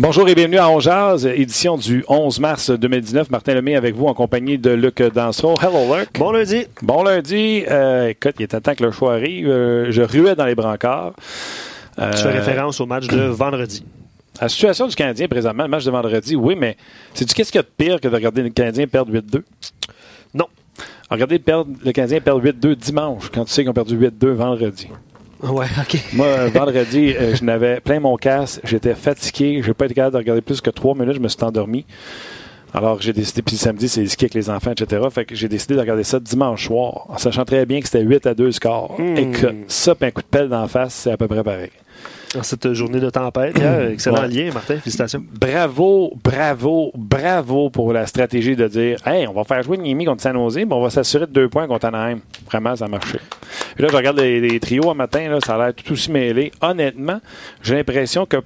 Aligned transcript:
Bonjour 0.00 0.28
et 0.28 0.36
bienvenue 0.36 0.58
à 0.58 0.70
Ongeaz, 0.70 1.26
édition 1.26 1.76
du 1.76 2.04
11 2.06 2.38
mars 2.38 2.70
2019. 2.70 3.30
Martin 3.30 3.54
Lemay 3.54 3.74
avec 3.74 3.96
vous 3.96 4.06
en 4.06 4.14
compagnie 4.14 4.56
de 4.56 4.70
Luc 4.70 5.02
Danseau. 5.02 5.54
Hello 5.60 5.96
Luc. 5.96 6.10
Bon 6.16 6.30
lundi. 6.30 6.66
Bon 6.82 7.02
lundi. 7.02 7.64
Euh, 7.68 8.06
écoute, 8.06 8.36
il 8.38 8.44
est 8.44 8.60
temps 8.60 8.74
que 8.76 8.84
le 8.84 8.92
choix 8.92 9.14
arrive. 9.14 9.48
Euh, 9.48 9.90
je 9.90 10.02
ruais 10.02 10.36
dans 10.36 10.46
les 10.46 10.54
brancards. 10.54 11.14
Euh, 11.98 12.12
tu 12.12 12.18
fais 12.18 12.30
référence 12.30 12.80
au 12.80 12.86
match 12.86 13.08
de 13.08 13.22
vendredi. 13.26 13.84
La 14.40 14.48
situation 14.48 14.86
du 14.86 14.94
Canadien 14.94 15.26
présentement, 15.26 15.64
le 15.64 15.68
match 15.68 15.84
de 15.84 15.90
vendredi, 15.90 16.36
oui, 16.36 16.54
mais 16.56 16.76
c'est-tu 17.12 17.34
qu'est-ce 17.34 17.50
qu'il 17.50 17.58
y 17.58 17.64
a 17.64 17.64
de 17.64 17.68
pire 17.76 18.00
que 18.00 18.06
de 18.06 18.14
regarder 18.14 18.42
le 18.42 18.50
Canadien 18.50 18.86
perdre 18.86 19.12
8-2? 19.12 19.42
Non. 20.32 20.46
Regardez 21.10 21.42
le 21.84 21.90
Canadien 21.90 22.20
perdre 22.20 22.40
8-2 22.40 22.76
dimanche 22.76 23.30
quand 23.34 23.44
tu 23.46 23.50
sais 23.50 23.62
qu'ils 23.62 23.70
ont 23.70 23.74
perdu 23.74 23.98
8-2 23.98 24.28
vendredi. 24.28 24.86
Ouais, 25.42 25.66
OK. 25.80 25.98
Moi, 26.14 26.46
vendredi, 26.48 27.14
euh, 27.14 27.34
je 27.34 27.44
n'avais 27.44 27.80
plein 27.80 28.00
mon 28.00 28.16
casque, 28.16 28.60
j'étais 28.64 28.94
fatigué, 28.94 29.60
je 29.62 29.68
n'ai 29.68 29.74
pas 29.74 29.84
été 29.84 29.94
capable 29.94 30.14
de 30.14 30.18
regarder 30.18 30.42
plus 30.42 30.60
que 30.60 30.70
trois 30.70 30.94
minutes, 30.94 31.14
je 31.14 31.20
me 31.20 31.28
suis 31.28 31.42
endormi. 31.42 31.86
Alors, 32.74 33.00
j'ai 33.00 33.12
décidé, 33.12 33.40
puis 33.40 33.56
samedi, 33.56 33.88
c'est 33.88 34.06
ski 34.06 34.26
avec 34.26 34.34
les 34.34 34.50
enfants, 34.50 34.72
etc. 34.72 35.02
Fait 35.10 35.24
que 35.24 35.34
j'ai 35.34 35.48
décidé 35.48 35.74
de 35.74 35.80
regarder 35.80 36.04
ça 36.04 36.20
dimanche 36.20 36.66
soir, 36.66 37.06
en 37.08 37.16
sachant 37.16 37.44
très 37.44 37.64
bien 37.64 37.80
que 37.80 37.86
c'était 37.86 38.02
8 38.04 38.26
à 38.26 38.34
2 38.34 38.52
scores. 38.52 38.96
Et 39.16 39.30
que 39.30 39.46
ça, 39.68 39.94
puis 39.94 40.08
un 40.08 40.10
coup 40.10 40.20
de 40.20 40.26
pelle 40.26 40.48
d'en 40.48 40.68
face, 40.68 40.94
c'est 40.94 41.12
à 41.12 41.16
peu 41.16 41.28
près 41.28 41.42
pareil. 41.42 41.70
En 42.36 42.42
cette 42.42 42.72
journée 42.74 43.00
de 43.00 43.08
tempête, 43.08 43.58
excellent 43.90 44.22
lien, 44.22 44.50
Martin, 44.52 44.76
félicitations. 44.76 45.24
Bravo, 45.40 46.12
bravo, 46.22 46.92
bravo 46.94 47.70
pour 47.70 47.92
la 47.92 48.06
stratégie 48.06 48.54
de 48.54 48.68
dire 48.68 48.98
Hey, 49.06 49.26
on 49.26 49.32
va 49.32 49.44
faire 49.44 49.62
jouer 49.62 49.78
Niemi 49.78 50.04
contre 50.04 50.22
San 50.22 50.34
Jose, 50.34 50.56
mais 50.56 50.72
on 50.72 50.82
va 50.82 50.90
s'assurer 50.90 51.26
de 51.26 51.32
deux 51.32 51.48
points 51.48 51.66
contre 51.66 51.86
Anaheim. 51.86 52.20
Vraiment, 52.46 52.76
ça 52.76 52.84
a 52.84 52.88
marché. 52.88 53.18
Et 53.78 53.82
là, 53.82 53.88
je 53.90 53.96
regarde 53.96 54.20
les, 54.20 54.60
trios 54.60 54.90
un 54.90 54.94
matin, 54.94 55.28
là, 55.28 55.38
ça 55.40 55.54
a 55.54 55.58
l'air 55.58 55.74
tout 55.74 55.92
aussi 55.92 56.10
mêlé. 56.10 56.52
Honnêtement, 56.60 57.20
j'ai 57.62 57.76
l'impression 57.76 58.26
que 58.26 58.36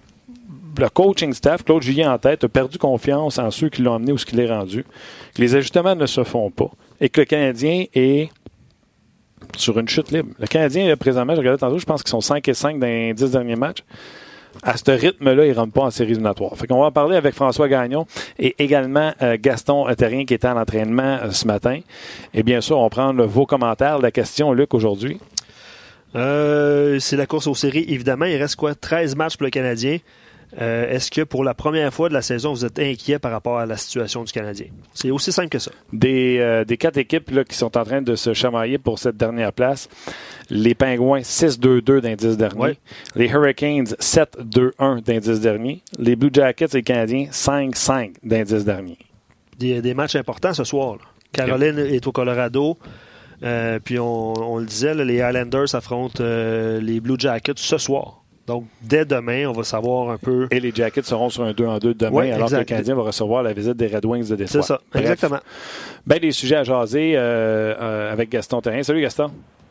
le 0.79 0.89
coaching 0.89 1.33
staff, 1.33 1.65
Claude 1.65 1.83
Julien 1.83 2.13
en 2.13 2.19
tête, 2.19 2.45
a 2.45 2.49
perdu 2.49 2.79
confiance 2.79 3.39
en 3.39 3.51
ceux 3.51 3.69
qui 3.69 3.83
l'ont 3.83 3.95
amené 3.95 4.13
ou 4.13 4.19
ce 4.19 4.27
qui 4.27 4.37
l'est 4.37 4.49
rendu, 4.49 4.85
que 5.35 5.41
les 5.41 5.55
ajustements 5.55 5.97
ne 5.97 6.07
se 6.07 6.23
font 6.23 6.51
pas 6.51 6.71
et 7.01 7.09
que 7.09 7.21
le 7.21 7.25
Canadien 7.25 7.85
est 7.95 8.31
sur 9.57 9.79
une 9.79 9.89
chute 9.89 10.11
libre. 10.11 10.31
Le 10.39 10.47
Canadien, 10.47 10.97
présentement, 10.97 11.35
je 11.35 11.41
regardais 11.41 11.59
tantôt, 11.59 11.79
je 11.79 11.85
pense 11.85 12.03
qu'ils 12.03 12.11
sont 12.11 12.21
5 12.21 12.47
et 12.48 12.55
5 12.55 12.79
dans 12.79 12.87
les 12.87 13.15
10 13.15 13.31
derniers 13.31 13.57
matchs. 13.57 13.83
À 14.62 14.77
ce 14.77 14.91
rythme-là, 14.91 15.47
ils 15.47 15.53
ne 15.53 15.57
rentrent 15.57 15.73
pas 15.73 15.83
en 15.83 15.91
série 15.91 16.11
éliminatoire. 16.11 16.57
Fait 16.57 16.67
qu'on 16.67 16.81
va 16.81 16.87
en 16.87 16.93
parler 16.93 17.17
avec 17.17 17.35
François 17.35 17.69
Gagnon 17.69 18.07
et 18.39 18.55
également 18.59 19.13
euh, 19.23 19.37
Gaston 19.41 19.87
Terrien 19.97 20.25
qui 20.25 20.35
était 20.35 20.48
en 20.48 20.61
entraînement 20.61 21.19
euh, 21.23 21.31
ce 21.31 21.47
matin. 21.47 21.81
Et 22.35 22.43
bien 22.43 22.61
sûr, 22.61 22.79
on 22.79 22.83
va 22.83 22.91
prendre 22.91 23.25
vos 23.25 23.47
commentaires. 23.47 23.98
La 23.98 24.11
question, 24.11 24.53
Luc, 24.53 24.75
aujourd'hui. 24.75 25.19
Euh, 26.15 26.98
c'est 26.98 27.17
la 27.17 27.27
course 27.27 27.47
aux 27.47 27.55
séries, 27.55 27.87
évidemment. 27.89 28.27
Il 28.27 28.37
reste 28.37 28.57
quoi? 28.57 28.75
13 28.75 29.17
matchs 29.17 29.37
pour 29.37 29.45
le 29.45 29.51
Canadien. 29.51 29.98
Euh, 30.61 30.90
est-ce 30.90 31.11
que 31.11 31.23
pour 31.23 31.45
la 31.45 31.55
première 31.55 31.92
fois 31.95 32.08
de 32.08 32.14
la 32.14 32.20
saison, 32.20 32.52
vous 32.52 32.64
êtes 32.64 32.79
inquiet 32.79 33.18
par 33.18 33.33
rapport 33.33 33.58
à 33.58 33.64
la 33.64 33.77
situation 33.77 34.23
du 34.23 34.33
Canadien? 34.33 34.67
C'est 34.92 35.11
aussi 35.11 35.33
simple 35.33 35.48
que 35.48 35.58
ça. 35.58 35.70
Des, 35.92 36.39
euh, 36.40 36.64
des 36.64 36.77
quatre 36.77 36.98
équipes 36.98 37.30
là, 37.30 37.45
qui 37.45 37.57
sont 37.57 37.77
en 37.77 37.85
train 37.85 38.02
de 38.02 38.14
se 38.17 38.35
chamailler 38.35 38.79
pour 38.79 38.98
cette 38.98 39.17
dernière 39.17 39.52
place. 39.52 39.89
Les 40.51 40.74
Pingouins, 40.74 41.23
6-2-2 41.23 42.01
d'indice 42.01 42.36
dernier. 42.36 42.79
Les 43.17 43.29
Hurricanes, 43.29 43.95
7-2-1 43.98 45.02
d'indice 45.02 45.41
dernier. 45.41 45.83
Les 45.98 46.17
Blue 46.17 46.30
Jackets 46.33 46.67
et 46.73 46.79
les 46.79 46.83
Canadiens, 46.83 47.29
5-5 47.30 48.14
d'indice 48.23 48.64
dernier. 48.64 48.98
Des, 49.58 49.80
des, 49.80 49.95
matchs 49.95 50.17
importants 50.17 50.52
ce 50.52 50.64
soir. 50.64 50.98
Caroline 51.33 51.79
est 51.79 52.07
au 52.07 52.12
Colorado. 52.12 52.77
Euh, 53.42 53.79
puis 53.83 53.98
on, 53.98 54.58
le 54.58 54.67
disait, 54.67 54.95
les 54.95 55.17
Islanders 55.17 55.74
affrontent 55.74 56.23
les 56.23 57.01
Blue 57.01 57.17
Jackets 57.18 57.55
ce 57.57 57.79
soir. 57.79 58.22
Donc, 58.47 58.64
dès 58.80 59.05
demain, 59.05 59.47
on 59.47 59.53
va 59.53 59.63
savoir 59.63 60.11
un 60.11 60.19
peu. 60.19 60.48
Et 60.51 60.58
les 60.58 60.73
Jackets 60.73 61.03
seront 61.03 61.30
sur 61.30 61.45
un 61.45 61.53
2 61.53 61.64
en 61.64 61.79
2 61.79 61.95
demain, 61.95 62.33
alors 62.33 62.51
que 62.51 62.57
le 62.57 62.64
Canadien 62.64 62.95
va 62.95 63.03
recevoir 63.03 63.42
la 63.42 63.53
visite 63.53 63.77
des 63.77 63.86
Red 63.86 64.05
Wings 64.05 64.29
de 64.29 64.36
Détroit. 64.36 64.63
C'est 64.63 64.67
ça, 64.67 64.80
exactement. 64.95 65.39
Bien, 66.07 66.19
des 66.19 66.33
sujets 66.33 66.57
à 66.57 66.64
jaser 66.64 67.17
euh, 67.17 67.75
euh, 67.80 68.13
avec 68.13 68.30
Gaston 68.30 68.61
Terrien. 68.61 68.83
Salut, 68.83 69.01
Gaston. 69.01 69.30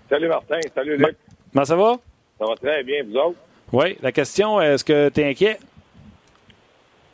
Salut, 0.09 0.27
Martin. 0.27 0.59
Salut, 0.73 0.97
Luc. 0.97 1.15
Comment 1.51 1.65
ça 1.65 1.75
va? 1.75 1.97
Ça 2.39 2.45
va 2.45 2.55
très 2.55 2.83
bien, 2.83 3.03
vous 3.03 3.15
autres? 3.17 3.37
Oui. 3.73 3.97
La 4.01 4.11
question, 4.11 4.61
est-ce 4.61 4.85
que 4.85 5.09
tu 5.09 5.21
es 5.21 5.29
inquiet? 5.29 5.59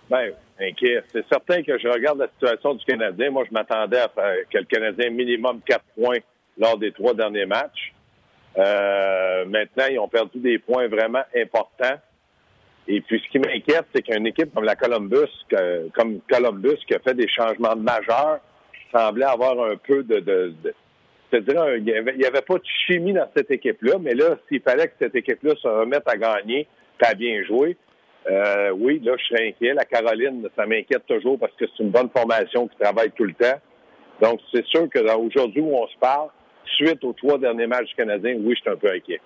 Bien, 0.10 0.30
inquiet. 0.60 1.04
C'est 1.12 1.28
certain 1.28 1.64
que 1.64 1.78
je 1.80 1.88
regarde 1.88 2.20
la 2.20 2.28
situation 2.28 2.76
du 2.76 2.86
Canadien. 2.86 3.32
Moi, 3.32 3.46
je 3.48 3.54
m'attendais 3.54 4.00
à 4.00 4.08
que 4.08 4.58
le 4.58 4.66
Canadien 4.66 5.10
minimum 5.10 5.60
4 5.66 5.84
points 5.96 6.20
lors 6.58 6.78
des 6.78 6.92
trois 6.92 7.14
derniers 7.14 7.46
matchs. 7.46 7.94
Euh, 8.58 9.46
maintenant, 9.46 9.86
ils 9.90 10.00
ont 10.00 10.08
perdu 10.08 10.40
des 10.40 10.60
points 10.60 10.88
vraiment 10.88 11.24
importants. 11.36 12.00
Et 12.88 13.02
puis, 13.02 13.22
ce 13.24 13.30
qui 13.30 13.40
m'inquiète, 13.40 13.86
c'est 13.94 14.02
qu'une 14.02 14.26
équipe 14.26 14.54
comme 14.54 14.64
la 14.64 14.76
Columbus, 14.76 15.30
comme 15.94 16.20
Columbus, 16.30 16.78
qui 16.88 16.96
a 16.96 17.00
fait 17.00 17.14
des 17.14 17.28
changements 17.28 17.76
majeurs, 17.76 18.40
semblait 18.92 19.26
avoir 19.26 19.60
un 19.62 19.76
peu 19.76 20.04
de, 20.04 20.20
de, 20.20 20.54
c'est-à-dire, 21.30 21.76
il 21.76 21.84
n'y 21.84 22.26
avait, 22.26 22.42
pas 22.42 22.56
de 22.56 22.64
chimie 22.86 23.14
dans 23.14 23.28
cette 23.36 23.52
équipe-là, 23.52 23.96
mais 24.00 24.14
là, 24.14 24.38
s'il 24.48 24.62
fallait 24.62 24.88
que 24.88 24.94
cette 25.00 25.16
équipe-là 25.16 25.56
se 25.62 25.68
remette 25.68 26.08
à 26.08 26.16
gagner, 26.16 26.68
puis 26.98 27.10
à 27.10 27.14
bien 27.14 27.44
jouer, 27.44 27.76
euh, 28.30 28.72
oui, 28.72 29.00
là, 29.04 29.14
je 29.18 29.26
serais 29.26 29.50
inquiet. 29.50 29.74
La 29.74 29.86
Caroline, 29.86 30.48
ça 30.56 30.66
m'inquiète 30.66 31.06
toujours 31.06 31.38
parce 31.38 31.54
que 31.54 31.66
c'est 31.66 31.84
une 31.84 31.92
bonne 31.92 32.10
formation 32.10 32.68
qui 32.68 32.78
travaille 32.78 33.12
tout 33.12 33.24
le 33.26 33.34
temps. 33.34 33.60
Donc, 34.22 34.40
c'est 34.52 34.66
sûr 34.66 34.90
que 34.90 35.00
aujourd'hui 35.16 35.62
où 35.62 35.76
on 35.76 35.88
se 35.88 35.98
parle, 35.98 36.30
suite 36.76 37.04
aux 37.04 37.14
trois 37.14 37.38
derniers 37.38 37.68
matchs 37.68 37.94
canadiens, 37.96 38.36
oui, 38.40 38.56
je 38.56 38.62
suis 38.62 38.70
un 38.70 38.76
peu 38.76 38.92
inquiet. 38.92 39.22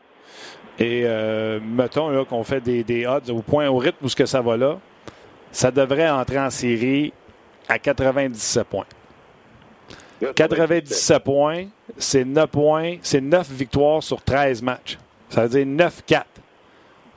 Et 0.79 1.03
euh, 1.05 1.59
mettons 1.61 2.23
qu'on 2.25 2.43
fait 2.43 2.61
des, 2.61 2.83
des, 2.83 3.05
odds 3.05 3.29
au 3.29 3.41
point, 3.41 3.67
au 3.67 3.77
rythme 3.77 4.05
où 4.05 4.09
ce 4.09 4.15
que 4.15 4.25
ça 4.25 4.41
va 4.41 4.57
là, 4.57 4.79
ça 5.51 5.71
devrait 5.71 6.09
entrer 6.09 6.39
en 6.39 6.49
série 6.49 7.13
à 7.67 7.77
97 7.77 8.63
points. 8.67 8.85
97 10.35 11.23
points, 11.23 11.65
c'est 11.97 12.25
9 12.25 12.47
points, 12.47 12.97
c'est 13.01 13.21
9 13.21 13.49
victoires 13.51 14.03
sur 14.03 14.21
13 14.21 14.61
matchs. 14.61 14.97
Ça 15.29 15.45
veut 15.45 15.63
dire 15.63 15.87
9-4. 15.87 16.23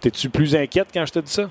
T'es-tu 0.00 0.30
plus 0.30 0.56
inquiète 0.56 0.88
quand 0.92 1.04
je 1.04 1.12
te 1.12 1.18
dis 1.18 1.30
ça? 1.30 1.50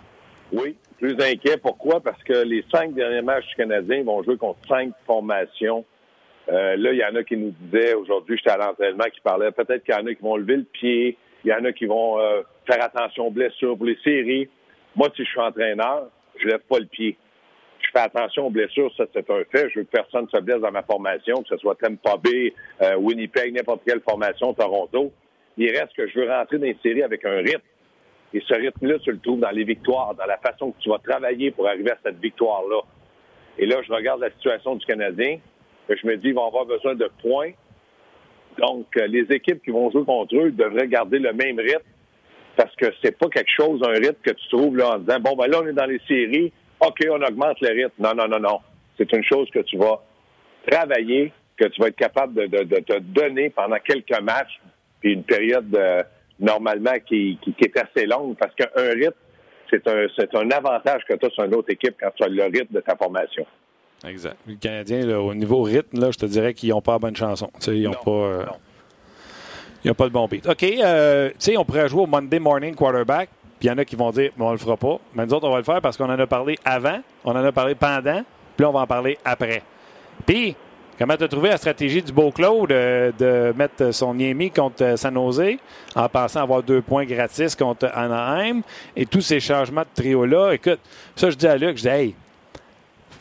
Oui, 0.51 0.75
plus 0.99 1.19
inquiet. 1.19 1.57
Pourquoi? 1.57 1.99
Parce 1.99 2.21
que 2.23 2.33
les 2.33 2.63
cinq 2.71 2.93
derniers 2.93 3.21
matchs 3.21 3.53
canadiens 3.57 4.03
vont 4.03 4.23
jouer 4.23 4.37
contre 4.37 4.59
cinq 4.67 4.91
formations 5.05 5.85
euh, 6.49 6.75
là, 6.75 6.91
il 6.91 6.97
y 6.97 7.05
en 7.05 7.15
a 7.15 7.23
qui 7.23 7.37
nous 7.37 7.53
disaient, 7.59 7.93
aujourd'hui, 7.93 8.37
j'étais 8.37 8.51
à 8.51 8.57
l'entraînement, 8.57 9.05
qui 9.05 9.21
parlait, 9.21 9.51
peut-être 9.51 9.83
qu'il 9.83 9.93
y 9.93 9.97
en 9.97 10.05
a 10.05 10.13
qui 10.13 10.21
vont 10.21 10.35
lever 10.35 10.57
le 10.57 10.63
pied, 10.63 11.17
il 11.45 11.49
y 11.49 11.53
en 11.53 11.63
a 11.63 11.71
qui 11.71 11.85
vont 11.85 12.19
euh, 12.19 12.41
faire 12.65 12.83
attention 12.83 13.27
aux 13.27 13.31
blessures 13.31 13.77
pour 13.77 13.85
les 13.85 13.97
séries. 14.03 14.49
Moi, 14.95 15.09
si 15.15 15.23
je 15.23 15.29
suis 15.29 15.39
entraîneur, 15.39 16.07
je 16.37 16.47
lève 16.47 16.61
pas 16.69 16.79
le 16.79 16.85
pied. 16.85 17.17
Je 17.79 17.87
fais 17.91 18.05
attention 18.05 18.47
aux 18.47 18.49
blessures, 18.49 18.91
ça 18.95 19.05
c'est 19.13 19.29
un 19.29 19.43
fait. 19.51 19.69
Je 19.69 19.79
veux 19.79 19.85
que 19.85 19.91
personne 19.91 20.27
se 20.29 20.39
blesse 20.39 20.61
dans 20.61 20.71
ma 20.71 20.83
formation, 20.83 21.43
que 21.43 21.49
ce 21.49 21.57
soit 21.57 21.75
Tampa 21.75 22.17
Bay, 22.17 22.53
euh, 22.81 22.95
Winnipeg, 22.95 23.53
n'importe 23.53 23.81
quelle 23.85 24.01
formation, 24.01 24.53
Toronto. 24.53 25.11
Il 25.57 25.69
reste 25.69 25.93
que 25.95 26.07
je 26.07 26.19
veux 26.19 26.29
rentrer 26.29 26.57
dans 26.57 26.65
les 26.65 26.77
séries 26.81 27.03
avec 27.03 27.25
un 27.25 27.37
rythme. 27.37 27.61
Et 28.33 28.41
ce 28.47 28.53
rythme-là, 28.53 28.97
tu 28.99 29.11
le 29.11 29.19
trouves 29.19 29.41
dans 29.41 29.51
les 29.51 29.63
victoires, 29.63 30.15
dans 30.15 30.25
la 30.25 30.37
façon 30.37 30.71
que 30.71 30.79
tu 30.79 30.89
vas 30.89 30.97
travailler 30.97 31.51
pour 31.51 31.67
arriver 31.67 31.91
à 31.91 31.97
cette 32.03 32.19
victoire-là. 32.19 32.81
Et 33.59 33.65
là, 33.67 33.75
je 33.85 33.93
regarde 33.93 34.21
la 34.21 34.31
situation 34.31 34.75
du 34.75 34.85
Canadien 34.85 35.37
je 35.89 36.07
me 36.07 36.15
dis 36.17 36.23
qu'ils 36.23 36.35
vont 36.35 36.47
avoir 36.47 36.65
besoin 36.65 36.95
de 36.95 37.09
points. 37.21 37.51
Donc, 38.57 38.85
euh, 38.97 39.07
les 39.07 39.23
équipes 39.35 39.63
qui 39.63 39.71
vont 39.71 39.91
jouer 39.91 40.05
contre 40.05 40.35
eux 40.35 40.51
devraient 40.51 40.87
garder 40.87 41.19
le 41.19 41.33
même 41.33 41.59
rythme 41.59 41.81
parce 42.55 42.75
que 42.75 42.85
c'est 43.03 43.17
pas 43.17 43.29
quelque 43.29 43.51
chose, 43.55 43.81
un 43.83 43.93
rythme 43.93 44.21
que 44.23 44.31
tu 44.31 44.47
trouves 44.49 44.77
là 44.77 44.95
en 44.95 44.99
disant 44.99 45.19
bon 45.19 45.35
ben 45.35 45.47
là 45.47 45.61
on 45.63 45.67
est 45.67 45.73
dans 45.73 45.85
les 45.85 45.99
séries, 46.07 46.51
ok 46.79 46.99
on 47.09 47.21
augmente 47.21 47.59
le 47.61 47.69
rythme. 47.69 47.93
Non 47.99 48.13
non 48.13 48.27
non 48.27 48.39
non, 48.39 48.59
c'est 48.97 49.11
une 49.11 49.23
chose 49.23 49.49
que 49.51 49.59
tu 49.59 49.77
vas 49.77 50.03
travailler, 50.69 51.33
que 51.57 51.65
tu 51.65 51.81
vas 51.81 51.87
être 51.87 51.95
capable 51.95 52.47
de, 52.47 52.63
te 52.63 52.99
donner 52.99 53.49
pendant 53.49 53.77
quelques 53.77 54.19
matchs, 54.21 54.61
puis 55.01 55.13
une 55.13 55.23
période 55.23 55.75
euh, 55.75 56.03
normalement 56.39 56.93
qui, 57.05 57.39
est 57.59 57.77
assez 57.77 58.05
longue 58.05 58.37
parce 58.37 58.53
qu'un 58.55 58.69
rythme 58.75 59.17
c'est 59.69 59.87
un 59.87 60.05
c'est 60.15 60.35
un 60.35 60.51
avantage 60.51 61.01
que 61.09 61.15
tu 61.15 61.25
as 61.25 61.29
sur 61.31 61.45
une 61.45 61.55
autre 61.55 61.71
équipe 61.71 61.95
quand 61.99 62.11
tu 62.15 62.23
as 62.23 62.27
le 62.27 62.43
rythme 62.43 62.73
de 62.73 62.81
ta 62.81 62.95
formation. 62.95 63.45
Exact. 64.05 64.37
Les 64.47 64.55
Canadiens, 64.55 65.17
au 65.17 65.33
niveau 65.33 65.61
rythme, 65.61 65.99
là, 65.99 66.11
je 66.11 66.17
te 66.17 66.25
dirais 66.25 66.53
qu'ils 66.53 66.69
n'ont 66.69 66.81
pas 66.81 66.93
la 66.93 66.99
bonne 66.99 67.15
chanson. 67.15 67.49
ils 67.67 67.83
n'ont 67.83 67.93
pas. 67.93 68.11
Euh, 68.11 68.45
ils 69.85 69.93
pas 69.93 70.05
le 70.05 70.09
bon 70.09 70.27
beat. 70.27 70.47
OK, 70.47 70.63
euh, 70.63 71.29
tu 71.29 71.35
sais, 71.39 71.57
on 71.57 71.65
pourrait 71.65 71.89
jouer 71.89 72.03
au 72.03 72.07
Monday 72.07 72.39
Morning 72.39 72.73
Quarterback, 72.73 73.29
puis 73.59 73.67
il 73.67 73.71
y 73.71 73.71
en 73.71 73.77
a 73.77 73.85
qui 73.85 73.95
vont 73.95 74.11
dire, 74.11 74.31
mais 74.37 74.45
on 74.45 74.51
le 74.51 74.57
fera 74.57 74.77
pas. 74.77 74.97
Mais 75.13 75.25
nous 75.25 75.33
autres, 75.33 75.47
on 75.47 75.51
va 75.51 75.57
le 75.57 75.63
faire 75.63 75.81
parce 75.81 75.97
qu'on 75.97 76.05
en 76.09 76.19
a 76.19 76.27
parlé 76.27 76.57
avant, 76.63 76.99
on 77.25 77.31
en 77.31 77.43
a 77.43 77.51
parlé 77.51 77.75
pendant, 77.75 78.23
puis 78.55 78.65
on 78.65 78.71
va 78.71 78.81
en 78.81 78.87
parler 78.87 79.17
après. 79.25 79.61
Puis, 80.25 80.55
comment 80.97 81.17
tu 81.17 81.23
as 81.25 81.27
trouvé 81.27 81.49
la 81.49 81.57
stratégie 81.57 82.01
du 82.01 82.13
beau 82.13 82.31
Claude 82.31 82.71
euh, 82.71 83.11
de 83.17 83.53
mettre 83.57 83.91
son 83.93 84.13
Niemi 84.13 84.51
contre 84.51 84.97
San 84.97 85.13
Jose 85.15 85.57
en 85.95 86.07
pensant 86.07 86.41
avoir 86.41 86.63
deux 86.63 86.81
points 86.81 87.05
gratis 87.05 87.53
contre 87.55 87.89
Anaheim 87.93 88.61
et 88.95 89.05
tous 89.05 89.21
ces 89.21 89.41
changements 89.41 89.81
de 89.81 90.01
trio-là? 90.01 90.53
Écoute, 90.53 90.79
ça, 91.15 91.29
je 91.29 91.35
dis 91.35 91.47
à 91.47 91.57
Luc, 91.57 91.77
je 91.77 91.81
dis, 91.81 91.89
hey, 91.89 92.15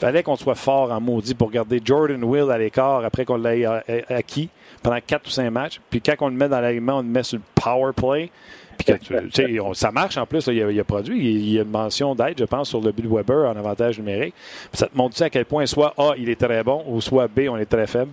fallait 0.03 0.25
qu'on 0.25 0.35
soit 0.35 0.57
fort 0.57 0.91
en 0.91 1.01
maudit 1.01 1.35
pour 1.35 1.53
garder 1.53 1.81
Jordan 1.85 2.25
Will 2.25 2.51
à 2.51 2.59
l'écart 2.59 3.05
après 3.05 3.25
qu'on 3.25 3.37
l'ait 3.37 3.65
acquis 4.09 4.49
pendant 4.83 4.99
quatre 5.01 5.29
ou 5.29 5.31
cinq 5.31 5.49
matchs. 5.51 5.81
Puis 5.91 6.01
quand 6.01 6.15
on 6.23 6.29
le 6.29 6.35
met 6.35 6.49
dans 6.49 6.61
l'alignement, 6.61 6.99
on 6.99 7.03
le 7.03 7.09
met 7.09 7.23
sur 7.23 7.39
le 7.39 7.45
power 7.55 7.93
play. 7.93 8.31
Puis 8.79 8.99
tu, 8.99 9.61
ça 9.75 9.93
marche 9.93 10.17
en 10.17 10.27
plus. 10.27 10.45
il, 10.49 10.81
a, 10.81 10.85
produit. 10.85 11.19
Il, 11.19 11.53
y 11.53 11.59
a 11.61 11.63
une 11.63 11.71
mention 11.71 12.17
d'aide, 12.17 12.37
je 12.37 12.45
pense, 12.45 12.71
sur 12.71 12.81
le 12.81 12.91
but 12.91 13.03
de 13.03 13.15
Weber 13.15 13.49
en 13.49 13.57
avantage 13.57 14.01
numérique. 14.01 14.35
ça 14.73 14.89
te 14.89 14.97
montre 14.97 15.23
à 15.23 15.31
quel 15.31 15.45
point 15.45 15.67
soit 15.67 15.95
A, 15.97 16.15
il 16.19 16.29
est 16.29 16.41
très 16.41 16.65
bon, 16.65 16.83
ou 16.89 17.01
soit 17.01 17.29
B, 17.29 17.43
on 17.49 17.57
est 17.57 17.67
très 17.67 17.87
faible? 17.87 18.11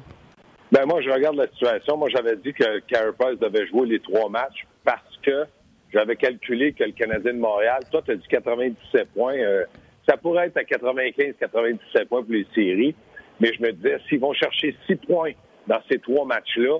Ben 0.71 0.85
moi, 0.85 1.01
je 1.01 1.09
regarde 1.09 1.37
la 1.37 1.47
situation. 1.47 1.97
Moi, 1.97 2.09
j'avais 2.09 2.35
dit 2.35 2.53
que 2.53 2.81
Price 3.17 3.39
devait 3.39 3.65
jouer 3.65 3.87
les 3.87 3.99
trois 3.99 4.29
matchs 4.29 4.67
parce 4.85 5.17
que 5.23 5.45
j'avais 5.91 6.15
calculé 6.17 6.71
que 6.73 6.83
le 6.83 6.91
Canadien 6.91 7.33
de 7.33 7.39
Montréal, 7.39 7.79
toi, 7.89 8.03
tu 8.05 8.11
as 8.11 8.15
dit 8.15 8.27
97 8.29 9.07
points. 9.15 9.37
Euh, 9.37 9.63
ça 10.09 10.17
pourrait 10.17 10.47
être 10.47 10.57
à 10.57 10.63
95-97 10.63 12.05
points 12.05 12.23
pour 12.23 12.31
les 12.31 12.47
séries. 12.55 12.95
Mais 13.39 13.53
je 13.53 13.61
me 13.61 13.71
disais, 13.71 13.97
s'ils 14.09 14.19
vont 14.19 14.33
chercher 14.33 14.75
six 14.87 14.95
points 14.95 15.31
dans 15.67 15.79
ces 15.89 15.99
trois 15.99 16.25
matchs-là, 16.25 16.79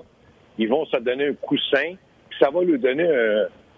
ils 0.58 0.68
vont 0.68 0.84
se 0.86 0.96
donner 0.96 1.28
un 1.28 1.34
coussin. 1.34 1.94
Puis 2.28 2.38
ça 2.40 2.50
va 2.50 2.62
lui 2.62 2.78
donner, 2.78 3.08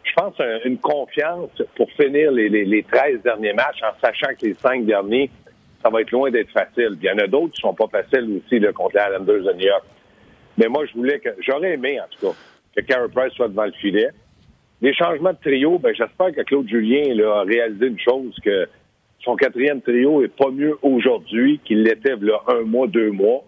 je 0.04 0.12
pense, 0.14 0.34
une 0.64 0.78
confiance 0.78 1.50
pour 1.76 1.90
finir 1.92 2.32
les, 2.32 2.48
les, 2.48 2.82
13 2.82 3.22
derniers 3.22 3.52
matchs 3.52 3.82
en 3.82 3.94
sachant 4.04 4.34
que 4.38 4.46
les 4.46 4.54
cinq 4.54 4.86
derniers, 4.86 5.30
ça 5.82 5.90
va 5.90 6.00
être 6.00 6.10
loin 6.10 6.30
d'être 6.30 6.50
facile. 6.50 6.96
il 7.00 7.04
y 7.04 7.10
en 7.10 7.18
a 7.18 7.26
d'autres 7.26 7.54
qui 7.54 7.60
sont 7.60 7.74
pas 7.74 7.88
faciles 7.88 8.40
aussi 8.44 8.58
là, 8.58 8.72
contre 8.72 8.96
les 8.96 9.02
Islanders 9.02 9.44
de 9.44 9.52
New 9.58 9.66
York. 9.66 9.84
Mais 10.58 10.68
moi, 10.68 10.84
je 10.86 10.94
voulais 10.94 11.18
que, 11.18 11.30
j'aurais 11.40 11.74
aimé, 11.74 12.00
en 12.00 12.06
tout 12.10 12.28
cas, 12.28 12.36
que 12.76 12.80
Carey 12.82 13.08
Price 13.14 13.32
soit 13.34 13.48
devant 13.48 13.64
le 13.64 13.72
filet. 13.72 14.08
Les 14.80 14.94
changements 14.94 15.32
de 15.32 15.38
trio, 15.38 15.78
ben, 15.78 15.94
j'espère 15.94 16.32
que 16.32 16.40
Claude 16.42 16.68
Julien 16.68 17.16
a 17.24 17.42
réalisé 17.42 17.86
une 17.86 18.00
chose, 18.00 18.36
que 18.42 18.68
son 19.24 19.36
quatrième 19.36 19.80
trio 19.80 20.22
est 20.22 20.34
pas 20.34 20.50
mieux 20.50 20.76
aujourd'hui 20.82 21.60
qu'il 21.64 21.82
l'était 21.82 22.14
il 22.20 22.32
un 22.48 22.62
mois, 22.62 22.86
deux 22.86 23.10
mois. 23.10 23.42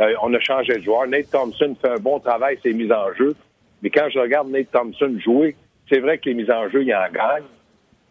Euh, 0.00 0.12
on 0.22 0.32
a 0.34 0.40
changé 0.40 0.74
de 0.74 0.82
joueur. 0.82 1.06
Nate 1.06 1.30
Thompson 1.30 1.74
fait 1.80 1.88
un 1.88 1.98
bon 1.98 2.18
travail, 2.18 2.58
ses 2.62 2.72
mises 2.72 2.92
en 2.92 3.12
jeu. 3.14 3.34
Mais 3.82 3.90
quand 3.90 4.08
je 4.10 4.18
regarde 4.18 4.48
Nate 4.50 4.70
Thompson 4.72 5.16
jouer, 5.18 5.56
c'est 5.90 6.00
vrai 6.00 6.18
que 6.18 6.28
les 6.28 6.34
mises 6.34 6.50
en 6.50 6.68
jeu, 6.68 6.82
il 6.82 6.94
en 6.94 7.10
gagne. 7.12 7.44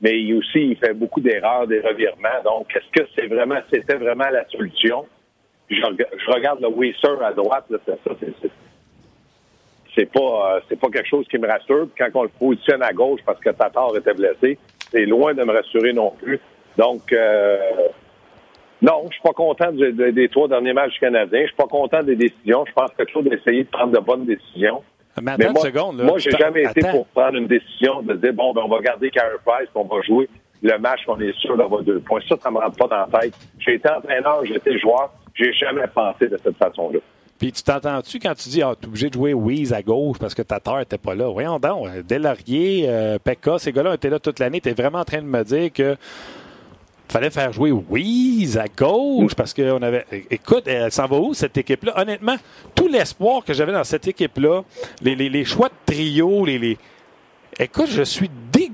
Mais 0.02 0.20
il 0.20 0.34
aussi, 0.36 0.60
il 0.60 0.78
fait 0.78 0.94
beaucoup 0.94 1.22
d'erreurs, 1.22 1.68
des 1.68 1.80
revirements. 1.80 2.42
Donc, 2.44 2.76
est-ce 2.76 3.02
que 3.02 3.08
c'est 3.16 3.28
vraiment, 3.28 3.60
c'était 3.72 3.96
vraiment 3.96 4.30
la 4.32 4.48
solution? 4.50 5.06
je, 5.70 6.32
regarde 6.32 6.62
le 6.62 6.70
Weiser 6.70 7.24
à 7.24 7.32
droite, 7.34 7.66
c'est 7.70 7.86
ça, 7.86 8.16
c'est 9.96 10.12
pas 10.12 10.56
euh, 10.56 10.60
c'est 10.68 10.80
pas 10.80 10.90
quelque 10.90 11.08
chose 11.08 11.26
qui 11.30 11.38
me 11.38 11.48
rassure. 11.48 11.88
quand 11.98 12.10
on 12.16 12.24
le 12.24 12.30
positionne 12.30 12.82
à 12.82 12.92
gauche 12.94 13.22
parce 13.26 13.40
que 13.40 13.52
Tatar 13.52 13.96
était 13.96 14.14
blessé, 14.14 14.58
c'est 14.92 15.06
loin 15.06 15.34
de 15.34 15.44
me 15.44 15.54
rassurer 15.54 15.94
non 15.94 16.12
plus. 16.12 16.40
Donc 16.78 17.12
euh, 17.12 17.58
non, 18.82 19.06
je 19.10 19.14
suis 19.14 19.24
pas 19.24 19.34
content 19.34 19.72
des 19.72 20.30
trois 20.30 20.48
derniers 20.48 20.74
matchs 20.74 21.00
canadiens. 21.00 21.42
Je 21.42 21.48
suis 21.48 21.56
pas 21.56 21.68
content 21.68 22.04
des 22.04 22.18
décisions. 22.18 22.66
Je 22.68 22.74
pense 22.74 22.92
que 22.98 23.04
Claude 23.04 23.30
a 23.32 23.36
essayé 23.36 23.64
de 23.64 23.70
prendre 23.70 23.94
de 23.94 24.00
bonnes 24.00 24.26
décisions. 24.26 24.84
Mais, 25.22 25.38
moi, 25.38 25.62
seconde, 25.62 26.02
moi, 26.02 26.18
j'ai 26.18 26.32
jamais 26.32 26.64
été 26.64 26.82
pour 26.90 27.06
prendre 27.08 27.38
une 27.38 27.48
décision 27.48 28.02
de 28.02 28.16
dire 28.16 28.34
bon, 28.34 28.52
ben, 28.54 28.64
on 28.66 28.68
va 28.68 28.82
garder 28.82 29.10
Carey 29.12 29.38
Price, 29.46 29.70
on 29.76 29.84
va 29.84 30.02
jouer 30.02 30.28
le 30.64 30.78
match 30.80 31.06
qu'on 31.06 31.20
est 31.20 31.38
sûr 31.38 31.56
d'avoir 31.56 31.84
deux 31.84 32.00
points. 32.00 32.20
Ça, 32.28 32.36
ça 32.42 32.50
me 32.50 32.58
rentre 32.58 32.78
pas 32.78 32.88
dans 32.88 33.06
la 33.12 33.20
tête. 33.20 33.36
J'ai 33.60 33.76
été 33.76 33.90
entraîneur, 33.90 34.44
j'ai 34.46 34.56
été 34.56 34.78
joueur. 34.80 35.12
J'ai 35.36 35.54
jamais 35.54 35.88
pensé 35.88 36.28
de 36.28 36.38
cette 36.44 36.58
façon-là. 36.58 37.00
Puis 37.40 37.52
tu 37.52 37.64
t'entends-tu 37.64 38.20
quand 38.20 38.36
tu 38.36 38.50
dis 38.50 38.62
ah, 38.62 38.74
tu 38.80 38.86
es 38.86 38.88
obligé 38.88 39.10
de 39.10 39.14
jouer 39.14 39.34
Weeze 39.34 39.74
à 39.74 39.82
gauche 39.82 40.18
parce 40.20 40.34
que 40.34 40.42
ta 40.42 40.60
terre 40.60 40.78
n'était 40.78 40.98
pas 40.98 41.16
là? 41.16 41.30
Voyons 41.30 41.60
donc, 41.60 41.88
Delaurier, 42.08 42.86
euh, 42.88 43.18
Pekka, 43.20 43.60
ces 43.60 43.72
gars-là 43.72 43.96
étaient 43.96 44.10
là 44.10 44.20
toute 44.20 44.40
l'année. 44.40 44.62
Tu 44.62 44.70
es 44.70 44.74
vraiment 44.74 45.00
en 45.00 45.06
train 45.06 45.22
de 45.22 45.28
me 45.28 45.44
dire 45.44 45.72
que 45.74 45.96
fallait 47.14 47.30
faire 47.30 47.54
jouer 47.54 47.72
Weeze 47.72 48.58
à 48.58 48.66
gauche 48.68 49.36
parce 49.36 49.54
qu'on 49.54 49.82
avait. 49.82 50.06
Écoute, 50.32 50.68
elle 50.68 50.92
s'en 50.92 51.06
va 51.06 51.18
où 51.18 51.34
cette 51.34 51.56
équipe-là? 51.58 51.94
Honnêtement, 51.96 52.36
tout 52.74 52.88
l'espoir 52.88 53.46
que 53.46 53.54
j'avais 53.54 53.72
dans 53.72 53.84
cette 53.84 54.08
équipe-là, 54.08 54.64
les, 55.02 55.16
les, 55.16 55.46
choix 55.46 55.70
de 55.70 55.94
trio, 55.94 56.46
les, 56.46 56.58
les. 56.58 56.78
Écoute, 57.60 57.90
je 57.90 58.04
suis 58.04 58.30
dé 58.52 58.72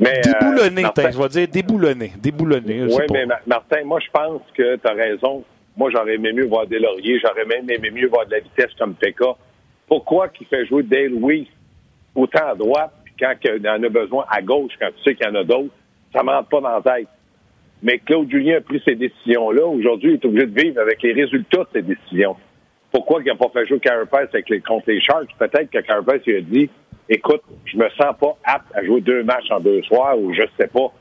mais, 0.00 0.18
euh, 0.18 0.32
déboulonné, 0.32 0.82
je 0.96 1.18
vais 1.18 1.28
dire 1.28 1.48
déboulonné. 1.48 2.12
Déboulonné. 2.16 2.82
Oui, 2.84 3.04
mais 3.12 3.24
Martin, 3.46 3.84
moi, 3.84 4.00
je 4.00 4.10
pense 4.10 4.42
que 4.52 4.74
tu 4.76 4.88
as 4.88 4.94
raison. 4.94 5.44
Moi, 5.76 5.90
j'aurais 5.92 6.14
aimé 6.14 6.32
mieux 6.32 6.46
voir 6.46 6.66
Delaurier. 6.66 7.20
J'aurais 7.20 7.44
même 7.44 7.70
aimé 7.70 7.90
mieux 7.92 8.08
voir 8.08 8.26
de 8.26 8.32
la 8.32 8.40
vitesse 8.40 8.72
comme 8.78 8.94
PK. 8.94 9.22
Pourquoi 9.86 10.28
qu'il 10.28 10.48
fait 10.48 10.66
jouer 10.66 10.82
Dale 10.82 11.14
Weiss 11.14 11.46
autant 12.16 12.48
à 12.48 12.54
droite, 12.56 12.92
puis 13.04 13.14
quand 13.20 13.32
il 13.44 13.68
en 13.68 13.82
a 13.82 13.88
besoin 13.88 14.24
à 14.28 14.42
gauche, 14.42 14.72
quand 14.80 14.88
tu 14.96 15.02
sais 15.04 15.14
qu'il 15.14 15.24
y 15.24 15.30
en 15.30 15.34
a 15.36 15.44
d'autres, 15.44 15.72
ça 16.12 16.22
ne 16.22 16.30
rentre 16.30 16.48
pas 16.48 16.60
dans 16.60 16.80
la 16.80 16.82
tête. 16.82 17.08
Mais 17.82 17.98
Claude 17.98 18.30
Julien 18.30 18.58
a 18.58 18.60
pris 18.60 18.80
ces 18.84 18.94
décisions-là. 18.94 19.66
Aujourd'hui, 19.66 20.10
il 20.10 20.14
est 20.14 20.24
obligé 20.24 20.46
de 20.46 20.60
vivre 20.60 20.80
avec 20.80 21.02
les 21.02 21.12
résultats 21.12 21.64
de 21.64 21.68
ces 21.72 21.82
décisions. 21.82 22.36
Pourquoi 22.92 23.20
il 23.22 23.26
n'a 23.26 23.34
pas 23.34 23.48
fait 23.48 23.66
jouer 23.66 23.80
Carapace 23.80 24.28
avec 24.32 24.48
les, 24.50 24.60
contre 24.60 24.84
les 24.88 25.00
Sharks? 25.00 25.30
Peut-être 25.38 25.70
que 25.70 25.78
Carapace 25.78 26.24
lui 26.26 26.36
a 26.36 26.40
dit 26.42 26.70
écoute, 27.08 27.42
je 27.64 27.76
me 27.76 27.88
sens 27.90 28.14
pas 28.18 28.36
apte 28.44 28.66
à 28.74 28.84
jouer 28.84 29.00
deux 29.00 29.22
matchs 29.22 29.50
en 29.50 29.60
deux 29.60 29.82
soirs 29.82 30.18
ou 30.18 30.32
je 30.32 30.42
sais 30.58 30.68
pas. 30.68 30.92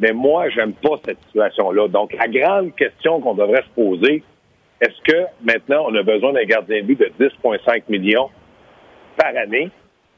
Mais 0.00 0.12
moi, 0.12 0.48
j'aime 0.50 0.74
pas 0.74 0.96
cette 1.04 1.18
situation-là. 1.26 1.88
Donc, 1.88 2.14
la 2.14 2.28
grande 2.28 2.74
question 2.76 3.20
qu'on 3.20 3.34
devrait 3.34 3.62
se 3.62 3.74
poser, 3.74 4.22
est-ce 4.80 5.00
que 5.02 5.26
maintenant 5.42 5.86
on 5.88 5.94
a 5.94 6.02
besoin 6.02 6.32
d'un 6.32 6.44
gardien 6.44 6.82
de 6.82 6.86
but 6.86 7.00
de 7.00 7.10
10,5 7.18 7.82
millions 7.88 8.30
par 9.16 9.36
année, 9.36 9.70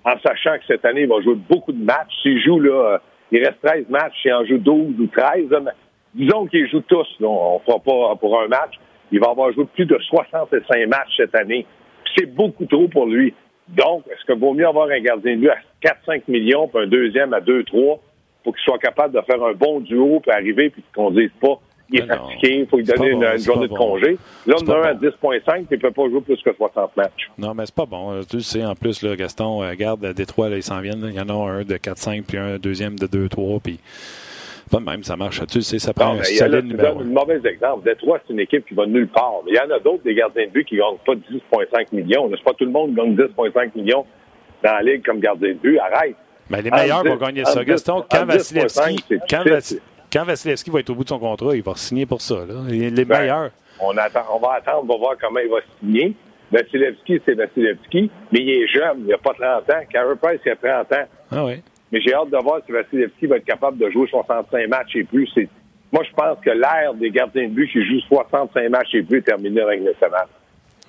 en 0.05 0.19
sachant 0.21 0.59
que 0.59 0.65
cette 0.67 0.85
année, 0.85 1.03
il 1.03 1.09
va 1.09 1.21
jouer 1.23 1.35
beaucoup 1.35 1.73
de 1.73 1.83
matchs. 1.83 2.12
S'il 2.23 2.43
joue, 2.43 2.61
là, 2.61 3.00
il 3.32 3.44
reste 3.44 3.61
13 3.62 3.88
matchs, 3.88 4.15
il 4.25 4.32
en 4.32 4.44
joue 4.44 4.59
12 4.59 5.00
ou 5.00 5.06
13. 5.06 5.49
disons 6.15 6.47
qu'il 6.47 6.69
joue 6.69 6.81
tous, 6.81 7.06
on 7.21 7.55
ne 7.55 7.65
fera 7.65 7.79
pas 7.79 8.17
pour 8.17 8.41
un 8.41 8.49
match. 8.49 8.75
Il 9.12 9.21
va 9.21 9.31
avoir 9.31 9.53
joué 9.53 9.65
plus 9.75 9.87
de 9.87 9.99
65 9.99 10.87
matchs 10.88 11.17
cette 11.17 11.35
année. 11.35 11.67
C'est 12.17 12.27
beaucoup 12.27 12.67
trop 12.67 12.88
pour 12.88 13.06
lui. 13.06 13.35
Donc, 13.69 14.05
est-ce 14.09 14.25
qu'il 14.25 14.40
vaut 14.40 14.55
mieux 14.55 14.66
avoir 14.66 14.88
un 14.88 15.00
gardien 15.00 15.37
de 15.37 15.40
but 15.40 15.50
à 15.50 15.59
4-5 15.83 16.23
millions, 16.28 16.69
puis 16.69 16.83
un 16.83 16.87
deuxième 16.87 17.33
à 17.33 17.40
2-3, 17.40 17.99
pour 18.43 18.55
qu'il 18.55 18.64
soit 18.64 18.78
capable 18.78 19.14
de 19.14 19.21
faire 19.23 19.43
un 19.43 19.52
bon 19.52 19.81
duo, 19.81 20.21
puis 20.21 20.33
arriver, 20.33 20.71
puis 20.71 20.83
qu'on 20.95 21.11
dise 21.11 21.31
pas 21.40 21.61
il 21.92 22.00
est 22.00 22.06
fatigué, 22.06 22.59
il 22.61 22.66
faut 22.66 22.76
lui 22.76 22.85
donner 22.85 23.11
une, 23.11 23.38
journée 23.38 23.68
de 23.68 23.75
congé. 23.75 24.18
Là, 24.47 24.56
on 24.61 24.68
a 24.70 24.76
un 24.76 24.82
à 24.82 24.94
10,5 24.94 25.11
puis 25.20 25.66
il 25.70 25.75
ne 25.75 25.80
peut 25.80 25.90
pas 25.90 26.09
jouer 26.09 26.20
plus 26.20 26.42
que 26.42 26.54
60 26.54 26.97
matchs. 26.97 27.30
Non, 27.38 27.54
mais 27.54 27.66
c'est 27.66 27.75
pas 27.75 27.87
bon. 27.87 28.20
Tu 28.28 28.40
sais, 28.40 28.64
en 28.64 28.75
plus, 28.75 29.02
là, 29.02 29.16
Gaston, 29.16 29.59
regarde, 29.59 30.04
euh, 30.04 30.12
Détroit, 30.12 30.49
là, 30.49 30.56
ils 30.56 30.62
s'en 30.62 30.80
viennent. 30.80 31.06
Il 31.09 31.14
y 31.14 31.20
en 31.20 31.28
a 31.28 31.50
un 31.50 31.64
de 31.64 31.76
4-5, 31.76 32.25
puis 32.26 32.38
un 32.38 32.59
deuxième 32.59 32.99
de 32.99 33.06
2-3, 33.06 33.61
puis 33.61 33.80
pas 34.70 34.80
même, 34.80 35.02
ça 35.02 35.16
marche. 35.16 35.44
Tu 35.49 35.62
sais, 35.62 35.78
ça 35.78 35.92
prend 35.92 36.12
un 36.12 36.23
solide 36.23 36.66
numéro. 36.66 37.00
un 37.00 37.04
mauvais 37.04 37.40
exemple. 37.44 37.85
Détroit, 37.85 38.20
c'est 38.26 38.32
une 38.32 38.40
équipe 38.40 38.66
qui 38.66 38.75
va 38.75 38.87
nulle 38.87 39.09
part. 39.09 39.40
Mais 39.44 39.52
il 39.52 39.56
y 39.56 39.61
en 39.61 39.75
a 39.75 39.80
d'autres, 39.80 40.04
des 40.04 40.14
gardiens 40.14 40.47
de 40.47 40.50
but, 40.50 40.64
qui 40.64 40.76
ne 40.76 40.80
gagnent 40.80 40.99
pas 41.04 41.14
10,5 41.14 41.87
millions. 41.92 42.30
C'est 42.30 42.44
pas 42.44 42.52
tout 42.52 42.64
le 42.64 42.70
monde 42.70 42.90
qui 42.90 42.97
gagne 42.97 43.16
10,5 43.16 43.70
millions 43.75 44.06
dans 44.62 44.73
la 44.73 44.82
ligue 44.82 45.04
comme 45.04 45.18
gardien 45.18 45.49
de 45.49 45.54
but. 45.54 45.78
Arrête. 45.78 46.14
Mais 46.49 46.62
les 46.62 46.70
meilleurs 46.70 47.04
vont 47.04 47.16
gagner 47.16 47.44
ça. 47.44 47.64
Gaston, 47.64 48.04
quand 48.11 48.25
Vasilevski, 48.26 49.04
quand, 49.28 49.44
Vasilevski 50.19 50.71
va 50.71 50.81
être 50.81 50.90
au 50.90 50.95
bout 50.95 51.05
de 51.05 51.09
son 51.09 51.19
contrat, 51.19 51.55
il 51.55 51.62
va 51.62 51.75
signer 51.76 52.07
pour 52.07 52.21
ça. 52.21 52.45
Là. 52.47 52.55
Les, 52.69 52.90
ben, 53.05 53.21
meilleurs. 53.21 53.50
On, 53.81 53.97
attend, 53.97 54.25
on 54.35 54.38
va 54.38 54.55
attendre, 54.55 54.83
on 54.85 54.93
va 54.93 54.99
voir 54.99 55.14
comment 55.21 55.40
il 55.40 55.50
va 55.50 55.59
signer. 55.79 56.14
Vasilevski, 56.52 57.21
c'est 57.25 57.35
Vasilevski, 57.35 58.11
mais 58.33 58.40
il 58.40 58.50
est 58.50 58.67
jeune, 58.67 59.00
il 59.00 59.07
n'a 59.07 59.19
pas 59.19 59.35
30 59.35 59.71
ans. 59.71 59.83
Carey 59.90 60.17
Price, 60.21 60.40
il 60.45 60.50
a 60.50 60.57
30 60.57 60.93
ans. 60.93 61.05
Ah 61.31 61.45
oui. 61.45 61.62
Mais 61.93 62.00
j'ai 62.00 62.14
hâte 62.14 62.31
de 62.31 62.38
voir 62.43 62.61
si 62.67 62.73
Vasilevski 62.73 63.26
va 63.26 63.37
être 63.37 63.45
capable 63.45 63.79
de 63.79 63.88
jouer 63.90 64.07
65 64.09 64.69
matchs 64.69 64.97
et 64.97 65.05
plus. 65.05 65.29
Moi, 65.93 66.05
je 66.05 66.14
pense 66.14 66.38
que 66.45 66.50
l'ère 66.50 66.95
des 66.95 67.11
gardiens 67.11 67.49
de 67.49 67.52
but 67.52 67.69
qui 67.71 67.85
jouent 67.85 68.00
65 68.09 68.69
matchs 68.69 68.95
et 68.95 69.02
plus 69.02 69.19
est 69.19 69.23
terminée 69.23 69.61
avec 69.61 69.81
le 69.81 69.87
nationale. 69.87 70.26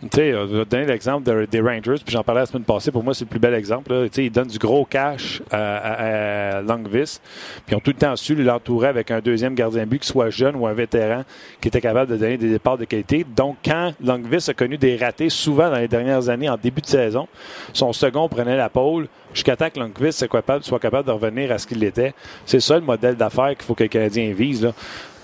Tu 0.02 0.08
sais, 0.14 0.32
je 0.32 0.58
vais 0.58 0.66
donner 0.66 0.86
l'exemple 0.86 1.46
des 1.46 1.62
Rangers, 1.62 2.02
puis 2.04 2.12
j'en 2.12 2.24
parlais 2.24 2.42
la 2.42 2.48
semaine 2.48 2.64
passée. 2.64 2.92
Pour 2.92 3.04
moi, 3.04 3.14
c'est 3.14 3.26
le 3.26 3.30
plus 3.30 3.40
bel 3.40 3.54
exemple. 3.54 3.94
Sais, 4.12 4.26
ils 4.26 4.32
donnent 4.32 4.48
du 4.48 4.58
gros 4.58 4.84
cash 4.84 5.44
à, 5.52 6.56
à, 6.58 6.62
Longvis, 6.62 7.20
puis 7.68 7.74
ils 7.74 7.76
ont 7.76 7.80
tout 7.80 7.92
le 7.92 7.98
temps 7.98 8.16
su 8.16 8.34
l'entourer 8.34 8.88
avec 8.88 9.12
un 9.12 9.20
deuxième 9.20 9.54
gardien 9.54 9.84
de 9.84 9.90
but, 9.90 10.00
qui 10.00 10.08
soit 10.08 10.32
jeune 10.32 10.56
ou 10.56 10.66
un 10.66 10.74
vétéran, 10.74 11.24
qui 11.62 11.68
était 11.68 11.82
capable 11.82 12.12
de 12.12 12.18
donner 12.18 12.38
des 12.38 12.50
départs 12.50 12.80
de 12.80 12.86
qualité. 12.86 13.24
Donc, 13.36 13.58
quand 13.64 13.94
Longvis 14.04 14.50
a 14.50 14.56
connu 14.56 14.80
des 14.80 14.98
ratés 14.98 15.30
souvent 15.30 15.70
dans 15.70 15.78
les 15.78 15.88
dernières 15.88 16.30
années, 16.30 16.50
en 16.50 16.58
début 16.58 16.82
de 16.82 16.88
saison, 16.88 17.28
son 17.72 17.94
second 17.94 18.28
prenait 18.28 18.58
la 18.58 18.70
pôle 18.70 19.08
jusqu'à 19.36 19.56
temps 19.56 19.70
que 19.70 19.80
Longvis 19.80 20.14
soit 20.14 20.28
capable, 20.28 20.64
soit 20.64 20.80
capable 20.80 21.08
de 21.08 21.14
revenir 21.14 21.52
à 21.52 21.60
ce 21.60 21.68
qu'il 21.68 21.84
était. 21.84 22.16
C'est 22.48 22.60
ça 22.60 22.74
le 22.76 22.82
modèle 22.82 23.16
d'affaires 23.16 23.50
qu'il 23.50 23.66
faut 23.66 23.76
que 23.76 23.84
le 23.84 23.90
Canadien 23.90 24.34
vise. 24.34 24.64
Là. 24.64 24.74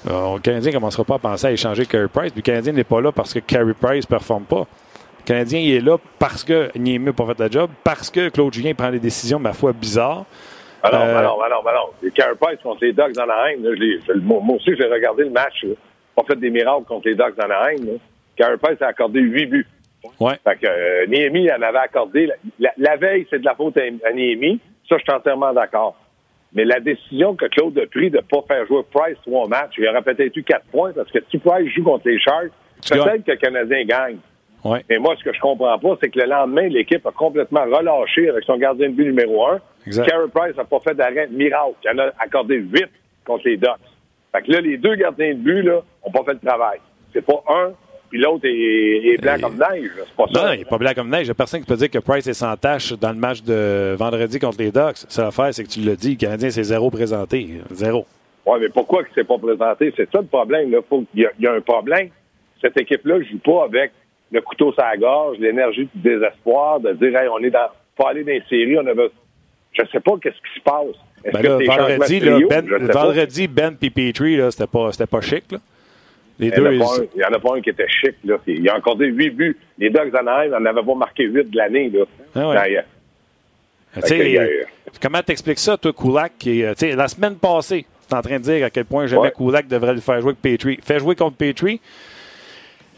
Euh, 0.09 0.35
le 0.35 0.39
Canadien 0.39 0.71
ne 0.71 0.75
commencera 0.77 1.03
pas 1.03 1.15
à 1.15 1.19
penser 1.19 1.47
à 1.47 1.51
échanger 1.51 1.85
Carey 1.85 2.07
Price. 2.07 2.31
Puis 2.31 2.41
le 2.41 2.45
Canadien 2.45 2.73
n'est 2.73 2.83
pas 2.83 3.01
là 3.01 3.11
parce 3.11 3.33
que 3.33 3.39
Carey 3.39 3.73
Price 3.79 4.05
ne 4.05 4.09
performe 4.09 4.43
pas. 4.43 4.65
Le 5.19 5.25
Canadien 5.25 5.59
il 5.59 5.75
est 5.75 5.81
là 5.81 5.97
parce 6.19 6.43
que 6.43 6.69
Niemi 6.77 7.05
n'a 7.05 7.13
pas 7.13 7.25
fait 7.27 7.39
la 7.39 7.49
job, 7.49 7.69
parce 7.83 8.09
que 8.09 8.29
Claude 8.29 8.53
Julien 8.53 8.73
prend 8.73 8.91
des 8.91 8.99
décisions, 8.99 9.39
ma 9.39 9.53
foi, 9.53 9.73
bizarres. 9.73 10.25
Alors, 10.83 11.01
euh... 11.01 11.17
alors, 11.17 11.43
alors, 11.43 11.67
alors. 11.67 11.93
Carey 12.15 12.35
Price 12.39 12.59
contre 12.63 12.83
les 12.83 12.93
Ducks 12.93 13.13
dans 13.13 13.25
la 13.25 13.51
haine, 13.51 13.67
moi, 14.21 14.55
aussi, 14.55 14.71
j'ai 14.77 14.85
regardé 14.85 15.23
le 15.23 15.31
match. 15.31 15.63
Là. 15.63 15.73
On 16.15 16.23
fait 16.23 16.35
des 16.35 16.49
miracles 16.49 16.85
contre 16.85 17.07
les 17.07 17.15
Ducks 17.15 17.35
dans 17.37 17.47
la 17.47 17.73
haine. 17.73 17.99
Carey 18.37 18.57
Price 18.57 18.81
a 18.81 18.87
accordé 18.87 19.19
huit 19.19 19.47
buts. 19.47 19.67
Ouais. 20.19 20.35
Fait 20.43 20.55
que 20.55 20.67
euh, 20.67 21.05
Niemi 21.07 21.51
en 21.51 21.61
avait 21.61 21.79
accordé. 21.79 22.29
La, 22.59 22.95
veille, 22.95 23.27
c'est 23.29 23.39
de 23.39 23.45
la 23.45 23.55
faute 23.55 23.77
à, 23.77 24.07
à 24.07 24.13
Niemi. 24.13 24.59
Ça, 24.87 24.97
je 24.97 25.03
suis 25.03 25.11
entièrement 25.11 25.53
d'accord. 25.53 25.95
Mais 26.53 26.65
la 26.65 26.79
décision 26.79 27.35
que 27.35 27.45
Claude 27.45 27.77
a 27.77 27.85
prise 27.87 28.11
de 28.11 28.17
ne 28.17 28.21
pas 28.21 28.41
faire 28.47 28.65
jouer 28.67 28.81
Price 28.91 29.17
trois 29.23 29.47
matchs, 29.47 29.75
il 29.77 29.87
aurait 29.87 30.01
peut-être 30.01 30.35
eu 30.35 30.43
quatre 30.43 30.65
points 30.71 30.91
parce 30.93 31.11
que 31.11 31.19
si 31.29 31.37
Price 31.37 31.71
joue 31.73 31.83
contre 31.83 32.07
les 32.07 32.19
Sharks, 32.19 32.51
peut-être 32.89 33.25
que 33.25 33.31
le 33.31 33.37
Canadien 33.37 33.83
gagne. 33.85 34.17
Ouais. 34.63 34.83
Mais 34.89 34.97
moi, 34.97 35.15
ce 35.17 35.23
que 35.23 35.33
je 35.33 35.39
comprends 35.39 35.77
pas, 35.77 35.97
c'est 36.01 36.09
que 36.09 36.19
le 36.19 36.25
lendemain, 36.25 36.67
l'équipe 36.67 37.05
a 37.05 37.11
complètement 37.11 37.63
relâché 37.63 38.29
avec 38.29 38.43
son 38.43 38.57
gardien 38.57 38.89
de 38.89 38.93
but 38.93 39.05
numéro 39.05 39.47
un. 39.47 39.59
Carey 39.85 40.27
Price 40.33 40.57
n'a 40.57 40.65
pas 40.65 40.79
fait 40.79 40.95
d'arrêt 40.95 41.27
miracle. 41.27 41.75
Il 41.85 41.91
en 41.91 41.99
a 41.99 42.11
accordé 42.19 42.55
huit 42.55 42.89
contre 43.25 43.47
les 43.47 43.57
Ducks. 43.57 43.71
Fait 44.31 44.41
que 44.41 44.51
là, 44.51 44.61
les 44.61 44.77
deux 44.77 44.95
gardiens 44.95 45.33
de 45.33 45.39
but, 45.39 45.61
là, 45.61 45.81
ont 46.03 46.11
pas 46.11 46.23
fait 46.23 46.33
le 46.33 46.47
travail. 46.47 46.79
C'est 47.13 47.25
pas 47.25 47.43
un, 47.47 47.71
puis 48.09 48.19
l'autre 48.19 48.45
est, 48.45 49.21
blanc 49.21 49.35
comme 49.41 49.57
neige. 49.57 49.91
C'est 49.95 50.15
pas 50.15 50.25
ça. 50.33 50.45
Non, 50.45 50.53
il 50.53 50.59
n'est 50.59 50.65
pas 50.65 50.77
blanc 50.77 50.91
comme 50.95 51.09
neige. 51.09 51.23
Il 51.23 51.25
n'y 51.25 51.31
a 51.31 51.35
personne 51.35 51.61
qui 51.61 51.67
peut 51.67 51.75
dire 51.75 51.89
que 51.89 51.99
Price 51.99 52.27
est 52.27 52.33
sans 52.33 52.55
tâche 52.55 52.93
dans 52.93 53.11
le 53.11 53.17
match 53.17 53.43
de 53.43 53.95
vendredi 53.97 54.39
contre 54.39 54.59
les 54.59 54.71
Ducks. 54.71 55.05
C'est 55.09 55.21
l'affaire, 55.21 55.53
c'est 55.53 55.63
que 55.63 55.69
tu 55.69 55.81
l'as 55.81 55.95
dit, 55.95 56.11
le 56.11 56.15
Canadien, 56.15 56.49
c'est 56.49 56.63
zéro 56.63 56.89
présenté. 56.89 57.49
Zéro. 57.71 58.05
Oui, 58.45 58.59
mais 58.61 58.69
pourquoi 58.69 59.01
il 59.01 59.09
ne 59.09 59.13
s'est 59.13 59.27
pas 59.27 59.37
présenté? 59.37 59.93
C'est 59.97 60.09
ça 60.09 60.19
le 60.19 60.27
problème. 60.27 60.71
Là. 60.71 60.79
il, 61.13 61.29
y 61.39 61.47
a, 61.47 61.53
un 61.53 61.61
problème. 61.61 62.09
Cette 62.61 62.79
équipe-là 62.79 63.19
ne 63.19 63.23
joue 63.23 63.39
pas 63.39 63.65
avec 63.65 63.91
le 64.31 64.41
couteau 64.41 64.71
sur 64.71 64.83
la 64.83 64.95
gorge, 64.95 65.37
l'énergie 65.39 65.89
du 65.93 66.01
désespoir, 66.01 66.79
de 66.79 66.93
dire, 66.93 67.17
hey, 67.17 67.27
on 67.29 67.39
est 67.39 67.49
dans, 67.49 67.67
pas 67.97 68.09
aller 68.09 68.23
dans 68.23 68.31
les 68.31 68.43
séries, 68.49 68.77
on 68.77 68.87
avait, 68.87 69.09
je 69.73 69.83
sais 69.91 69.99
pas 69.99 70.13
qu'est-ce 70.21 70.35
qui 70.35 70.59
se 70.59 70.63
passe. 70.63 71.33
Ben 71.33 71.41
là, 71.41 71.57
vendredi, 71.57 72.19
là, 72.19 72.39
ben, 72.49 72.91
vendredi, 72.91 73.47
Ben 73.47 73.75
et 73.81 73.89
Petrie, 73.89 74.39
c'était 74.51 74.67
pas, 74.67 74.91
pas 75.09 75.21
chic, 75.21 75.51
là. 75.51 75.59
Les 76.39 76.49
il 76.49 77.17
n'y 77.17 77.23
en 77.23 77.33
a 77.33 77.39
pas 77.39 77.55
un 77.55 77.61
qui 77.61 77.71
était 77.71 77.87
chic. 77.87 78.15
Là. 78.23 78.37
Il 78.45 78.61
y 78.61 78.69
a 78.69 78.75
encore 78.75 78.95
des 78.95 79.07
huit 79.07 79.31
buts. 79.31 79.57
Les 79.79 79.89
Dogs 79.89 80.15
Anaheim 80.15 80.51
n'en 80.51 80.65
avaient 80.65 80.85
pas 80.85 80.95
marqué 80.95 81.23
huit 81.23 81.49
de 81.49 81.57
l'année. 81.57 81.89
Là. 81.89 82.05
Ah 82.35 82.49
ouais. 82.49 82.83
comment 85.01 85.21
t'expliques 85.23 85.59
ça, 85.59 85.77
toi, 85.77 85.91
Kulak? 85.93 86.33
Qui, 86.37 86.61
la 86.61 87.07
semaine 87.07 87.35
passée, 87.37 87.85
tu 88.07 88.13
es 88.13 88.17
en 88.17 88.21
train 88.21 88.37
de 88.37 88.43
dire 88.43 88.65
à 88.65 88.69
quel 88.69 88.85
point 88.85 89.07
jamais 89.07 89.31
Kulak 89.31 89.67
devrait 89.67 89.95
le 89.95 90.01
faire 90.01 90.21
jouer 90.21 90.35
avec 90.39 90.41
Petrie. 90.41 90.79
Fait 90.83 90.99
jouer 90.99 91.15
contre 91.15 91.37
Petrie. 91.37 91.81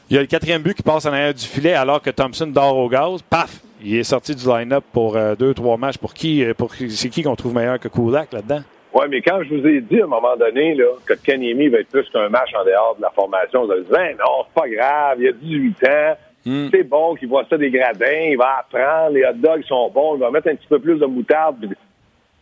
Il 0.10 0.16
y 0.16 0.18
a 0.18 0.22
le 0.22 0.28
quatrième 0.28 0.62
but 0.62 0.74
qui 0.74 0.84
passe 0.84 1.06
en 1.06 1.14
arrière 1.14 1.34
du 1.34 1.46
filet 1.46 1.74
alors 1.74 2.02
que 2.02 2.10
Thompson 2.10 2.48
dort 2.48 2.78
au 2.78 2.90
gaz. 2.90 3.22
Paf! 3.30 3.62
Il 3.82 3.96
est 3.96 4.04
sorti 4.04 4.36
du 4.36 4.46
line-up 4.46 4.84
pour 4.92 5.16
euh, 5.16 5.36
deux, 5.36 5.54
trois 5.54 5.78
matchs. 5.78 5.98
Pour 5.98 6.14
qui, 6.14 6.44
euh, 6.44 6.54
pour, 6.54 6.74
c'est 6.76 7.10
qui 7.10 7.24
qu'on 7.24 7.36
trouve 7.36 7.54
meilleur 7.54 7.80
que 7.80 7.88
Kulak 7.88 8.34
là-dedans? 8.34 8.64
Oui, 8.94 9.06
mais 9.10 9.22
quand 9.22 9.44
je 9.44 9.56
vous 9.56 9.68
ai 9.68 9.82
dit 9.82 10.02
à 10.02 10.06
un 10.06 10.08
moment 10.08 10.36
donné 10.36 10.74
là, 10.74 10.86
que 11.06 11.14
Kanyemi 11.14 11.68
va 11.68 11.80
être 11.80 11.90
plus 11.90 12.10
qu'un 12.10 12.30
match 12.30 12.50
en 12.56 12.66
dehors 12.66 12.96
de 12.98 13.02
la 13.02 13.12
formation, 13.12 13.66
vous 13.66 13.72
avez 13.72 13.82
dit 13.82 13.92
ben 13.92 14.16
non, 14.18 14.46
c'est 14.48 14.62
pas 14.62 14.70
grave, 14.70 15.18
il 15.22 15.28
a 15.28 15.32
18 15.32 15.84
ans, 15.84 16.18
hmm. 16.46 16.68
c'est 16.72 16.84
bon 16.84 17.16
qu'il 17.16 17.28
voit 17.28 17.46
ça 17.50 17.58
des 17.58 17.70
gradins, 17.70 18.30
il 18.30 18.38
va 18.38 18.60
apprendre, 18.60 19.12
les 19.12 19.24
hot 19.26 19.34
dogs 19.36 19.64
sont 19.66 19.90
bons, 19.92 20.16
il 20.16 20.22
va 20.22 20.32
mettre 20.32 20.48
un 20.48 20.56
petit 20.56 20.68
peu 20.68 20.80
plus 20.80 20.98
de 20.98 21.06
moutarde. 21.06 21.68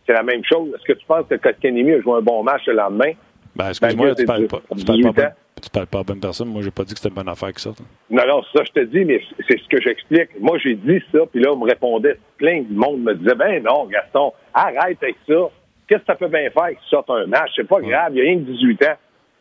C'est 0.06 0.14
la 0.14 0.22
même 0.22 0.42
chose. 0.42 0.70
Est-ce 0.74 0.90
que 0.90 0.98
tu 0.98 1.04
penses 1.04 1.26
que 1.28 1.34
Kanyemi 1.34 1.92
a 1.92 2.00
joué 2.00 2.14
un 2.14 2.22
bon 2.22 2.42
match 2.42 2.62
le 2.66 2.72
lendemain? 2.74 3.12
Ben, 3.54 3.68
excuse-moi, 3.68 4.14
tu 4.14 4.24
parles 4.24 4.46
pas. 4.46 4.60
Tu 4.76 4.84
parles 4.84 5.12
pas, 5.12 5.32
tu 5.60 5.70
parles 5.70 5.86
pas 5.86 5.98
à 5.98 6.02
bonne 6.02 6.20
personne. 6.20 6.48
Moi, 6.48 6.62
j'ai 6.62 6.70
pas 6.70 6.84
dit 6.84 6.94
que 6.94 7.00
c'était 7.00 7.08
une 7.08 7.14
bonne 7.16 7.28
affaire 7.28 7.52
que 7.52 7.60
ça. 7.60 7.70
Non, 8.10 8.22
non, 8.26 8.42
ça, 8.54 8.62
je 8.64 8.72
te 8.72 8.84
dis, 8.84 9.04
mais 9.04 9.20
c'est 9.48 9.58
ce 9.58 9.68
que 9.68 9.80
j'explique. 9.80 10.40
Moi, 10.40 10.58
j'ai 10.58 10.74
dit 10.74 11.02
ça, 11.12 11.20
puis 11.30 11.42
là, 11.42 11.52
on 11.52 11.56
me 11.56 11.64
répondait, 11.64 12.16
plein 12.36 12.62
de 12.62 12.72
monde 12.72 13.00
me 13.00 13.14
disait, 13.14 13.34
ben 13.34 13.62
non, 13.62 13.86
Gaston, 13.86 14.32
arrête 14.54 15.02
avec 15.02 15.16
ça. 15.26 15.50
Qu'est-ce 15.88 16.00
que 16.00 16.06
ça 16.06 16.14
peut 16.16 16.28
bien 16.28 16.50
faire 16.50 16.68
qu'il 16.68 16.88
sorte 16.90 17.08
un 17.10 17.26
match? 17.26 17.50
C'est 17.56 17.66
pas 17.66 17.80
grave, 17.80 18.12
il 18.12 18.18
y 18.18 18.20
a 18.20 18.24
rien 18.24 18.36
que 18.36 18.50
18 18.50 18.84
ans. 18.84 18.96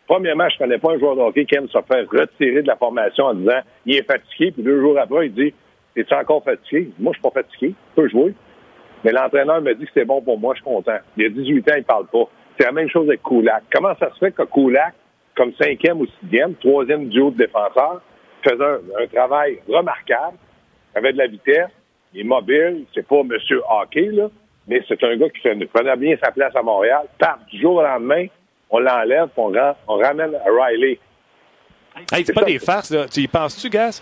Premièrement, 0.07 0.47
je 0.47 0.57
connais 0.57 0.77
pas 0.77 0.93
un 0.93 0.99
joueur 0.99 1.17
de 1.17 1.21
hockey 1.21 1.45
qui 1.45 1.55
aime 1.55 1.67
se 1.67 1.77
faire 1.81 2.05
retirer 2.09 2.61
de 2.61 2.67
la 2.67 2.77
formation 2.77 3.25
en 3.25 3.33
disant 3.33 3.59
il 3.85 3.97
est 3.97 4.03
fatigué, 4.03 4.51
puis 4.51 4.63
deux 4.63 4.79
jours 4.79 4.97
après, 4.97 5.27
il 5.27 5.33
dit 5.33 5.53
Es-tu 5.97 6.13
encore 6.13 6.43
fatigué? 6.43 6.91
Moi, 6.97 7.11
je 7.13 7.19
suis 7.19 7.29
pas 7.29 7.41
fatigué, 7.41 7.73
je 7.91 8.01
peux 8.01 8.07
jouer. 8.07 8.33
Mais 9.03 9.11
l'entraîneur 9.11 9.61
me 9.61 9.73
dit 9.73 9.85
que 9.85 9.91
c'est 9.93 10.05
bon 10.05 10.21
pour 10.21 10.39
moi, 10.39 10.53
je 10.53 10.61
suis 10.61 10.71
content. 10.71 10.97
Il 11.17 11.23
y 11.23 11.25
a 11.25 11.29
18 11.29 11.71
ans, 11.71 11.75
il 11.77 11.83
parle 11.83 12.07
pas. 12.07 12.29
C'est 12.57 12.65
la 12.65 12.71
même 12.71 12.89
chose 12.89 13.07
avec 13.07 13.21
Koulak. 13.21 13.63
Comment 13.71 13.95
ça 13.99 14.09
se 14.13 14.17
fait 14.17 14.31
que 14.31 14.43
Koulak, 14.43 14.93
comme 15.35 15.53
cinquième 15.53 15.99
ou 15.99 16.07
sixième, 16.21 16.55
troisième 16.55 17.09
duo 17.09 17.31
de 17.31 17.37
défenseur, 17.37 18.01
faisait 18.43 18.63
un, 18.63 19.07
travail 19.07 19.59
remarquable, 19.67 20.37
avait 20.95 21.13
de 21.13 21.17
la 21.17 21.27
vitesse, 21.27 21.69
il 22.13 22.21
est 22.21 22.23
mobile, 22.23 22.85
c'est 22.93 23.05
pas 23.05 23.23
monsieur 23.23 23.61
hockey, 23.69 24.07
là, 24.07 24.29
mais 24.67 24.83
c'est 24.87 25.01
un 25.03 25.15
gars 25.15 25.29
qui 25.29 25.39
fait, 25.39 25.55
prenait 25.73 25.95
bien 25.95 26.15
sa 26.23 26.31
place 26.31 26.55
à 26.55 26.61
Montréal. 26.61 27.03
Paf, 27.17 27.39
du 27.51 27.59
jour 27.59 27.75
au 27.75 27.81
lendemain, 27.81 28.27
on 28.69 28.79
l'enlève, 28.79 29.29
on, 29.37 29.53
on 29.87 29.97
ramène 29.97 30.37
Riley. 30.45 30.99
Hey, 32.11 32.25
c'est 32.25 32.33
pas 32.33 32.43
des 32.43 32.59
farces, 32.59 32.91
là. 32.91 33.05
Tu 33.07 33.21
y 33.21 33.27
penses-tu, 33.27 33.69
Gas? 33.69 34.01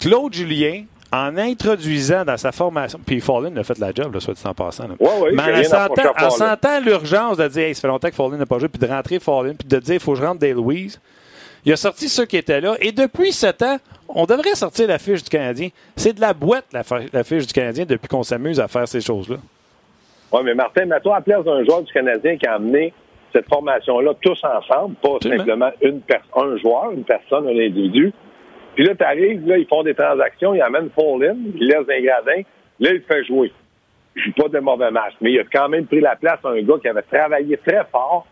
Claude 0.00 0.32
Julien, 0.32 0.84
en 1.12 1.36
introduisant 1.36 2.24
dans 2.24 2.36
sa 2.36 2.52
formation, 2.52 2.98
puis 3.04 3.20
Fallin 3.20 3.56
a 3.56 3.64
fait 3.64 3.78
la 3.78 3.92
job, 3.92 4.12
là, 4.14 4.20
soit 4.20 4.34
dit 4.34 4.42
en 4.44 4.54
passant. 4.54 4.88
Ouais, 4.98 5.18
ouais, 5.20 5.32
mais 5.32 5.66
en 5.66 6.30
sentant, 6.30 6.80
l'urgence 6.80 7.36
de 7.36 7.48
dire, 7.48 7.64
hey, 7.64 7.74
ça 7.74 7.82
fait 7.82 7.88
longtemps 7.88 8.08
que 8.08 8.14
Fallin 8.14 8.36
n'a 8.36 8.46
pas 8.46 8.58
joué, 8.58 8.68
puis 8.68 8.78
de 8.78 8.86
rentrer 8.86 9.18
Fallin, 9.18 9.54
puis 9.54 9.68
de 9.68 9.78
dire, 9.78 9.94
il 9.94 10.00
faut 10.00 10.12
que 10.12 10.18
je 10.18 10.24
rentre 10.24 10.40
Dale 10.40 10.52
Louise. 10.52 11.00
Il 11.66 11.72
a 11.72 11.76
sorti 11.76 12.08
ceux 12.08 12.26
qui 12.26 12.36
étaient 12.36 12.60
là. 12.60 12.76
Et 12.80 12.92
depuis 12.92 13.32
ce 13.32 13.48
temps, 13.48 13.78
on 14.08 14.24
devrait 14.24 14.54
sortir 14.54 14.86
la 14.86 15.00
fiche 15.00 15.24
du 15.24 15.28
Canadien. 15.28 15.70
C'est 15.96 16.12
de 16.12 16.20
la 16.20 16.32
boîte, 16.32 16.66
la, 16.72 17.24
fiche 17.24 17.44
du 17.44 17.52
Canadien, 17.52 17.84
depuis 17.84 18.06
qu'on 18.06 18.22
s'amuse 18.22 18.60
à 18.60 18.68
faire 18.68 18.86
ces 18.86 19.00
choses-là. 19.00 19.38
Oui, 20.32 20.40
mais 20.44 20.54
Martin, 20.54 20.84
mets-toi 20.84 21.16
à 21.16 21.20
place 21.20 21.44
d'un 21.44 21.64
joueur 21.64 21.82
du 21.82 21.92
Canadien 21.92 22.36
qui 22.36 22.46
a 22.46 22.54
amené 22.54 22.92
cette 23.32 23.48
formation-là 23.48 24.14
tous 24.20 24.40
ensemble, 24.44 24.94
pas 24.94 25.18
simplement 25.20 25.70
une 25.82 26.00
un 26.36 26.56
joueur, 26.56 26.92
une 26.92 27.02
personne, 27.02 27.48
un 27.48 27.58
individu. 27.58 28.12
Puis 28.76 28.84
là, 28.84 28.94
tu 28.94 29.02
arrives, 29.04 29.46
là, 29.48 29.58
ils 29.58 29.66
font 29.66 29.82
des 29.82 29.94
transactions, 29.94 30.54
ils 30.54 30.62
amènent 30.62 30.90
Paulin, 30.90 31.34
ils 31.56 31.66
laissent 31.66 31.88
un 31.88 32.00
gradin, 32.00 32.42
là, 32.78 32.90
il 32.92 33.02
fait 33.02 33.24
jouer. 33.24 33.52
Je 34.14 34.22
joue 34.22 34.32
pas 34.34 34.48
de 34.48 34.60
mauvais 34.60 34.92
match, 34.92 35.14
mais 35.20 35.32
il 35.32 35.40
a 35.40 35.44
quand 35.52 35.68
même 35.68 35.86
pris 35.86 36.00
la 36.00 36.14
place 36.14 36.38
à 36.44 36.48
un 36.48 36.62
gars 36.62 36.76
qui 36.80 36.88
avait 36.88 37.02
travaillé 37.02 37.56
très 37.56 37.84
fort 37.90 38.26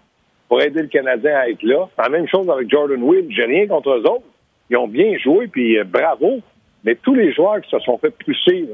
pour 0.49 0.61
aider 0.61 0.83
le 0.83 0.89
Canadien 0.89 1.37
à 1.37 1.49
être 1.49 1.63
là. 1.63 1.89
C'est 1.97 2.03
la 2.03 2.09
même 2.09 2.29
chose 2.29 2.49
avec 2.51 2.71
Jordan 2.71 3.03
Will. 3.03 3.27
J'ai 3.31 3.45
rien 3.45 3.67
contre 3.67 3.91
eux 3.91 4.03
autres. 4.07 4.25
Ils 4.71 4.77
ont 4.77 4.89
bien 4.89 5.17
joué, 5.19 5.47
puis 5.47 5.79
euh, 5.79 5.85
bravo. 5.85 6.41
Mais 6.85 6.95
tous 6.97 7.15
les 7.15 7.33
joueurs 7.33 7.61
qui 7.61 7.71
se 7.71 7.79
sont 7.81 7.99
fait 7.99 8.11
pousser, 8.11 8.69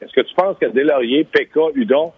est-ce 0.00 0.12
que 0.12 0.20
tu 0.20 0.34
penses 0.34 0.56
que 0.60 0.66
Delaurier, 0.66 1.24
Pekka, 1.24 1.60
Udon 1.74 2.12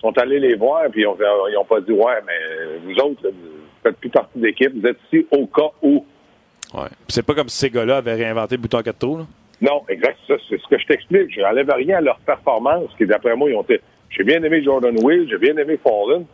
sont 0.00 0.16
allés 0.18 0.38
les 0.38 0.54
voir, 0.54 0.84
puis 0.90 1.02
ils 1.02 1.54
n'ont 1.54 1.64
pas 1.64 1.80
dit 1.80 1.92
Ouais, 1.92 2.20
mais 2.26 2.78
vous 2.84 2.94
autres, 3.00 3.22
vous 3.22 3.60
faites 3.82 3.96
plus 3.96 4.10
partie 4.10 4.38
d'équipe, 4.38 4.72
vous 4.74 4.86
êtes 4.86 4.98
ici 5.12 5.26
au 5.30 5.46
cas 5.46 5.70
où. 5.82 6.04
Ouais. 6.74 6.88
C'est 7.08 7.24
pas 7.24 7.34
comme 7.34 7.48
si 7.48 7.58
ces 7.58 7.70
gars-là 7.70 7.98
avaient 7.98 8.14
réinventé 8.14 8.56
le 8.56 8.62
bouton 8.62 8.82
4 8.82 8.98
trous, 8.98 9.18
là. 9.18 9.26
Non, 9.60 9.82
exact. 9.88 10.18
C'est 10.28 10.38
ce 10.38 10.68
que 10.68 10.78
je 10.78 10.86
t'explique. 10.86 11.34
Je 11.34 11.40
n'enlève 11.40 11.68
rien 11.70 11.98
à 11.98 12.00
leur 12.00 12.18
performance, 12.20 12.90
qui 12.96 13.06
d'après 13.06 13.34
moi, 13.34 13.50
ils 13.50 13.56
ont 13.56 13.62
été. 13.62 13.80
J'ai 14.10 14.22
bien 14.22 14.42
aimé 14.42 14.62
Jordan 14.62 14.94
Will, 15.02 15.28
j'ai 15.28 15.38
bien 15.38 15.56
aimé 15.56 15.78
Fallen. 15.82 16.24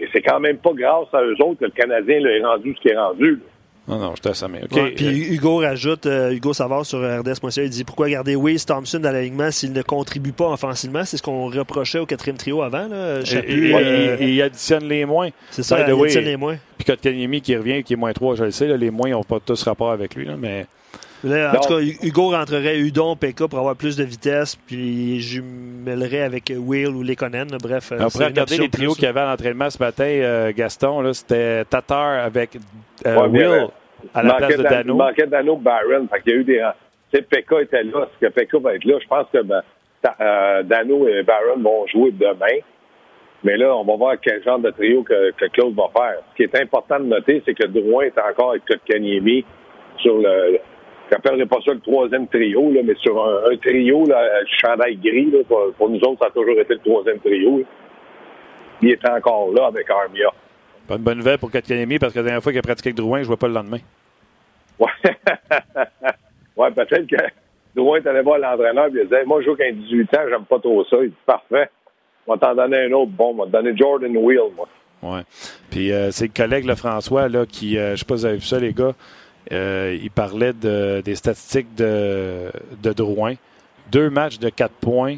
Et 0.00 0.08
c'est 0.12 0.22
quand 0.22 0.40
même 0.40 0.58
pas 0.58 0.72
grâce 0.72 1.08
à 1.12 1.22
eux 1.22 1.36
autres 1.42 1.60
que 1.60 1.64
le 1.64 1.70
Canadien 1.70 2.20
est 2.24 2.44
rendu 2.44 2.74
ce 2.76 2.80
qui 2.80 2.88
est 2.88 2.96
rendu. 2.96 3.40
Non, 3.88 3.98
non, 3.98 4.14
je 4.14 4.20
te 4.20 4.32
ça 4.34 4.48
puis 4.96 5.34
Hugo 5.34 5.58
rajoute, 5.58 6.04
euh, 6.04 6.32
Hugo 6.32 6.52
Savard 6.52 6.84
sur 6.84 6.98
RDS.ca, 6.98 7.62
il 7.62 7.70
dit 7.70 7.84
pourquoi 7.84 8.10
garder 8.10 8.36
Weiss 8.36 8.66
Thompson 8.66 8.98
dans 8.98 9.10
l'alignement 9.10 9.50
s'il 9.50 9.72
ne 9.72 9.80
contribue 9.80 10.32
pas 10.32 10.50
offensivement? 10.50 11.06
C'est 11.06 11.16
ce 11.16 11.22
qu'on 11.22 11.46
reprochait 11.46 11.98
au 11.98 12.04
quatrième 12.04 12.36
trio 12.36 12.60
avant. 12.60 12.86
Là. 12.86 13.20
Et, 13.22 13.74
euh, 13.74 14.16
il 14.20 14.42
additionne 14.42 14.84
les 14.84 15.06
moins. 15.06 15.30
C'est 15.50 15.62
ça, 15.62 15.80
il 15.80 15.90
additionne 15.90 16.24
les 16.24 16.36
moins. 16.36 16.58
Puis 16.76 16.84
Kotkaniemi 16.84 17.40
qui 17.40 17.56
revient, 17.56 17.82
qui 17.82 17.94
est 17.94 17.96
moins 17.96 18.12
3, 18.12 18.36
je 18.36 18.44
le 18.44 18.50
sais, 18.50 18.76
les 18.76 18.90
moins 18.90 19.08
n'ont 19.08 19.24
pas 19.24 19.40
tous 19.40 19.62
rapport 19.62 19.90
avec 19.90 20.14
lui. 20.14 20.26
Là, 20.26 20.34
mais 20.38 20.66
en 21.24 21.60
tout 21.60 21.68
cas, 21.68 21.80
Hugo 21.80 22.30
rentrerait 22.30 22.78
Udon, 22.78 23.16
PK 23.16 23.48
pour 23.48 23.58
avoir 23.58 23.76
plus 23.76 23.96
de 23.96 24.04
vitesse, 24.04 24.56
puis 24.56 25.20
jumellerait 25.20 26.22
avec 26.22 26.52
Will 26.56 26.88
ou 26.88 27.02
Lekonen. 27.02 27.48
Bref, 27.62 27.92
on 27.98 28.08
pourrait 28.08 28.26
regarder 28.26 28.58
les 28.58 28.68
trios 28.68 28.94
qu'il 28.94 29.04
y 29.04 29.06
avait 29.06 29.20
à 29.20 29.26
l'entraînement 29.26 29.70
ce 29.70 29.82
matin, 29.82 30.04
euh, 30.04 30.52
Gaston. 30.54 31.12
C'était 31.12 31.64
Tatar 31.64 32.24
avec 32.24 32.56
euh, 33.06 33.26
Will 33.28 33.68
à 34.14 34.22
la 34.22 34.34
place 34.34 34.56
de 34.56 34.62
Dano. 34.62 34.94
Il 34.94 34.98
manquait 34.98 35.26
Dano 35.26 35.56
Barron. 35.56 36.06
Fait 36.12 36.22
il 36.26 36.32
y 36.32 36.36
a 36.36 36.38
eu 36.38 36.44
des. 36.44 36.66
Tu 37.10 37.18
sais, 37.18 37.22
Pekka 37.22 37.62
était 37.62 37.82
là. 37.84 38.02
Est-ce 38.02 38.26
que 38.26 38.32
Pekka 38.32 38.58
va 38.58 38.74
être 38.74 38.84
là? 38.84 38.98
Je 39.02 39.08
pense 39.08 39.26
que 39.32 39.42
ben, 39.42 39.62
euh, 40.20 40.62
Dano 40.62 41.08
et 41.08 41.22
Barron 41.22 41.60
vont 41.60 41.86
jouer 41.86 42.12
demain. 42.12 42.60
Mais 43.44 43.56
là, 43.56 43.74
on 43.76 43.84
va 43.84 43.96
voir 43.96 44.16
quel 44.20 44.42
genre 44.42 44.58
de 44.58 44.70
trio 44.70 45.02
que, 45.04 45.32
Claude 45.52 45.74
va 45.74 45.88
faire. 45.96 46.18
Ce 46.32 46.36
qui 46.36 46.42
est 46.42 46.60
important 46.60 46.98
de 46.98 47.04
noter, 47.04 47.42
c'est 47.46 47.54
que 47.54 47.66
Drouin 47.66 48.04
est 48.04 48.18
encore 48.18 48.50
avec 48.50 48.64
Kotkaniemi 48.64 49.44
sur 49.98 50.18
le, 50.18 50.58
je 51.08 51.14
n'appellerai 51.14 51.46
pas 51.46 51.58
ça 51.64 51.72
le 51.72 51.80
troisième 51.80 52.26
trio, 52.28 52.70
là, 52.72 52.80
mais 52.84 52.94
sur 52.96 53.24
un, 53.24 53.56
trio, 53.56 54.04
là, 54.06 54.22
chandail 54.60 54.96
gris, 54.96 55.30
là, 55.30 55.38
pour, 55.76 55.88
nous 55.88 56.00
autres, 56.00 56.18
ça 56.20 56.26
a 56.26 56.30
toujours 56.30 56.58
été 56.58 56.74
le 56.74 56.80
troisième 56.80 57.18
trio. 57.20 57.62
Il 58.82 58.90
est 58.90 59.08
encore 59.08 59.52
là 59.52 59.66
avec 59.66 59.88
Armia. 59.90 60.30
Pas 60.86 60.96
une 60.96 61.02
bonne 61.02 61.18
nouvelle 61.18 61.38
pour 61.38 61.50
Kotkaniemi 61.50 61.98
parce 61.98 62.12
que 62.12 62.18
la 62.18 62.24
dernière 62.24 62.42
fois 62.42 62.52
qu'il 62.52 62.58
a 62.58 62.62
pratiqué 62.62 62.88
avec 62.88 62.96
Drouin, 62.96 63.18
je 63.18 63.22
ne 63.22 63.26
vois 63.28 63.36
pas 63.36 63.48
le 63.48 63.54
lendemain. 63.54 63.78
Ouais, 64.78 64.86
ouais 66.56 66.70
peut-être 66.70 67.06
que 67.06 67.16
Drouin 67.74 67.98
est 67.98 68.06
allé 68.06 68.22
voir 68.22 68.38
l'entraîneur 68.38 68.86
et 68.86 68.90
il 68.94 69.02
disait 69.04 69.24
Moi, 69.24 69.40
je 69.40 69.46
joue 69.46 69.56
qu'à 69.56 69.70
18 69.70 70.14
ans, 70.16 70.22
j'aime 70.30 70.44
pas 70.44 70.58
trop 70.60 70.84
ça. 70.84 70.96
Il 71.02 71.10
dit 71.10 71.16
Parfait. 71.26 71.70
On 72.26 72.34
va 72.34 72.38
t'en 72.38 72.54
donner 72.54 72.84
un 72.84 72.92
autre 72.92 73.10
bon. 73.10 73.32
On 73.32 73.44
va 73.44 73.46
te 73.46 73.50
donner 73.50 73.76
Jordan 73.76 74.16
Wheel, 74.16 74.52
moi. 74.56 74.68
Oui. 75.02 75.20
Puis 75.70 75.92
euh, 75.92 76.10
c'est 76.10 76.26
le 76.26 76.32
collègue, 76.34 76.64
le 76.64 76.74
François, 76.74 77.28
là, 77.28 77.46
qui, 77.46 77.78
euh, 77.78 77.88
je 77.88 77.92
ne 77.92 77.96
sais 77.96 78.04
pas 78.04 78.16
si 78.16 78.20
vous 78.20 78.26
avez 78.26 78.36
vu 78.36 78.44
ça, 78.44 78.58
les 78.58 78.72
gars, 78.72 78.94
euh, 79.52 79.96
il 80.00 80.10
parlait 80.10 80.52
de, 80.52 81.00
des 81.04 81.14
statistiques 81.14 81.74
de, 81.74 82.50
de 82.82 82.92
Drouin. 82.92 83.34
Deux 83.90 84.10
matchs 84.10 84.38
de 84.38 84.48
quatre 84.50 84.74
points 84.74 85.16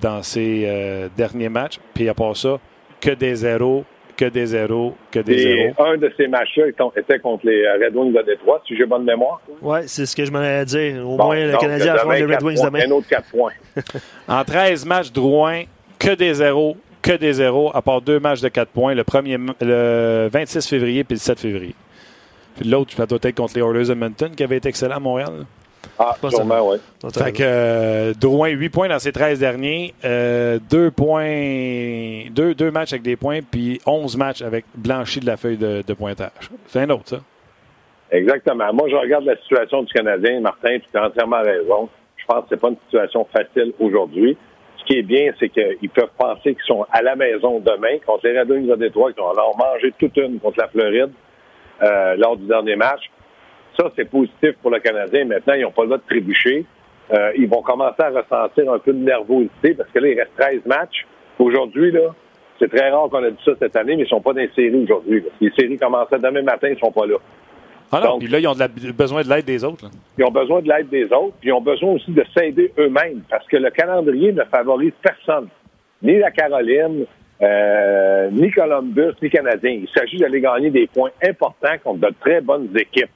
dans 0.00 0.22
ses 0.22 0.64
euh, 0.66 1.08
derniers 1.16 1.48
matchs. 1.48 1.78
Puis 1.94 2.08
à 2.08 2.14
part 2.14 2.36
ça, 2.36 2.58
que 3.00 3.10
des 3.10 3.34
zéros, 3.36 3.84
que 4.16 4.26
des 4.26 4.46
zéros, 4.46 4.94
que 5.10 5.20
des 5.20 5.32
Et 5.34 5.38
zéros. 5.74 5.74
un 5.86 5.96
de 5.96 6.12
ces 6.16 6.26
matchs-là 6.28 6.66
était 6.96 7.18
contre 7.18 7.46
les 7.46 7.66
Red 7.68 7.96
Wings 7.96 8.12
de 8.12 8.22
Détroit, 8.22 8.62
si 8.66 8.76
j'ai 8.76 8.86
bonne 8.86 9.04
mémoire. 9.04 9.40
Oui, 9.62 9.78
c'est 9.86 10.06
ce 10.06 10.14
que 10.14 10.24
je 10.24 10.30
m'en 10.30 10.38
allais 10.38 10.64
dire. 10.64 11.06
Au 11.08 11.16
Bon, 11.16 11.24
moins, 11.26 11.46
le 11.46 11.56
Canadien 11.58 11.94
affronte 11.94 12.14
les 12.14 12.24
Red 12.24 12.42
Wings 12.42 12.56
points, 12.58 12.66
demain. 12.66 12.80
Un 12.86 12.90
autre 12.90 13.08
4 13.08 13.30
points. 13.30 13.52
En 14.28 14.44
13 14.44 14.84
matchs, 14.86 15.12
Drouin, 15.12 15.64
que 15.98 16.14
des 16.14 16.34
zéros, 16.34 16.76
que 17.02 17.12
des 17.16 17.34
zéros, 17.34 17.70
à 17.74 17.82
part 17.82 18.00
deux 18.00 18.20
matchs 18.20 18.40
de 18.40 18.48
4 18.48 18.68
points, 18.70 18.94
le, 18.94 19.04
premier, 19.04 19.38
le 19.60 20.28
26 20.32 20.66
février 20.68 21.04
puis 21.04 21.16
le 21.16 21.20
7 21.20 21.38
février. 21.40 21.74
Puis 22.56 22.68
l'autre, 22.68 22.92
ça 22.92 23.06
doit 23.06 23.18
être 23.22 23.34
contre 23.34 23.54
les 23.54 23.62
Oilers 23.62 23.90
Edmonton, 23.90 24.30
qui 24.34 24.42
avait 24.42 24.56
été 24.56 24.68
excellent 24.68 24.96
à 24.96 25.00
Montréal. 25.00 25.46
Ah, 25.98 26.16
sûrement, 26.28 26.70
oui. 26.70 26.78
Fait 27.12 27.32
que 27.32 27.42
euh, 27.42 28.12
Drouin, 28.18 28.48
8 28.48 28.68
points 28.70 28.88
dans 28.88 28.98
ses 28.98 29.12
13 29.12 29.38
derniers, 29.38 29.94
euh, 30.04 30.58
2 30.70 30.90
points, 30.90 32.30
deux, 32.30 32.54
deux 32.54 32.70
matchs 32.70 32.92
avec 32.92 33.02
des 33.02 33.16
points, 33.16 33.40
puis 33.42 33.80
11 33.86 34.16
matchs 34.16 34.42
avec 34.42 34.64
blanchi 34.74 35.20
de 35.20 35.26
la 35.26 35.36
feuille 35.36 35.56
de, 35.56 35.82
de 35.86 35.94
pointage. 35.94 36.50
C'est 36.66 36.80
un 36.80 36.90
autre, 36.90 37.08
ça. 37.08 37.18
Exactement. 38.10 38.72
Moi, 38.72 38.88
je 38.88 38.96
regarde 38.96 39.24
la 39.24 39.36
situation 39.36 39.82
du 39.82 39.92
Canadien. 39.92 40.40
Martin, 40.40 40.78
tu 40.78 40.98
as 40.98 41.06
entièrement 41.06 41.42
raison. 41.42 41.88
Je 42.16 42.24
pense 42.26 42.42
que 42.42 42.46
c'est 42.50 42.60
pas 42.60 42.68
une 42.68 42.76
situation 42.86 43.26
facile 43.32 43.72
aujourd'hui. 43.78 44.36
Ce 44.78 44.84
qui 44.84 44.98
est 44.98 45.02
bien, 45.02 45.32
c'est 45.38 45.48
qu'ils 45.48 45.90
peuvent 45.90 46.10
penser 46.18 46.54
qu'ils 46.54 46.64
sont 46.66 46.86
à 46.92 47.02
la 47.02 47.16
maison 47.16 47.60
demain 47.60 47.98
contre 48.06 48.26
les 48.26 48.38
Red 48.38 48.50
Wings 48.50 48.66
de 48.68 48.76
Détroit, 48.76 49.12
qui 49.12 49.20
ont 49.20 49.30
alors 49.30 49.56
mangé 49.56 49.92
toute 49.98 50.16
une 50.16 50.38
contre 50.38 50.58
la 50.58 50.68
Floride 50.68 51.10
euh, 51.82 52.16
lors 52.16 52.36
du 52.36 52.46
dernier 52.46 52.76
match. 52.76 53.10
Ça, 53.78 53.90
c'est 53.96 54.08
positif 54.08 54.52
pour 54.62 54.70
le 54.70 54.78
Canadien. 54.80 55.24
Maintenant, 55.24 55.54
ils 55.54 55.62
n'ont 55.62 55.72
pas 55.72 55.82
le 55.82 55.88
droit 55.88 55.98
de 55.98 56.04
trébucher. 56.08 56.64
Euh, 57.12 57.32
ils 57.36 57.48
vont 57.48 57.60
commencer 57.62 58.00
à 58.02 58.10
ressentir 58.10 58.72
un 58.72 58.78
peu 58.78 58.92
de 58.92 58.98
nervosité 58.98 59.74
parce 59.74 59.90
que 59.90 59.98
là, 59.98 60.08
il 60.08 60.18
reste 60.18 60.30
13 60.38 60.60
matchs. 60.66 61.06
Aujourd'hui, 61.38 61.90
là, 61.90 62.14
c'est 62.58 62.70
très 62.70 62.88
rare 62.90 63.08
qu'on 63.10 63.24
ait 63.24 63.32
dit 63.32 63.42
ça 63.44 63.52
cette 63.58 63.76
année, 63.76 63.96
mais 63.96 64.04
ils 64.04 64.08
sont 64.08 64.20
pas 64.20 64.32
dans 64.32 64.40
les 64.40 64.50
séries 64.54 64.84
aujourd'hui. 64.84 65.24
Les 65.40 65.50
séries 65.58 65.76
commençaient 65.76 66.18
demain 66.18 66.42
matin, 66.42 66.68
ils 66.68 66.78
sont 66.78 66.92
pas 66.92 67.04
là. 67.06 67.16
Ah 67.92 68.00
non, 68.00 68.12
Donc- 68.12 68.20
puis 68.20 68.28
là, 68.28 68.38
ils 68.38 68.46
ont 68.48 68.54
de 68.54 68.58
la- 68.60 68.68
besoin 68.68 69.22
de 69.22 69.28
l'aide 69.28 69.44
des 69.44 69.62
autres. 69.64 69.84
là. 69.84 69.90
Ils 70.18 70.24
ont 70.24 70.30
besoin 70.30 70.62
de 70.62 70.68
l'aide 70.68 70.88
des 70.88 71.04
autres, 71.12 71.34
puis 71.40 71.50
ils 71.50 71.52
ont 71.52 71.60
besoin 71.60 71.90
aussi 71.92 72.10
de 72.12 72.24
s'aider 72.36 72.72
eux-mêmes, 72.78 73.22
parce 73.28 73.46
que 73.48 73.56
le 73.56 73.70
calendrier 73.70 74.32
ne 74.32 74.42
favorise 74.44 74.92
personne, 75.02 75.48
ni 76.02 76.18
la 76.18 76.30
Caroline, 76.30 77.04
euh, 77.42 78.30
ni 78.30 78.50
Columbus, 78.50 79.14
ni 79.22 79.30
Canadien. 79.30 79.70
Il 79.82 79.88
s'agit 79.96 80.18
d'aller 80.18 80.40
gagner 80.40 80.70
des 80.70 80.86
points 80.86 81.10
importants 81.22 81.76
contre 81.82 82.00
de 82.08 82.14
très 82.20 82.40
bonnes 82.40 82.68
équipes. 82.76 83.10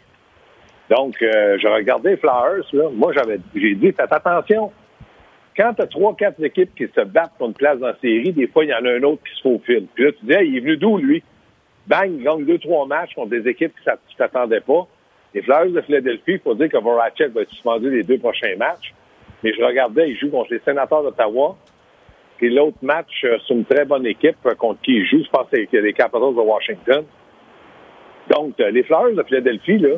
Donc, 0.91 1.17
euh, 1.23 1.59
je 1.61 1.69
regardais 1.69 2.17
Flyers, 2.17 2.65
là. 2.73 2.89
moi 2.95 3.13
j'avais 3.13 3.39
j'ai 3.55 3.75
dit, 3.75 3.93
faites 3.93 4.13
attention. 4.13 4.73
Quand 5.57 5.75
tu 5.75 5.83
as 5.83 5.87
trois, 5.87 6.15
quatre 6.15 6.43
équipes 6.43 6.75
qui 6.75 6.87
se 6.87 7.01
battent 7.01 7.33
pour 7.37 7.49
une 7.49 7.55
place 7.55 7.79
dans 7.79 7.89
la 7.89 7.97
série, 8.01 8.33
des 8.33 8.47
fois, 8.47 8.65
il 8.65 8.71
y 8.71 8.75
en 8.75 8.85
a 8.85 8.91
un 8.91 9.03
autre 9.03 9.23
qui 9.25 9.37
se 9.37 9.43
faufile. 9.43 9.87
Puis 9.95 10.05
là, 10.05 10.13
tu 10.13 10.25
dis, 10.25 10.33
il 10.33 10.57
est 10.57 10.61
venu 10.61 10.77
d'où, 10.77 10.99
lui? 10.99 11.23
Bang, 11.87 12.11
il 12.11 12.23
gagne 12.23 12.45
deux, 12.45 12.59
trois 12.59 12.87
matchs 12.87 13.15
contre 13.15 13.31
des 13.31 13.49
équipes 13.49 13.73
que 13.75 13.91
tu 14.09 14.17
t'attendais 14.17 14.61
pas. 14.61 14.87
Les 15.35 15.43
Flyers 15.43 15.71
de 15.71 15.81
Philadelphie, 15.81 16.33
il 16.33 16.41
faut 16.41 16.55
dire 16.55 16.69
que 16.69 16.79
Voracek 16.79 17.33
va 17.33 17.43
être 17.43 17.51
suspendu 17.51 17.91
les 17.91 18.03
deux 18.03 18.19
prochains 18.19 18.57
matchs. 18.57 18.95
Mais 19.43 19.53
je 19.53 19.63
regardais, 19.63 20.11
il 20.11 20.19
joue 20.19 20.31
contre 20.31 20.53
les 20.53 20.61
sénateurs 20.61 21.03
d'Ottawa. 21.03 21.57
Puis 22.39 22.55
l'autre 22.55 22.79
match, 22.83 23.11
euh, 23.25 23.37
c'est 23.47 23.55
une 23.55 23.65
très 23.65 23.85
bonne 23.85 24.07
équipe 24.07 24.37
euh, 24.47 24.55
contre 24.55 24.81
qui 24.83 24.93
il 24.97 25.07
joue. 25.07 25.23
Je 25.25 25.29
pense 25.31 25.47
que 25.51 25.57
c'est 25.71 25.81
les 25.81 25.93
Capitals 25.93 26.21
de 26.35 26.41
Washington. 26.41 27.05
Donc, 28.31 28.55
euh, 28.61 28.71
les 28.71 28.83
Flyers 28.83 29.15
de 29.15 29.23
Philadelphie, 29.23 29.79
là, 29.79 29.97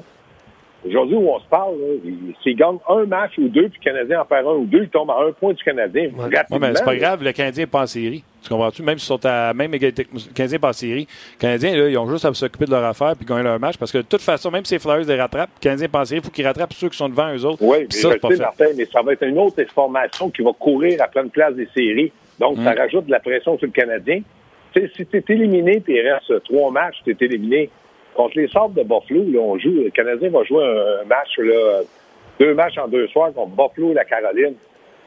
aujourd'hui 0.87 1.17
où 1.17 1.29
on 1.29 1.41
se 1.41 1.47
parle, 1.49 1.75
ils- 2.05 2.35
s'ils 2.43 2.57
gagnent 2.57 2.79
un 2.89 3.05
match 3.05 3.33
ou 3.39 3.49
deux, 3.49 3.69
puis 3.69 3.81
le 3.85 3.91
Canadien 3.91 4.21
en 4.21 4.25
perd 4.25 4.47
un 4.47 4.53
ou 4.53 4.65
deux, 4.67 4.85
ils 4.85 4.89
tombent 4.89 5.11
à 5.11 5.19
un 5.27 5.33
point 5.33 5.53
du 5.53 5.63
Canadien. 5.63 6.11
Ouais. 6.17 6.29
Mais 6.59 6.75
c'est 6.75 6.85
pas 6.85 6.97
grave, 6.97 7.23
le 7.25 7.33
Canadien 7.33 7.65
n'est 7.65 7.71
pas 7.71 7.83
en 7.83 7.87
série. 7.87 8.23
Tu 8.43 8.49
comprends-tu? 8.49 8.83
Même 8.83 8.99
s'ils 8.99 9.07
sont 9.09 9.27
à 9.27 9.53
même 9.53 9.75
égalité 9.75 10.05
que 10.05 10.15
le 10.15 10.33
Canadien 10.33 10.55
n'est 10.57 10.61
pas 10.61 10.69
en 10.71 10.73
série. 10.73 11.07
Les 11.33 11.39
Canadiens, 11.39 11.77
là, 11.77 11.89
ils 11.91 11.99
ont 11.99 12.09
juste 12.09 12.25
à 12.25 12.33
s'occuper 12.33 12.65
de 12.65 12.71
leur 12.71 12.85
affaire 12.85 13.15
puis 13.17 13.27
gagner 13.27 13.43
leur 13.43 13.59
match 13.61 13.77
parce 13.77 13.93
que 13.93 13.99
de 13.99 14.03
toute 14.03 14.23
façon, 14.23 14.51
même 14.51 14.65
si 14.65 14.75
les 14.75 14.81
Flyers 14.81 15.05
les 15.07 15.21
rattrapent, 15.21 15.51
le 15.57 15.61
Canadien 15.61 15.85
n'est 15.85 15.91
pas 15.91 16.01
en 16.01 16.05
série, 16.07 16.21
il 16.21 16.25
faut 16.25 16.31
qu'ils 16.31 16.47
rattrapent 16.47 16.73
ceux 16.73 16.89
qui 16.89 16.97
sont 16.97 17.09
devant 17.11 17.35
eux 17.35 17.45
autres. 17.45 17.59
Oui, 17.63 17.79
mais 17.81 17.87
ça, 17.91 18.09
je 18.13 18.29
sais. 18.37 18.41
Martin, 18.41 18.65
mais 18.79 18.87
ça 18.87 19.03
va 19.03 19.13
être 19.13 19.25
une 19.25 19.39
autre 19.39 19.63
formation 19.75 20.31
qui 20.31 20.41
va 20.43 20.53
courir 20.59 21.03
à 21.03 21.09
pleine 21.09 21.29
place 21.29 21.55
des 21.55 21.69
séries. 21.77 22.13
Donc, 22.41 22.57
Mm. 22.57 22.65
ça 22.65 22.73
rajoute 22.73 23.07
de 23.07 23.11
la 23.11 23.21
pression 23.21 23.57
sur 23.59 23.67
le 23.67 23.73
Canadien. 23.73 24.23
Tu 24.73 24.81
sais, 24.81 24.91
si 24.97 25.07
tu 25.07 25.17
es 25.19 25.25
éliminé 25.29 25.81
puis 25.81 25.97
il 25.97 26.09
reste 26.09 26.43
trois 26.45 26.71
matchs, 26.73 26.97
tu 27.05 27.11
es 27.11 27.25
éliminé. 27.25 27.71
Contre 28.15 28.39
les 28.39 28.49
Sabres 28.49 28.75
de 28.75 28.83
Buffalo, 28.83 29.23
là, 29.31 29.39
on 29.39 29.59
joue, 29.59 29.85
le 29.85 29.91
Canadien 29.91 30.31
va 30.31 30.43
jouer 30.43 30.65
un, 30.65 31.05
match, 31.05 31.39
là, 31.39 31.83
deux 32.41 32.55
matchs 32.55 32.79
en 32.79 32.89
deux 32.89 33.07
soirs 33.09 33.33
contre 33.33 33.51
Buffalo 33.51 33.93
et 33.93 33.95
la 33.95 34.05
Caroline. 34.05 34.55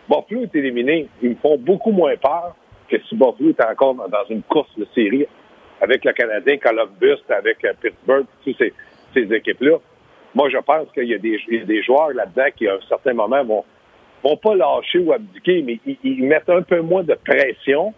Buffalo 0.07 0.43
est 0.43 0.55
éliminé. 0.55 1.07
Ils 1.21 1.31
me 1.31 1.35
font 1.35 1.57
beaucoup 1.57 1.91
moins 1.91 2.15
peur 2.15 2.55
que 2.87 2.97
si 3.09 3.15
Buffalo 3.15 3.49
est 3.49 3.65
encore 3.65 3.95
dans, 3.95 4.25
une 4.29 4.43
course 4.43 4.69
de 4.77 4.85
série 4.93 5.25
avec 5.81 6.05
le 6.05 6.13
Canadien, 6.13 6.57
Columbus, 6.57 7.21
avec 7.29 7.65
euh, 7.65 7.73
Pittsburgh, 7.81 8.25
toutes 8.43 8.57
ces, 8.57 8.73
ces 9.13 9.33
équipes-là. 9.33 9.77
Moi, 10.35 10.49
je 10.49 10.57
pense 10.57 10.87
qu'il 10.93 11.03
y 11.03 11.09
y 11.09 11.15
a 11.15 11.65
des 11.65 11.83
joueurs 11.83 12.13
là-dedans 12.13 12.47
qui, 12.55 12.67
à 12.67 12.75
un 12.75 12.79
certain 12.87 13.13
moment, 13.13 13.43
vont, 13.43 13.65
vont 14.23 14.37
pas 14.37 14.55
lâcher 14.55 14.99
ou 14.99 15.11
abdiquer, 15.11 15.61
mais 15.61 15.79
ils, 15.85 15.97
ils 16.03 16.23
mettent 16.23 16.49
un 16.49 16.61
peu 16.61 16.81
moins 16.81 17.03
de 17.03 17.15
pression. 17.25 17.93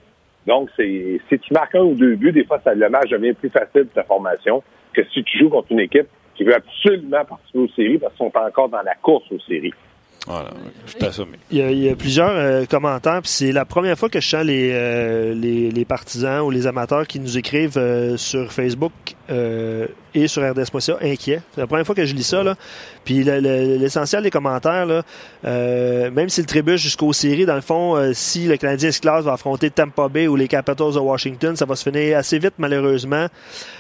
Donc, 0.48 0.70
c'est, 0.76 1.20
si 1.30 1.40
tu 1.40 1.54
marques 1.54 1.76
un 1.76 1.82
ou 1.84 1.96
deux 1.96 2.16
buts, 2.16 2.32
des 2.32 2.46
fois, 2.46 2.60
ça, 2.64 2.74
le 2.74 2.90
match 2.90 3.10
devient 3.10 3.34
plus 3.34 3.50
facile 3.50 3.84
de 3.84 3.90
ta 3.94 4.04
formation 4.04 4.64
que 4.94 5.04
si 5.14 5.24
tu 5.24 5.40
joues 5.40 5.50
contre 5.50 5.72
une 5.72 5.80
équipe 5.80 6.08
qui 6.36 6.44
veut 6.44 6.56
absolument 6.56 7.26
participer 7.26 7.60
aux 7.60 7.68
séries 7.70 7.98
parce 7.98 8.14
qu'ils 8.14 8.26
sont 8.32 8.38
encore 8.38 8.70
dans 8.70 8.82
la 8.82 8.96
course 8.96 9.26
aux 9.32 9.40
séries. 9.40 9.74
Voilà, 10.28 10.50
je. 10.88 11.24
Il 11.52 11.58
y, 11.58 11.62
a, 11.62 11.72
il 11.72 11.84
y 11.84 11.90
a 11.90 11.96
plusieurs 11.96 12.32
euh, 12.32 12.66
commentaires, 12.66 13.22
puis 13.22 13.30
c'est 13.30 13.52
la 13.52 13.64
première 13.64 13.96
fois 13.96 14.10
que 14.10 14.20
je 14.20 14.28
sens 14.28 14.44
les, 14.44 14.72
euh, 14.74 15.36
les, 15.36 15.70
les 15.70 15.86
partisans 15.86 16.42
ou 16.42 16.50
les 16.50 16.66
amateurs 16.66 17.06
qui 17.06 17.20
nous 17.20 17.38
écrivent 17.38 17.78
euh, 17.78 18.18
sur 18.18 18.52
Facebook 18.52 18.92
euh, 19.30 19.88
et 20.14 20.28
sur 20.28 20.42
RDS.ca 20.50 20.98
inquiets. 21.02 21.42
C'est 21.54 21.62
la 21.62 21.68
première 21.68 21.86
fois 21.86 21.96
que 21.96 22.06
je 22.06 22.14
lis 22.14 22.24
ça. 22.24 22.44
Là. 22.44 22.56
Puis 23.04 23.24
le- 23.24 23.40
le- 23.40 23.78
l'essentiel 23.78 24.24
des 24.24 24.30
commentaires, 24.30 24.86
là, 24.86 25.02
euh, 25.46 26.10
même 26.12 26.30
s'ils 26.30 26.46
trébuchent 26.46 26.82
jusqu'aux 26.82 27.12
séries, 27.14 27.46
dans 27.46 27.56
le 27.56 27.62
fond, 27.62 27.96
euh, 27.96 28.12
si 28.14 28.46
le 28.48 28.58
Canadien 28.58 28.92
se 28.92 29.02
classe 29.02 29.24
va 29.26 29.34
affronter 29.34 29.70
Tampa 29.70 30.08
Bay 30.08 30.28
ou 30.28 30.36
les 30.36 30.48
Capitals 30.48 30.94
de 30.94 31.00
Washington, 31.00 31.56
ça 31.56 31.66
va 31.66 31.76
se 31.76 31.90
finir 31.90 32.18
assez 32.18 32.40
vite 32.40 32.54
malheureusement. 32.58 33.28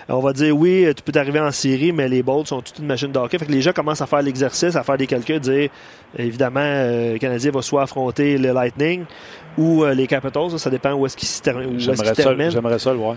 On 0.10 0.20
va 0.20 0.34
dire 0.34 0.56
oui, 0.56 0.88
tu 0.96 1.04
peux 1.04 1.18
arriver 1.20 1.40
en 1.40 1.52
série, 1.52 1.92
mais 1.92 2.08
les 2.10 2.22
Bolts 2.24 2.48
sont 2.48 2.62
toute 2.62 2.80
une 2.80 2.88
machine 2.88 3.12
de 3.12 3.18
hockey. 3.20 3.38
Fait 3.38 3.46
que 3.46 3.52
les 3.52 3.62
gens 3.62 3.72
commencent 3.74 4.02
à 4.02 4.08
faire 4.08 4.22
l'exercice, 4.22 4.76
à 4.76 4.84
faire 4.84 4.98
des 4.98 5.08
calculs, 5.08 5.40
dire 5.40 5.70
évidemment, 6.18 6.60
euh, 6.62 7.14
le 7.14 7.20
Canadien 7.20 7.52
va 7.52 7.62
soit 7.62 7.84
affronter 7.84 8.38
le 8.38 8.52
Lightning 8.52 9.06
ou 9.58 9.84
euh, 9.84 9.94
les 9.94 10.08
Capitals, 10.08 10.52
ça, 10.52 10.58
ça 10.58 10.70
dépend 10.70 10.94
où 10.94 11.06
est-ce 11.06 11.16
qu'ils 11.16 11.28
se 11.28 11.42
J'aimerais 11.78 12.06
ça, 12.08 12.16
terminent 12.16 12.50
j'aimerais 12.50 12.80
ça 12.80 12.92
le 12.92 12.98
voir. 12.98 13.16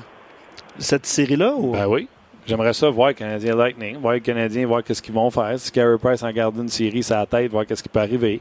cette 0.79 1.07
série-là. 1.07 1.53
Ou... 1.57 1.73
Ben 1.73 1.87
oui. 1.87 2.09
J'aimerais 2.49 2.73
ça 2.73 2.89
voir 2.89 3.09
le 3.09 3.15
Canadien 3.15 3.55
Lightning, 3.55 3.99
voir 3.99 4.15
les 4.15 4.23
Canadiens, 4.23 4.67
voir 4.67 4.83
qu'est-ce 4.83 5.03
qu'ils 5.03 5.13
vont 5.13 5.31
faire. 5.31 5.59
Si 5.59 5.71
Carey 5.71 5.99
Price 6.03 6.23
en 6.23 6.33
garde 6.33 6.57
une 6.57 6.69
série 6.69 7.03
la 7.11 7.27
tête, 7.27 7.51
voir 7.51 7.67
qu'est-ce 7.67 7.83
qui 7.83 7.91
peut 7.91 7.99
arriver. 7.99 8.41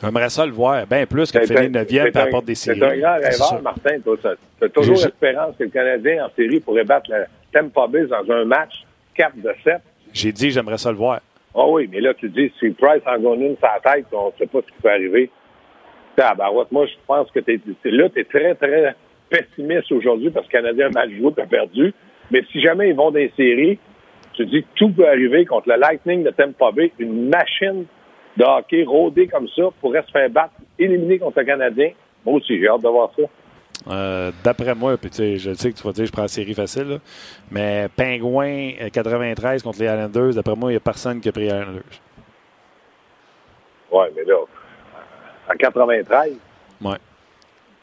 J'aimerais 0.00 0.30
ça 0.30 0.46
le 0.46 0.52
voir, 0.52 0.86
bien 0.86 1.04
plus 1.04 1.32
que 1.32 1.40
finir 1.40 1.62
un- 1.62 1.68
9e 1.68 2.10
c'est 2.12 2.18
et 2.18 2.22
apporter 2.22 2.46
des 2.46 2.54
séries. 2.54 2.78
C'est 2.78 2.86
un 2.86 2.98
grand 2.98 3.14
rêveur, 3.16 3.62
Martin. 3.62 3.96
Tu 3.98 4.64
as 4.64 4.68
toujours 4.68 4.94
l'espérance 4.94 5.56
que 5.58 5.64
le 5.64 5.70
Canadien, 5.70 6.26
en 6.26 6.30
série, 6.36 6.60
pourrait 6.60 6.84
battre 6.84 7.10
le 7.10 7.24
Tampa 7.52 7.88
Bay 7.88 8.06
dans 8.06 8.32
un 8.32 8.44
match 8.44 8.72
4 9.16 9.36
de 9.42 9.52
7. 9.64 9.78
J'ai 10.12 10.30
dit 10.30 10.52
j'aimerais 10.52 10.78
ça 10.78 10.92
le 10.92 10.96
voir. 10.96 11.18
Ah 11.52 11.66
oui, 11.66 11.88
mais 11.90 12.00
là, 12.00 12.14
tu 12.14 12.28
dis, 12.28 12.52
si 12.60 12.70
Price 12.70 13.02
en 13.04 13.18
gagne 13.18 13.42
une 13.42 13.56
la 13.60 13.80
tête, 13.92 14.06
on 14.12 14.26
ne 14.28 14.32
sait 14.38 14.46
pas 14.46 14.60
ce 14.60 14.66
qui 14.72 14.80
peut 14.80 14.90
arriver. 14.90 15.28
Tabarouette, 16.14 16.70
moi, 16.70 16.86
je 16.86 16.92
pense 17.04 17.28
que 17.32 17.40
t'es, 17.40 17.60
là, 17.84 18.08
tu 18.10 18.20
es 18.20 18.24
très, 18.24 18.54
très 18.54 18.94
pessimiste 19.28 19.90
aujourd'hui 19.90 20.30
parce 20.30 20.46
que 20.46 20.56
le 20.56 20.62
Canadien 20.62 20.86
a 20.86 20.90
mal 20.90 21.10
joué 21.16 21.32
et 21.36 21.40
a 21.42 21.46
perdu. 21.46 21.92
Mais 22.30 22.42
si 22.52 22.60
jamais 22.60 22.90
ils 22.90 22.96
vont 22.96 23.10
dans 23.10 23.18
les 23.18 23.32
séries, 23.36 23.78
tu 24.34 24.46
dis 24.46 24.62
que 24.62 24.68
tout 24.76 24.90
peut 24.90 25.08
arriver 25.08 25.44
contre 25.44 25.68
le 25.68 25.76
Lightning 25.76 26.22
de 26.22 26.30
Tampa 26.30 26.70
Bay, 26.72 26.92
une 26.98 27.28
machine 27.28 27.84
de 28.36 28.44
hockey 28.44 28.84
rodée 28.84 29.26
comme 29.26 29.48
ça 29.48 29.64
pourrait 29.80 30.04
se 30.06 30.10
faire 30.12 30.30
battre, 30.30 30.54
éliminer 30.78 31.18
contre 31.18 31.40
le 31.40 31.44
Canadien. 31.44 31.90
Moi 32.24 32.36
aussi, 32.36 32.58
j'ai 32.58 32.68
hâte 32.68 32.82
de 32.82 32.88
voir 32.88 33.10
ça. 33.16 33.22
Euh, 33.90 34.30
D'après 34.44 34.74
moi, 34.74 34.96
puis 34.98 35.10
tu 35.10 35.16
sais, 35.16 35.36
je 35.38 35.54
sais 35.54 35.72
que 35.72 35.76
tu 35.76 35.82
vas 35.82 35.92
dire 35.92 36.02
que 36.04 36.08
je 36.08 36.12
prends 36.12 36.22
la 36.22 36.28
série 36.28 36.54
facile, 36.54 36.84
là, 36.84 36.96
mais 37.50 37.88
Pingouin 37.96 38.72
euh, 38.80 38.88
93 38.92 39.62
contre 39.62 39.78
les 39.80 39.86
Islanders, 39.86 40.34
d'après 40.34 40.54
moi, 40.54 40.70
il 40.70 40.74
n'y 40.74 40.76
a 40.76 40.80
personne 40.80 41.20
qui 41.20 41.28
a 41.28 41.32
pris 41.32 41.42
les 41.42 41.48
Islanders. 41.48 41.82
Oui, 43.90 44.04
mais 44.14 44.24
là, 44.24 44.36
en 45.50 45.56
93, 45.56 46.36
Ouais. 46.82 46.96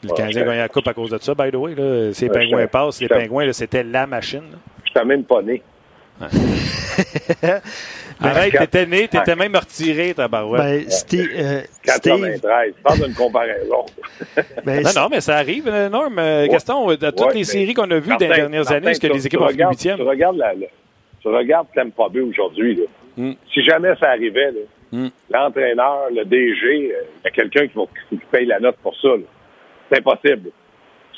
Le 0.04 0.10
Ouais, 0.10 0.16
Canadien 0.16 0.42
a 0.42 0.44
gagné 0.44 0.58
la 0.58 0.68
Coupe 0.68 0.86
à 0.88 0.94
cause 0.94 1.10
de 1.10 1.18
ça, 1.18 1.34
by 1.34 1.50
the 1.50 1.56
way. 1.56 1.74
Là. 1.74 2.12
Si 2.12 2.24
les 2.24 2.30
Pingouins 2.30 2.66
passent, 2.68 3.00
les 3.00 3.08
Pingouins, 3.08 3.46
là, 3.46 3.52
c'était 3.52 3.82
la 3.82 4.06
machine. 4.06 4.44
je 4.86 4.92
t'ai 4.92 5.04
même 5.04 5.24
pas 5.24 5.42
né. 5.42 5.62
Arrête, 8.20 8.52
t'étais 8.58 8.86
né, 8.86 9.06
t'étais 9.06 9.36
même 9.36 9.54
retiré, 9.54 10.12
ta 10.14 10.26
barouette. 10.26 10.60
Ben, 10.62 10.90
Steve, 10.90 11.28
euh, 11.36 11.60
Steve, 11.84 12.14
93. 12.20 12.74
Parle 12.82 13.04
d'une 13.04 13.14
comparaison. 13.14 13.86
ben, 14.64 14.82
non, 14.82 14.90
non, 14.96 15.08
mais 15.08 15.20
ça 15.20 15.36
arrive, 15.36 15.68
euh, 15.68 15.88
Norm. 15.88 16.18
Euh, 16.18 16.42
Ouais. 16.42 16.48
Gaston, 16.48 16.88
de 16.88 16.96
toutes 17.10 17.20
Ouais, 17.28 17.34
les 17.34 17.44
séries 17.44 17.74
qu'on 17.74 17.88
a 17.90 17.98
vues 18.00 18.08
dans 18.10 18.16
les 18.18 18.26
dernières 18.28 18.60
Martin, 18.62 18.74
années, 18.76 18.90
est-ce 18.90 19.00
que 19.00 19.06
les 19.06 19.26
équipes 19.26 19.40
ont 19.40 19.46
fini 19.46 19.54
regardes- 19.58 19.72
huitième? 19.74 19.96
Tu 19.96 20.02
regardes, 20.02 20.36
la, 20.36 20.54
la- 20.54 20.66
tu 21.20 21.28
regardes 21.28 21.66
Tampa 21.74 22.08
Bay 22.08 22.20
aujourd'hui. 22.20 22.74
là. 22.76 22.82
Mm. 23.16 23.32
Si 23.52 23.64
jamais 23.64 23.94
ça 24.00 24.10
arrivait, 24.10 24.50
là, 24.50 24.60
Mm. 24.90 25.08
l'entraîneur, 25.30 26.06
le 26.12 26.24
DG, 26.24 26.66
euh, 26.66 27.02
il 27.20 27.24
y 27.24 27.28
a 27.28 27.30
quelqu'un 27.30 27.66
qui, 27.68 27.76
va- 27.76 27.84
qui 28.10 28.16
paye 28.32 28.46
la 28.46 28.58
note 28.58 28.76
pour 28.82 28.96
ça. 29.00 29.08
là. 29.08 29.18
C'est 29.88 29.98
impossible. 29.98 30.50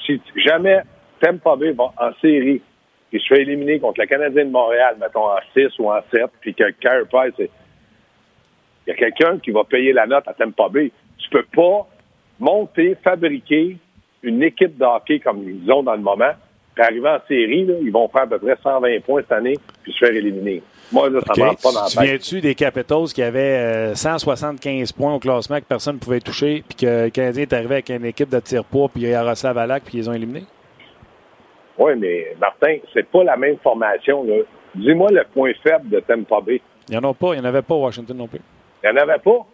Si 0.06 0.20
jamais 0.37 0.80
Tampa 1.20 1.56
Bay 1.56 1.72
va 1.72 1.92
en 1.98 2.12
série, 2.20 2.62
puis 3.11 3.20
se 3.20 3.35
fait 3.35 3.42
éliminer 3.42 3.80
contre 3.80 4.00
le 4.00 4.06
Canadien 4.06 4.44
de 4.44 4.50
Montréal, 4.50 4.96
mettons 5.00 5.26
en 5.26 5.38
6 5.52 5.78
ou 5.78 5.90
en 5.90 6.00
7, 6.11 6.26
puis 6.40 6.54
que 6.54 6.70
Carey 6.72 7.04
Price, 7.11 7.35
il 7.38 7.48
y 8.87 8.90
a 8.92 8.94
quelqu'un 8.94 9.38
qui 9.38 9.50
va 9.50 9.64
payer 9.64 9.92
la 9.92 10.06
note 10.06 10.26
à 10.26 10.35
Tampa 10.35 10.68
Bay. 10.68 10.92
Tu 11.18 11.28
peux 11.30 11.44
pas 11.54 11.87
monter, 12.38 12.96
fabriquer 13.02 13.76
une 14.22 14.42
équipe 14.42 14.78
de 14.78 14.85
hockey 14.85 15.18
comme 15.18 15.42
ils 15.48 15.70
ont 15.72 15.83
dans 15.83 15.94
le 15.94 16.00
moment, 16.00 16.33
puis 16.74 16.85
arriver 16.85 17.09
en 17.09 17.20
série, 17.26 17.64
là, 17.64 17.74
ils 17.83 17.90
vont 17.90 18.09
faire 18.09 18.22
à 18.22 18.26
peu 18.26 18.38
près 18.38 18.56
120 18.62 19.00
points 19.00 19.22
cette 19.22 19.33
année, 19.33 19.59
puis 19.83 19.92
se 19.92 19.98
faire 19.98 20.14
éliminer. 20.14 20.62
Moi, 20.92 21.09
là, 21.11 21.20
ça 21.26 21.33
ne 21.40 21.46
rentre 21.48 21.62
pas 21.62 21.72
dans 21.72 21.87
Tu 21.87 21.96
la 21.96 22.03
te 22.03 22.09
tête. 22.11 22.22
souviens-tu 22.24 22.40
des 22.40 22.55
Capitals 22.55 23.05
qui 23.14 23.22
avaient 23.22 23.92
euh, 23.92 23.94
175 23.94 24.92
points 24.92 25.14
au 25.14 25.18
classement 25.18 25.59
que 25.61 25.64
personne 25.64 25.94
ne 25.96 26.00
pouvait 26.00 26.20
toucher, 26.20 26.64
puis 26.68 26.76
que 26.87 27.05
le 27.05 27.11
Canadien 27.11 27.42
est 27.42 27.53
arrivé 27.53 27.74
avec 27.74 27.90
une 27.90 28.05
équipe 28.05 28.29
de 28.29 28.40
tir-poids, 28.40 28.88
puis 28.88 29.03
Yaroslav 29.03 29.57
Alak, 29.57 29.85
puis 29.85 29.98
ils 29.98 30.11
ont 30.11 30.12
éliminés? 30.12 30.44
Oui, 31.79 31.92
mais 31.98 32.35
Martin, 32.40 32.76
c'est 32.92 33.07
pas 33.09 33.24
la 33.24 33.37
même 33.37 33.57
formation. 33.62 34.24
là. 34.24 34.35
Dis-moi 34.74 35.09
le 35.11 35.22
point 35.33 35.53
faible 35.62 35.88
de 35.88 36.00
Tampa 36.00 36.40
Bay. 36.40 36.61
Il 36.88 36.98
n'y 36.98 37.05
en 37.05 37.09
a 37.11 37.14
pas. 37.14 37.29
Il 37.35 37.40
n'y 37.40 37.46
en 37.46 37.48
avait 37.48 37.62
pas 37.62 37.74
au 37.74 37.85
Washington 37.85 38.16
non 38.16 38.26
plus. 38.26 38.40
Il 38.85 38.90
n'y 38.90 38.98
en 38.98 39.03
avait 39.03 39.18
pas? 39.18 39.46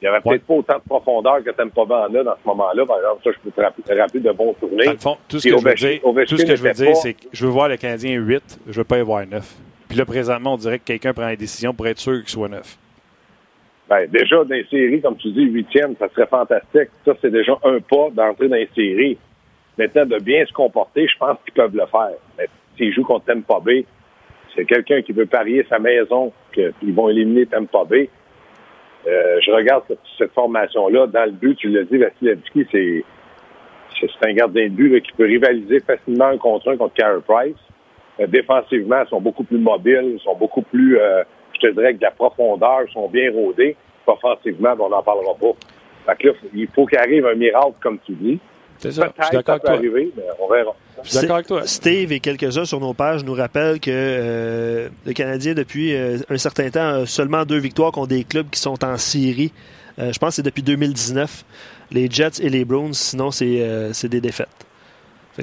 Il 0.00 0.04
n'y 0.04 0.08
avait 0.08 0.16
Ouais. 0.24 0.38
peut-être 0.38 0.46
pas 0.46 0.54
autant 0.54 0.74
de 0.76 0.82
profondeur 0.88 1.42
que 1.44 1.50
Tampa 1.50 1.84
Bay 1.84 1.94
en 1.94 2.14
a 2.14 2.22
dans 2.24 2.34
ce 2.42 2.46
moment-là. 2.48 2.86
Par 2.86 2.98
exemple, 2.98 3.20
ça, 3.24 3.30
je 3.32 3.38
peux 3.42 3.50
te 3.50 3.60
rappeler, 3.96 4.20
de 4.20 4.32
bons 4.32 4.54
tournées. 4.54 4.84
Dans 4.86 4.92
le 4.92 4.98
fond, 4.98 5.16
tout 5.28 5.38
ce 5.38 5.48
Puis 5.48 5.56
que 5.56 5.60
je 5.60 5.64
veux 5.68 5.74
dire, 5.74 6.00
Ovechkin 6.06 6.28
tout 6.28 6.40
ce 6.40 6.44
que 6.46 6.56
je 6.56 6.62
veux 6.62 6.68
n'était 6.68 6.82
dire, 6.84 6.92
pas- 6.92 6.98
c'est 7.00 7.14
que 7.14 7.26
je 7.32 7.44
veux 7.46 7.52
voir 7.52 7.68
le 7.68 7.76
Canadien 7.76 8.14
8, 8.14 8.58
je 8.68 8.72
veux 8.78 8.84
pas 8.84 8.98
y 8.98 9.02
voir 9.02 9.26
9. 9.26 9.54
Puis 9.88 9.96
là, 9.96 10.04
présentement, 10.04 10.54
on 10.54 10.56
dirait 10.56 10.78
que 10.78 10.84
quelqu'un 10.84 11.14
prend 11.14 11.28
une 11.28 11.36
décision 11.36 11.72
pour 11.72 11.86
être 11.86 11.98
sûr 11.98 12.18
qu'il 12.18 12.28
soit 12.28 12.48
9. 12.48 12.78
Ben, 13.88 14.06
déjà, 14.10 14.36
dans 14.44 14.54
les 14.54 14.66
séries, 14.66 15.00
comme 15.00 15.16
tu 15.16 15.30
dis, 15.30 15.44
huitième, 15.44 15.96
ça 15.98 16.08
serait 16.10 16.26
fantastique. 16.26 16.90
Ça, 17.06 17.14
c'est 17.22 17.30
déjà 17.30 17.58
un 17.64 17.80
pas 17.80 18.10
d'entrer 18.12 18.48
dans 18.48 18.56
les 18.56 18.68
séries. 18.74 19.16
Maintenant, 19.78 20.04
de 20.04 20.18
bien 20.18 20.44
se 20.44 20.52
comporter, 20.52 21.06
je 21.08 21.16
pense 21.18 21.38
qu'ils 21.44 21.54
peuvent 21.54 21.74
le 21.74 21.86
faire. 21.86 22.18
Mais 22.36 22.46
s'ils 22.76 22.92
jouent 22.92 23.04
contre 23.04 23.24
Tampa 23.26 23.60
Bay, 23.60 23.86
c'est 24.54 24.66
quelqu'un 24.66 25.00
qui 25.00 25.12
veut 25.12 25.26
parier 25.26 25.64
sa 25.70 25.78
maison 25.78 26.32
qu'ils 26.52 26.94
vont 26.94 27.08
éliminer 27.08 27.46
Tampa 27.46 27.84
Bay. 27.84 28.10
Euh, 29.06 29.38
je 29.40 29.52
regarde 29.52 29.84
cette, 30.18 30.32
formation-là. 30.32 31.06
Dans 31.06 31.24
le 31.24 31.30
but, 31.30 31.56
tu 31.56 31.68
l'as 31.68 31.84
dit, 31.84 31.96
Vasilevski, 31.96 32.66
c'est 32.70 33.04
c'est 34.00 34.28
un 34.28 34.32
gardien 34.32 34.64
de 34.64 34.74
but 34.74 34.90
là, 34.90 35.00
qui 35.00 35.10
peut 35.12 35.24
rivaliser 35.24 35.80
facilement 35.80 36.26
un 36.26 36.38
contre 36.38 36.70
un 36.70 36.76
contre 36.76 36.94
Carey 36.94 37.20
Price. 37.26 37.56
Euh, 38.20 38.26
défensivement, 38.26 39.02
ils 39.04 39.08
sont 39.08 39.20
beaucoup 39.20 39.44
plus 39.44 39.58
mobiles, 39.58 40.14
ils 40.14 40.20
sont 40.20 40.34
beaucoup 40.34 40.62
plus, 40.62 40.98
euh, 40.98 41.22
je 41.54 41.60
te 41.60 41.72
dirais, 41.72 41.86
avec 41.86 41.98
de 41.98 42.04
la 42.04 42.10
profondeur, 42.10 42.80
ils 42.86 42.92
sont 42.92 43.08
bien 43.08 43.30
rodés. 43.32 43.76
Offensivement, 44.06 44.74
ben, 44.74 44.84
on 44.84 44.88
n'en 44.88 45.02
parlera 45.02 45.34
pas. 45.34 45.52
Fait 46.06 46.22
que 46.22 46.28
là, 46.28 46.34
il 46.54 46.68
faut 46.68 46.86
qu'il 46.86 46.98
arrive 46.98 47.26
un 47.26 47.34
miracle, 47.34 47.74
comme 47.80 47.98
tu 48.04 48.12
dis. 48.12 48.40
C'est 48.78 48.92
ça. 48.92 49.12
Je 49.18 49.24
suis 49.24 49.36
d'accord 49.36 49.44
ça 49.44 49.52
avec 49.52 49.64
toi. 49.64 49.72
arriver, 49.72 50.12
mais 50.16 50.22
on 50.38 50.48
verra. 50.48 50.74
Je 51.02 51.10
suis 51.10 51.20
d'accord 51.20 51.36
avec 51.36 51.46
toi. 51.48 51.66
Steve 51.66 52.12
et 52.12 52.20
quelques-uns 52.20 52.64
sur 52.64 52.80
nos 52.80 52.94
pages 52.94 53.24
nous 53.24 53.34
rappellent 53.34 53.80
que 53.80 53.90
euh, 53.92 54.88
le 55.04 55.12
Canadien, 55.12 55.54
depuis 55.54 55.94
euh, 55.94 56.18
un 56.30 56.38
certain 56.38 56.70
temps, 56.70 57.02
a 57.02 57.06
seulement 57.06 57.44
deux 57.44 57.58
victoires 57.58 57.92
contre 57.92 58.08
des 58.08 58.24
clubs 58.24 58.48
qui 58.48 58.60
sont 58.60 58.84
en 58.84 58.96
série. 58.96 59.52
Euh, 59.98 60.12
je 60.12 60.18
pense 60.18 60.30
que 60.30 60.34
c'est 60.36 60.42
depuis 60.42 60.62
2019. 60.62 61.44
Les 61.90 62.08
Jets 62.08 62.40
et 62.40 62.48
les 62.48 62.64
Bruins, 62.64 62.92
sinon, 62.92 63.30
c'est 63.30 63.62
euh, 63.62 63.92
c'est 63.92 64.08
des 64.08 64.20
défaites. 64.20 64.48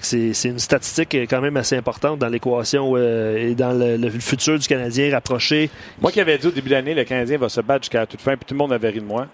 C'est 0.01 0.49
une 0.49 0.59
statistique 0.59 1.15
quand 1.29 1.39
même 1.41 1.55
assez 1.57 1.77
importante 1.77 2.19
dans 2.19 2.27
l'équation 2.27 2.93
euh, 2.95 3.37
et 3.37 3.55
dans 3.55 3.71
le, 3.71 3.95
le 3.97 4.09
futur 4.09 4.59
du 4.59 4.67
Canadien 4.67 5.11
rapproché. 5.11 5.69
Moi 6.01 6.11
qui 6.11 6.19
avais 6.19 6.37
dit 6.37 6.47
au 6.47 6.51
début 6.51 6.69
de 6.69 6.73
l'année, 6.75 6.93
le 6.93 7.03
Canadien 7.05 7.37
va 7.37 7.47
se 7.49 7.61
battre 7.61 7.83
jusqu'à 7.83 7.99
la 7.99 8.05
toute 8.05 8.19
fin, 8.21 8.35
puis 8.35 8.45
tout 8.45 8.53
le 8.53 8.57
monde 8.57 8.73
avait 8.73 8.89
ri 8.89 8.99
de 8.99 9.05
moi. 9.05 9.27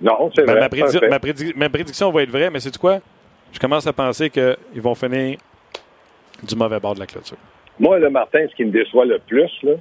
Non, 0.00 0.30
c'est 0.34 0.44
Ben, 0.44 0.52
vrai. 0.52 0.60
ma, 0.60 0.68
prédi- 0.68 1.08
ma 1.08 1.18
prédi- 1.18 1.52
ma 1.56 1.68
prédiction 1.68 2.10
va 2.12 2.22
être 2.22 2.30
vraie, 2.30 2.50
mais 2.50 2.60
c'est 2.60 2.76
quoi? 2.78 2.98
Je 3.52 3.58
commence 3.58 3.86
à 3.86 3.92
penser 3.92 4.30
qu'ils 4.30 4.56
vont 4.82 4.94
finir 4.94 5.38
du 6.42 6.54
mauvais 6.54 6.78
bord 6.78 6.94
de 6.94 7.00
la 7.00 7.06
clôture. 7.06 7.38
Moi, 7.80 7.98
le 7.98 8.10
Martin, 8.10 8.46
ce 8.50 8.54
qui 8.54 8.64
me 8.64 8.70
déçoit 8.70 9.06
le 9.06 9.18
plus, 9.18 9.50
là, 9.62 9.72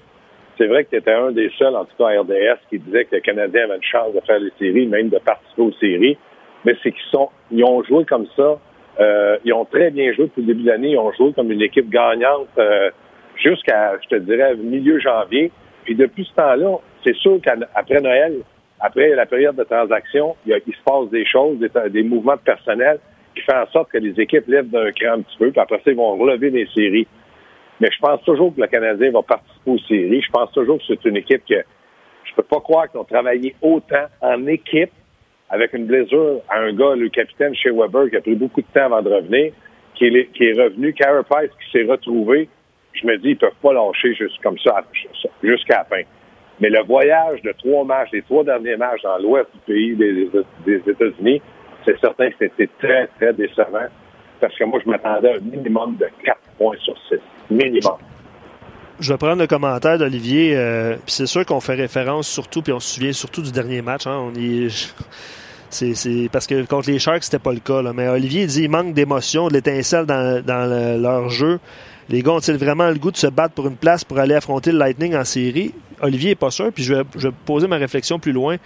c'est 0.58 0.68
vrai 0.68 0.86
que 0.86 0.90
tu 0.92 0.96
étais 0.98 1.12
un 1.14 1.32
des 1.32 1.52
seuls, 1.58 1.76
en 1.76 1.84
tout 1.86 1.96
cas 1.98 2.06
à 2.10 2.22
RDS, 2.22 2.60
qui 2.70 2.80
disait 2.80 3.06
que 3.06 3.16
le 3.16 3.22
Canadien 3.22 3.66
avait 3.66 3.76
une 3.76 3.84
chance 3.84 4.14
de 4.14 4.22
faire 4.22 4.40
les 4.40 4.52
séries, 4.58 4.88
même 4.88 5.10
de 5.10 5.18
participer 5.18 5.62
aux 5.62 5.74
séries. 5.74 6.18
Mais 6.64 6.74
c'est 6.82 6.92
qu'ils 6.92 7.12
sont, 7.12 7.30
ils 7.52 7.64
ont 7.64 7.84
joué 7.84 8.06
comme 8.06 8.26
ça. 8.36 8.58
Euh, 9.00 9.38
ils 9.44 9.54
ont 9.54 9.66
très 9.66 9.92
bien 9.92 10.14
joué 10.14 10.26
depuis 10.26 10.42
le 10.42 10.48
début 10.48 10.64
de 10.64 10.68
l'année. 10.68 10.92
Ils 10.92 10.98
ont 10.98 11.12
joué 11.14 11.34
comme 11.34 11.52
une 11.52 11.62
équipe 11.62 11.90
gagnante 11.90 12.48
euh, 12.58 12.90
jusqu'à, 13.36 13.94
je 14.02 14.08
te 14.08 14.16
dirais, 14.16 14.56
milieu 14.56 15.00
janvier. 15.00 15.52
Puis 15.84 15.96
depuis 15.96 16.26
ce 16.26 16.34
temps-là, 16.36 16.78
c'est 17.04 17.16
sûr 17.16 17.40
qu'après 17.44 18.02
Noël, 18.02 18.40
après 18.80 19.10
la 19.10 19.26
période 19.26 19.56
de 19.56 19.64
transaction, 19.64 20.36
il, 20.46 20.54
se 20.54 20.84
passe 20.86 21.10
des 21.10 21.26
choses, 21.26 21.60
des, 21.60 21.70
des 21.90 22.04
mouvements 22.04 22.36
de 22.36 22.42
personnel 22.42 23.00
qui 23.36 23.42
font 23.42 23.58
en 23.58 23.68
sorte 23.68 23.92
que 23.92 23.98
les 23.98 24.20
équipes 24.20 24.48
lèvent 24.48 24.70
d'un 24.70 24.92
cran 24.92 25.14
un 25.14 25.22
petit 25.22 25.38
peu, 25.38 25.52
puis 25.52 25.60
après 25.60 25.78
ça, 25.84 25.92
ils 25.92 25.98
vont 25.98 26.16
relever 26.16 26.50
les 26.50 26.68
séries. 26.74 27.08
Mais 27.80 27.90
je 27.92 28.00
pense 28.00 28.24
toujours 28.24 28.56
que 28.56 28.62
le 28.62 28.68
Canadien 28.68 29.12
va 29.12 29.22
participer 29.22 29.72
aux 29.72 29.80
séries. 29.80 30.22
Je 30.22 30.32
pense 30.32 30.52
toujours 30.54 30.78
que 30.78 30.84
c'est 30.88 31.04
une 31.06 31.18
équipe 31.18 31.44
que 31.48 31.62
je 32.24 32.34
peux 32.36 32.44
pas 32.44 32.62
croire 32.62 32.90
qu'ils 32.90 33.00
ont 33.00 33.06
travaillé 33.06 33.56
autant 33.62 34.06
en 34.22 34.48
équipe 34.48 34.92
avec 35.56 35.74
une 35.74 35.86
blessure 35.86 36.42
à 36.50 36.60
un 36.60 36.74
gars, 36.74 36.96
le 36.96 37.08
capitaine 37.10 37.56
chez 37.56 37.72
Weber, 37.72 38.10
qui 38.10 38.18
a 38.18 38.22
pris 38.22 38.36
beaucoup 38.36 38.62
de 38.62 38.68
temps 38.74 38.86
avant 38.86 39.02
de 39.02 39.10
revenir, 39.10 39.54
qui 39.96 40.06
est, 40.06 40.62
revenu, 40.62 40.94
Carey 40.94 41.24
Price 41.30 41.50
qui 41.50 41.72
s'est 41.72 41.86
retrouvé. 41.90 42.50
Je 42.94 43.08
me 43.08 43.18
dis, 43.18 43.30
ils 43.30 43.38
peuvent 43.38 43.52
pas 43.62 43.74
lâcher 43.74 44.18
comme 44.44 44.58
ça 44.60 44.84
jusqu'à 45.42 45.78
la 45.78 45.84
fin. 45.86 46.02
Mais 46.60 46.70
le 46.70 46.84
voyage 46.84 47.42
de 47.42 47.54
trois 47.58 47.86
matchs, 47.86 48.10
les 48.12 48.22
trois 48.22 48.44
derniers 48.44 48.76
matchs 48.76 49.02
dans 49.04 49.18
l'ouest 49.18 49.48
du 49.54 49.60
pays 49.74 49.96
des, 49.96 50.82
États-Unis, 50.90 51.42
c'est 51.86 52.00
certain 52.00 52.30
que 52.30 52.36
c'était 52.40 52.70
très, 52.80 53.08
très 53.18 53.34
décevant. 53.34 53.88
Parce 54.40 54.58
que 54.58 54.64
moi, 54.66 54.80
je 54.84 54.90
m'attendais 54.90 55.34
à 55.34 55.36
un 55.36 55.40
minimum 55.40 55.96
de 55.98 56.08
4 56.24 56.38
points 56.58 56.78
sur 56.84 56.96
6. 57.10 57.16
Minimum. 57.50 57.98
Je 59.00 59.12
vais 59.12 59.18
prendre 59.18 59.42
le 59.42 59.48
commentaire 59.48 59.98
d'Olivier. 59.98 60.56
euh, 60.56 60.94
puis 60.94 61.12
c'est 61.12 61.26
sûr 61.26 61.46
qu'on 61.46 61.60
fait 61.60 61.76
référence 61.76 62.30
surtout, 62.30 62.62
puis 62.62 62.72
on 62.72 62.80
se 62.80 62.96
souvient 62.96 63.12
surtout 63.12 63.42
du 63.42 63.52
dernier 63.52 63.82
match. 63.82 64.08
hein, 64.08 64.18
on 64.18 64.34
y 64.34 64.70
c'est, 65.94 66.30
parce 66.32 66.48
que 66.48 66.64
contre 66.66 66.90
les 66.90 67.00
Sharks, 67.00 67.24
c'était 67.26 67.40
pas 67.40 67.54
le 67.54 67.60
cas. 67.60 67.82
là. 67.82 67.92
Mais 67.94 68.08
Olivier 68.08 68.46
dit 68.46 68.64
il 68.64 68.70
manque 68.70 68.94
d'émotion, 68.94 69.48
de 69.48 69.54
l'étincelle 69.54 70.06
dans, 70.06 70.42
dans 70.44 70.66
le- 70.70 71.02
leur 71.02 71.30
jeu. 71.30 71.60
Les 72.10 72.22
gars 72.22 72.32
ont-ils 72.34 72.58
vraiment 72.58 72.88
le 72.90 72.96
goût 72.96 73.12
de 73.12 73.18
se 73.18 73.28
battre 73.28 73.54
pour 73.56 73.68
une 73.68 73.76
place 73.76 74.04
pour 74.04 74.20
aller 74.20 74.36
affronter 74.36 74.72
le 74.72 74.78
Lightning 74.78 75.16
en 75.16 75.24
série? 75.26 75.74
Olivier 76.02 76.32
est 76.32 76.36
pas 76.36 76.52
sûr, 76.52 76.72
puis 76.72 76.84
je 76.84 76.94
vais, 76.94 77.04
je 77.18 77.28
vais 77.30 77.34
poser 77.46 77.68
ma 77.68 77.78
réflexion 77.78 78.20
plus 78.20 78.32
loin. 78.32 78.58
Tu 78.58 78.62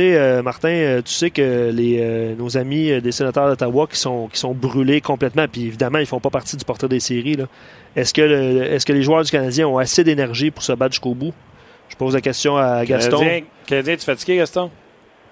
sais, 0.00 0.16
euh, 0.16 0.42
Martin, 0.42 0.70
euh, 0.70 1.02
tu 1.02 1.12
sais 1.12 1.30
que 1.30 1.70
les, 1.72 1.98
euh, 2.00 2.34
nos 2.36 2.56
amis 2.56 3.00
des 3.00 3.12
sénateurs 3.12 3.46
d'Ottawa 3.48 3.86
qui 3.88 3.98
sont, 3.98 4.28
qui 4.32 4.40
sont 4.40 4.54
brûlés 4.54 5.00
complètement, 5.00 5.46
puis 5.46 5.66
évidemment, 5.66 5.98
ils 5.98 6.06
font 6.06 6.20
pas 6.20 6.30
partie 6.30 6.56
du 6.56 6.64
portrait 6.64 6.88
des 6.88 7.00
séries. 7.00 7.36
Est-ce 7.94 8.12
que, 8.14 8.22
le- 8.22 8.64
est-ce 8.64 8.84
que 8.86 8.92
les 8.92 9.02
joueurs 9.02 9.22
du 9.22 9.30
Canadien 9.30 9.68
ont 9.68 9.78
assez 9.78 10.02
d'énergie 10.02 10.50
pour 10.50 10.62
se 10.64 10.72
battre 10.72 10.92
jusqu'au 10.94 11.14
bout? 11.14 11.34
Je 11.90 11.96
pose 11.96 12.14
la 12.14 12.22
question 12.22 12.56
à 12.56 12.84
Gaston. 12.84 13.18
Canadien, 13.18 13.40
Canadien, 13.66 13.96
tu 13.96 14.04
fatigué, 14.04 14.36
Gaston? 14.38 14.70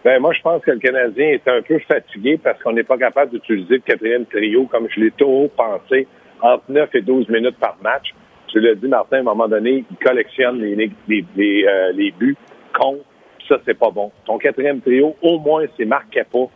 Ben, 0.05 0.21
moi, 0.21 0.33
je 0.33 0.43
pense 0.43 0.63
que 0.63 0.73
le 0.73 0.81
Canadien 0.81 1.29
est 1.29 1.47
un 1.47 1.63
peu 1.63 1.79
fatigué 1.79 2.37
parce 2.43 2.61
qu'on 2.63 2.73
n'est 2.73 2.83
pas 2.83 2.99
capable 2.99 3.31
d'utiliser 3.31 3.75
le 3.75 3.81
quatrième 3.81 4.27
trio 4.27 4.67
comme 4.67 4.89
je 4.91 5.01
l'ai 5.01 5.11
tôt 5.13 5.49
pensé, 5.57 6.09
entre 6.41 6.65
9 6.69 6.93
et 6.95 7.03
12 7.03 7.29
minutes 7.29 7.57
par 7.59 7.77
match. 7.83 8.13
Je 8.53 8.59
l'ai 8.59 8.75
dit, 8.75 8.89
Martin, 8.89 9.19
à 9.19 9.21
un 9.21 9.23
moment 9.23 9.47
donné, 9.47 9.85
il 9.89 9.97
collectionne 10.05 10.61
les, 10.61 10.75
les, 10.75 11.25
les, 11.37 11.65
euh, 11.65 11.93
les 11.93 12.11
buts 12.11 12.37
contre. 12.77 13.05
Ça, 13.49 13.59
c'est 13.65 13.79
pas 13.79 13.91
bon. 13.91 14.11
Ton 14.25 14.39
quatrième 14.39 14.81
trio, 14.81 15.17
au 15.23 15.39
moins, 15.39 15.65
c'est 15.77 15.85
marquait 15.85 16.27
pas. 16.31 16.47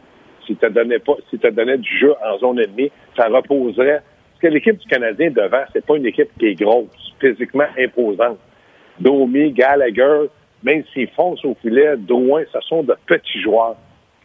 Si 0.45 0.57
tu 0.57 0.71
donnais 0.71 0.99
pas, 0.99 1.15
si 1.31 1.39
tu 1.39 1.51
donnais 1.51 1.79
du 1.79 1.99
jeu 1.99 2.15
en 2.25 2.39
zone 2.39 2.59
ennemie, 2.59 2.91
ça 3.17 3.29
reposerait. 3.29 4.03
Parce 4.33 4.43
que 4.43 4.47
l'équipe 4.49 4.77
du 4.77 4.87
Canadien 4.87 5.31
devant, 5.31 5.63
c'est 5.73 5.85
pas 5.87 5.97
une 5.97 6.07
équipe 6.07 6.31
qui 6.39 6.47
est 6.47 6.55
grosse, 6.55 7.15
physiquement 7.21 7.67
imposante. 7.79 8.39
Domi, 9.01 9.53
Gallagher, 9.53 10.29
même 10.67 10.83
s'ils 10.93 11.09
foncent 11.11 11.45
au 11.45 11.55
filet, 11.63 11.95
Drouin, 11.97 12.43
ce 12.53 12.61
sont 12.63 12.83
de 12.83 12.95
petits 13.07 13.41
joueurs. 13.41 13.77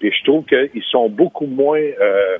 Et 0.01 0.11
je 0.11 0.23
trouve 0.23 0.43
qu'ils 0.45 0.83
sont 0.89 1.07
beaucoup 1.07 1.45
moins... 1.45 1.79
euh, 1.79 2.37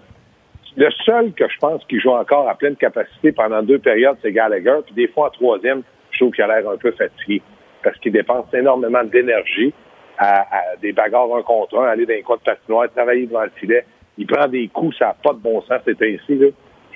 le 0.75 0.89
seul 1.05 1.33
que 1.33 1.47
je 1.47 1.57
pense 1.59 1.85
qui 1.85 1.99
joue 1.99 2.09
encore 2.11 2.49
à 2.49 2.55
pleine 2.55 2.75
capacité 2.75 3.31
pendant 3.31 3.61
deux 3.61 3.77
périodes, 3.77 4.17
c'est 4.21 4.31
Gallagher. 4.31 4.79
Puis 4.85 4.95
des 4.95 5.07
fois, 5.07 5.27
en 5.27 5.29
troisième, 5.29 5.83
je 6.09 6.17
trouve 6.17 6.31
qu'il 6.33 6.43
a 6.43 6.47
l'air 6.47 6.67
un 6.67 6.77
peu 6.77 6.91
fatigué 6.91 7.41
parce 7.83 7.97
qu'il 7.99 8.11
dépense 8.11 8.51
énormément 8.53 9.03
d'énergie 9.03 9.71
à, 10.17 10.41
à 10.41 10.61
des 10.81 10.93
bagarres 10.93 11.35
un 11.35 11.43
contre 11.43 11.77
un, 11.77 11.85
aller 11.85 12.05
dans 12.05 12.13
les 12.13 12.23
coins 12.23 12.37
de 12.37 12.41
patinoire, 12.41 12.89
travailler 12.91 13.27
devant 13.27 13.43
le 13.43 13.51
filet. 13.57 13.85
Il 14.17 14.25
prend 14.25 14.47
des 14.47 14.67
coups, 14.67 14.97
ça 14.97 15.07
n'a 15.07 15.15
pas 15.21 15.33
de 15.33 15.39
bon 15.39 15.61
sens. 15.61 15.81
C'était 15.85 16.13
ici, 16.13 16.35
là. 16.35 16.47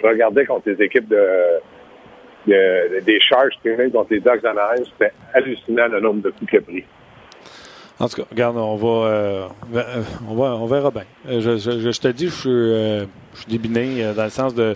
Je 0.02 0.08
regardais 0.08 0.46
contre 0.46 0.70
les 0.70 0.82
équipes 0.84 1.08
de, 1.08 1.24
de- 2.48 3.00
des 3.02 3.20
puis 3.64 3.76
même 3.76 3.92
contre 3.92 4.08
les 4.14 4.20
Ducks 4.20 4.42
d'Anaheim, 4.42 4.84
c'était 4.86 5.14
hallucinant 5.34 5.88
le 5.88 6.00
nombre 6.00 6.22
de 6.22 6.30
coups 6.32 6.50
qu'il 6.50 6.60
a 6.60 6.62
pris. 6.62 6.84
En 8.00 8.10
tout 8.10 8.18
cas, 8.18 8.28
regarde, 8.30 8.58
on 8.58 8.76
va, 8.76 9.08
euh, 9.08 9.48
on 10.30 10.36
va, 10.36 10.56
on 10.56 10.66
verra 10.66 10.92
bien. 10.92 11.04
Euh, 11.30 11.40
Je, 11.40 11.58
je- 11.58 11.80
je- 11.80 11.92
je 11.92 12.00
te 12.02 12.08
dis, 12.10 12.28
je 12.28 12.34
suis, 12.36 12.50
euh, 12.50 13.06
je 13.34 13.40
suis 13.42 13.50
débiné 13.52 14.14
dans 14.14 14.26
le 14.26 14.30
sens 14.30 14.54
de 14.54 14.76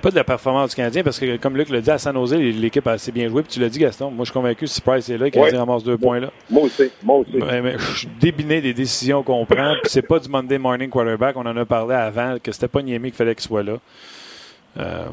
pas 0.00 0.10
de 0.10 0.14
la 0.14 0.22
performance 0.22 0.70
du 0.70 0.76
Canadien, 0.76 1.02
parce 1.02 1.18
que 1.18 1.36
comme 1.38 1.56
Luc 1.56 1.68
l'a 1.70 1.80
dit 1.80 1.90
à 1.90 1.98
San 1.98 2.14
Jose, 2.14 2.34
l'équipe 2.36 2.86
a 2.86 2.92
assez 2.92 3.10
bien 3.10 3.28
joué. 3.28 3.42
Puis 3.42 3.54
tu 3.54 3.58
l'as 3.60 3.68
dit, 3.68 3.80
Gaston. 3.80 4.12
Moi, 4.12 4.24
je 4.24 4.30
suis 4.30 4.32
convaincu 4.32 4.60
que 4.60 4.66
si 4.66 4.80
Price 4.80 5.08
est 5.08 5.18
là, 5.18 5.24
le 5.24 5.30
Canadien 5.30 5.54
Ouais. 5.54 5.58
ramasse 5.58 5.82
deux 5.82 5.98
points 5.98 6.20
là. 6.20 6.30
Moi 6.48 6.62
aussi, 6.62 6.88
moi 7.02 7.16
aussi. 7.16 7.32
Mais 7.36 7.76
je 7.76 7.98
suis 7.98 8.08
débiné 8.20 8.60
des 8.60 8.72
décisions 8.72 9.24
qu'on 9.24 9.44
prend. 9.44 9.72
Puis 9.82 9.90
c'est 9.90 10.02
pas 10.06 10.20
du 10.20 10.28
Monday 10.28 10.58
morning 10.58 10.88
quarterback. 10.88 11.36
On 11.36 11.44
en 11.44 11.56
a 11.56 11.64
parlé 11.64 11.96
avant 11.96 12.36
que 12.40 12.52
c'était 12.52 12.68
pas 12.68 12.80
Niemi 12.82 13.08
qu'il 13.10 13.16
fallait 13.16 13.34
qu'il 13.34 13.42
soit 13.42 13.64
là. 13.64 13.78
Euh, 14.78 15.06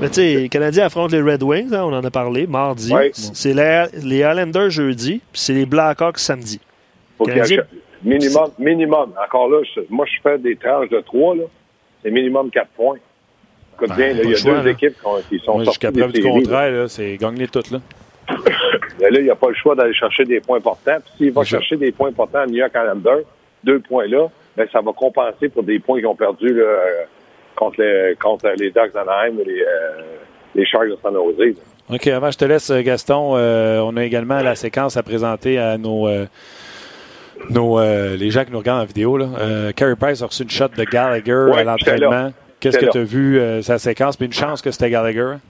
Mais 0.00 0.08
tu 0.08 0.14
sais, 0.14 0.34
les 0.34 0.48
Canadiens 0.48 0.86
affrontent 0.86 1.14
les 1.16 1.22
Red 1.22 1.42
Wings, 1.42 1.72
hein, 1.74 1.82
on 1.84 1.92
en 1.92 2.04
a 2.04 2.10
parlé, 2.10 2.46
mardi. 2.46 2.92
Ouais. 2.92 3.10
C'est 3.14 3.52
les, 3.54 3.84
les 4.02 4.18
Islanders 4.18 4.70
jeudi, 4.70 5.20
puis 5.32 5.40
c'est 5.40 5.52
les 5.52 5.66
Blackhawks 5.66 6.18
samedi. 6.18 6.60
Faut 7.18 7.26
minimum, 8.02 8.50
minimum. 8.58 9.12
Encore 9.24 9.48
là, 9.48 9.62
je- 9.74 9.80
moi, 9.88 10.04
je 10.06 10.20
fais 10.22 10.38
des 10.38 10.56
tranches 10.56 10.88
de 10.90 11.00
trois, 11.00 11.34
là. 11.34 11.44
C'est 12.02 12.10
minimum 12.10 12.50
quatre 12.50 12.68
points. 12.76 12.98
Écoute 13.74 13.88
Ben, 13.90 13.96
bien, 13.96 14.22
il 14.24 14.30
y 14.30 14.34
a 14.34 14.36
choix, 14.36 14.58
deux 14.58 14.64
là. 14.64 14.70
équipes 14.70 14.94
qui, 15.00 15.06
ont- 15.06 15.22
qui 15.28 15.38
sont 15.38 15.54
Moi, 15.54 15.64
sorties 15.64 15.80
jusqu'à 15.86 15.92
preuve 15.92 16.12
du 16.12 16.22
contraire, 16.22 16.70
là, 16.70 16.88
c'est 16.88 17.16
gagner 17.16 17.48
toutes. 17.48 17.70
Là. 17.70 17.78
Mais 19.00 19.10
là, 19.10 19.18
il 19.20 19.24
n'y 19.24 19.30
a 19.30 19.34
pas 19.34 19.48
le 19.48 19.54
choix 19.54 19.74
d'aller 19.74 19.94
chercher 19.94 20.24
des 20.24 20.40
points 20.40 20.58
importants. 20.58 20.98
Puis 21.04 21.12
s'il 21.16 21.32
va 21.32 21.44
chercher 21.44 21.76
des 21.76 21.92
points 21.92 22.10
importants 22.10 22.40
à 22.40 22.46
New 22.46 22.56
York 22.56 22.72
Islanders, 22.74 23.22
deux 23.64 23.80
points 23.80 24.06
là, 24.06 24.28
ben, 24.56 24.68
ça 24.72 24.80
va 24.80 24.92
compenser 24.92 25.48
pour 25.48 25.62
des 25.62 25.78
points 25.78 25.98
qu'ils 25.98 26.06
ont 26.06 26.14
perdus 26.14 26.52
là, 26.54 26.62
euh, 26.62 27.04
contre, 27.54 27.80
les, 27.82 28.14
contre 28.20 28.48
les 28.58 28.70
Ducks 28.70 28.92
d'Anaheim 28.92 29.34
ou 29.38 29.44
les, 29.44 29.62
euh, 29.62 30.02
les 30.54 30.64
Sharks 30.66 30.88
de 30.88 30.96
San 31.02 31.12
Jose. 31.14 31.54
OK, 31.92 32.06
avant 32.08 32.30
je 32.30 32.38
te 32.38 32.44
laisse, 32.44 32.70
Gaston, 32.70 33.36
euh, 33.36 33.78
on 33.80 33.96
a 33.96 34.04
également 34.04 34.40
la 34.40 34.54
séquence 34.54 34.96
à 34.96 35.02
présenter 35.02 35.58
à 35.58 35.76
nos, 35.76 36.08
euh, 36.08 36.24
nos 37.50 37.78
euh, 37.78 38.16
les 38.16 38.30
gens 38.30 38.44
qui 38.44 38.52
nous 38.52 38.58
regardent 38.58 38.82
en 38.82 38.86
vidéo. 38.86 39.16
Là. 39.18 39.26
Euh, 39.38 39.72
Carey 39.72 39.94
Price 39.96 40.22
a 40.22 40.26
reçu 40.26 40.44
une 40.44 40.50
shot 40.50 40.68
de 40.76 40.84
Gallagher 40.84 41.50
Ouais, 41.52 41.60
à 41.60 41.64
l'entraînement. 41.64 42.30
Qu'est-ce 42.60 42.78
que 42.78 42.86
tu 42.86 42.98
as 42.98 43.02
vu, 43.04 43.38
euh, 43.38 43.60
sa 43.60 43.78
séquence? 43.78 44.16
Puis 44.16 44.26
une 44.26 44.32
chance 44.32 44.62
que 44.62 44.70
c'était 44.70 44.88
Gallagher. 44.88 45.20
hein? 45.34 45.40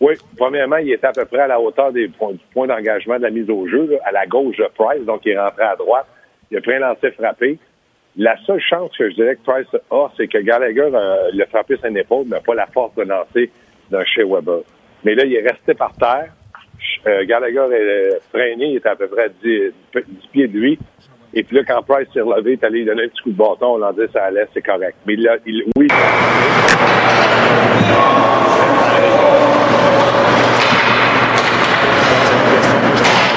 Oui, 0.00 0.14
premièrement, 0.36 0.76
il 0.76 0.92
était 0.92 1.08
à 1.08 1.12
peu 1.12 1.24
près 1.24 1.40
à 1.40 1.46
la 1.48 1.60
hauteur 1.60 1.92
des 1.92 2.08
points, 2.08 2.32
du 2.32 2.38
point 2.54 2.66
d'engagement 2.68 3.16
de 3.18 3.22
la 3.22 3.30
mise 3.30 3.50
au 3.50 3.66
jeu, 3.68 3.86
là, 3.90 3.96
à 4.04 4.12
la 4.12 4.26
gauche 4.26 4.56
de 4.56 4.66
Price, 4.74 5.04
donc 5.04 5.22
il 5.26 5.32
est 5.32 5.38
rentré 5.38 5.62
à 5.64 5.74
droite. 5.76 6.06
Il 6.50 6.56
a 6.56 6.60
pris 6.60 6.74
un 6.74 6.78
lancer 6.78 7.10
frappé. 7.10 7.58
La 8.16 8.36
seule 8.44 8.60
chance 8.60 8.90
que 8.96 9.08
je 9.08 9.14
dirais 9.14 9.36
que 9.36 9.50
Price 9.50 9.80
a, 9.90 10.08
c'est 10.16 10.26
que 10.26 10.38
Gallagher 10.38 10.90
euh, 10.92 11.30
l'a 11.32 11.46
frappé 11.46 11.76
sur 11.76 11.86
épaule, 11.96 12.26
mais 12.28 12.40
pas 12.44 12.54
la 12.54 12.66
force 12.66 12.94
de 12.96 13.02
lancer 13.02 13.50
d'un 13.90 14.04
chez 14.04 14.24
Weber. 14.24 14.60
Mais 15.04 15.14
là, 15.14 15.24
il 15.24 15.34
est 15.34 15.48
resté 15.48 15.74
par 15.74 15.92
terre. 15.94 16.32
Euh, 17.06 17.24
Gallagher 17.24 17.68
est 17.72 18.14
euh, 18.14 18.18
freiné, 18.30 18.66
il 18.66 18.76
était 18.76 18.88
à 18.88 18.96
peu 18.96 19.06
près 19.08 19.24
à 19.24 19.28
10, 19.28 19.72
10 19.94 20.02
pieds 20.32 20.48
de 20.48 20.58
lui. 20.58 20.78
Et 21.32 21.44
puis 21.44 21.56
là, 21.56 21.62
quand 21.66 21.82
Price 21.82 22.08
s'est 22.12 22.20
relevé, 22.20 22.52
il 22.52 22.54
est 22.54 22.64
allé 22.64 22.84
donner 22.84 23.04
un 23.04 23.08
petit 23.08 23.22
coup 23.22 23.30
de 23.30 23.36
bâton, 23.36 23.74
on 23.74 23.78
l'a 23.78 23.92
dit 23.92 24.12
ça 24.12 24.24
allait, 24.24 24.48
c'est 24.52 24.62
correct. 24.62 24.96
Mais 25.06 25.14
là, 25.14 25.36
il, 25.46 25.62
oui, 25.76 25.86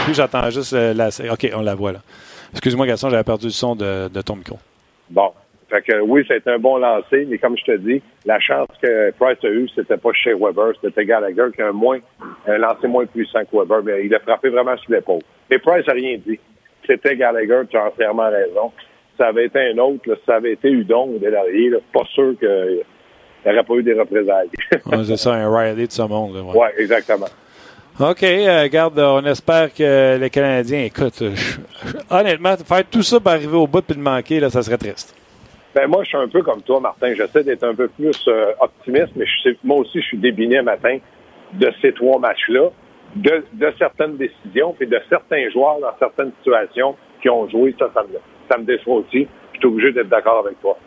Puis 0.06 0.14
j'entends 0.14 0.50
juste 0.50 0.74
euh, 0.74 0.94
la. 0.94 1.08
OK, 1.32 1.50
on 1.56 1.62
la 1.62 1.76
voit 1.76 1.94
là. 1.94 2.00
Excuse-moi, 2.54 2.88
Gaston, 2.88 3.10
j'avais 3.10 3.24
perdu 3.24 3.48
le 3.48 3.52
son 3.52 3.76
de, 3.76 4.08
de 4.08 4.22
ton 4.22 4.36
micro. 4.36 4.58
Bon. 5.10 5.32
Fait 5.70 5.82
que 5.82 6.02
oui, 6.02 6.24
c'était 6.28 6.52
un 6.52 6.60
bon 6.60 6.78
lancer, 6.78 7.26
mais 7.28 7.40
comme 7.40 7.58
je 7.58 7.64
te 7.64 7.78
dis, 7.78 8.00
la 8.26 8.40
chance 8.40 8.68
que 8.80 9.10
Price 9.12 9.44
a 9.44 9.48
eue, 9.48 9.68
c'était 9.74 9.98
pas 9.98 10.12
chez 10.14 10.36
Weber, 10.36 10.74
c'était 10.80 11.04
Gallagher 11.04 11.48
qui 11.56 11.64
a 11.64 11.70
un 11.70 11.72
moins, 11.72 11.98
un 12.46 12.58
lancer 12.60 12.88
moins 12.88 13.08
puissant 13.08 13.40
que 13.40 13.58
Weber, 13.58 13.82
mais 13.84 14.06
il 14.06 14.14
a 14.14 14.20
frappé 14.20 14.50
vraiment 14.50 14.78
sur 14.78 14.92
l'épaule. 14.92 15.24
Et 15.50 15.58
Price 15.58 15.88
a 15.88 15.94
rien 15.94 16.20
dit. 16.24 16.40
C'était 16.86 17.16
Gallagher, 17.16 17.62
tu 17.72 17.78
as 17.78 17.88
entièrement 17.88 18.30
raison. 18.30 18.72
Ça 19.18 19.28
avait 19.28 19.46
été 19.46 19.60
un 19.60 19.78
autre, 19.80 20.08
là, 20.08 20.16
ça 20.28 20.36
avait 20.36 20.54
été 20.54 20.70
Udon 20.70 21.10
ou 21.16 21.18
Delarier, 21.18 21.70
là, 21.70 21.78
pas 21.92 22.06
sûr 22.14 22.38
qu'il 22.38 22.84
n'y 23.46 23.52
aurait 23.52 23.64
pas 23.64 23.74
eu 23.74 23.84
des 23.84 23.94
représailles. 23.94 24.50
Ouais, 24.86 25.04
c'est 25.06 25.18
ça, 25.18 25.34
un 25.34 25.50
Riley 25.52 25.88
de 25.88 25.92
ce 25.92 26.04
monde. 26.04 26.36
Là, 26.36 26.44
ouais. 26.44 26.56
ouais, 26.56 26.74
exactement. 26.78 27.26
OK, 28.00 28.24
euh, 28.24 28.68
garde, 28.70 28.98
on 29.00 29.24
espère 29.26 29.72
que 29.74 30.18
les 30.18 30.30
Canadiens, 30.32 30.84
écoute, 30.86 31.22
euh, 31.22 31.32
je- 31.36 31.60
je- 31.90 31.98
honnêtement, 32.10 32.56
faire 32.58 32.84
tout 32.90 33.04
ça 33.04 33.20
pour 33.20 33.30
arriver 33.32 33.56
au 33.56 33.68
bout 33.68 33.84
et 33.90 33.94
le 33.94 34.02
manquer, 34.02 34.40
là, 34.40 34.50
ça 34.50 34.64
serait 34.64 34.78
triste. 34.78 35.16
Ben 35.76 35.88
moi, 35.88 36.04
je 36.04 36.10
suis 36.10 36.18
un 36.18 36.28
peu 36.28 36.42
comme 36.42 36.62
toi, 36.64 36.80
Martin. 36.80 37.14
J'essaie 37.16 37.44
d'être 37.44 37.64
un 37.64 37.76
peu 37.76 37.88
plus 37.88 38.16
euh, 38.28 38.52
optimiste, 38.60 39.10
mais 39.16 39.26
je 39.26 39.50
sais- 39.50 39.58
moi 39.64 39.78
aussi, 39.78 40.02
je 40.02 40.06
suis 40.08 40.18
débiné 40.18 40.62
matin 40.64 40.98
de 41.54 41.72
ces 41.82 41.94
trois 41.94 42.20
matchs-là, 42.20 42.70
de, 43.16 43.44
de 43.54 43.74
certaines 43.78 44.18
décisions, 44.18 44.74
puis 44.78 44.88
de 44.88 45.00
certains 45.10 45.50
joueurs 45.52 45.80
dans 45.80 45.96
certaines 46.00 46.32
situations 46.40 46.96
qui 47.22 47.30
ont 47.30 47.48
joué. 47.50 47.76
Ça, 47.78 47.90
ça 47.94 48.02
me, 48.04 48.18
ça 48.50 48.58
me 48.58 48.64
déçoit 48.66 48.96
aussi. 48.96 49.28
Je 49.54 49.60
suis 49.60 49.68
obligé 49.68 49.92
d'être 49.92 50.10
d'accord 50.10 50.40
avec 50.46 50.60
toi. 50.62 50.78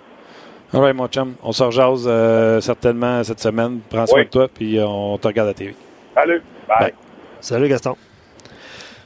All 0.74 0.80
right, 0.80 0.96
mon 0.96 1.06
chum, 1.06 1.34
on 1.44 1.52
se 1.52 1.62
rejase 1.62 2.04
euh, 2.08 2.60
certainement 2.60 3.22
cette 3.22 3.38
semaine. 3.40 3.78
Prends 3.88 4.06
soin 4.06 4.18
Oui. 4.20 4.24
de 4.24 4.30
toi, 4.30 4.48
puis 4.52 4.78
on 4.82 5.16
te 5.18 5.28
regarde 5.28 5.48
à 5.48 5.50
la 5.52 5.54
TV. 5.54 5.74
Salut. 6.14 6.42
Bye. 6.68 6.78
Bye. 6.80 6.92
Salut 7.40 7.68
Gaston. 7.68 7.96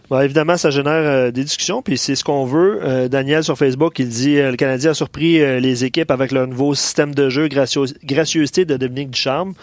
Bon, 0.09 0.21
évidemment, 0.21 0.57
ça 0.57 0.71
génère 0.71 0.93
euh, 0.95 1.31
des 1.31 1.45
discussions, 1.45 1.83
puis 1.83 1.97
c'est 1.97 2.17
ce 2.17 2.25
qu'on 2.25 2.45
veut. 2.45 2.81
Euh, 2.83 3.07
Daniel 3.09 3.45
sur 3.45 3.57
Facebook, 3.57 3.97
il 4.01 4.09
dit 4.09 4.39
euh, 4.39 4.51
le 4.51 4.57
Canadien 4.57 4.91
a 4.91 4.95
surpris 4.95 5.41
euh, 5.41 5.61
les 5.61 5.85
équipes 5.85 6.11
avec 6.11 6.33
leur 6.33 6.49
nouveau 6.49 6.75
système 6.75 7.15
de 7.15 7.29
jeu, 7.29 7.49
gracieuseté 7.49 8.65
de 8.65 8.77
Dominique 8.77 9.11
Ducharme. 9.11 9.55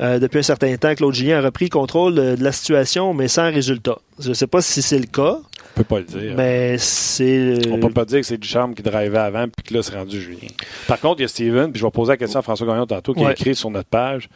Euh, 0.00 0.20
depuis 0.20 0.38
un 0.38 0.42
certain 0.42 0.76
temps, 0.76 0.94
Claude 0.94 1.12
Julien 1.12 1.38
a 1.38 1.40
repris 1.40 1.64
le 1.64 1.70
contrôle 1.70 2.14
de, 2.14 2.36
de 2.36 2.44
la 2.44 2.52
situation, 2.52 3.12
mais 3.12 3.26
sans 3.26 3.50
résultat. 3.52 3.98
Je 4.20 4.28
ne 4.28 4.34
sais 4.34 4.46
pas 4.46 4.62
si 4.62 4.80
c'est 4.80 5.00
le 5.00 5.06
cas, 5.06 5.38
On 5.40 5.78
peut 5.78 5.82
pas 5.82 5.98
le 5.98 6.04
dire. 6.04 6.34
mais 6.36 6.78
c'est. 6.78 7.58
On 7.68 7.80
peut 7.80 7.90
pas 7.90 8.04
dire 8.04 8.20
que 8.20 8.26
c'est 8.26 8.38
du 8.38 8.46
charme 8.46 8.76
qui 8.76 8.82
drivait 8.84 9.18
avant, 9.18 9.46
puis 9.48 9.64
que 9.66 9.74
là, 9.74 9.82
c'est 9.82 9.96
rendu 9.96 10.20
Julien. 10.20 10.46
Par 10.86 11.00
contre, 11.00 11.18
il 11.18 11.22
y 11.22 11.24
a 11.24 11.28
Steven, 11.28 11.72
puis 11.72 11.80
je 11.80 11.84
vais 11.84 11.90
poser 11.90 12.12
la 12.12 12.16
question 12.16 12.38
à 12.38 12.42
François 12.42 12.68
Gagnon 12.68 12.86
tantôt, 12.86 13.12
qui 13.14 13.24
a 13.24 13.32
écrit 13.32 13.56
sur 13.56 13.70
notre 13.70 13.88
page. 13.88 14.28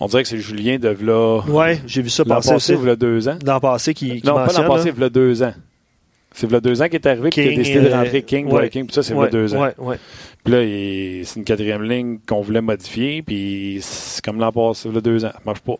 On 0.00 0.06
dirait 0.06 0.22
que 0.24 0.28
c'est 0.28 0.38
Julien 0.38 0.78
de 0.78 0.88
v'là. 0.88 1.38
Ouais, 1.48 1.80
j'ai 1.86 2.02
vu 2.02 2.10
ça 2.10 2.24
L'an 2.26 2.36
passer 2.36 2.50
passé, 2.54 2.74
aussi. 2.74 2.82
v'là 2.82 2.96
deux 2.96 3.28
ans. 3.28 3.38
L'an 3.44 3.60
passé 3.60 3.94
qui, 3.94 4.20
qui 4.20 4.26
Non, 4.26 4.34
pas 4.34 4.46
l'an 4.52 4.68
passé, 4.68 4.90
v'là 4.90 5.08
deux 5.08 5.42
ans. 5.42 5.54
C'est 6.32 6.48
v'là 6.48 6.60
deux 6.60 6.82
ans 6.82 6.86
qu'il 6.86 6.96
est 6.96 7.06
arrivé, 7.06 7.30
puis 7.30 7.42
qu'il 7.42 7.52
a 7.52 7.56
décidé 7.56 7.80
de 7.80 7.86
euh, 7.86 7.94
rentrer 7.96 8.22
King, 8.24 8.50
ouais. 8.50 8.68
King, 8.70 8.86
puis 8.86 8.94
ça, 8.94 9.04
c'est 9.04 9.12
v'là 9.14 9.22
Ouais, 9.24 9.30
deux 9.30 9.54
ans. 9.54 9.62
ouais, 9.62 9.74
ouais. 9.78 9.96
Puis 10.42 10.52
là, 10.52 10.62
il- 10.64 11.24
c'est 11.24 11.38
une 11.38 11.44
quatrième 11.44 11.82
ligne 11.84 12.18
qu'on 12.26 12.40
voulait 12.40 12.60
modifier, 12.60 13.22
puis 13.22 13.78
c'est 13.82 14.22
comme 14.24 14.40
l'an 14.40 14.50
passé, 14.50 14.88
v'là 14.88 15.00
deux 15.00 15.24
ans. 15.24 15.30
Ça 15.32 15.40
marche 15.46 15.60
pas. 15.60 15.76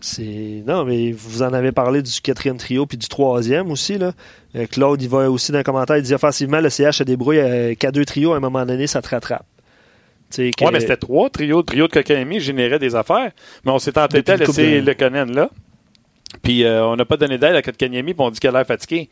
C'est 0.00 0.62
non, 0.66 0.84
mais 0.84 1.12
vous 1.12 1.42
en 1.42 1.52
avez 1.54 1.72
parlé 1.72 2.02
du 2.02 2.20
quatrième 2.20 2.58
trio 2.58 2.84
puis 2.84 2.98
du 2.98 3.08
troisième 3.08 3.70
aussi 3.70 3.96
là. 3.96 4.12
Euh, 4.54 4.66
Claude, 4.66 5.00
il 5.00 5.08
va 5.08 5.30
aussi 5.30 5.50
dans 5.50 5.56
le 5.58 5.64
commentaire, 5.64 5.96
il 5.96 6.02
dit 6.02 6.12
offensivement 6.12 6.60
le 6.60 6.68
CH 6.68 6.98
se 6.98 7.04
débrouille 7.04 7.38
euh, 7.38 7.74
qu'à 7.74 7.90
deux 7.90 8.04
trios 8.04 8.34
à 8.34 8.36
un 8.36 8.40
moment 8.40 8.66
donné, 8.66 8.86
ça 8.86 9.00
te 9.00 9.08
rattrape. 9.08 9.46
Ouais, 10.38 10.50
mais 10.72 10.80
c'était 10.80 10.96
trois 10.96 11.30
trios. 11.30 11.62
Trio 11.62 11.86
de 11.86 11.92
Kokanemi 11.92 12.40
générait 12.40 12.78
des 12.78 12.94
affaires, 12.96 13.30
mais 13.64 13.70
on 13.72 13.78
s'est 13.78 13.96
entêté 13.98 14.32
à 14.32 14.36
laisser 14.36 14.80
de- 14.80 14.86
le 14.86 14.94
Conan 14.94 15.26
là. 15.26 15.50
Puis 16.42 16.64
euh, 16.64 16.84
on 16.86 16.96
n'a 16.96 17.04
pas 17.04 17.16
donné 17.16 17.38
d'aide 17.38 17.54
à 17.54 17.62
Kotkaniemi, 17.62 18.14
puis 18.14 18.22
on 18.24 18.30
dit 18.30 18.40
qu'elle 18.40 18.56
a 18.56 18.58
l'air 18.60 18.66
fatiguée. 18.66 19.08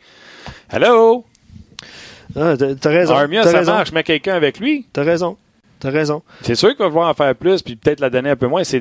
Hello! 0.69 1.23
Ah, 2.35 2.55
t'as 2.57 2.89
raison. 2.89 3.13
Armia, 3.15 3.43
T'as 3.43 3.51
ça 3.51 3.59
raison. 3.59 3.71
marche, 3.73 3.91
mets 3.91 4.03
quelqu'un 4.03 4.33
avec 4.35 4.59
lui. 4.59 4.85
T'as 4.91 5.03
raison. 5.03 5.37
T'as 5.79 5.91
raison. 5.91 6.23
C'est 6.41 6.55
sûr 6.55 6.69
qu'il 6.69 6.79
va 6.79 6.87
vouloir 6.87 7.09
en 7.09 7.13
faire 7.13 7.35
plus, 7.35 7.61
puis 7.61 7.75
peut-être 7.75 7.99
la 7.99 8.09
donner 8.09 8.29
un 8.31 8.35
peu 8.35 8.47
moins. 8.47 8.63
C'est 8.63 8.77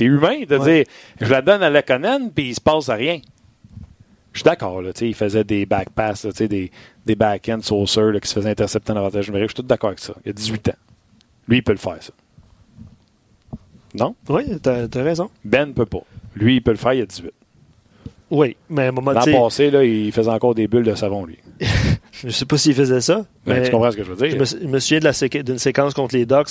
humain 0.00 0.40
de 0.48 0.56
Ouais. 0.56 0.84
dire 0.84 0.84
je 1.20 1.30
la 1.30 1.42
donne 1.42 1.62
à 1.62 1.70
la 1.70 1.82
Conan, 1.82 2.28
puis 2.34 2.48
il 2.50 2.54
se 2.54 2.60
passe 2.60 2.88
rien. 2.90 3.20
Je 4.32 4.38
suis 4.40 4.44
d'accord, 4.44 4.80
il 5.00 5.14
faisait 5.14 5.42
des 5.42 5.66
back 5.66 5.90
passes, 5.90 6.24
là, 6.24 6.30
tu 6.30 6.38
sais, 6.38 6.48
des, 6.48 6.70
des 7.06 7.14
back-end 7.14 7.60
sauceurs 7.62 8.12
là, 8.12 8.20
qui 8.20 8.28
se 8.28 8.34
faisaient 8.34 8.50
intercepter 8.50 8.92
en 8.92 8.96
avantage 8.96 9.28
numérique. 9.28 9.50
Je 9.50 9.54
suis 9.54 9.62
tout 9.62 9.66
d'accord 9.68 9.88
avec 9.88 10.00
ça. 10.00 10.14
Il 10.24 10.30
a 10.30 10.32
18 10.32 10.68
ans. 10.68 10.74
Lui, 11.48 11.58
il 11.58 11.62
peut 11.62 11.72
le 11.72 11.78
faire, 11.78 11.96
ça. 12.00 12.12
Non? 13.94 14.14
Oui, 14.28 14.44
t'as 14.62 14.86
t'as 14.86 15.02
raison. 15.02 15.30
Ben 15.44 15.72
peut 15.72 15.86
pas. 15.86 16.02
Lui, 16.36 16.56
il 16.56 16.62
peut 16.62 16.70
le 16.70 16.76
faire, 16.76 16.92
il 16.92 17.02
a 17.02 17.06
18. 17.06 17.32
Oui, 18.30 18.56
mais 18.68 18.84
à 18.84 18.88
un 18.88 18.92
moment 18.92 19.10
L'an 19.10 19.24
passé, 19.24 19.70
là, 19.72 19.82
il 19.82 20.12
faisait 20.12 20.30
encore 20.30 20.54
des 20.54 20.68
bulles 20.68 20.84
de 20.84 20.94
savon, 20.94 21.24
lui. 21.24 21.38
je 22.12 22.28
sais 22.28 22.44
pas 22.44 22.56
s'il 22.56 22.74
faisait 22.74 23.00
ça. 23.00 23.26
Ben, 23.44 23.54
mais 23.58 23.62
tu 23.64 23.70
comprends 23.72 23.90
ce 23.90 23.96
que 23.96 24.04
je 24.04 24.12
veux 24.12 24.16
dire? 24.28 24.30
je 24.30 24.56
me, 24.56 24.62
je 24.62 24.68
me 24.68 24.78
souviens 24.78 25.00
de 25.00 25.04
la 25.04 25.12
séqu- 25.12 25.42
d'une 25.42 25.58
séquence 25.58 25.94
contre 25.94 26.14
les 26.14 26.26
Ducks. 26.26 26.46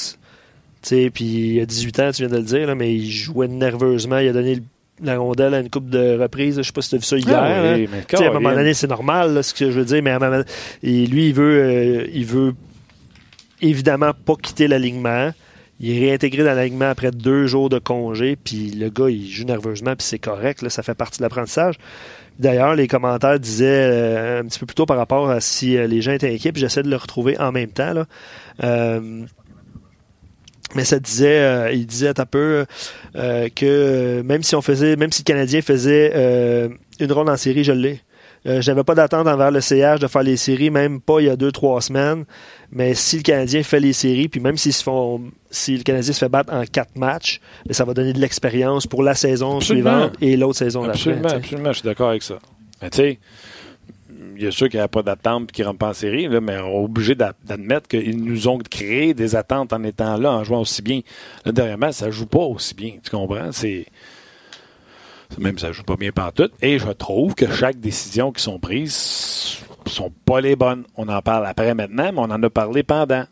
Tu 0.81 0.89
sais, 0.89 1.09
puis 1.09 1.25
il 1.55 1.61
a 1.61 1.65
18 1.65 1.99
ans, 1.99 2.11
tu 2.11 2.23
viens 2.23 2.29
de 2.31 2.35
le 2.37 2.43
dire, 2.43 2.67
là, 2.67 2.75
mais 2.75 2.93
il 2.93 3.09
jouait 3.09 3.47
nerveusement. 3.47 4.17
Il 4.17 4.27
a 4.27 4.33
donné 4.33 4.55
le- 4.55 4.63
la 5.01 5.17
rondelle 5.17 5.53
à 5.53 5.59
une 5.59 5.69
coupe 5.69 5.89
de 5.89 6.17
reprises. 6.19 6.57
Je 6.57 6.61
sais 6.61 6.71
pas 6.71 6.81
si 6.81 6.89
tu 6.89 6.95
as 6.95 6.97
vu 6.99 7.03
ça 7.03 7.17
hier. 7.17 7.39
Ah 7.41 7.73
oui, 7.75 7.83
là. 7.83 7.89
mais 7.91 8.03
Tu 8.07 8.17
sais, 8.17 8.25
à 8.25 8.29
un 8.29 8.33
moment 8.33 8.53
donné, 8.53 8.73
c'est 8.73 8.87
normal, 8.87 9.33
là, 9.33 9.43
ce 9.43 9.53
que 9.53 9.71
je 9.71 9.79
veux 9.79 9.85
dire, 9.85 10.01
mais 10.03 10.11
à 10.11 10.17
un 10.17 10.19
moment 10.19 10.43
et 10.83 11.05
lui, 11.05 11.29
il 11.29 11.33
veut, 11.33 11.63
euh, 11.63 12.07
il 12.13 12.25
veut 12.25 12.53
évidemment 13.61 14.11
pas 14.13 14.35
quitter 14.41 14.67
l'alignement. 14.67 15.31
Il 15.81 15.91
est 15.91 16.09
réintégré 16.09 16.43
dans 16.43 16.53
l'alignement 16.53 16.89
après 16.89 17.11
deux 17.11 17.47
jours 17.47 17.69
de 17.69 17.79
congé, 17.79 18.35
puis 18.35 18.71
le 18.71 18.89
gars, 18.89 19.09
il 19.09 19.29
joue 19.29 19.45
nerveusement, 19.45 19.95
puis 19.95 20.05
c'est 20.05 20.19
correct, 20.19 20.61
là, 20.61 20.69
ça 20.69 20.83
fait 20.83 20.93
partie 20.93 21.19
de 21.19 21.23
l'apprentissage. 21.23 21.75
D'ailleurs, 22.37 22.73
les 22.75 22.87
commentaires 22.87 23.39
disaient 23.39 23.89
euh, 23.91 24.39
un 24.41 24.45
petit 24.45 24.59
peu 24.59 24.65
plus 24.65 24.75
tôt 24.75 24.85
par 24.85 24.97
rapport 24.97 25.29
à 25.29 25.41
si 25.41 25.77
euh, 25.77 25.87
les 25.87 26.01
gens 26.01 26.13
étaient 26.13 26.33
inquiets, 26.33 26.53
puis 26.53 26.61
j'essaie 26.61 26.83
de 26.83 26.89
le 26.89 26.95
retrouver 26.95 27.37
en 27.37 27.51
même 27.51 27.69
temps. 27.69 27.93
Là. 27.93 28.05
Euh, 28.63 29.25
mais 30.75 30.83
ça 30.85 30.99
disait, 30.99 31.39
euh, 31.39 31.71
il 31.71 31.85
disait 31.85 32.19
un 32.19 32.25
peu 32.25 32.65
euh, 33.15 33.49
que 33.55 34.21
même 34.23 34.43
si 34.43 34.55
on 34.55 34.61
faisait, 34.61 34.95
même 34.95 35.11
si 35.11 35.21
le 35.21 35.25
Canadien 35.25 35.61
faisait 35.61 36.11
euh, 36.15 36.69
une 36.99 37.11
ronde 37.11 37.29
en 37.29 37.37
série, 37.37 37.63
je 37.63 37.71
l'ai. 37.71 38.01
Euh, 38.45 38.61
J'avais 38.61 38.85
pas 38.85 38.95
d'attente 38.95 39.27
envers 39.27 39.51
le 39.51 39.59
CH 39.59 39.99
de 39.99 40.07
faire 40.07 40.23
les 40.23 40.37
séries, 40.37 40.69
même 40.69 41.01
pas 41.01 41.19
il 41.19 41.25
y 41.25 41.29
a 41.29 41.35
deux, 41.35 41.51
trois 41.51 41.81
semaines. 41.81 42.23
Mais 42.71 42.93
si 42.93 43.17
le 43.17 43.23
Canadien 43.23 43.63
fait 43.63 43.81
les 43.81 43.91
séries, 43.91 44.29
puis 44.29 44.39
même 44.39 44.55
s'ils 44.55 44.71
se 44.73 44.81
font, 44.83 45.21
si 45.51 45.75
le 45.75 45.83
Canadien 45.83 46.13
se 46.13 46.19
fait 46.19 46.29
battre 46.29 46.53
en 46.53 46.63
quatre 46.65 46.95
matchs, 46.95 47.41
mais 47.67 47.73
ça 47.73 47.83
va 47.83 47.93
donner 47.93 48.13
de 48.13 48.19
l'expérience 48.19 48.87
pour 48.87 49.03
la 49.03 49.13
saison 49.13 49.57
Absolument. 49.57 49.89
suivante 49.89 50.13
et 50.21 50.37
l'autre 50.37 50.57
saison 50.57 50.81
d'après. 50.83 50.99
Absolument, 50.99 51.29
absolument, 51.29 51.73
je 51.73 51.79
suis 51.79 51.85
d'accord 51.85 52.09
avec 52.09 52.23
ça. 52.23 52.35
Mais 52.81 52.89
tu 52.89 52.97
sais, 52.97 53.19
il 54.39 54.45
y 54.45 54.47
a 54.47 54.51
ceux 54.51 54.69
qui 54.69 54.77
n'avaient 54.77 54.87
pas 54.87 55.03
d'attente 55.03 55.49
et 55.49 55.51
qui 55.51 55.61
ne 55.61 55.67
rentrent 55.67 55.79
pas 55.79 55.89
en 55.89 55.93
série, 55.93 56.29
mais 56.29 56.57
on 56.59 56.81
est 56.81 56.83
obligé 56.85 57.13
d'admettre 57.13 57.89
qu'ils 57.89 58.23
nous 58.23 58.47
ont 58.47 58.57
créé 58.57 59.13
des 59.13 59.35
attentes 59.35 59.73
en 59.73 59.83
étant 59.83 60.15
là, 60.15 60.31
en 60.31 60.45
jouant 60.45 60.61
aussi 60.61 60.81
bien. 60.81 61.01
Là, 61.43 61.51
dernièrement, 61.51 61.91
ça 61.91 62.05
ne 62.05 62.11
joue 62.11 62.25
pas 62.25 62.39
aussi 62.39 62.73
bien. 62.73 62.93
Tu 63.03 63.09
comprends? 63.09 63.51
C'est. 63.51 63.87
Même 65.37 65.59
ça 65.59 65.73
joue 65.73 65.83
pas 65.83 65.97
bien 65.97 66.13
partout. 66.13 66.47
Et 66.61 66.79
je 66.79 66.89
trouve 66.89 67.35
que 67.35 67.51
chaque 67.51 67.81
décision 67.81 68.31
qui 68.31 68.41
sont 68.41 68.59
prises 68.59 69.61
sont 69.85 70.11
pas 70.23 70.39
les 70.39 70.55
bonnes. 70.55 70.85
On 70.95 71.09
en 71.09 71.21
parle 71.21 71.45
après 71.45 71.75
maintenant, 71.75 72.11
mais 72.13 72.19
on 72.19 72.31
en 72.31 72.41
a 72.41 72.49
parlé 72.49 72.81
pendant. 72.83 73.25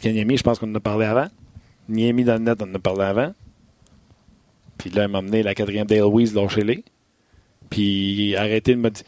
Kanyemi, 0.00 0.36
je 0.36 0.42
pense 0.42 0.58
qu'on 0.58 0.72
en 0.72 0.74
a 0.74 0.80
parlé 0.80 1.06
avant. 1.06 1.28
Niemi 1.88 2.24
dans 2.24 2.34
le 2.34 2.40
net, 2.40 2.60
on 2.60 2.68
en 2.68 2.74
a 2.74 2.78
parlé 2.80 3.04
avant. 3.04 3.32
Puis 4.76 4.90
là, 4.90 5.04
il 5.04 5.08
m'a 5.08 5.18
amené 5.18 5.44
la 5.44 5.54
quatrième 5.54 5.86
Dale 5.86 6.02
Weiss 6.12 6.34
les 6.34 6.84
Puis 7.70 8.34
arrêtez 8.34 8.74
de 8.74 8.80
me 8.80 8.90
dire. 8.90 9.04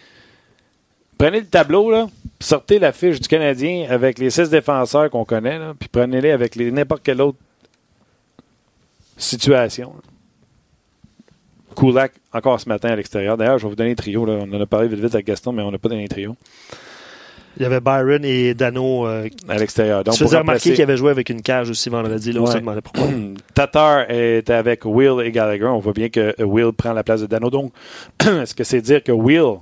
Prenez 1.18 1.40
le 1.40 1.46
tableau, 1.46 1.90
là, 1.90 2.08
sortez 2.40 2.78
la 2.78 2.92
fiche 2.92 3.20
du 3.20 3.28
Canadien 3.28 3.86
avec 3.88 4.18
les 4.18 4.30
six 4.30 4.50
défenseurs 4.50 5.10
qu'on 5.10 5.24
connaît, 5.24 5.58
là, 5.58 5.74
puis 5.78 5.88
prenez-les 5.90 6.30
avec 6.30 6.56
n'importe 6.56 7.02
quelle 7.02 7.22
autre 7.22 7.38
situation. 9.16 9.94
Kulak, 11.76 12.12
encore 12.32 12.60
ce 12.60 12.68
matin 12.68 12.90
à 12.90 12.96
l'extérieur. 12.96 13.36
D'ailleurs, 13.36 13.58
je 13.58 13.64
vais 13.64 13.70
vous 13.70 13.76
donner 13.76 13.92
un 13.92 13.94
trio. 13.94 14.26
Là. 14.26 14.40
On 14.42 14.52
en 14.52 14.60
a 14.60 14.66
parlé 14.66 14.88
vite 14.88 15.00
vite 15.00 15.14
avec 15.14 15.26
Gaston, 15.26 15.52
mais 15.52 15.62
on 15.62 15.70
n'a 15.70 15.78
pas 15.78 15.88
donné 15.88 16.04
un 16.04 16.08
trio. 16.08 16.36
Il 17.56 17.62
y 17.62 17.66
avait 17.66 17.80
Byron 17.80 18.24
et 18.24 18.54
Dano 18.54 19.06
euh, 19.06 19.28
à 19.46 19.58
l'extérieur. 19.58 20.04
Donc, 20.04 20.14
tu 20.14 20.24
faisais 20.24 20.38
remarquer 20.38 20.72
qu'il 20.72 20.82
avait 20.82 20.96
joué 20.96 21.10
avec 21.10 21.28
une 21.28 21.42
cage 21.42 21.68
aussi 21.68 21.90
vendredi. 21.90 22.32
Là, 22.32 22.40
ouais. 22.40 22.62
on 22.66 22.80
pourquoi. 22.80 23.08
Tatar 23.54 24.10
était 24.10 24.54
avec 24.54 24.86
Will 24.86 25.24
et 25.24 25.30
Gallagher. 25.32 25.66
On 25.66 25.78
voit 25.78 25.92
bien 25.92 26.08
que 26.08 26.42
Will 26.42 26.72
prend 26.72 26.94
la 26.94 27.04
place 27.04 27.20
de 27.20 27.26
Dano. 27.26 27.50
Donc, 27.50 27.72
est-ce 28.20 28.54
que 28.54 28.64
c'est 28.64 28.80
dire 28.80 29.02
que 29.02 29.12
Will 29.12 29.58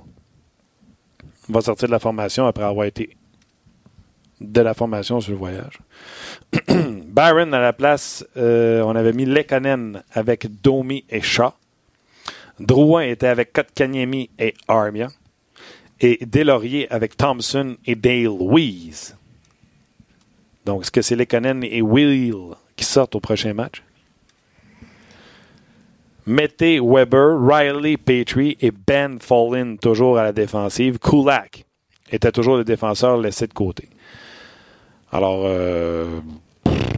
va 1.51 1.61
sortir 1.61 1.87
de 1.87 1.91
la 1.91 1.99
formation 1.99 2.45
après 2.45 2.63
avoir 2.63 2.85
été 2.85 3.15
de 4.39 4.61
la 4.61 4.73
formation 4.73 5.21
sur 5.21 5.31
le 5.31 5.37
voyage? 5.37 5.79
Byron 6.67 7.53
à 7.53 7.59
la 7.59 7.73
place, 7.73 8.25
euh, 8.37 8.81
on 8.81 8.95
avait 8.95 9.13
mis 9.13 9.25
Lekanen 9.25 10.03
avec 10.11 10.61
Domi 10.61 11.05
et 11.09 11.21
Shaw. 11.21 11.53
Drouin 12.59 13.03
était 13.03 13.27
avec 13.27 13.53
Kotkaniemi 13.53 14.29
et 14.37 14.53
Armia 14.67 15.07
et 15.99 16.25
Delaurier 16.25 16.91
avec 16.91 17.15
Thompson 17.15 17.77
et 17.85 17.95
Dale 17.95 18.29
Weiss. 18.39 19.15
Donc, 20.65 20.81
est-ce 20.81 20.91
que 20.91 21.01
c'est 21.01 21.15
Lekonen 21.15 21.63
et 21.63 21.81
Will 21.81 22.33
qui 22.75 22.85
sortent 22.85 23.15
au 23.15 23.19
prochain 23.19 23.53
match? 23.53 23.81
Mettez 26.25 26.79
Weber, 26.79 27.37
Riley, 27.39 27.97
Petrie 27.97 28.57
et 28.61 28.71
Ben 28.71 29.19
Fallin 29.19 29.75
toujours 29.75 30.17
à 30.17 30.23
la 30.23 30.31
défensive. 30.31 30.99
Kulak 30.99 31.65
était 32.11 32.31
toujours 32.31 32.57
le 32.57 32.63
défenseur 32.63 33.17
laissé 33.17 33.47
de 33.47 33.53
côté. 33.53 33.89
Alors, 35.11 35.43
euh, 35.45 36.19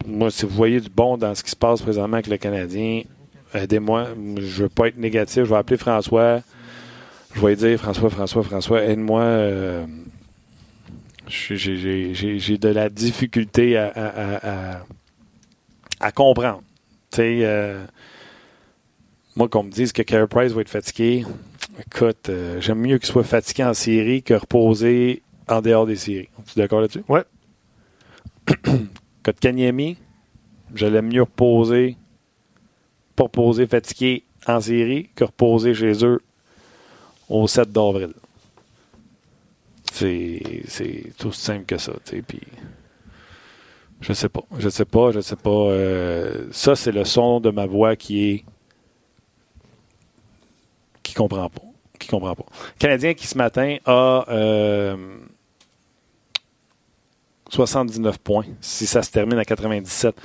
moi, 0.05 0.29
si 0.29 0.45
vous 0.45 0.55
voyez 0.55 0.79
du 0.81 0.89
bon 0.89 1.17
dans 1.17 1.33
ce 1.33 1.43
qui 1.43 1.51
se 1.51 1.55
passe 1.55 1.81
présentement 1.81 2.15
avec 2.15 2.27
le 2.27 2.37
Canadien, 2.37 3.03
aidez-moi. 3.53 4.09
Je 4.37 4.41
ne 4.41 4.63
veux 4.63 4.69
pas 4.69 4.87
être 4.89 4.97
négatif. 4.97 5.45
Je 5.45 5.49
vais 5.49 5.55
appeler 5.55 5.77
François 5.77 6.41
je 7.33 7.45
vais 7.45 7.55
dire, 7.55 7.79
François, 7.79 8.09
François, 8.09 8.43
François, 8.43 8.83
aide-moi. 8.83 9.21
Euh, 9.21 9.85
j'ai 11.27 12.57
de 12.57 12.69
la 12.69 12.89
difficulté 12.89 13.77
à, 13.77 14.81
comprendre. 16.13 16.61
Tu 17.11 17.21
euh, 17.21 17.85
moi, 19.35 19.49
qu'on 19.49 19.63
me 19.63 19.71
dise 19.71 19.91
que 19.91 20.01
Carey 20.01 20.27
Price 20.27 20.51
va 20.51 20.61
être 20.61 20.69
fatigué, 20.69 21.25
écoute, 21.79 22.29
euh, 22.29 22.61
j'aime 22.61 22.79
mieux 22.79 22.97
qu'il 22.97 23.07
soit 23.07 23.23
fatigué 23.23 23.63
en 23.63 23.73
série 23.73 24.21
que 24.23 24.33
reposé 24.33 25.23
en 25.47 25.61
dehors 25.61 25.85
des 25.85 25.95
séries. 25.95 26.29
Tu 26.45 26.59
es 26.59 26.63
d'accord 26.63 26.81
là-dessus? 26.81 27.03
Oui. 27.07 27.19
Code 29.23 29.35
Kanyemi, 29.41 29.97
je 30.75 30.85
l'aime 30.85 31.07
mieux 31.07 31.23
reposer, 31.23 31.97
pas 33.15 33.23
reposer 33.23 33.67
fatigué 33.67 34.23
en 34.47 34.59
série 34.59 35.09
que 35.15 35.23
reposer 35.23 35.73
chez 35.73 36.05
eux 36.05 36.21
au 37.29 37.47
7 37.47 37.71
d'avril. 37.71 38.13
C'est 39.93 41.13
tout 41.17 41.31
simple 41.31 41.65
que 41.65 41.77
ça. 41.77 41.93
Puis, 42.27 42.41
je 44.01 44.13
sais 44.13 44.29
pas. 44.29 44.43
Je 44.57 44.69
sais 44.69 44.85
pas. 44.85 45.11
Je 45.11 45.21
sais 45.21 45.35
pas. 45.35 45.49
Euh, 45.49 46.47
ça, 46.51 46.75
c'est 46.75 46.91
le 46.91 47.05
son 47.05 47.39
de 47.39 47.51
ma 47.51 47.65
voix 47.65 47.95
qui 47.95 48.29
est. 48.29 48.45
qui 51.03 51.13
comprend 51.13 51.49
pas. 51.49 51.61
Qui 51.99 52.07
comprend 52.07 52.35
pas. 52.35 52.45
Canadien 52.79 53.13
qui 53.13 53.27
ce 53.27 53.37
matin 53.37 53.77
a. 53.85 54.95
79 57.49 58.15
euh, 58.15 58.17
points. 58.23 58.45
Si 58.61 58.87
ça 58.87 59.03
se 59.03 59.11
termine 59.11 59.37
à 59.37 59.45
97, 59.45 60.15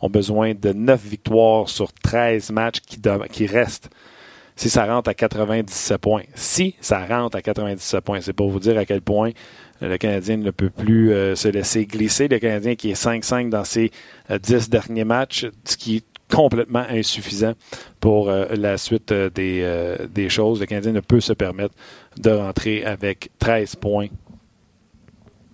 ont 0.00 0.08
besoin 0.08 0.54
de 0.54 0.72
9 0.72 1.00
victoires 1.02 1.68
sur 1.68 1.92
13 1.92 2.50
matchs 2.50 2.80
qui, 2.80 3.00
qui 3.30 3.46
restent 3.46 3.90
si 4.58 4.68
ça 4.68 4.86
rentre 4.86 5.08
à 5.08 5.14
97 5.14 5.98
points. 5.98 6.24
Si 6.34 6.74
ça 6.80 7.06
rentre 7.06 7.36
à 7.36 7.42
97 7.42 8.00
points, 8.00 8.20
c'est 8.20 8.32
pour 8.32 8.50
vous 8.50 8.58
dire 8.58 8.76
à 8.76 8.84
quel 8.84 9.00
point 9.02 9.30
le 9.80 9.96
Canadien 9.96 10.36
ne 10.38 10.50
peut 10.50 10.68
plus 10.68 11.12
euh, 11.12 11.36
se 11.36 11.46
laisser 11.46 11.86
glisser. 11.86 12.26
Le 12.26 12.40
Canadien 12.40 12.74
qui 12.74 12.90
est 12.90 13.00
5-5 13.00 13.50
dans 13.50 13.64
ses 13.64 13.92
10 14.30 14.52
euh, 14.52 14.68
derniers 14.68 15.04
matchs, 15.04 15.46
ce 15.64 15.76
qui 15.76 16.02
complètement 16.32 16.84
insuffisant 16.88 17.54
pour 18.00 18.28
euh, 18.28 18.46
la 18.54 18.78
suite 18.78 19.12
des, 19.12 19.96
des, 20.10 20.28
choses. 20.28 20.60
Le 20.60 20.66
Canadien 20.66 20.92
ne 20.92 21.00
peut 21.00 21.20
se 21.20 21.32
permettre 21.32 21.74
de 22.18 22.30
rentrer 22.30 22.84
avec 22.84 23.30
13 23.38 23.76
points. 23.76 24.08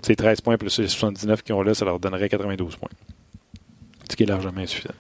Ces 0.02 0.16
13 0.16 0.40
points 0.40 0.58
plus 0.58 0.78
les 0.78 0.88
79 0.88 1.42
qu'ils 1.42 1.54
ont 1.54 1.62
là, 1.62 1.74
ça 1.74 1.84
leur 1.84 1.98
donnerait 1.98 2.28
92 2.28 2.76
points. 2.76 2.90
Ce 4.10 4.16
qui 4.16 4.24
est 4.24 4.26
largement 4.26 4.60
insuffisant. 4.60 4.94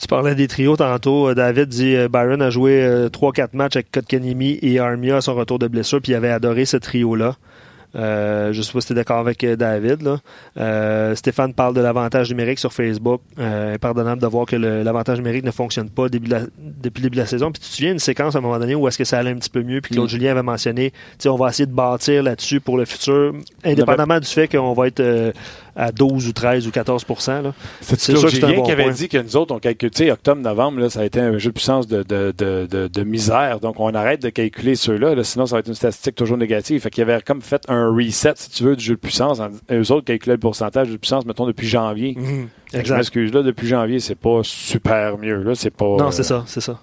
Tu 0.00 0.06
parlais 0.06 0.34
des 0.34 0.48
trios 0.48 0.76
tantôt. 0.76 1.28
Euh, 1.28 1.34
David 1.34 1.68
dit 1.68 1.94
euh, 1.94 2.08
Byron 2.08 2.40
a 2.40 2.48
joué 2.48 2.80
3-4 3.12 3.42
euh, 3.42 3.46
matchs 3.52 3.76
avec 3.76 3.90
Kotkanimi 3.90 4.58
et 4.62 4.78
Armia 4.78 5.18
à 5.18 5.20
son 5.20 5.34
retour 5.34 5.58
de 5.58 5.68
blessure, 5.68 6.00
puis 6.00 6.12
il 6.12 6.14
avait 6.14 6.30
adoré 6.30 6.64
ce 6.64 6.78
trio-là. 6.78 7.36
Euh, 7.96 8.52
je 8.52 8.62
sais 8.62 8.72
pas 8.72 8.80
si 8.80 8.88
tu 8.88 8.92
es 8.92 8.96
d'accord 8.96 9.18
avec 9.18 9.44
David. 9.44 10.02
Là. 10.02 11.14
Stéphane 11.14 11.54
parle 11.54 11.74
de 11.74 11.80
l'avantage 11.80 12.30
numérique 12.30 12.58
sur 12.58 12.72
Facebook. 12.72 13.20
Euh, 13.38 13.78
pardonnable 13.78 14.20
de 14.20 14.26
voir 14.26 14.46
que 14.46 14.56
l'avantage 14.56 15.18
numérique 15.18 15.44
ne 15.44 15.50
fonctionne 15.50 15.90
pas 15.90 16.08
depuis 16.08 16.30
le 16.30 16.50
début 16.58 17.10
de 17.10 17.16
la 17.16 17.26
saison. 17.26 17.50
Puis 17.50 17.62
tu 17.62 17.68
te 17.68 17.74
souviens 17.74 17.92
une 17.92 17.98
séquence 17.98 18.34
à 18.34 18.38
un 18.38 18.42
moment 18.42 18.58
donné 18.58 18.74
où 18.74 18.86
est-ce 18.88 18.98
que 18.98 19.04
ça 19.04 19.18
allait 19.18 19.30
un 19.30 19.36
petit 19.36 19.50
peu 19.50 19.62
mieux, 19.62 19.80
puis 19.80 19.94
Claude 19.94 20.06
mm. 20.06 20.10
Julien 20.10 20.30
avait 20.32 20.42
mentionné, 20.42 20.92
on 21.26 21.36
va 21.36 21.48
essayer 21.48 21.66
de 21.66 21.72
bâtir 21.72 22.22
là-dessus 22.22 22.60
pour 22.60 22.76
le 22.78 22.84
futur, 22.84 23.34
indépendamment 23.64 24.20
du 24.20 24.28
fait 24.28 24.48
qu'on 24.48 24.72
va 24.72 24.86
être 24.88 25.32
à 25.80 25.92
12 25.92 26.28
ou 26.28 26.32
13 26.32 26.66
ou 26.66 26.70
14 26.70 27.06
C'est 27.80 27.98
sûr 27.98 28.22
que 28.22 28.28
c'est 28.28 28.44
un 28.44 28.52
bon 28.52 28.62
qui 28.64 28.72
avait 28.72 28.90
dit 28.90 29.08
que 29.08 29.16
nous 29.16 29.36
autres, 29.36 29.54
on 29.54 29.58
calcule, 29.58 29.90
octobre-novembre, 30.10 30.88
ça 30.90 31.00
a 31.00 31.04
été 31.04 31.20
un 31.20 31.38
jeu 31.38 31.50
de 31.50 31.54
puissance 31.54 31.86
de, 31.86 32.02
de, 32.02 32.34
de, 32.36 32.88
de, 32.88 33.02
misère. 33.02 33.60
Donc, 33.60 33.80
on 33.80 33.94
arrête 33.94 34.20
de 34.20 34.28
calculer 34.28 34.74
ceux-là. 34.74 35.14
sinon, 35.24 35.46
ça 35.46 35.56
va 35.56 35.60
être 35.60 35.68
une 35.68 35.74
statistique 35.74 36.16
toujours 36.16 36.36
négative. 36.36 36.82
Fait 36.82 36.90
qu'il 36.90 37.02
avait 37.02 37.22
comme 37.22 37.40
fait 37.40 37.62
un 37.68 37.88
reset, 37.88 38.34
si 38.36 38.50
tu 38.50 38.64
veux, 38.64 38.76
du 38.76 38.84
jeu 38.84 38.94
de 38.94 39.00
puissance. 39.00 39.40
Eux 39.72 39.90
autres 39.90 40.04
calculaient 40.04 40.34
le 40.34 40.40
pourcentage 40.40 40.90
de 40.90 40.98
puissance, 40.98 41.24
mettons, 41.24 41.46
depuis 41.46 41.66
janvier. 41.66 42.14
Mhm. 42.14 42.48
Je 42.84 42.94
m'excuse, 42.94 43.32
là, 43.32 43.42
depuis 43.42 43.66
janvier, 43.66 44.00
c'est 44.00 44.14
pas 44.14 44.40
super 44.42 45.16
mieux. 45.16 45.42
Là, 45.42 45.54
c'est 45.54 45.70
pas, 45.70 45.96
non, 45.96 46.10
c'est 46.10 46.22
ça, 46.22 46.44
c'est 46.46 46.60
ça. 46.60 46.78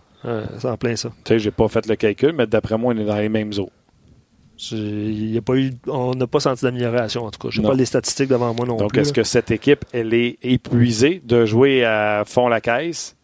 c'est 0.58 0.68
en 0.68 0.76
plein 0.76 0.96
ça. 0.96 1.10
Tu 1.24 1.34
sais, 1.34 1.40
j'ai 1.40 1.52
pas 1.52 1.68
fait 1.68 1.86
le 1.88 1.96
calcul, 1.96 2.34
mais 2.34 2.48
d'après 2.48 2.80
moi, 2.80 2.94
on 2.96 3.00
est 3.00 3.06
dans 3.06 3.18
les 3.18 3.30
mêmes 3.30 3.52
eaux. 3.60 3.70
Y 4.72 5.38
a 5.38 5.42
pas 5.42 5.56
eu, 5.56 5.74
on 5.88 6.16
n'a 6.16 6.26
pas 6.26 6.40
senti 6.40 6.64
d'amélioration, 6.64 7.26
en 7.26 7.32
tout 7.32 7.40
cas. 7.40 7.50
Je 7.52 7.62
n'ai 7.62 7.68
pas 7.68 7.76
les 7.76 7.86
statistiques 7.86 8.30
devant 8.30 8.54
moi 8.54 8.66
non 8.66 8.78
plus. 8.78 8.84
Donc, 8.84 8.98
est-ce 8.98 9.14
que 9.14 9.24
cette 9.24 9.52
équipe, 9.52 9.86
elle 9.94 10.14
est 10.14 10.38
épuisée 10.42 11.22
de 11.24 11.46
jouer 11.46 11.86
à 11.86 12.24
fond 12.26 12.48
la 12.48 12.60
caisse? 12.60 13.16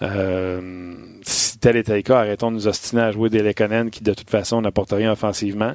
Euh, 0.00 0.94
si 1.22 1.58
tel 1.58 1.76
était 1.76 1.96
le 1.96 2.02
cas, 2.02 2.20
arrêtons 2.20 2.50
de 2.50 2.56
nous 2.56 2.68
ostiner 2.68 3.02
à 3.02 3.10
jouer 3.10 3.28
des 3.30 3.42
Lekonen 3.42 3.90
qui, 3.90 4.02
de 4.02 4.14
toute 4.14 4.30
façon, 4.30 4.62
n'apportent 4.62 4.92
rien 4.92 5.12
offensivement. 5.12 5.74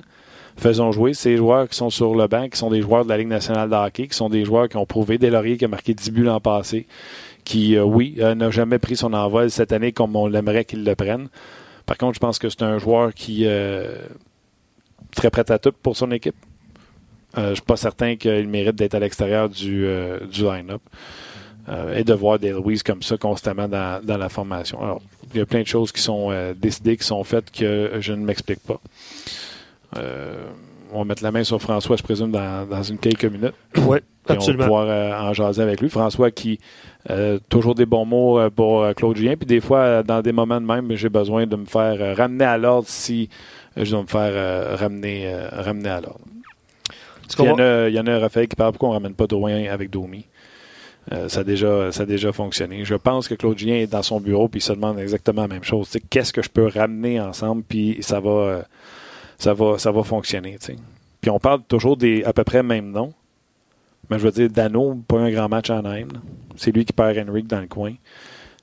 Faisons 0.55 0.91
jouer 0.91 1.13
ces 1.13 1.35
joueurs 1.35 1.67
qui 1.67 1.75
sont 1.75 1.89
sur 1.89 2.15
le 2.15 2.27
banc, 2.27 2.47
qui 2.47 2.57
sont 2.57 2.69
des 2.69 2.81
joueurs 2.81 3.03
de 3.03 3.09
la 3.09 3.17
Ligue 3.17 3.27
nationale 3.27 3.69
de 3.69 3.75
hockey, 3.75 4.07
qui 4.07 4.15
sont 4.15 4.29
des 4.29 4.45
joueurs 4.45 4.69
qui 4.69 4.77
ont 4.77 4.85
prouvé. 4.85 5.17
Des 5.17 5.29
Laurier 5.29 5.57
qui 5.57 5.65
a 5.65 5.67
marqué 5.67 5.93
10 5.93 6.11
buts 6.11 6.23
l'an 6.23 6.39
passé, 6.39 6.87
qui, 7.43 7.75
euh, 7.75 7.83
oui, 7.83 8.15
euh, 8.19 8.33
n'a 8.35 8.49
jamais 8.49 8.79
pris 8.79 8.95
son 8.95 9.13
envol 9.13 9.49
cette 9.51 9.71
année 9.71 9.91
comme 9.91 10.15
on 10.15 10.27
l'aimerait 10.27 10.65
qu'il 10.65 10.83
le 10.83 10.95
prenne. 10.95 11.27
Par 11.85 11.97
contre, 11.97 12.15
je 12.15 12.19
pense 12.19 12.39
que 12.39 12.49
c'est 12.49 12.61
un 12.61 12.77
joueur 12.77 13.13
qui 13.13 13.45
très 15.15 15.29
prêt 15.29 15.49
à 15.49 15.59
tout 15.59 15.73
pour 15.81 15.95
son 15.95 16.11
équipe. 16.11 16.35
Euh, 17.37 17.45
je 17.45 17.49
ne 17.49 17.55
suis 17.55 17.63
pas 17.63 17.77
certain 17.77 18.15
qu'il 18.15 18.47
mérite 18.47 18.75
d'être 18.75 18.93
à 18.93 18.99
l'extérieur 18.99 19.49
du, 19.49 19.85
euh, 19.85 20.19
du 20.27 20.43
line-up 20.43 20.81
euh, 21.67 21.97
et 21.97 22.03
de 22.03 22.13
voir 22.13 22.37
des 22.37 22.51
Louise 22.51 22.83
comme 22.83 23.01
ça 23.01 23.17
constamment 23.17 23.67
dans, 23.67 24.03
dans, 24.03 24.17
la 24.17 24.29
formation. 24.29 24.81
Alors, 24.81 25.01
il 25.33 25.39
y 25.39 25.41
a 25.41 25.45
plein 25.45 25.61
de 25.61 25.67
choses 25.67 25.91
qui 25.91 26.01
sont 26.01 26.31
décidées, 26.55 26.95
qui 26.95 27.05
sont 27.05 27.23
faites 27.23 27.49
que 27.51 27.93
je 27.99 28.13
ne 28.13 28.23
m'explique 28.23 28.59
pas. 28.59 28.79
on 30.91 30.99
va 30.99 31.05
mettre 31.05 31.23
la 31.23 31.31
main 31.31 31.43
sur 31.43 31.59
François, 31.59 31.97
je 31.97 32.03
présume, 32.03 32.29
dans, 32.29 32.67
dans 32.67 32.83
une 32.83 32.99
quelques 32.99 33.25
minutes. 33.25 33.55
Oui, 33.77 33.97
absolument. 34.27 34.65
on 34.65 34.67
va 34.67 34.85
pouvoir 34.85 35.23
en 35.23 35.33
jaser 35.33 35.63
avec 35.63 35.81
lui. 35.81 35.89
François 35.89 36.29
qui 36.29 36.59
toujours 37.49 37.73
des 37.73 37.87
bons 37.87 38.05
mots 38.05 38.47
pour 38.51 38.85
Claude 38.93 39.17
Julien. 39.17 39.35
Puis 39.35 39.47
des 39.47 39.61
fois, 39.61 40.03
dans 40.03 40.21
des 40.21 40.33
moments 40.33 40.61
de 40.61 40.67
même, 40.67 40.95
j'ai 40.95 41.09
besoin 41.09 41.47
de 41.47 41.55
me 41.55 41.65
faire 41.65 42.15
ramener 42.15 42.45
à 42.45 42.59
l'ordre 42.59 42.87
si 42.87 43.29
je 43.77 43.89
dois 43.89 44.01
me 44.01 44.07
faire 44.07 44.77
ramener, 44.77 45.33
ramener 45.51 45.89
à 45.89 46.01
l'ordre. 46.01 46.21
Il 47.39 47.45
y, 47.45 47.49
en 47.49 47.57
a, 47.57 47.87
il 47.89 47.95
y 47.95 47.99
en 47.99 48.05
a 48.05 48.19
Raphaël 48.19 48.47
qui 48.47 48.55
parle 48.55 48.73
pourquoi 48.73 48.89
on 48.89 48.91
ne 48.91 48.97
ramène 48.97 49.15
pas 49.15 49.25
Drouin 49.25 49.65
avec 49.65 49.89
Domi. 49.89 50.25
ça, 51.27 51.39
a 51.39 51.43
déjà, 51.43 51.91
ça 51.91 52.03
a 52.03 52.05
déjà 52.05 52.31
fonctionné. 52.31 52.85
Je 52.85 52.95
pense 52.95 53.27
que 53.27 53.33
Claude 53.33 53.57
Julien 53.57 53.75
est 53.75 53.87
dans 53.87 54.03
son 54.03 54.19
bureau 54.19 54.47
puis 54.49 54.59
il 54.59 54.63
se 54.63 54.73
demande 54.73 54.99
exactement 54.99 55.43
la 55.43 55.47
même 55.47 55.63
chose. 55.63 55.89
Qu'est-ce 56.09 56.33
que 56.33 56.41
je 56.41 56.49
peux 56.49 56.67
ramener 56.67 57.19
ensemble 57.19 57.63
puis 57.63 57.97
ça 58.01 58.19
va, 58.19 58.65
ça 59.37 59.53
va, 59.53 59.77
ça 59.77 59.91
va 59.91 60.03
fonctionner. 60.03 60.57
Puis 61.21 61.31
on 61.31 61.39
parle 61.39 61.63
toujours 61.63 61.97
des 61.97 62.23
à 62.23 62.33
peu 62.33 62.43
près 62.43 62.61
même 62.61 62.91
nom. 62.91 63.13
Mais 64.09 64.19
je 64.19 64.25
veux 64.25 64.31
dire, 64.31 64.49
Dano, 64.49 64.95
pas 65.07 65.19
un 65.19 65.31
grand 65.31 65.49
match 65.49 65.69
en 65.69 65.77
Anaheim. 65.77 66.09
C'est 66.55 66.71
lui 66.71 66.85
qui 66.85 66.93
perd 66.93 67.17
Henrik 67.17 67.47
dans 67.47 67.61
le 67.61 67.67
coin. 67.67 67.93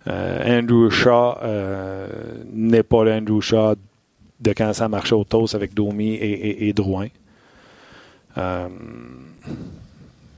Euh, 0.07 0.59
Andrew 0.61 0.91
Shaw 0.91 1.37
euh, 1.43 2.09
n'est 2.53 2.83
pas 2.83 3.05
le 3.05 3.13
Andrew 3.13 3.41
Shaw 3.41 3.75
de 4.41 4.53
quand 4.53 4.73
ça 4.73 4.89
marchait 4.89 5.15
au 5.15 5.25
toast 5.25 5.55
avec 5.55 5.75
Domi 5.75 6.15
et, 6.15 6.69
et, 6.69 6.73
Drouin. 6.73 7.09
Euh, 8.39 8.69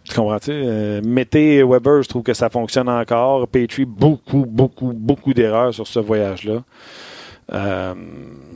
tu 0.05 0.15
comprends-tu? 0.15 0.51
Euh, 0.51 1.01
mettez 1.05 1.63
Weber, 1.63 2.03
je 2.03 2.09
trouve 2.09 2.23
que 2.23 2.35
ça 2.35 2.51
fonctionne 2.51 2.89
encore. 2.89 3.47
Petrie, 3.49 3.85
beaucoup, 3.85 4.45
beaucoup, 4.47 4.93
beaucoup 4.93 5.35
d'erreurs 5.35 5.73
sur 5.73 5.87
ce 5.87 6.01
voyage-là. 6.01 6.63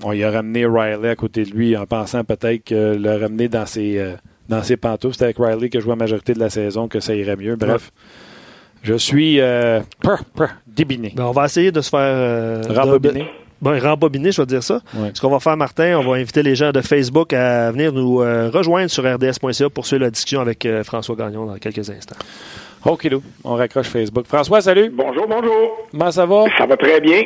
on 0.03 0.12
y 0.12 0.24
a 0.24 0.30
ramené 0.30 0.66
Riley 0.66 1.11
à 1.11 1.16
côté 1.16 1.44
de 1.44 1.51
lui 1.51 1.76
en 1.76 1.86
pensant 1.86 2.24
peut-être 2.24 2.64
que 2.64 2.97
le 2.97 3.16
ramener 3.16 3.49
dans 3.49 3.66
ses 3.66 4.16
dans 4.49 4.62
ses 4.62 4.76
pantoufles. 4.76 5.14
C'était 5.14 5.24
avec 5.26 5.38
Riley 5.38 5.68
que 5.68 5.80
je 5.80 5.84
vois 5.84 5.94
la 5.94 6.01
majorité 6.01 6.34
de 6.34 6.38
la 6.38 6.51
saison 6.51 6.88
que 6.88 7.01
ça 7.01 7.14
irait 7.14 7.36
mieux. 7.36 7.57
Bref, 7.57 7.90
je 8.82 8.94
suis 8.94 9.40
euh, 9.40 9.80
débiné. 10.66 11.12
Ben, 11.16 11.24
on 11.24 11.32
va 11.32 11.47
essayer 11.47 11.72
de 11.72 11.80
se 11.80 11.90
faire... 11.90 12.01
Euh, 12.01 12.62
Bon, 13.61 13.78
rembobiner, 13.80 14.32
je 14.32 14.42
vais 14.42 14.46
dire 14.46 14.62
ça. 14.62 14.80
Ce 15.14 15.20
qu'on 15.20 15.30
va 15.30 15.40
faire, 15.40 15.57
Martin, 15.57 15.98
on 15.98 16.02
va 16.11 16.16
inviter 16.16 16.42
les 16.42 16.54
gens 16.54 16.72
de 16.72 16.80
Facebook 16.80 17.32
à 17.32 17.70
venir 17.70 17.92
nous 17.92 18.20
euh, 18.20 18.50
rejoindre 18.52 18.90
sur 18.90 19.04
rds.ca 19.04 19.70
pour 19.70 19.86
suivre 19.86 20.02
la 20.02 20.11
discussion 20.11 20.40
avec 20.40 20.66
euh, 20.66 20.84
François 20.84 21.16
Gagnon 21.16 21.46
dans 21.46 21.57
quelques 21.57 21.88
instants. 21.88 22.16
OK, 22.84 23.09
on 23.42 23.54
raccroche 23.54 23.88
Facebook. 23.88 24.26
François, 24.26 24.61
salut. 24.61 24.92
Bonjour, 24.94 25.26
bonjour. 25.26 25.88
Comment 25.90 26.11
ça 26.11 26.26
va? 26.26 26.44
Ça 26.57 26.66
va 26.66 26.76
très 26.76 27.00
bien. 27.00 27.22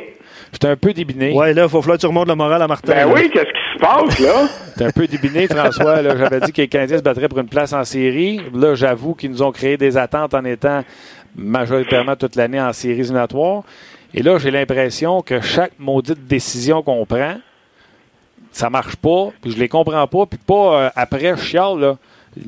J'étais 0.53 0.69
un 0.69 0.77
peu 0.77 0.93
débiné. 0.93 1.33
Ouais, 1.33 1.53
là, 1.53 1.65
il 1.65 1.69
faut 1.69 1.81
que 1.81 1.97
tu 1.97 2.07
remontes 2.07 2.29
le 2.29 2.35
moral 2.35 2.63
à 2.63 2.67
Martin. 2.67 2.93
Ben 2.95 3.13
oui, 3.13 3.31
qu'est-ce 3.31 3.45
qui 3.45 3.75
se 3.75 3.79
passe, 3.79 4.19
là? 4.21 4.49
T'es 4.77 4.85
un 4.85 4.91
peu 4.91 5.07
débiné, 5.07 5.47
François. 5.49 6.03
J'avais 6.03 6.41
dit 6.41 6.53
que 6.53 6.63
les 6.63 6.69
Canadiens 6.69 6.99
se 6.99 7.03
battraient 7.03 7.29
pour 7.29 7.39
une 7.39 7.49
place 7.49 7.73
en 7.73 7.85
série. 7.85 8.41
Là, 8.55 8.75
j'avoue 8.75 9.15
qu'ils 9.15 9.31
nous 9.31 9.43
ont 9.43 9.53
créé 9.53 9.77
des 9.77 9.97
attentes 9.97 10.35
en 10.35 10.45
étant 10.45 10.83
majoritairement 11.37 12.17
toute 12.17 12.37
l'année 12.37 12.61
en 12.61 12.73
série 12.73 13.01
éliminatoire. 13.01 13.63
Et 14.15 14.23
là, 14.23 14.39
j'ai 14.39 14.51
l'impression 14.51 15.23
que 15.23 15.41
chaque 15.41 15.73
maudite 15.79 16.27
décision 16.27 16.83
qu'on 16.83 17.07
prend, 17.07 17.37
ça 18.53 18.71
marche 18.71 18.97
pas, 18.97 19.31
puis 19.41 19.53
je 19.53 19.59
les 19.59 19.69
comprends 19.69 20.07
pas, 20.07 20.27
puis 20.27 20.39
pas 20.39 20.83
euh, 20.83 20.91
après, 20.97 21.37
je 21.37 21.43
chiale, 21.43 21.79
là. 21.79 21.99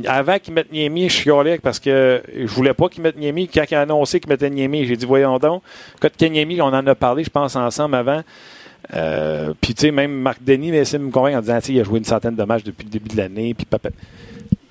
Avant 0.06 0.38
qu'ils 0.38 0.54
mettent 0.54 0.70
Niemi, 0.72 1.08
je 1.08 1.22
chialais 1.22 1.58
parce 1.58 1.80
que 1.80 2.22
je 2.32 2.46
voulais 2.46 2.72
pas 2.72 2.88
qu'ils 2.88 3.02
mettent 3.02 3.18
Niemi. 3.18 3.48
Quand 3.48 3.64
ils 3.68 3.76
ont 3.76 3.80
annoncé 3.80 4.20
qu'ils 4.20 4.28
mettaient 4.28 4.48
Niemi, 4.48 4.86
j'ai 4.86 4.96
dit 4.96 5.06
voyons 5.06 5.38
donc. 5.40 5.60
Quand 6.00 6.08
Niemi, 6.20 6.60
on 6.60 6.66
en 6.66 6.86
a 6.86 6.94
parlé, 6.94 7.24
je 7.24 7.30
pense, 7.30 7.56
ensemble 7.56 7.96
avant. 7.96 8.22
Euh, 8.94 9.54
puis, 9.60 9.74
tu 9.74 9.82
sais, 9.82 9.90
même 9.90 10.12
Marc 10.12 10.42
Denis 10.42 10.70
m'a 10.70 10.78
essayé 10.78 10.98
de 10.98 11.04
me 11.04 11.10
convaincre 11.10 11.38
en 11.38 11.40
disant, 11.40 11.58
il 11.68 11.80
a 11.80 11.84
joué 11.84 11.98
une 11.98 12.04
centaine 12.04 12.34
de 12.34 12.44
matchs 12.44 12.64
depuis 12.64 12.84
le 12.84 12.90
début 12.90 13.08
de 13.08 13.16
l'année. 13.16 13.54
Puis, 13.54 13.66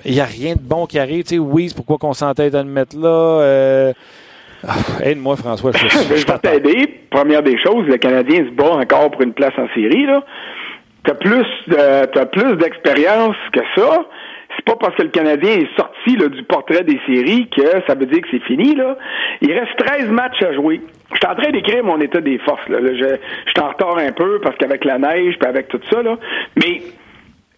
il 0.05 0.13
n'y 0.13 0.19
a 0.19 0.25
rien 0.25 0.55
de 0.55 0.61
bon 0.61 0.85
qui 0.85 0.99
arrive. 0.99 1.23
Tu 1.23 1.35
sais, 1.35 1.39
oui, 1.39 1.71
pourquoi 1.75 1.97
qu'on 1.97 2.13
s'entête 2.13 2.55
à 2.55 2.63
le 2.63 2.69
mettre 2.69 2.97
là. 2.97 3.09
Euh, 3.09 3.93
ah, 4.67 5.03
aide-moi, 5.03 5.35
François. 5.35 5.71
Je, 5.71 5.77
je, 5.87 6.15
je 6.15 6.25
vais 6.25 6.39
t'aider. 6.39 7.01
Première 7.09 7.43
des 7.43 7.57
choses, 7.57 7.87
le 7.87 7.97
Canadien 7.97 8.45
se 8.45 8.51
bat 8.51 8.71
encore 8.71 9.11
pour 9.11 9.21
une 9.21 9.33
place 9.33 9.53
en 9.57 9.67
série. 9.73 10.05
Tu 11.03 11.11
as 11.11 11.15
plus, 11.15 11.45
plus 12.31 12.55
d'expérience 12.57 13.35
que 13.53 13.61
ça 13.75 14.05
c'est 14.55 14.65
pas 14.65 14.75
parce 14.75 14.95
que 14.95 15.03
le 15.03 15.09
Canadien 15.09 15.51
est 15.51 15.75
sorti 15.77 16.17
là, 16.17 16.27
du 16.27 16.43
portrait 16.43 16.83
des 16.83 16.99
séries 17.05 17.47
que 17.49 17.61
ça 17.87 17.95
veut 17.95 18.05
dire 18.05 18.21
que 18.21 18.27
c'est 18.31 18.43
fini. 18.43 18.75
Là. 18.75 18.97
Il 19.41 19.51
reste 19.51 19.75
13 19.77 20.09
matchs 20.09 20.41
à 20.43 20.53
jouer. 20.53 20.81
Je 21.11 21.17
suis 21.17 21.27
en 21.27 21.35
train 21.35 21.51
d'écrire 21.51 21.83
mon 21.83 21.99
état 22.01 22.21
des 22.21 22.37
forces. 22.39 22.67
Là. 22.67 22.79
je, 22.81 22.93
je 22.93 23.51
suis 23.51 23.61
en 23.61 23.69
retard 23.69 23.97
un 23.97 24.11
peu 24.11 24.39
parce 24.41 24.55
qu'avec 24.57 24.85
la 24.85 24.97
neige 24.97 25.37
puis 25.39 25.47
avec 25.47 25.67
tout 25.69 25.79
ça, 25.89 26.01
là. 26.01 26.17
mais 26.55 26.81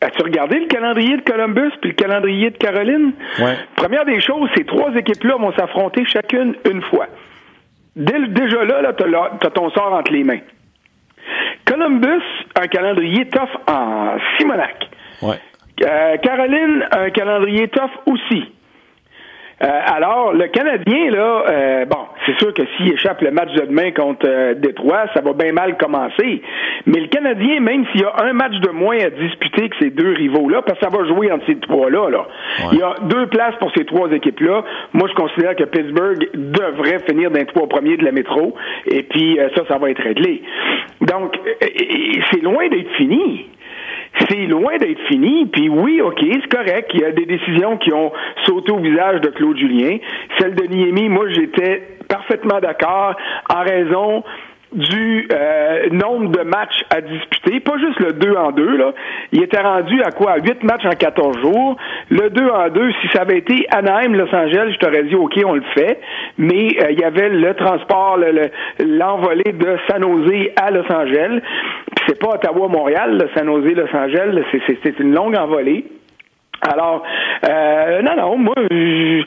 As-tu 0.04 0.22
regardé 0.22 0.60
le 0.60 0.68
calendrier 0.68 1.16
de 1.18 1.22
Columbus 1.22 1.72
puis 1.82 1.92
le 1.92 1.96
calendrier 1.96 2.50
de 2.50 2.58
Caroline? 2.58 3.14
Ouais. 3.40 3.56
Première 3.76 4.04
des 4.04 4.20
choses, 4.20 4.50
ces 4.56 4.66
trois 4.66 4.94
équipes-là 4.96 5.38
vont 5.38 5.54
s'affronter 5.54 6.04
chacune 6.06 6.56
une 6.70 6.82
fois. 6.82 7.08
déjà 7.96 8.66
là, 8.66 8.82
là 8.82 8.94
tu 8.94 9.04
as, 9.06 9.52
ton 9.52 9.70
sort 9.70 9.94
entre 9.94 10.12
les 10.12 10.24
mains. 10.24 10.42
Columbus, 11.66 12.24
un 12.60 12.68
calendrier 12.68 13.30
tough 13.30 13.50
en 13.68 14.18
Simonac. 14.38 14.90
Ouais. 15.22 15.40
Euh, 15.86 16.18
Caroline, 16.18 16.86
un 16.92 17.10
calendrier 17.10 17.70
tough 17.70 17.92
aussi. 18.06 18.52
Euh, 19.64 19.80
alors, 19.86 20.34
le 20.34 20.48
Canadien, 20.48 21.10
là, 21.12 21.44
euh, 21.48 21.86
bon, 21.86 22.00
c'est 22.26 22.38
sûr 22.40 22.54
que 22.54 22.64
s'il 22.76 22.92
échappe 22.92 23.22
le 23.22 23.32
match 23.32 23.52
de 23.54 23.62
demain 23.62 23.92
contre 23.92 24.54
Détroit, 24.56 25.06
ça 25.14 25.22
va 25.22 25.32
bien 25.34 25.54
mal 25.54 25.78
commencer. 25.78 26.42
Mais 26.86 27.00
le 27.00 27.08
Canadien, 27.08 27.62
même 27.62 27.86
s'il 27.92 28.02
y 28.02 28.04
a 28.04 28.14
un 28.24 28.34
match 28.34 28.56
de 28.60 28.70
moins 28.72 28.98
à 28.98 29.10
disputer 29.10 29.70
que 29.70 29.76
ces 29.80 29.90
deux 29.90 30.14
rivaux-là, 30.14 30.64
parce 30.64 30.80
que 30.80 30.86
ça 30.86 30.92
va 30.92 31.06
jouer 31.08 31.32
entre 31.32 31.46
ces 31.46 31.56
trois-là, 31.56 32.10
là. 32.10 32.28
il 32.74 32.80
y 32.80 32.84
a 32.84 32.96
deux 33.04 33.28
places 33.28 33.56
pour 33.60 33.72
ces 33.76 33.86
trois 33.86 34.12
équipes-là. 34.12 34.64
Moi, 34.94 35.08
je 35.08 35.14
considère 35.14 35.56
que 35.56 35.64
Pittsburgh 35.64 36.30
devrait 36.34 37.00
finir 37.08 37.32
d'un 37.32 37.46
trois 37.46 37.68
premiers 37.68 37.96
de 37.96 38.04
la 38.04 38.12
métro, 38.12 38.56
et 38.88 39.04
puis 39.04 39.40
ça, 39.56 39.64
ça 39.68 39.78
va 39.78 39.90
être 39.90 40.04
réglé. 40.04 40.44
Donc, 41.02 41.40
c'est 42.32 42.42
loin 42.42 42.68
d'être 42.68 42.92
fini 42.98 43.48
c'est 44.30 44.46
loin 44.48 44.78
d'être 44.78 45.02
fini. 45.08 45.46
Puis 45.48 45.70
oui, 45.70 46.02
OK, 46.02 46.20
c'est 46.22 46.56
correct. 46.56 46.92
Il 46.94 47.02
y 47.02 47.06
a 47.06 47.12
des 47.12 47.26
décisions 47.26 47.78
qui 47.78 47.94
ont 47.94 48.12
sauté 48.46 48.72
au 48.72 48.80
visage 48.80 49.22
de 49.22 49.30
Claude 49.30 49.58
Julien. 49.58 49.98
Celle 50.40 50.56
de 50.56 50.66
Niemi, 50.66 51.10
moi, 51.10 51.26
j'étais 51.30 51.98
parfaitement 52.08 52.60
d'accord 52.60 53.16
en 53.50 53.64
raison 53.64 54.24
du 54.74 55.28
euh, 55.32 55.90
nombre 55.92 56.30
de 56.30 56.44
matchs 56.44 56.84
à 56.90 57.02
disputer, 57.02 57.60
pas 57.60 57.78
juste 57.78 58.00
le 58.00 58.14
2 58.14 58.36
en 58.36 58.52
2, 58.52 58.78
là. 58.78 58.94
Il 59.32 59.44
était 59.44 59.62
rendu 59.62 60.02
à 60.04 60.12
quoi? 60.12 60.38
8 60.38 60.64
matchs 60.64 60.86
en 60.86 60.96
14 60.96 61.40
jours. 61.40 61.78
Le 62.10 62.30
2 62.30 62.50
en 62.50 62.70
2, 62.70 62.92
si 63.02 63.08
ça 63.10 63.22
avait 63.22 63.38
été 63.38 63.66
Anaheim, 63.70 64.14
Los 64.14 64.34
Angeles, 64.34 64.72
je 64.74 64.80
t'aurais 64.80 65.04
dit 65.04 65.16
OK, 65.16 65.40
on 65.46 65.54
le 65.54 65.64
fait. 65.74 66.00
Mais 66.38 66.76
euh, 66.82 66.92
il 66.92 67.00
y 67.00 67.04
avait 67.04 67.30
le 67.30 67.54
transport, 67.54 68.18
l'envolée 68.80 69.54
de 69.54 69.78
San 69.90 70.02
Jose 70.02 70.50
à 70.62 70.72
Los 70.72 70.92
Angeles. 70.92 71.42
Puis 71.96 72.06
c'est 72.08 72.20
pas 72.20 72.36
Ottawa-Montréal, 72.36 73.30
San 73.36 73.46
Jose, 73.46 73.74
Los 73.76 73.96
Angeles, 73.96 74.44
c'est 74.84 75.00
une 75.00 75.14
longue 75.14 75.36
envolée. 75.36 75.86
Alors, 76.72 77.04
euh, 77.48 78.02
non, 78.02 78.16
non, 78.16 78.38
moi, 78.38 78.56
je, 78.72 79.24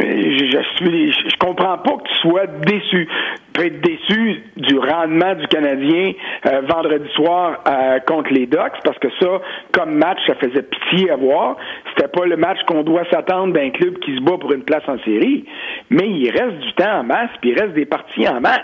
je, 0.00 0.58
suis, 0.76 1.12
je 1.12 1.36
comprends 1.38 1.78
pas 1.78 1.96
que 1.96 2.08
tu 2.08 2.14
sois 2.20 2.46
déçu. 2.46 3.08
Tu 3.08 3.52
peux 3.52 3.66
être 3.66 3.80
déçu 3.80 4.42
du 4.56 4.78
rendement 4.78 5.34
du 5.34 5.46
Canadien 5.48 6.12
euh, 6.46 6.62
vendredi 6.68 7.08
soir 7.14 7.62
euh, 7.68 7.98
contre 8.00 8.32
les 8.32 8.46
Ducks, 8.46 8.80
parce 8.84 8.98
que 8.98 9.08
ça, 9.20 9.40
comme 9.72 9.94
match, 9.94 10.18
ça 10.26 10.34
faisait 10.36 10.62
pitié 10.62 11.10
à 11.10 11.16
voir. 11.16 11.56
C'était 11.90 12.08
pas 12.08 12.26
le 12.26 12.36
match 12.36 12.58
qu'on 12.66 12.82
doit 12.82 13.04
s'attendre 13.10 13.52
d'un 13.52 13.70
club 13.70 13.98
qui 13.98 14.16
se 14.16 14.20
bat 14.22 14.38
pour 14.38 14.52
une 14.52 14.62
place 14.62 14.84
en 14.86 14.98
série, 15.04 15.44
mais 15.90 16.08
il 16.08 16.30
reste 16.30 16.58
du 16.58 16.72
temps 16.74 17.00
en 17.00 17.04
masse, 17.04 17.30
puis 17.40 17.50
il 17.50 17.60
reste 17.60 17.74
des 17.74 17.86
parties 17.86 18.28
en 18.28 18.40
masse. 18.40 18.60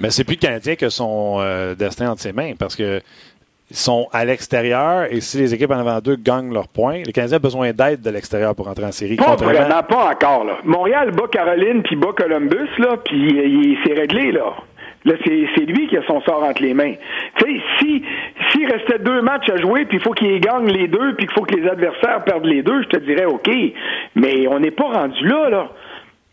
Mais 0.00 0.10
c'est 0.10 0.24
plus 0.24 0.36
le 0.36 0.40
Canadien 0.40 0.76
que 0.76 0.88
son 0.88 1.40
destin 1.76 2.10
entre 2.12 2.20
ses 2.20 2.32
mains, 2.32 2.52
parce 2.58 2.76
que 2.76 3.00
sont 3.70 4.08
à 4.12 4.24
l'extérieur 4.24 5.06
et 5.10 5.20
si 5.20 5.38
les 5.38 5.54
équipes 5.54 5.70
en 5.70 5.78
avant 5.78 6.00
d'eux 6.00 6.16
gagnent 6.16 6.52
leurs 6.52 6.68
points, 6.68 7.02
le 7.06 7.12
Canadien 7.12 7.36
a 7.36 7.40
besoin 7.40 7.72
d'aide 7.72 8.00
de 8.00 8.10
l'extérieur 8.10 8.54
pour 8.54 8.68
entrer 8.68 8.84
en 8.84 8.92
série. 8.92 9.16
Pas 9.16 9.36
vraiment, 9.36 9.82
pas 9.82 10.10
encore. 10.10 10.44
Là. 10.44 10.58
Montréal 10.64 11.10
bat 11.12 11.28
Caroline 11.30 11.82
puis 11.82 11.96
bat 11.96 12.12
Columbus, 12.16 12.68
là, 12.78 12.96
puis 13.04 13.16
il 13.16 13.78
s'est 13.84 13.94
réglé. 13.94 14.32
là. 14.32 14.54
Là, 15.06 15.14
c'est 15.24 15.64
lui 15.64 15.88
qui 15.88 15.96
a 15.96 16.02
son 16.06 16.20
sort 16.22 16.42
entre 16.44 16.62
les 16.62 16.74
mains. 16.74 16.92
Tu 17.38 17.44
sais, 17.44 17.62
si 17.78 18.02
s'il 18.50 18.70
restait 18.70 18.98
deux 18.98 19.22
matchs 19.22 19.48
à 19.48 19.56
jouer, 19.56 19.86
puis 19.86 19.96
il 19.96 20.02
faut 20.02 20.12
qu'il 20.12 20.38
gagne 20.40 20.66
les 20.66 20.88
deux, 20.88 21.14
puis 21.14 21.26
qu'il 21.26 21.34
faut 21.34 21.44
que 21.44 21.54
les 21.54 21.66
adversaires 21.66 22.22
perdent 22.24 22.44
les 22.44 22.62
deux, 22.62 22.82
je 22.82 22.88
te 22.88 22.96
dirais 22.98 23.24
OK. 23.24 23.48
Mais 24.14 24.46
on 24.48 24.60
n'est 24.60 24.70
pas 24.70 24.88
rendu 24.88 25.26
là, 25.26 25.48
là. 25.48 25.70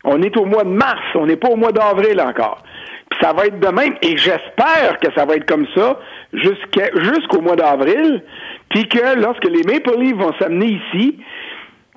On 0.04 0.22
est 0.22 0.36
au 0.36 0.44
mois 0.44 0.64
de 0.64 0.70
mars, 0.70 1.02
on 1.14 1.26
n'est 1.26 1.36
pas 1.36 1.48
au 1.48 1.56
mois 1.56 1.72
d'avril 1.72 2.20
encore. 2.20 2.62
Puis 3.10 3.18
ça 3.22 3.32
va 3.32 3.46
être 3.46 3.58
de 3.58 3.68
même, 3.68 3.94
et 4.02 4.16
j'espère 4.16 4.98
que 5.00 5.12
ça 5.14 5.24
va 5.24 5.36
être 5.36 5.46
comme 5.46 5.66
ça 5.74 5.98
jusqu'au 6.32 7.40
mois 7.40 7.56
d'avril, 7.56 8.22
puis 8.70 8.86
que 8.88 9.18
lorsque 9.18 9.44
les 9.44 9.62
Maple 9.64 9.98
Leafs 9.98 10.16
vont 10.16 10.34
s'amener 10.38 10.78
ici, 10.92 11.18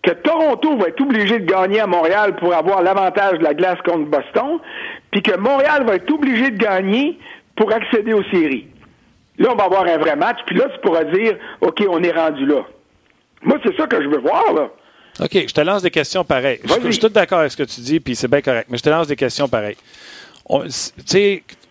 que 0.03 0.11
Toronto 0.11 0.77
va 0.77 0.87
être 0.87 1.01
obligé 1.01 1.39
de 1.39 1.45
gagner 1.45 1.79
à 1.79 1.87
Montréal 1.87 2.35
pour 2.37 2.55
avoir 2.55 2.81
l'avantage 2.81 3.37
de 3.37 3.43
la 3.43 3.53
glace 3.53 3.77
contre 3.85 4.05
Boston, 4.09 4.59
puis 5.11 5.21
que 5.21 5.37
Montréal 5.37 5.83
va 5.85 5.95
être 5.95 6.11
obligé 6.11 6.49
de 6.49 6.57
gagner 6.57 7.19
pour 7.55 7.71
accéder 7.71 8.13
aux 8.13 8.23
séries. 8.23 8.67
Là, 9.37 9.49
on 9.51 9.55
va 9.55 9.65
avoir 9.65 9.83
un 9.83 9.97
vrai 9.97 10.15
match, 10.15 10.39
puis 10.45 10.55
là, 10.55 10.65
tu 10.73 10.79
pourras 10.79 11.03
dire, 11.03 11.37
OK, 11.61 11.83
on 11.87 12.01
est 12.01 12.11
rendu 12.11 12.45
là. 12.45 12.61
Moi, 13.43 13.57
c'est 13.63 13.75
ça 13.77 13.85
que 13.85 14.01
je 14.01 14.07
veux 14.07 14.19
voir, 14.19 14.53
là. 14.53 14.69
OK, 15.19 15.31
je 15.33 15.53
te 15.53 15.61
lance 15.61 15.81
des 15.81 15.91
questions 15.91 16.23
pareilles. 16.23 16.59
Je, 16.63 16.73
je, 16.85 16.91
suis 16.91 16.99
tout 16.99 17.09
d'accord 17.09 17.39
avec 17.39 17.51
ce 17.51 17.57
que 17.57 17.63
tu 17.63 17.81
dis, 17.81 17.99
puis 17.99 18.15
c'est 18.15 18.27
bien 18.27 18.41
correct, 18.41 18.67
mais 18.69 18.77
je 18.77 18.83
te 18.83 18.89
lance 18.89 19.07
des 19.07 19.15
questions 19.15 19.47
pareilles. 19.47 19.77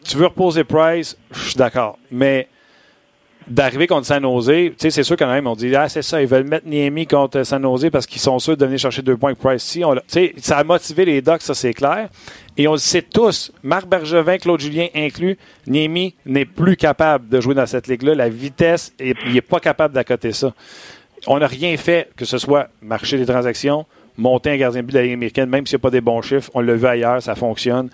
Tu 0.04 0.16
veux 0.16 0.26
reposer 0.26 0.64
Price, 0.64 1.16
je 1.32 1.40
suis 1.40 1.56
d'accord. 1.56 1.98
Mais 2.10 2.48
d'arriver 3.46 3.86
contre 3.86 4.06
San 4.06 4.22
Jose, 4.22 4.46
tu 4.46 4.74
sais, 4.78 4.90
c'est 4.90 5.02
sûr 5.02 5.16
quand 5.16 5.30
même, 5.30 5.46
on 5.46 5.56
dit, 5.56 5.74
ah, 5.74 5.88
c'est 5.88 6.02
ça, 6.02 6.22
ils 6.22 6.28
veulent 6.28 6.46
mettre 6.46 6.66
Niemi 6.66 7.06
contre 7.06 7.42
San 7.42 7.62
Jose 7.62 7.90
parce 7.90 8.06
qu'ils 8.06 8.20
sont 8.20 8.38
sûrs 8.38 8.56
de 8.56 8.64
venir 8.64 8.78
chercher 8.78 9.02
deux 9.02 9.16
points 9.16 9.30
avec 9.30 9.40
Price. 9.40 9.62
Si, 9.62 9.84
on, 9.84 9.94
ça 10.40 10.58
a 10.58 10.64
motivé 10.64 11.04
les 11.04 11.20
Ducks, 11.20 11.42
ça 11.42 11.54
c'est 11.54 11.74
clair. 11.74 12.08
Et 12.56 12.68
on 12.68 12.72
le 12.72 12.78
sait 12.78 13.02
tous, 13.02 13.52
Marc 13.62 13.86
Bergevin, 13.86 14.38
Claude 14.38 14.60
Julien 14.60 14.86
inclus, 14.94 15.36
Niemi 15.66 16.14
n'est 16.26 16.44
plus 16.44 16.76
capable 16.76 17.28
de 17.28 17.40
jouer 17.40 17.54
dans 17.54 17.66
cette 17.66 17.88
ligue-là. 17.88 18.14
La 18.14 18.28
vitesse, 18.28 18.92
il 19.00 19.14
n'est 19.32 19.40
pas 19.40 19.60
capable 19.60 19.94
d'accoter 19.94 20.32
ça. 20.32 20.54
On 21.26 21.38
n'a 21.38 21.46
rien 21.46 21.76
fait, 21.76 22.10
que 22.16 22.24
ce 22.24 22.38
soit 22.38 22.68
marché 22.80 23.18
des 23.18 23.26
transactions, 23.26 23.86
monter 24.16 24.50
un 24.50 24.56
gardien 24.56 24.80
de 24.80 24.86
but 24.86 24.92
de 24.92 24.98
la 24.98 25.04
Ligue 25.04 25.14
américaine, 25.14 25.48
même 25.48 25.66
s'il 25.66 25.76
n'y 25.76 25.80
a 25.80 25.82
pas 25.82 25.90
des 25.90 26.00
bons 26.00 26.22
chiffres, 26.22 26.50
on 26.54 26.60
l'a 26.60 26.74
vu 26.74 26.86
ailleurs, 26.86 27.22
ça 27.22 27.34
fonctionne. 27.34 27.90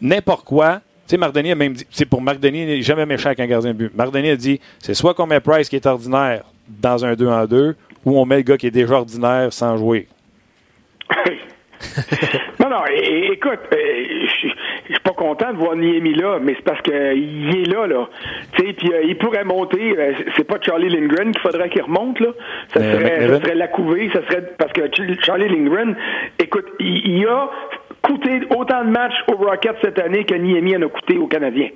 N'importe 0.00 0.44
quoi, 0.44 0.80
tu 1.06 1.12
sais, 1.12 1.16
Marc 1.16 1.32
Denis 1.32 1.52
a 1.52 1.54
même 1.54 1.74
dit, 1.74 1.86
c'est 1.90 2.06
pour 2.06 2.20
Marc 2.20 2.40
Denis, 2.40 2.62
il 2.62 2.66
n'est 2.66 2.82
jamais 2.82 3.06
méchant 3.06 3.26
avec 3.26 3.40
un 3.40 3.46
gardien 3.46 3.72
de 3.72 3.76
but. 3.76 3.94
Marc 3.94 4.12
Denis 4.12 4.30
a 4.30 4.36
dit, 4.36 4.60
c'est 4.78 4.94
soit 4.94 5.14
qu'on 5.14 5.26
met 5.26 5.40
Price 5.40 5.68
qui 5.68 5.76
est 5.76 5.86
ordinaire 5.86 6.44
dans 6.68 7.04
un 7.04 7.14
2 7.14 7.28
en 7.28 7.46
2, 7.46 7.76
ou 8.04 8.18
on 8.18 8.24
met 8.24 8.36
le 8.36 8.42
gars 8.42 8.56
qui 8.56 8.66
est 8.66 8.72
déjà 8.72 8.94
ordinaire 8.94 9.52
sans 9.52 9.76
jouer. 9.76 10.08
non, 12.60 12.70
non, 12.70 12.84
écoute, 12.86 13.60
euh, 13.72 14.48
je 14.88 14.94
suis 14.94 15.02
pas 15.02 15.12
content 15.12 15.52
de 15.52 15.58
voir 15.58 15.76
Niemi 15.76 16.14
là, 16.14 16.38
mais 16.40 16.54
c'est 16.56 16.64
parce 16.64 16.80
qu'il 16.82 16.94
est 16.94 17.68
là, 17.68 17.86
là. 17.86 18.08
Tu 18.52 18.66
sais, 18.66 18.72
puis 18.72 18.92
euh, 18.92 19.02
il 19.04 19.16
pourrait 19.18 19.44
monter. 19.44 19.94
Euh, 19.98 20.12
c'est 20.36 20.44
pas 20.44 20.56
Charlie 20.60 20.88
Lindgren 20.88 21.32
qu'il 21.32 21.40
faudrait 21.40 21.68
qu'il 21.68 21.82
remonte, 21.82 22.20
là. 22.20 22.28
Ça 22.68 22.80
serait, 22.80 23.28
ça 23.28 23.40
serait 23.40 23.54
la 23.54 23.68
couvée, 23.68 24.10
ça 24.12 24.20
serait 24.28 24.42
parce 24.58 24.72
que 24.72 24.82
Charlie 25.22 25.48
Lindgren, 25.48 25.96
écoute, 26.38 26.66
il, 26.80 27.18
il 27.18 27.26
a 27.26 27.50
coûté 28.02 28.40
autant 28.56 28.84
de 28.84 28.90
matchs 28.90 29.24
aux 29.28 29.36
Rockets 29.36 29.76
cette 29.82 29.98
année 29.98 30.24
que 30.24 30.34
Niemi 30.34 30.76
en 30.76 30.82
a 30.82 30.88
coûté 30.88 31.18
aux 31.18 31.26
Canadiens. 31.26 31.70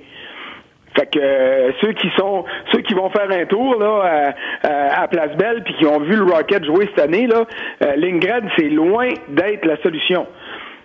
Fait 0.95 1.05
que 1.05 1.19
euh, 1.19 1.71
ceux 1.79 1.93
qui 1.93 2.09
sont 2.17 2.43
ceux 2.73 2.81
qui 2.81 2.93
vont 2.93 3.09
faire 3.09 3.29
un 3.31 3.45
tour 3.45 3.79
là 3.79 4.33
à, 4.63 5.07
Place 5.07 5.35
Belle 5.37 5.63
puis 5.63 5.73
qui 5.75 5.85
ont 5.85 5.99
vu 5.99 6.15
le 6.15 6.23
Rocket 6.23 6.65
jouer 6.65 6.89
cette 6.93 7.05
année 7.05 7.27
là, 7.27 7.45
euh, 7.83 7.95
Lindgren 7.95 8.49
c'est 8.57 8.69
loin 8.69 9.09
d'être 9.29 9.65
la 9.65 9.77
solution. 9.81 10.27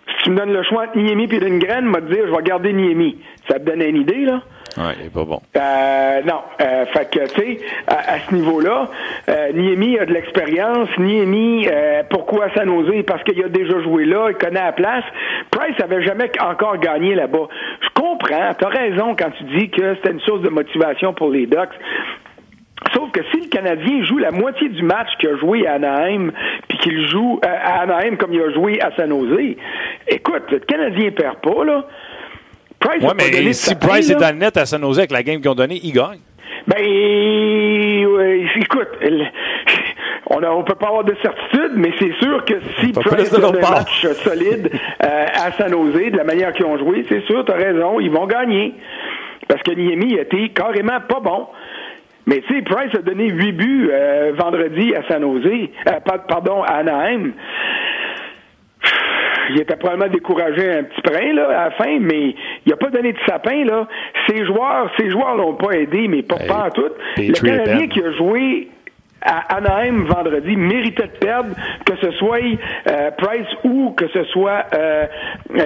Si 0.08 0.24
tu 0.24 0.30
me 0.30 0.36
donnes 0.36 0.52
le 0.52 0.62
choix 0.62 0.84
entre 0.84 0.98
Niemi 0.98 1.28
et 1.30 1.40
Lindgren, 1.40 1.84
m'a 1.84 2.00
dire 2.00 2.26
je 2.26 2.34
vais 2.34 2.42
garder 2.42 2.72
Niemi. 2.72 3.18
Ça 3.48 3.58
te 3.58 3.64
donne 3.64 3.82
une 3.82 3.96
idée 3.96 4.24
là? 4.24 4.42
Ouais, 4.76 4.94
il 5.00 5.06
est 5.06 5.10
pas 5.12 5.24
bon. 5.24 5.40
Euh, 5.56 6.22
non. 6.26 6.40
Euh, 6.60 6.84
fait 6.86 7.10
que, 7.10 7.26
tu 7.32 7.40
sais, 7.40 7.58
à, 7.86 8.18
ce 8.28 8.34
niveau-là, 8.34 8.88
euh, 9.28 9.52
Niemi 9.52 9.98
a 9.98 10.04
de 10.04 10.12
l'expérience. 10.12 10.88
Niemi, 10.98 11.66
euh, 11.66 12.02
pourquoi 12.10 12.48
Jose? 12.48 13.02
Parce 13.06 13.22
qu'il 13.24 13.42
a 13.42 13.48
déjà 13.48 13.80
joué 13.80 14.04
là, 14.04 14.28
il 14.28 14.36
connaît 14.36 14.62
la 14.62 14.72
place. 14.72 15.04
Price 15.50 15.80
avait 15.82 16.02
jamais 16.02 16.30
encore 16.40 16.76
gagné 16.78 17.14
là-bas. 17.14 17.48
Je 17.80 17.88
comprends, 17.94 18.52
t'as 18.58 18.68
raison 18.68 19.16
quand 19.18 19.30
tu 19.38 19.44
dis 19.58 19.70
que 19.70 19.94
c'était 19.94 20.10
une 20.10 20.20
source 20.20 20.42
de 20.42 20.50
motivation 20.50 21.14
pour 21.14 21.30
les 21.30 21.46
Ducks. 21.46 21.70
Sauf 22.96 23.10
que 23.12 23.20
si 23.30 23.40
le 23.42 23.48
Canadien 23.48 24.04
joue 24.04 24.16
la 24.16 24.30
moitié 24.30 24.70
du 24.70 24.82
match 24.82 25.08
qu'il 25.20 25.28
a 25.28 25.36
joué 25.36 25.66
à 25.66 25.74
Anaheim, 25.74 26.30
puis 26.66 26.78
qu'il 26.78 27.06
joue 27.08 27.38
euh, 27.44 27.48
à 27.48 27.82
Anaheim 27.82 28.16
comme 28.16 28.32
il 28.32 28.40
a 28.40 28.50
joué 28.52 28.80
à 28.80 28.90
San 28.96 29.10
Jose, 29.10 29.56
écoute, 30.08 30.44
le 30.50 30.60
Canadien 30.60 31.10
perd 31.10 31.36
pas, 31.42 31.64
là. 31.64 31.84
Price 32.78 33.02
ouais, 33.02 33.12
mais 33.16 33.52
si 33.52 33.74
Price 33.74 34.10
est 34.10 34.14
dans 34.14 34.32
le 34.32 34.38
net 34.38 34.56
à 34.56 34.64
San 34.64 34.80
Jose 34.80 34.98
avec 34.98 35.10
la 35.10 35.22
game 35.22 35.40
qu'ils 35.40 35.50
ont 35.50 35.54
donnée, 35.54 35.80
il 35.82 35.92
gagne. 35.92 36.20
Ben, 36.66 36.78
écoute, 38.56 38.88
on 40.28 40.40
ne 40.40 40.62
peut 40.62 40.74
pas 40.74 40.88
avoir 40.88 41.04
de 41.04 41.14
certitude, 41.20 41.72
mais 41.74 41.92
c'est 41.98 42.12
sûr 42.22 42.44
que 42.44 42.54
si 42.80 42.92
Price 42.92 43.32
a 43.34 43.46
un 43.46 43.52
match 43.52 44.06
solide 44.24 44.70
euh, 45.04 45.26
à 45.34 45.52
San 45.52 45.70
Jose, 45.70 46.12
de 46.12 46.16
la 46.16 46.24
manière 46.24 46.52
qu'ils 46.54 46.66
ont 46.66 46.78
joué, 46.78 47.04
c'est 47.08 47.24
sûr, 47.26 47.44
tu 47.44 47.52
as 47.52 47.56
raison, 47.56 48.00
ils 48.00 48.10
vont 48.10 48.26
gagner. 48.26 48.74
Parce 49.48 49.62
que 49.62 49.72
Niemi 49.72 50.14
était 50.14 50.48
carrément 50.48 51.00
pas 51.08 51.20
bon. 51.20 51.46
Mais 52.26 52.42
tu 52.46 52.54
sais, 52.54 52.62
Price 52.62 52.94
a 52.94 53.02
donné 53.02 53.28
huit 53.28 53.52
buts 53.52 53.88
euh, 53.90 54.32
vendredi 54.36 54.94
à 54.94 55.02
San 55.08 55.22
Jose, 55.22 55.46
euh, 55.46 55.92
pardon, 56.28 56.62
à 56.62 56.78
Anaheim 56.78 57.32
il 59.50 59.60
était 59.60 59.76
probablement 59.76 60.12
découragé 60.12 60.70
un 60.70 60.84
petit 60.84 61.00
brin 61.02 61.32
là, 61.32 61.48
à 61.48 61.64
la 61.66 61.70
fin, 61.72 61.98
mais 62.00 62.34
il 62.64 62.70
n'a 62.70 62.76
pas 62.76 62.90
donné 62.90 63.12
de 63.12 63.18
sapin. 63.26 63.64
Là. 63.64 63.86
Ses 64.28 64.44
joueurs, 64.44 64.90
ses 64.98 65.10
joueurs 65.10 65.36
l'ont 65.36 65.54
pas 65.54 65.72
aidé, 65.72 66.08
mais 66.08 66.22
pas, 66.22 66.36
pas 66.36 66.66
en 66.66 66.70
tout. 66.70 66.90
Le 67.16 67.32
Canadien 67.32 67.88
qui 67.88 68.02
a 68.02 68.12
joué 68.12 68.68
à 69.22 69.56
Anaheim 69.56 70.04
vendredi 70.04 70.56
méritait 70.56 71.06
de 71.06 71.18
perdre, 71.18 71.50
que 71.84 71.96
ce 72.00 72.10
soit 72.12 72.38
euh, 72.88 73.10
Price 73.18 73.48
ou 73.64 73.92
que 73.96 74.06
ce 74.08 74.24
soit 74.24 74.66
euh, 74.74 75.06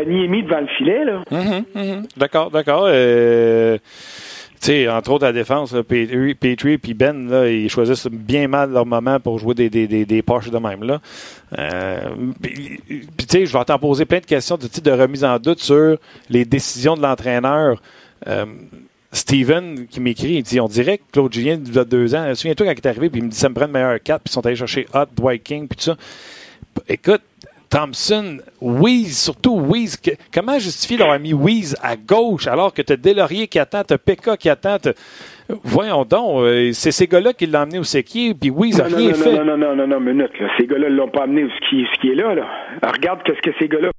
Niemi 0.07 0.45
devant 0.45 0.61
le 0.61 0.67
filet. 0.79 1.05
Là. 1.05 1.21
Mm-hmm, 1.31 1.65
mm-hmm. 1.75 2.19
D'accord, 2.19 2.51
d'accord. 2.51 2.85
Euh 2.87 3.79
sais, 4.67 4.89
entre 4.89 5.13
autres 5.13 5.25
la 5.25 5.33
défense, 5.33 5.73
Petrie 5.73 6.79
et 6.83 6.95
Ben, 6.95 7.29
là, 7.29 7.49
ils 7.49 7.71
choisissent 7.71 8.07
bien 8.07 8.49
mal 8.49 8.73
leur 8.73 8.87
moment 8.87 9.19
pour 9.21 9.39
jouer 9.39 9.55
des, 9.55 9.71
des, 9.71 9.87
des, 9.87 10.05
des 10.05 10.23
poches 10.23 10.51
de 10.51 10.59
même. 10.59 10.85
là. 10.85 11.01
Euh, 11.59 12.11
puis, 12.43 12.81
tu 12.87 13.27
sais, 13.29 13.47
je 13.47 13.57
vais 13.57 13.65
t'en 13.65 13.79
poser 13.79 14.05
plein 14.05 14.21
de 14.21 14.27
questions 14.27 14.57
de, 14.57 14.69
de 14.69 14.91
remise 14.91 15.25
en 15.25 15.39
doute 15.39 15.61
sur 15.61 15.97
les 16.29 16.45
décisions 16.45 16.97
de 16.97 17.03
l'entraîneur. 17.03 17.81
Euh, 18.27 18.47
Steven 19.13 19.87
qui 19.89 19.99
m'écrit, 20.01 20.35
il 20.35 20.43
dit 20.43 20.61
On 20.61 20.69
dirait 20.69 20.99
que 20.99 21.03
Claude 21.13 21.33
Julien, 21.33 21.59
il 21.65 21.79
a 21.79 21.85
deux 21.85 22.15
ans, 22.15 22.33
souviens-toi 22.35 22.67
quand 22.67 22.73
il 22.73 22.79
est 22.79 22.87
arrivé, 22.87 23.11
puis 23.11 23.21
il 23.21 23.25
me 23.25 23.31
dit 23.31 23.37
Ça 23.37 23.49
me 23.49 23.55
prend 23.55 23.67
le 23.67 23.73
meilleur 23.73 24.01
4, 24.01 24.23
puis 24.23 24.31
ils 24.31 24.33
sont 24.33 24.47
allés 24.47 24.57
chercher 24.57 24.87
Hot, 24.95 25.07
Dwight 25.17 25.43
King, 25.43 25.67
puis 25.67 25.77
tout 25.77 25.85
ça. 25.85 25.97
Écoute, 26.89 27.23
Thompson, 27.71 28.39
Weeze, 28.61 29.17
surtout 29.17 29.61
Weeze. 29.61 29.97
comment 30.35 30.59
justifier 30.59 30.99
d'avoir 30.99 31.21
mis 31.21 31.33
Weeze 31.33 31.77
à 31.81 31.97
gauche 31.97 32.49
alors 32.49 32.75
que 32.75 32.83
tu 32.83 32.93
as 32.93 32.97
Delaurier 32.97 33.47
qui 33.47 33.61
attend, 33.61 33.85
tu 33.85 33.95
as 33.95 33.99
Pekka 33.99 34.37
qui 34.37 34.51
attend? 34.51 34.77
Voyons 35.63 36.05
donc, 36.05 36.43
euh, 36.43 36.73
c'est 36.73 36.91
ces 36.91 37.07
gars-là 37.07 37.33
qui 37.33 37.47
l'ont 37.47 37.61
amené 37.61 37.79
au 37.79 37.85
Séquier, 37.85 38.35
puis 38.35 38.51
Weeze 38.51 38.79
n'a 38.79 38.85
rien 38.85 39.11
non, 39.11 39.15
fait. 39.15 39.33
Non, 39.33 39.45
non, 39.45 39.57
non, 39.57 39.77
non, 39.77 39.87
non, 39.87 40.01
minute. 40.01 40.39
Là. 40.41 40.49
Ces 40.59 40.67
gars-là 40.67 40.91
ne 40.91 40.97
l'ont 40.97 41.09
pas 41.09 41.23
amené 41.23 41.45
au 41.45 41.51
ski, 41.51 41.87
ce 41.95 42.01
qui 42.01 42.11
est 42.11 42.17
là. 42.17 42.35
là. 42.35 42.47
regarde 42.83 43.23
qu'est-ce 43.23 43.41
que 43.41 43.57
ces 43.59 43.69
gars-là 43.69 43.91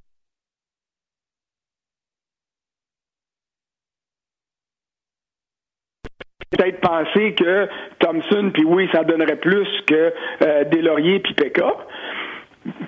peut-être 6.52 6.80
penser 6.80 7.34
que 7.34 7.68
Thompson 7.98 8.50
puis 8.52 8.64
oui, 8.64 8.88
ça 8.92 9.04
donnerait 9.04 9.36
plus 9.36 9.66
que 9.86 10.12
euh, 10.42 10.64
Delaurier 10.64 11.20
puis 11.20 11.34
Pekka. 11.34 11.74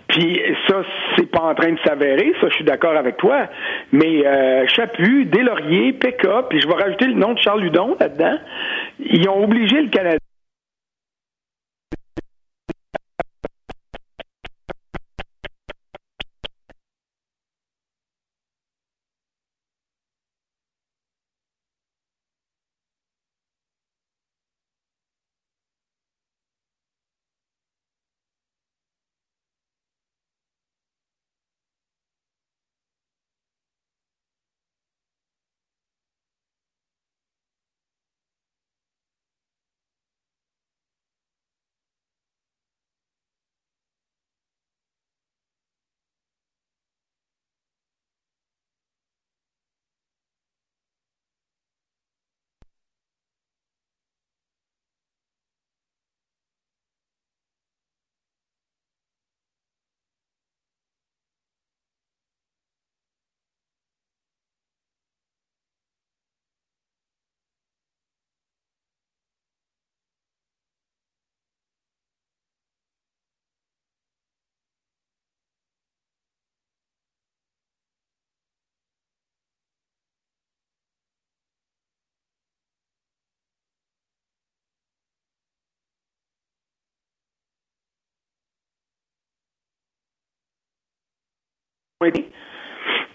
Puis 0.09 0.41
ça, 0.69 0.83
c'est 1.17 1.31
pas 1.31 1.43
en 1.43 1.55
train 1.55 1.73
de 1.73 1.79
s'avérer, 1.85 2.33
ça, 2.41 2.49
je 2.49 2.55
suis 2.55 2.65
d'accord 2.65 2.97
avec 2.97 3.17
toi. 3.17 3.49
Mais 3.93 4.25
euh, 4.25 4.65
Chaput, 4.69 5.25
Deslauriers, 5.25 5.93
Pekka, 5.93 6.47
puis 6.49 6.61
je 6.61 6.69
vais 6.69 6.75
rajouter 6.75 7.07
le 7.07 7.15
nom 7.15 7.33
de 7.33 7.39
Charles 7.39 7.63
Ludon 7.63 7.97
là-dedans, 7.99 8.39
ils 9.01 9.29
ont 9.29 9.43
obligé 9.43 9.83
le 9.83 9.89
Canada 9.89 10.19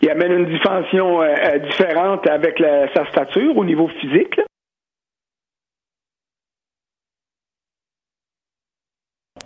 Il 0.01 0.09
amène 0.09 0.31
une 0.31 0.45
dimension 0.45 1.21
euh, 1.21 1.25
euh, 1.25 1.59
différente 1.59 2.27
avec 2.27 2.63
sa 2.95 3.05
stature 3.07 3.57
au 3.57 3.65
niveau 3.65 3.87
physique. 3.99 4.39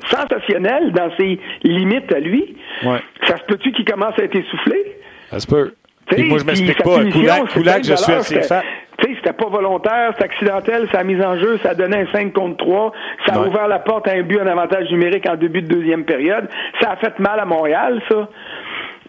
Sensationnel 0.10 0.92
dans 0.92 1.10
ses 1.18 1.40
limites 1.64 2.14
à 2.14 2.20
lui. 2.20 2.58
Ça 3.28 3.38
se 3.38 3.44
peut-tu 3.48 3.72
qu'il 3.72 3.86
commence 3.86 4.18
à 4.20 4.24
être 4.24 4.36
essoufflé? 4.36 4.98
Ça 5.30 5.40
se 5.40 5.48
peut. 5.48 5.74
Moi, 6.18 6.38
je 6.38 6.44
m'explique 6.44 6.84
pas. 6.84 7.04
Coulac, 7.06 7.48
Coulac, 7.54 7.84
je 7.84 7.96
suis 7.96 8.14
assez 8.14 8.42
fat 8.44 8.64
c'était 9.24 9.34
pas 9.38 9.50
volontaire, 9.50 10.14
c'est 10.18 10.26
accidentel, 10.26 10.88
ça 10.92 11.00
a 11.00 11.04
mis 11.04 11.22
en 11.24 11.38
jeu, 11.38 11.58
ça 11.64 11.70
a 11.72 11.76
donné 11.76 11.98
un 11.98 12.08
5 12.12 12.34
contre 12.34 12.58
3, 12.58 12.92
ça 13.26 13.36
a 13.36 13.48
ouvert 13.48 13.68
la 13.68 13.80
porte 13.80 14.08
à 14.08 14.12
un 14.12 14.22
but 14.22 14.40
en 14.40 14.48
avantage 14.48 14.90
numérique 14.92 15.28
en 15.28 15.36
début 15.36 15.62
de 15.62 15.68
deuxième 15.68 16.04
période. 16.04 16.50
Ça 16.82 16.92
a 16.92 16.96
fait 16.98 17.18
mal 17.20 17.40
à 17.40 17.46
Montréal, 17.46 18.02
ça. 18.10 18.28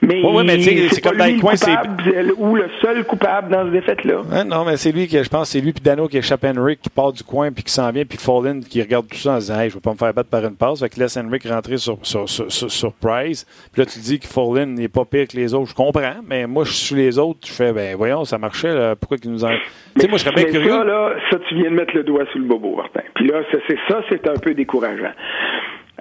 Mais, 0.07 0.23
Ouais, 0.23 0.33
ouais, 0.37 0.45
mais 0.45 0.61
c'est 0.61 1.01
comme 1.01 1.17
dans 1.17 1.25
lui 1.25 1.35
les 1.35 1.41
coins, 1.41 1.57
c'est- 1.57 1.71
coupable, 1.77 2.33
ou 2.39 2.55
le 2.57 2.69
seul 2.83 3.05
coupable 3.05 3.51
dans 3.51 3.65
ce 3.67 3.71
défaite-là. 3.71 4.45
Non, 4.45 4.65
mais 4.65 4.77
c'est 4.77 4.93
lui 4.93 5.07
qui, 5.07 5.23
je 5.23 5.29
pense, 5.29 5.51
c'est 5.51 5.61
lui 5.61 5.73
puis 5.73 5.83
Dano 5.83 6.09
qui 6.09 6.19
échappe 6.19 6.45
Henrik 6.45 6.81
qui 6.81 6.91
part 6.91 7.13
du 7.13 7.23
coin 7.23 7.51
puis 7.53 7.65
qui 7.65 7.73
s'en 7.73 7.91
vient 7.91 8.05
puis 8.05 8.19
Fallin 8.19 8.61
qui 8.61 8.81
regarde 8.83 9.07
tout 9.09 9.17
ça 9.17 9.33
en 9.35 9.39
disant, 9.39 9.61
hey, 9.61 9.71
je 9.71 9.75
vais 9.75 9.81
pas 9.81 9.93
me 9.93 9.97
faire 9.97 10.13
battre 10.15 10.31
par 10.31 10.45
une 10.45 10.57
passe. 10.57 10.81
Fait 10.81 10.89
qu'il 10.89 11.03
laisse 11.03 11.17
Henrik 11.17 11.45
rentrer 11.49 11.77
sur, 11.79 11.99
sur, 12.03 12.29
sur, 12.29 12.51
sur, 12.51 12.71
sur 12.71 12.93
Price. 12.95 13.47
Puis 13.73 13.83
là, 13.83 13.87
tu 13.87 13.99
dis 13.99 14.19
que 14.19 14.27
Fallin 14.27 14.67
n'est 14.67 14.89
pas 14.89 15.05
pire 15.05 15.27
que 15.29 15.37
les 15.37 15.55
autres. 15.55 15.71
Je 15.71 15.75
comprends, 15.75 16.17
mais 16.27 16.47
moi, 16.47 16.65
je 16.65 16.73
suis 16.73 16.95
les 16.97 17.19
autres. 17.19 17.41
Je 17.47 17.53
fais, 17.53 17.73
ben, 17.73 17.97
voyons, 17.97 18.25
ça 18.25 18.39
marchait, 18.39 18.75
là. 18.75 18.97
Pourquoi 18.97 19.17
qu'ils 19.19 19.31
nous 19.31 19.45
en. 19.45 19.49
Tu 19.49 20.01
sais, 20.03 20.09
moi, 20.09 20.19
je 20.19 20.25
serais 20.25 20.35
bien 20.35 20.45
curieux. 20.45 20.71
Ça, 20.71 20.85
là, 20.85 21.11
ça, 21.31 21.39
tu 21.49 21.55
viens 21.55 21.71
de 21.71 21.77
mettre 21.77 21.95
le 21.95 22.03
doigt 22.05 22.25
sous 22.33 22.39
le 22.39 22.45
bobo, 22.45 22.77
Martin. 22.77 23.01
Puis 23.15 23.27
là, 23.29 23.43
c'est 23.69 23.79
ça, 23.89 24.01
c'est 24.09 24.27
un 24.29 24.35
peu 24.35 24.55
décourageant. 24.55 25.13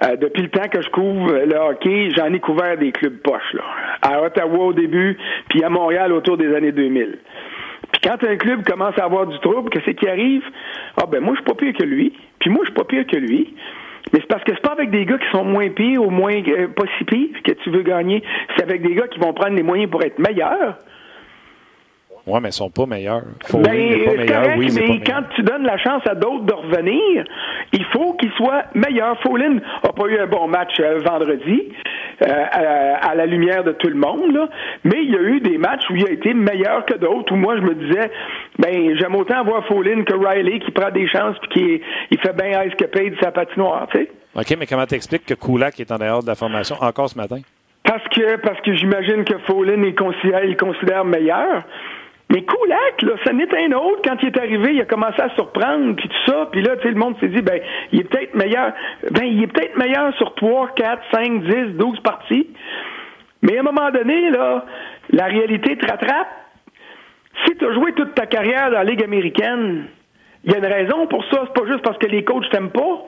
Euh, 0.02 0.16
depuis 0.16 0.42
le 0.42 0.48
temps 0.48 0.68
que 0.68 0.82
je 0.82 0.88
couvre 0.90 1.32
le 1.32 1.56
hockey, 1.56 2.10
j'en 2.16 2.32
ai 2.32 2.40
couvert 2.40 2.76
des 2.76 2.90
clubs 2.90 3.16
poches, 3.18 3.52
là. 3.52 3.62
À 4.02 4.22
Ottawa 4.22 4.66
au 4.66 4.72
début, 4.72 5.16
puis 5.48 5.62
à 5.62 5.70
Montréal 5.70 6.12
autour 6.12 6.36
des 6.36 6.52
années 6.52 6.72
2000. 6.72 7.18
Puis 7.92 8.00
quand 8.02 8.24
un 8.24 8.36
club 8.36 8.64
commence 8.64 8.98
à 8.98 9.04
avoir 9.04 9.26
du 9.26 9.38
trouble, 9.38 9.70
qu'est-ce 9.70 9.90
qui 9.92 10.08
arrive? 10.08 10.42
Ah 10.96 11.06
ben 11.06 11.20
moi, 11.20 11.34
je 11.34 11.42
suis 11.42 11.44
pas 11.44 11.54
pire 11.54 11.72
que 11.74 11.84
lui. 11.84 12.12
Puis 12.40 12.50
moi, 12.50 12.60
je 12.64 12.70
suis 12.70 12.74
pas 12.74 12.84
pire 12.84 13.06
que 13.06 13.16
lui. 13.16 13.54
Mais 14.12 14.20
c'est 14.20 14.26
parce 14.26 14.42
que 14.44 14.52
c'est 14.52 14.62
pas 14.62 14.72
avec 14.72 14.90
des 14.90 15.06
gars 15.06 15.18
qui 15.18 15.30
sont 15.30 15.44
moins 15.44 15.68
pires 15.70 16.02
ou 16.02 16.10
moins 16.10 16.34
euh, 16.34 16.68
pas 16.68 16.84
si 16.98 17.04
pires 17.04 17.42
que 17.44 17.52
tu 17.52 17.70
veux 17.70 17.82
gagner. 17.82 18.22
C'est 18.56 18.64
avec 18.64 18.82
des 18.82 18.94
gars 18.94 19.06
qui 19.06 19.20
vont 19.20 19.32
prendre 19.32 19.54
les 19.54 19.62
moyens 19.62 19.90
pour 19.90 20.02
être 20.02 20.18
meilleurs. 20.18 20.76
Ouais, 22.26 22.40
mais 22.40 22.48
ils 22.48 22.52
sont 22.52 22.70
pas 22.70 22.86
meilleurs. 22.86 23.22
Fallin 23.44 23.62
Ben, 23.64 24.04
pas 24.04 24.12
meilleur. 24.16 24.42
correct, 24.42 24.56
oui, 24.58 24.68
mais 24.74 24.80
pas 24.80 24.86
meilleur. 24.88 25.04
quand 25.06 25.22
tu 25.36 25.42
donnes 25.42 25.64
la 25.64 25.76
chance 25.76 26.02
à 26.08 26.14
d'autres 26.14 26.44
de 26.44 26.52
revenir, 26.54 27.24
il 27.72 27.84
faut 27.92 28.14
qu'ils 28.14 28.32
soient 28.32 28.62
meilleurs. 28.74 29.20
Follin 29.20 29.54
n'a 29.82 29.92
pas 29.94 30.06
eu 30.06 30.18
un 30.18 30.26
bon 30.26 30.48
match 30.48 30.72
euh, 30.80 31.00
vendredi, 31.04 31.68
euh, 32.22 32.26
à, 32.50 33.10
à 33.10 33.14
la 33.14 33.26
lumière 33.26 33.62
de 33.62 33.72
tout 33.72 33.88
le 33.88 33.96
monde, 33.96 34.32
là, 34.34 34.48
mais 34.84 35.02
il 35.02 35.10
y 35.10 35.16
a 35.16 35.20
eu 35.20 35.40
des 35.40 35.58
matchs 35.58 35.82
où 35.90 35.96
il 35.96 36.06
a 36.06 36.10
été 36.12 36.32
meilleur 36.32 36.86
que 36.86 36.94
d'autres, 36.94 37.32
où 37.32 37.36
moi 37.36 37.56
je 37.56 37.62
me 37.62 37.74
disais, 37.74 38.10
ben 38.58 38.96
j'aime 38.98 39.16
autant 39.16 39.44
voir 39.44 39.66
Follin 39.66 40.02
que 40.04 40.14
Riley 40.14 40.60
qui 40.60 40.70
prend 40.70 40.90
des 40.90 41.06
chances 41.08 41.36
puis 41.40 41.48
qui 41.50 41.82
il 42.10 42.18
fait 42.20 42.34
bien 42.34 42.62
ice 42.64 42.72
de 42.76 43.16
sa 43.20 43.32
patinoire, 43.32 43.86
tu 43.90 43.98
sais. 43.98 44.10
OK, 44.34 44.56
mais 44.58 44.66
comment 44.66 44.86
t'expliques 44.86 45.26
que 45.26 45.34
Kulak 45.34 45.78
est 45.78 45.92
en 45.92 45.98
dehors 45.98 46.22
de 46.22 46.28
la 46.28 46.34
formation 46.34 46.76
encore 46.80 47.08
ce 47.10 47.18
matin? 47.18 47.40
Parce 47.84 48.02
que 48.08 48.36
parce 48.36 48.60
que 48.62 48.74
j'imagine 48.74 49.24
que 49.24 49.36
Follin 49.46 49.82
est 49.82 49.96
considéré, 49.98 50.48
il 50.48 50.56
considère 50.56 51.04
meilleur. 51.04 51.64
Mais 52.34 52.42
Kulak, 52.42 53.02
là, 53.02 53.12
ça 53.24 53.32
n'est 53.32 53.54
un 53.56 53.72
autre. 53.76 54.00
Quand 54.02 54.16
il 54.22 54.28
est 54.28 54.38
arrivé, 54.38 54.74
il 54.74 54.80
a 54.80 54.84
commencé 54.86 55.20
à 55.22 55.30
surprendre, 55.36 55.94
puis 55.94 56.08
tout 56.08 56.30
ça. 56.32 56.48
Puis 56.50 56.62
là, 56.62 56.74
tu 56.76 56.82
sais, 56.82 56.88
le 56.88 56.96
monde 56.98 57.14
s'est 57.20 57.28
dit, 57.28 57.40
ben, 57.42 57.60
il 57.92 58.00
est 58.00 58.04
peut-être 58.04 58.34
meilleur. 58.34 58.72
Ben, 59.12 59.22
il 59.24 59.42
est 59.44 59.46
peut-être 59.46 59.76
meilleur 59.76 60.12
sur 60.16 60.34
3, 60.34 60.70
4, 60.74 61.02
5, 61.12 61.42
10, 61.44 61.76
12 61.76 62.00
parties. 62.00 62.48
Mais 63.42 63.56
à 63.56 63.60
un 63.60 63.62
moment 63.62 63.88
donné, 63.92 64.30
là, 64.30 64.64
la 65.10 65.26
réalité 65.26 65.76
te 65.76 65.86
rattrape. 65.86 66.26
Si 67.46 67.56
tu 67.56 67.64
as 67.66 67.72
joué 67.74 67.92
toute 67.92 68.14
ta 68.14 68.26
carrière 68.26 68.70
dans 68.70 68.78
la 68.78 68.84
Ligue 68.84 69.04
américaine, 69.04 69.86
il 70.44 70.52
y 70.52 70.54
a 70.54 70.58
une 70.58 70.66
raison 70.66 71.06
pour 71.06 71.24
ça. 71.26 71.44
C'est 71.46 71.62
pas 71.62 71.70
juste 71.70 71.82
parce 71.84 71.98
que 71.98 72.06
les 72.06 72.24
coachs 72.24 72.48
t'aiment 72.50 72.70
pas. 72.70 73.04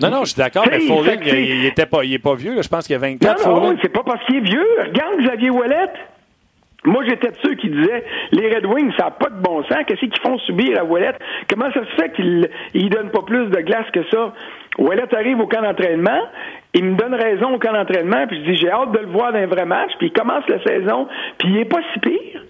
Non, 0.00 0.10
non, 0.10 0.20
je 0.24 0.30
suis 0.32 0.38
d'accord, 0.38 0.64
mais 0.70 0.78
il, 0.82 1.60
il 1.60 1.66
était 1.66 1.86
pas, 1.86 2.02
il 2.04 2.14
est 2.14 2.18
pas 2.18 2.34
vieux. 2.34 2.54
là. 2.54 2.62
Je 2.62 2.68
pense 2.68 2.86
qu'il 2.86 2.94
y 2.94 2.96
a 2.96 3.00
Non, 3.00 3.12
24 3.12 3.46
non, 3.46 3.60
Fallin. 3.60 3.76
c'est 3.82 3.92
pas 3.92 4.02
parce 4.02 4.24
qu'il 4.24 4.36
est 4.36 4.40
vieux. 4.40 4.66
Regarde 4.86 5.18
Xavier 5.20 5.50
Ouellet. 5.50 5.88
Moi, 6.84 7.04
j'étais 7.06 7.28
de 7.28 7.36
ceux 7.42 7.54
qui 7.56 7.68
disaient 7.68 8.04
les 8.32 8.54
Red 8.54 8.64
Wings, 8.64 8.92
ça 8.96 9.04
n'a 9.04 9.10
pas 9.10 9.28
de 9.28 9.40
bon 9.42 9.62
sens. 9.64 9.78
Qu'est-ce 9.86 10.00
qu'ils 10.00 10.20
font 10.22 10.38
subir 10.38 10.78
à 10.80 10.84
Ouellet? 10.84 11.12
Comment 11.48 11.70
ça 11.72 11.84
se 11.84 12.02
fait 12.02 12.12
qu'ils 12.12 12.48
ne 12.74 12.88
donnent 12.88 13.10
pas 13.10 13.22
plus 13.22 13.48
de 13.48 13.60
glace 13.60 13.90
que 13.92 14.02
ça? 14.10 14.32
Ouellet 14.78 15.14
arrive 15.14 15.40
au 15.40 15.46
camp 15.46 15.60
d'entraînement, 15.60 16.22
il 16.72 16.84
me 16.84 16.96
donne 16.96 17.14
raison 17.14 17.54
au 17.54 17.58
camp 17.58 17.72
d'entraînement, 17.72 18.26
puis 18.26 18.38
je 18.38 18.50
dis 18.50 18.56
j'ai 18.56 18.70
hâte 18.70 18.92
de 18.92 18.98
le 18.98 19.08
voir 19.08 19.32
dans 19.32 19.38
un 19.38 19.46
vrai 19.46 19.66
match, 19.66 19.90
puis 19.98 20.06
il 20.06 20.12
commence 20.12 20.48
la 20.48 20.62
saison, 20.62 21.06
puis 21.38 21.48
il 21.50 21.58
est 21.58 21.64
pas 21.66 21.80
si 21.92 22.00
pire. 22.00 22.44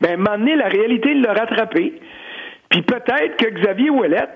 Ben, 0.00 0.22
donné, 0.22 0.56
la 0.56 0.68
réalité 0.68 1.14
l'a 1.14 1.32
rattrapé. 1.32 1.94
Puis 2.70 2.82
peut-être 2.82 3.36
que 3.36 3.50
Xavier 3.50 3.90
Ouellet, 3.90 4.28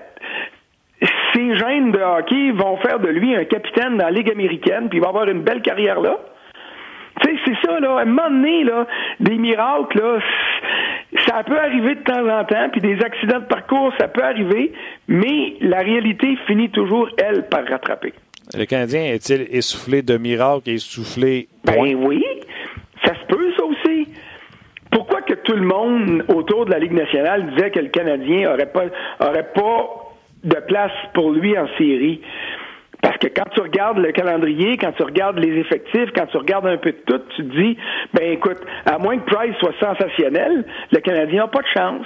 ces 1.33 1.57
gènes 1.57 1.91
de 1.91 1.99
hockey 1.99 2.51
vont 2.51 2.77
faire 2.77 2.99
de 2.99 3.09
lui 3.09 3.35
un 3.35 3.43
capitaine 3.43 3.97
dans 3.97 4.05
la 4.05 4.11
Ligue 4.11 4.31
américaine, 4.31 4.87
puis 4.89 4.99
il 4.99 5.01
va 5.01 5.09
avoir 5.09 5.27
une 5.27 5.41
belle 5.41 5.61
carrière 5.61 5.99
là. 5.99 6.19
Tu 7.29 7.35
sais, 7.35 7.41
c'est 7.45 7.67
ça, 7.67 7.79
là. 7.79 7.97
À 7.97 8.01
un 8.01 8.05
moment 8.05 8.29
donné, 8.29 8.63
là, 8.63 8.87
des 9.19 9.35
miracles, 9.35 9.99
là, 9.99 10.19
ça 11.27 11.43
peut 11.43 11.59
arriver 11.59 11.95
de 11.95 12.01
temps 12.01 12.27
en 12.27 12.43
temps, 12.45 12.69
puis 12.71 12.81
des 12.81 12.99
accidents 13.03 13.39
de 13.39 13.45
parcours, 13.45 13.93
ça 13.99 14.07
peut 14.07 14.23
arriver, 14.23 14.73
mais 15.07 15.55
la 15.61 15.79
réalité 15.79 16.37
finit 16.47 16.69
toujours, 16.69 17.09
elle, 17.17 17.47
par 17.47 17.65
rattraper. 17.67 18.13
Le 18.57 18.65
Canadien 18.65 19.01
est-il 19.01 19.47
essoufflé 19.55 20.01
de 20.01 20.17
miracle 20.17 20.69
et 20.69 20.73
essoufflé 20.75 21.47
point? 21.63 21.93
Ben 21.93 21.95
oui, 21.95 22.25
ça 23.05 23.13
se 23.13 23.25
peut, 23.27 23.51
ça 23.57 23.63
aussi. 23.63 24.07
Pourquoi 24.91 25.21
que 25.21 25.35
tout 25.35 25.55
le 25.55 25.67
monde 25.67 26.25
autour 26.29 26.65
de 26.65 26.71
la 26.71 26.79
Ligue 26.79 26.93
nationale 26.93 27.51
disait 27.51 27.69
que 27.69 27.79
le 27.79 27.89
Canadien 27.89 28.51
aurait 28.51 28.71
pas 28.71 28.85
aurait 29.19 29.51
pas 29.53 29.87
de 30.43 30.55
place 30.67 30.91
pour 31.13 31.31
lui 31.31 31.55
en 31.57 31.67
série? 31.77 32.21
Parce 33.01 33.17
que 33.17 33.27
quand 33.27 33.49
tu 33.53 33.61
regardes 33.61 33.97
le 33.97 34.11
calendrier, 34.11 34.77
quand 34.77 34.91
tu 34.91 35.03
regardes 35.03 35.39
les 35.39 35.57
effectifs, 35.59 36.09
quand 36.15 36.25
tu 36.27 36.37
regardes 36.37 36.67
un 36.67 36.77
peu 36.77 36.91
de 36.91 36.97
tout, 37.05 37.21
tu 37.35 37.47
te 37.47 37.57
dis, 37.57 37.77
ben 38.13 38.31
écoute, 38.33 38.59
à 38.85 38.97
moins 38.97 39.17
que 39.17 39.25
Price 39.25 39.55
soit 39.59 39.73
sensationnel, 39.79 40.65
le 40.91 40.99
Canadien 40.99 41.43
n'a 41.43 41.47
pas 41.47 41.61
de 41.61 41.67
chance. 41.73 42.05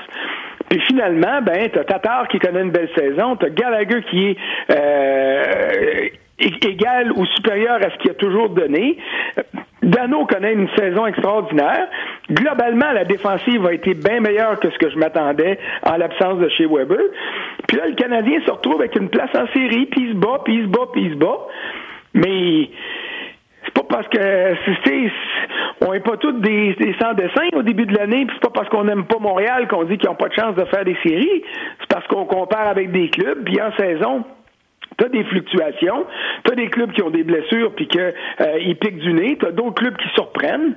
Puis 0.70 0.80
finalement, 0.82 1.42
ben, 1.42 1.70
t'as 1.72 1.84
Tatar 1.84 2.28
qui 2.28 2.40
connaît 2.40 2.62
une 2.62 2.72
belle 2.72 2.90
saison, 2.96 3.36
t'as 3.36 3.50
Gallagher 3.50 4.04
qui 4.10 4.30
est 4.30 4.38
euh, 4.72 6.10
égal 6.40 7.12
ou 7.16 7.26
supérieur 7.28 7.76
à 7.76 7.90
ce 7.92 7.98
qu'il 8.00 8.12
a 8.12 8.16
toujours 8.16 8.50
donné. 8.50 8.98
Dano 9.82 10.26
connaît 10.26 10.54
une 10.54 10.70
saison 10.78 11.06
extraordinaire. 11.06 11.88
Globalement, 12.32 12.92
la 12.94 13.04
défensive 13.04 13.66
a 13.66 13.74
été 13.74 13.94
bien 13.94 14.20
meilleure 14.22 14.60
que 14.60 14.70
ce 14.70 14.78
que 14.78 14.90
je 14.90 14.98
m'attendais 14.98 15.60
en 15.86 15.98
l'absence 15.98 16.40
de 16.40 16.48
chez 16.50 16.66
Weber. 16.66 16.98
Puis 17.68 17.78
là, 17.78 17.88
le 17.88 17.96
Canadien 17.96 18.40
se 18.46 18.52
retrouve 18.52 18.80
avec 18.82 18.96
une 18.96 19.10
place 19.10 19.30
en 19.36 19.46
série, 19.48 19.86
puis 19.88 20.02
il 20.02 20.10
se 20.12 20.16
bat, 20.16 20.40
puis 20.44 20.56
il 20.56 20.64
se 20.64 20.68
bat, 20.70 20.88
puis 20.94 21.04
il 21.04 21.12
se 21.12 21.18
bat. 21.18 21.38
Mais 22.14 22.70
c'est 23.66 23.74
pas 23.74 23.84
parce 23.90 24.08
que 24.08 24.20
c'est- 24.86 25.12
on 25.86 25.92
n'est 25.92 26.00
pas 26.00 26.16
tous 26.18 26.32
des, 26.40 26.74
des 26.76 26.96
sans 27.02 27.14
dessin 27.14 27.48
au 27.54 27.62
début 27.62 27.86
de 27.86 27.96
l'année, 27.98 28.26
puis 28.26 28.36
c'est 28.42 28.50
pas 28.50 28.54
parce 28.54 28.70
qu'on 28.70 28.86
n'aime 28.86 29.04
pas 29.06 29.20
Montréal 29.20 29.68
qu'on 29.68 29.84
dit 29.84 29.98
qu'ils 29.98 30.10
n'ont 30.10 30.16
pas 30.16 30.30
de 30.30 30.34
chance 30.34 30.56
de 30.56 30.64
faire 30.66 30.86
des 30.86 30.96
séries. 31.04 31.44
C'est 31.82 31.90
parce 31.90 32.08
qu'on 32.08 32.26
compare 32.26 32.68
avec 32.68 32.92
des 32.92 33.10
clubs, 33.10 33.44
puis 33.44 33.62
en 33.62 33.72
saison, 33.76 34.24
T'as 34.98 35.10
des 35.10 35.24
fluctuations, 35.24 36.06
t'as 36.44 36.56
des 36.56 36.70
clubs 36.70 36.92
qui 36.92 37.02
ont 37.02 37.10
des 37.10 37.24
blessures 37.24 37.74
puis 37.76 37.88
que 37.88 38.00
euh, 38.42 38.74
piquent 38.80 39.00
du 39.00 39.14
nez, 39.14 39.38
t'as 39.40 39.52
d'autres 39.52 39.76
clubs 39.76 39.98
qui 39.98 40.10
surprennent. 40.10 40.76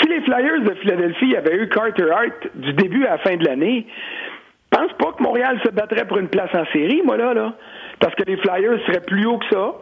Si 0.00 0.08
les 0.08 0.20
Flyers 0.22 0.62
de 0.62 0.74
Philadelphie 0.74 1.36
avaient 1.36 1.56
eu 1.56 1.68
Carter 1.68 2.10
Hart 2.10 2.48
du 2.54 2.72
début 2.72 3.04
à 3.06 3.12
la 3.12 3.18
fin 3.18 3.36
de 3.36 3.44
l'année, 3.44 3.86
pense 4.72 4.92
pas 4.94 5.12
que 5.12 5.22
Montréal 5.22 5.60
se 5.64 5.70
battrait 5.70 6.06
pour 6.06 6.18
une 6.18 6.28
place 6.28 6.52
en 6.54 6.64
série, 6.72 7.02
moi 7.04 7.16
là, 7.16 7.34
là, 7.34 7.52
parce 8.00 8.14
que 8.14 8.24
les 8.24 8.36
Flyers 8.38 8.80
seraient 8.86 9.04
plus 9.06 9.26
haut 9.26 9.38
que 9.38 9.46
ça. 9.50 9.74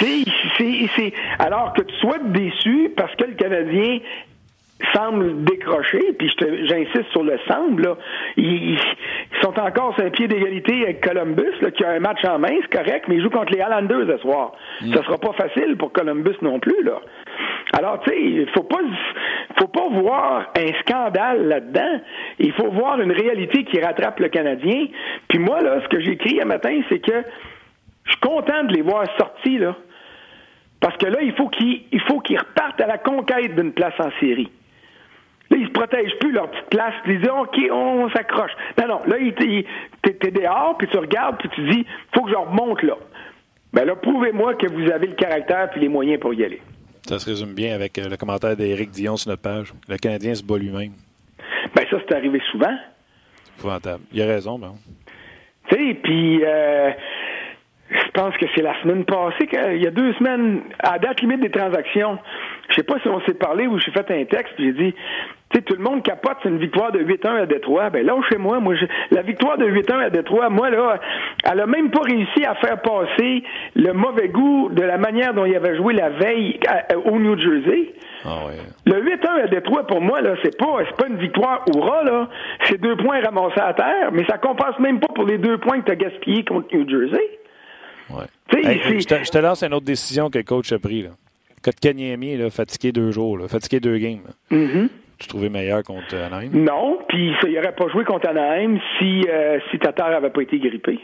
C'est, 0.00 0.24
c'est, 0.96 1.12
alors 1.38 1.72
que 1.72 1.82
tu 1.82 1.94
sois 1.96 2.18
déçu 2.18 2.92
parce 2.96 3.14
que 3.16 3.24
le 3.24 3.34
Canadien 3.34 3.98
semble 4.94 5.44
décrocher, 5.44 6.12
puis 6.18 6.30
j'insiste 6.38 7.10
sur 7.10 7.24
le 7.24 7.38
semble, 7.48 7.82
là, 7.82 7.96
ils, 8.36 8.74
ils 8.74 8.78
sont 9.42 9.58
encore 9.58 9.94
sur 9.96 10.04
un 10.04 10.10
pied 10.10 10.28
d'égalité 10.28 10.82
avec 10.84 11.00
Columbus, 11.00 11.52
là, 11.60 11.70
qui 11.70 11.84
a 11.84 11.90
un 11.90 12.00
match 12.00 12.24
en 12.24 12.38
main, 12.38 12.54
c'est 12.62 12.78
correct, 12.78 13.06
mais 13.08 13.16
ils 13.16 13.22
jouent 13.22 13.30
contre 13.30 13.52
les 13.52 13.60
Highlanders 13.60 14.06
ce 14.06 14.18
soir. 14.18 14.52
Ça 14.94 15.02
sera 15.02 15.18
pas 15.18 15.32
facile 15.32 15.76
pour 15.76 15.92
Columbus 15.92 16.36
non 16.42 16.60
plus, 16.60 16.82
là. 16.84 17.00
Alors, 17.76 18.00
tu 18.00 18.10
sais, 18.10 18.20
il 18.20 18.48
faut 18.50 18.62
pas, 18.62 18.78
faut 19.58 19.68
pas 19.68 19.88
voir 19.88 20.52
un 20.56 20.72
scandale 20.80 21.48
là-dedans. 21.48 22.00
Il 22.38 22.52
faut 22.52 22.70
voir 22.70 23.00
une 23.00 23.12
réalité 23.12 23.64
qui 23.64 23.80
rattrape 23.80 24.20
le 24.20 24.28
Canadien. 24.28 24.86
Puis 25.28 25.38
moi, 25.38 25.60
là, 25.60 25.80
ce 25.82 25.88
que 25.88 26.00
j'ai 26.00 26.12
écrit 26.12 26.40
un 26.40 26.46
matin, 26.46 26.80
c'est 26.88 27.00
que 27.00 27.22
je 28.04 28.10
suis 28.12 28.20
content 28.20 28.64
de 28.64 28.72
les 28.72 28.82
voir 28.82 29.04
sortis, 29.18 29.58
là. 29.58 29.76
Parce 30.80 30.96
que 30.96 31.06
là, 31.06 31.18
il 31.22 31.32
faut 31.32 31.48
qu'ils 31.48 31.82
il 31.90 32.00
faut 32.02 32.20
qu'ils 32.20 32.38
repartent 32.38 32.80
à 32.80 32.86
la 32.86 32.98
conquête 32.98 33.54
d'une 33.56 33.72
place 33.72 33.98
en 33.98 34.10
série. 34.20 34.48
Là, 35.50 35.56
ils 35.56 35.66
se 35.66 35.72
protègent 35.72 36.18
plus 36.20 36.32
leur 36.32 36.50
petite 36.50 36.68
place. 36.70 36.94
Ils 37.06 37.20
disent, 37.20 37.30
OK, 37.30 37.58
on 37.70 38.10
s'accroche. 38.10 38.50
Non, 38.78 38.88
non. 38.88 39.00
Là, 39.06 39.16
t'es 40.02 40.30
dehors, 40.30 40.76
puis 40.78 40.88
tu 40.88 40.98
regardes, 40.98 41.38
puis 41.38 41.48
tu 41.50 41.68
dis, 41.70 41.86
faut 42.14 42.22
que 42.22 42.30
je 42.30 42.36
remonte 42.36 42.82
là. 42.82 42.96
Ben 43.72 43.84
là, 43.84 43.96
prouvez-moi 43.96 44.54
que 44.54 44.66
vous 44.66 44.90
avez 44.90 45.06
le 45.06 45.14
caractère 45.14 45.70
puis 45.70 45.80
les 45.80 45.88
moyens 45.88 46.20
pour 46.20 46.32
y 46.32 46.44
aller. 46.44 46.60
Ça 47.06 47.18
se 47.18 47.26
résume 47.26 47.54
bien 47.54 47.74
avec 47.74 47.98
euh, 47.98 48.08
le 48.08 48.16
commentaire 48.16 48.56
d'Éric 48.56 48.90
Dion 48.90 49.16
sur 49.16 49.30
notre 49.30 49.42
page. 49.42 49.72
Le 49.88 49.96
Canadien 49.96 50.34
se 50.34 50.42
bat 50.42 50.58
lui-même. 50.58 50.92
Ben 51.74 51.84
ça, 51.90 51.96
c'est 52.06 52.14
arrivé 52.14 52.40
souvent. 52.50 52.74
Épouvantable. 53.58 54.04
Il 54.12 54.22
a 54.22 54.26
raison, 54.26 54.58
ben. 54.58 54.74
Tu 55.68 55.76
sais, 55.76 55.94
puis 56.02 56.44
euh, 56.44 56.90
c'est 57.90 58.12
pense 58.12 58.36
que 58.36 58.46
c'est 58.54 58.62
la 58.62 58.80
semaine 58.82 59.04
passée, 59.04 59.48
il 59.52 59.82
y 59.82 59.86
a 59.86 59.90
deux 59.90 60.12
semaines, 60.14 60.62
à 60.80 60.98
date 60.98 61.20
limite 61.20 61.40
des 61.40 61.50
transactions. 61.50 62.18
Je 62.68 62.74
sais 62.74 62.82
pas 62.82 62.98
si 63.00 63.08
on 63.08 63.20
s'est 63.22 63.34
parlé 63.34 63.66
ou 63.66 63.78
j'ai 63.78 63.92
fait 63.92 64.10
un 64.10 64.24
texte, 64.24 64.54
puis 64.56 64.66
j'ai 64.66 64.72
dit, 64.72 64.94
tout 65.50 65.74
le 65.74 65.82
monde 65.82 66.02
capote, 66.02 66.36
c'est 66.42 66.48
une 66.48 66.58
victoire 66.58 66.92
de 66.92 67.00
8-1 67.00 67.42
à 67.42 67.46
Détroit. 67.46 67.90
Ben 67.90 68.04
là, 68.04 68.14
chez 68.30 68.36
moi, 68.36 68.60
moi, 68.60 68.74
la 69.10 69.22
victoire 69.22 69.56
de 69.56 69.66
8-1 69.66 70.06
à 70.06 70.10
Détroit, 70.10 70.50
moi, 70.50 70.70
là, 70.70 71.00
elle 71.50 71.60
a 71.60 71.66
même 71.66 71.90
pas 71.90 72.02
réussi 72.02 72.44
à 72.44 72.54
faire 72.56 72.80
passer 72.82 73.42
le 73.74 73.92
mauvais 73.92 74.28
goût 74.28 74.68
de 74.70 74.82
la 74.82 74.98
manière 74.98 75.32
dont 75.32 75.46
il 75.46 75.56
avait 75.56 75.76
joué 75.76 75.94
la 75.94 76.10
veille 76.10 76.60
au 77.04 77.18
New 77.18 77.38
Jersey. 77.38 77.94
Ah 78.24 78.46
ouais. 78.46 78.54
Le 78.84 79.02
8-1 79.02 79.44
à 79.44 79.46
Détroit, 79.48 79.86
pour 79.86 80.00
moi, 80.00 80.20
là, 80.20 80.34
c'est 80.42 80.56
pas, 80.56 80.78
c'est 80.86 80.96
pas 80.96 81.08
une 81.08 81.18
victoire 81.18 81.64
hurrah, 81.74 82.04
là. 82.04 82.28
C'est 82.64 82.80
deux 82.80 82.96
points 82.96 83.20
ramassés 83.20 83.60
à 83.60 83.72
terre, 83.72 84.12
mais 84.12 84.24
ça 84.26 84.38
compense 84.38 84.78
même 84.78 85.00
pas 85.00 85.08
pour 85.14 85.24
les 85.24 85.38
deux 85.38 85.58
points 85.58 85.80
que 85.80 85.86
tu 85.86 85.92
as 85.92 85.96
gaspillés 85.96 86.44
contre 86.44 86.74
New 86.74 86.88
Jersey. 86.88 87.38
Ouais. 88.10 88.24
je, 88.52 89.04
te, 89.04 89.24
je, 89.24 89.30
te, 89.30 89.38
lance 89.38 89.62
une 89.62 89.74
autre 89.74 89.84
décision 89.84 90.30
que 90.30 90.38
le 90.38 90.44
coach 90.44 90.72
a 90.72 90.78
pris, 90.78 91.02
là. 91.02 91.10
Kotkaniemi, 91.62 92.36
là, 92.36 92.50
fatigué 92.50 92.92
deux 92.92 93.10
jours, 93.10 93.36
là, 93.36 93.48
fatigué 93.48 93.80
deux 93.80 93.98
games. 93.98 94.22
Mm-hmm. 94.50 94.88
Tu 95.18 95.26
trouvais 95.26 95.48
meilleur 95.48 95.82
contre 95.82 96.14
Anaheim? 96.14 96.50
Non, 96.52 96.98
puis 97.08 97.32
il 97.44 97.54
n'aurait 97.54 97.74
pas 97.74 97.88
joué 97.88 98.04
contre 98.04 98.28
Anaheim 98.28 98.78
si, 98.98 99.24
euh, 99.28 99.58
si 99.70 99.78
Tatar 99.78 100.10
n'avait 100.10 100.30
pas 100.30 100.42
été 100.42 100.58
grippé. 100.58 101.00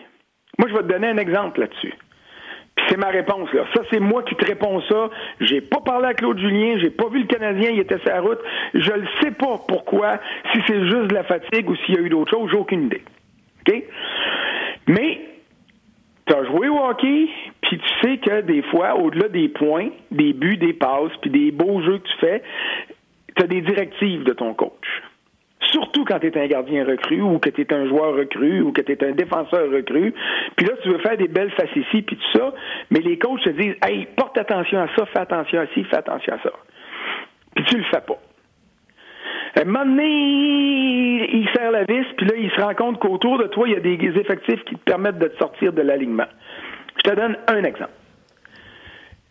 Moi, 0.59 0.69
je 0.69 0.75
vais 0.75 0.83
te 0.83 0.89
donner 0.89 1.09
un 1.09 1.17
exemple 1.17 1.61
là-dessus. 1.61 1.95
Puis 2.77 2.87
c'est 2.89 2.97
ma 2.97 3.09
réponse 3.09 3.53
là. 3.53 3.65
Ça 3.75 3.83
c'est 3.91 4.01
moi 4.01 4.23
qui 4.25 4.35
te 4.35 4.45
réponds 4.45 4.81
ça. 4.89 5.09
J'ai 5.41 5.61
pas 5.61 5.81
parlé 5.81 6.07
à 6.09 6.15
Claude 6.15 6.39
Julien, 6.39 6.77
j'ai 6.79 6.91
pas 6.91 7.09
vu 7.09 7.21
le 7.21 7.27
Canadien, 7.27 7.71
il 7.71 7.79
était 7.79 7.99
sur 7.99 8.09
la 8.09 8.21
route. 8.21 8.41
Je 8.75 8.91
ne 8.91 9.07
sais 9.23 9.31
pas 9.31 9.61
pourquoi, 9.69 10.19
si 10.53 10.59
c'est 10.67 10.81
juste 10.81 11.07
de 11.09 11.15
la 11.15 11.23
fatigue 11.23 11.69
ou 11.71 11.77
s'il 11.77 11.95
y 11.95 11.99
a 11.99 12.01
eu 12.01 12.09
d'autres 12.09 12.33
choses, 12.33 12.51
j'ai 12.51 12.57
aucune 12.57 12.87
idée. 12.87 13.03
OK? 13.67 13.85
Mais 14.89 15.21
tu 16.27 16.35
as 16.35 16.45
joué 16.47 16.69
au 16.69 16.79
hockey, 16.79 17.29
puis 17.61 17.79
tu 17.79 17.89
sais 18.03 18.19
que 18.19 18.41
des 18.41 18.63
fois, 18.63 18.97
au-delà 18.97 19.29
des 19.29 19.49
points, 19.49 19.91
des 20.11 20.33
buts, 20.33 20.57
des 20.57 20.73
passes, 20.73 21.13
puis 21.21 21.31
des 21.31 21.53
beaux 21.53 21.81
jeux 21.83 21.99
que 21.99 22.09
tu 22.09 22.17
fais, 22.19 22.43
tu 23.37 23.43
as 23.43 23.47
des 23.47 23.61
directives 23.61 24.25
de 24.25 24.33
ton 24.33 24.55
coach. 24.55 25.03
Surtout 25.61 26.05
quand 26.05 26.19
tu 26.21 26.27
es 26.27 26.39
un 26.39 26.47
gardien 26.47 26.85
recru 26.85 27.21
ou 27.23 27.39
que 27.39 27.51
tu 27.51 27.63
es 27.63 27.73
un 27.73 27.87
joueur 27.89 28.15
recru 28.15 28.61
ou 28.61 28.73
que 28.73 28.83
tu 28.83 28.93
es 28.93 29.05
un 29.05 29.13
défenseur 29.13 29.71
recru. 29.71 30.15
Puis 30.57 30.67
là, 30.67 30.75
tu 30.83 30.91
veux 30.91 30.99
faire 30.99 31.17
des 31.17 31.29
belles 31.29 31.53
facéties 31.53 32.03
puis 32.03 32.17
tout 32.17 32.39
ça, 32.39 32.53
mais 32.91 33.01
les 33.01 33.19
coachs 33.19 33.43
te 33.43 33.51
disent 33.51 33.75
Hey, 33.83 34.07
porte 34.17 34.37
attention 34.39 34.81
à 34.81 34.89
ça, 34.97 35.07
fais 35.07 35.21
attention 35.21 35.61
à 35.61 35.67
ci, 35.69 35.85
fais 35.85 35.97
attention 35.97 36.35
à 36.35 36.39
ça. 36.43 36.53
Puis 37.57 37.65
tu 37.65 37.79
le 37.79 37.85
fais 37.85 38.01
pas. 38.01 38.19
À 39.57 39.63
un 39.63 39.65
moment 39.65 39.85
donné, 39.85 41.31
il 41.33 41.49
serre 41.55 41.71
la 41.71 41.85
vis, 41.85 42.07
puis 42.17 42.27
là, 42.27 42.35
il 42.37 42.51
se 42.51 42.61
rend 42.61 42.75
compte 42.75 42.99
qu'autour 42.99 43.39
de 43.39 43.47
toi, 43.47 43.69
il 43.69 43.75
y 43.75 43.77
a 43.77 43.81
des 43.81 44.19
effectifs 44.19 44.65
qui 44.65 44.75
te 44.75 44.85
permettent 44.85 45.19
de 45.19 45.29
te 45.29 45.39
sortir 45.39 45.73
de 45.73 45.83
l'alignement. 45.83 46.27
Je 46.97 47.11
te 47.11 47.15
donne 47.15 47.37
un 47.47 47.63
exemple. 47.63 47.93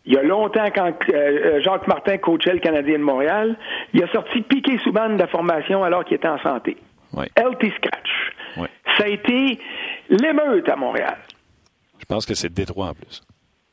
Il 0.05 0.13
y 0.13 0.17
a 0.17 0.23
longtemps, 0.23 0.69
quand 0.75 0.91
euh, 1.09 1.13
euh, 1.13 1.61
Jacques 1.61 1.87
Martin 1.87 2.17
coachait 2.17 2.53
le 2.53 2.59
Canadien 2.59 2.99
de 2.99 3.03
Montréal, 3.03 3.55
il 3.93 4.03
a 4.03 4.07
sorti 4.11 4.41
Piqué 4.41 4.77
Souban 4.79 5.09
de 5.09 5.19
la 5.19 5.27
formation 5.27 5.83
alors 5.83 6.03
qu'il 6.03 6.15
était 6.15 6.27
en 6.27 6.39
santé. 6.39 6.77
Oui. 7.13 7.25
LT 7.37 7.71
Scratch. 7.77 8.69
Ça 8.97 9.05
a 9.05 9.07
été 9.07 9.59
l'émeute 10.09 10.69
à 10.69 10.75
Montréal. 10.75 11.17
Je 11.99 12.05
pense 12.05 12.25
que 12.25 12.35
c'est 12.35 12.53
Détroit 12.53 12.87
en 12.87 12.93
plus. 12.93 13.23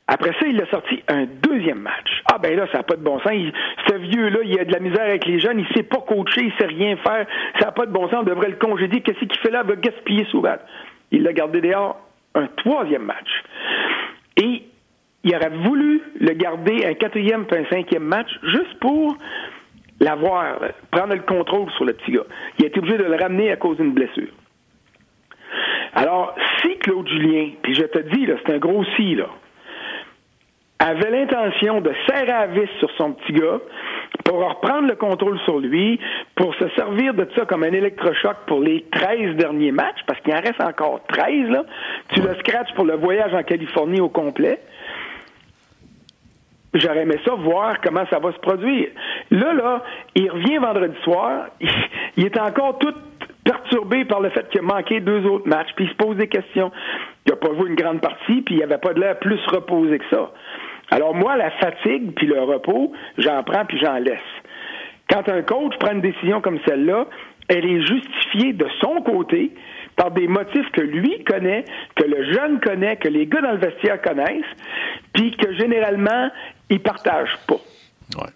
Après 0.07 0.33
ça, 0.41 0.47
il 0.47 0.61
a 0.61 0.67
sorti 0.67 1.03
un 1.09 1.27
deuxième 1.27 1.81
match. 1.81 2.23
Ah 2.33 2.39
ben 2.39 2.57
là, 2.57 2.67
ça 2.73 2.79
n'a 2.79 2.83
pas 2.85 2.97
de 2.97 3.03
bon 3.03 3.21
sens. 3.21 3.33
ce 3.87 3.95
vieux-là, 3.95 4.39
il 4.45 4.59
a 4.59 4.65
de 4.65 4.73
la 4.73 4.81
misère 4.81 5.03
avec 5.03 5.25
les 5.27 5.39
jeunes, 5.39 5.61
il 5.61 5.67
sait 5.77 5.83
pas 5.83 5.99
coacher, 5.99 6.47
il 6.47 6.53
sait 6.59 6.67
rien 6.67 6.97
faire. 6.97 7.27
Ça 7.61 7.67
n'a 7.67 7.73
pas 7.73 7.87
de 7.87 7.93
bon 7.93 8.09
sens, 8.09 8.21
on 8.21 8.23
devrait 8.25 8.49
le 8.49 8.57
congédier. 8.57 9.03
Qu'est-ce 9.03 9.19
qu'il 9.19 9.39
fait 9.39 9.51
là? 9.51 9.63
Il 9.65 9.71
va 9.71 9.77
gaspiller 9.77 10.25
Souban. 10.27 10.57
Il 11.13 11.23
l'a 11.23 11.33
gardé 11.33 11.61
dehors 11.61 12.01
un 12.35 12.49
troisième 12.57 13.05
match. 13.05 13.29
Et 14.37 14.65
il 15.25 15.35
aurait 15.35 15.51
voulu 15.51 16.03
le 16.19 16.33
garder 16.33 16.87
un 16.87 16.95
quatrième 16.95 17.47
puis 17.47 17.59
un 17.59 17.65
cinquième 17.67 18.05
match 18.05 18.31
juste 18.43 18.79
pour 18.81 19.17
l'avoir, 20.01 20.59
prendre 20.91 21.15
le 21.15 21.21
contrôle 21.21 21.71
sur 21.73 21.85
le 21.85 21.93
petit 21.93 22.13
gars. 22.13 22.25
Il 22.59 22.65
a 22.65 22.69
été 22.69 22.79
obligé 22.79 22.97
de 22.97 23.05
le 23.05 23.17
ramener 23.17 23.53
à 23.53 23.57
cause 23.57 23.77
d'une 23.77 23.93
blessure. 23.93 24.33
Alors, 25.95 26.35
si 26.63 26.77
Claude 26.79 27.09
Julien, 27.09 27.51
puis 27.63 27.75
je 27.75 27.83
te 27.83 27.99
dis, 27.99 28.27
c'est 28.27 28.55
un 28.55 28.59
gros 28.59 28.85
si, 28.97 29.15
là, 29.15 29.27
avait 30.79 31.11
l'intention 31.11 31.83
de 31.83 31.93
serrer 32.09 32.33
à 32.33 32.47
vis 32.47 32.69
sur 32.79 32.91
son 32.97 33.13
petit 33.13 33.35
gars 33.35 33.59
pour 34.25 34.39
reprendre 34.39 34.89
le 34.89 34.95
contrôle 34.95 35.39
sur 35.41 35.59
lui, 35.59 36.01
pour 36.37 36.55
se 36.55 36.69
servir 36.71 37.13
de 37.13 37.29
ça 37.37 37.45
comme 37.45 37.65
un 37.65 37.73
électrochoc 37.73 38.37
pour 38.47 38.61
les 38.61 38.87
13 38.91 39.37
derniers 39.37 39.73
matchs, 39.73 40.01
parce 40.07 40.19
qu'il 40.21 40.33
en 40.33 40.41
reste 40.41 40.61
encore 40.63 41.01
13, 41.09 41.51
là. 41.51 41.65
Tu 42.15 42.23
le 42.23 42.35
scratches 42.37 42.73
pour 42.75 42.87
le 42.87 42.95
voyage 42.95 43.35
en 43.35 43.43
Californie 43.43 44.01
au 44.01 44.09
complet. 44.09 44.59
J'aurais 46.73 47.03
aimé 47.03 47.17
ça 47.25 47.35
voir 47.35 47.81
comment 47.81 48.05
ça 48.11 48.19
va 48.21 48.33
se 48.33 48.39
produire. 48.39 48.89
Là, 49.31 49.53
là, 49.53 49.83
il 50.15 50.31
revient 50.31 50.59
vendredi 50.59 50.97
soir, 51.03 51.47
il, 52.17 52.25
est 52.25 52.39
encore 52.39 52.79
tout 52.79 52.95
perturbé 53.45 54.05
par 54.05 54.21
le 54.21 54.31
fait 54.31 54.49
qu'il 54.51 54.61
a 54.61 54.63
manqué 54.63 55.01
deux 55.01 55.25
autres 55.27 55.49
matchs, 55.49 55.71
puis 55.75 55.87
il 55.87 55.91
se 55.91 55.97
pose 55.97 56.17
des 56.17 56.29
questions. 56.29 56.71
Il 57.27 57.31
n'a 57.31 57.37
pas 57.37 57.55
joué 57.55 57.69
une 57.69 57.75
grande 57.75 58.01
partie, 58.01 58.43
puis 58.43 58.57
il 58.57 58.63
avait 58.63 58.79
pas 58.79 58.95
de 58.95 59.01
l'air 59.01 59.19
plus 59.19 59.41
reposé 59.47 59.99
que 59.99 60.05
ça. 60.11 60.31
Alors 60.91 61.15
moi, 61.15 61.37
la 61.37 61.51
fatigue 61.53 62.13
puis 62.15 62.27
le 62.27 62.41
repos, 62.41 62.93
j'en 63.19 63.43
prends 63.43 63.65
puis 63.65 63.79
j'en 63.79 63.95
laisse. 63.95 64.19
Quand 65.09 65.29
un 65.29 65.43
coach 65.43 65.77
prend 65.79 65.93
une 65.93 66.01
décision 66.01 66.41
comme 66.41 66.59
celle-là, 66.67 67.07
elle 67.49 67.65
est 67.65 67.81
justifiée 67.81 68.53
de 68.53 68.67
son 68.81 69.03
côté 69.03 69.53
par 70.01 70.11
des 70.13 70.27
motifs 70.27 70.71
que 70.73 70.81
lui 70.81 71.23
connaît, 71.25 71.63
que 71.95 72.05
le 72.05 72.33
jeune 72.33 72.59
connaît, 72.61 72.97
que 72.97 73.09
les 73.09 73.27
gars 73.27 73.43
dans 73.43 73.53
le 73.53 73.59
vestiaire 73.59 74.01
connaissent, 74.01 74.47
puis 75.13 75.37
que 75.37 75.53
généralement, 75.57 76.31
ils 76.71 76.81
partagent 76.81 77.39
pas. 77.47 77.61
Ouais. 78.17 78.31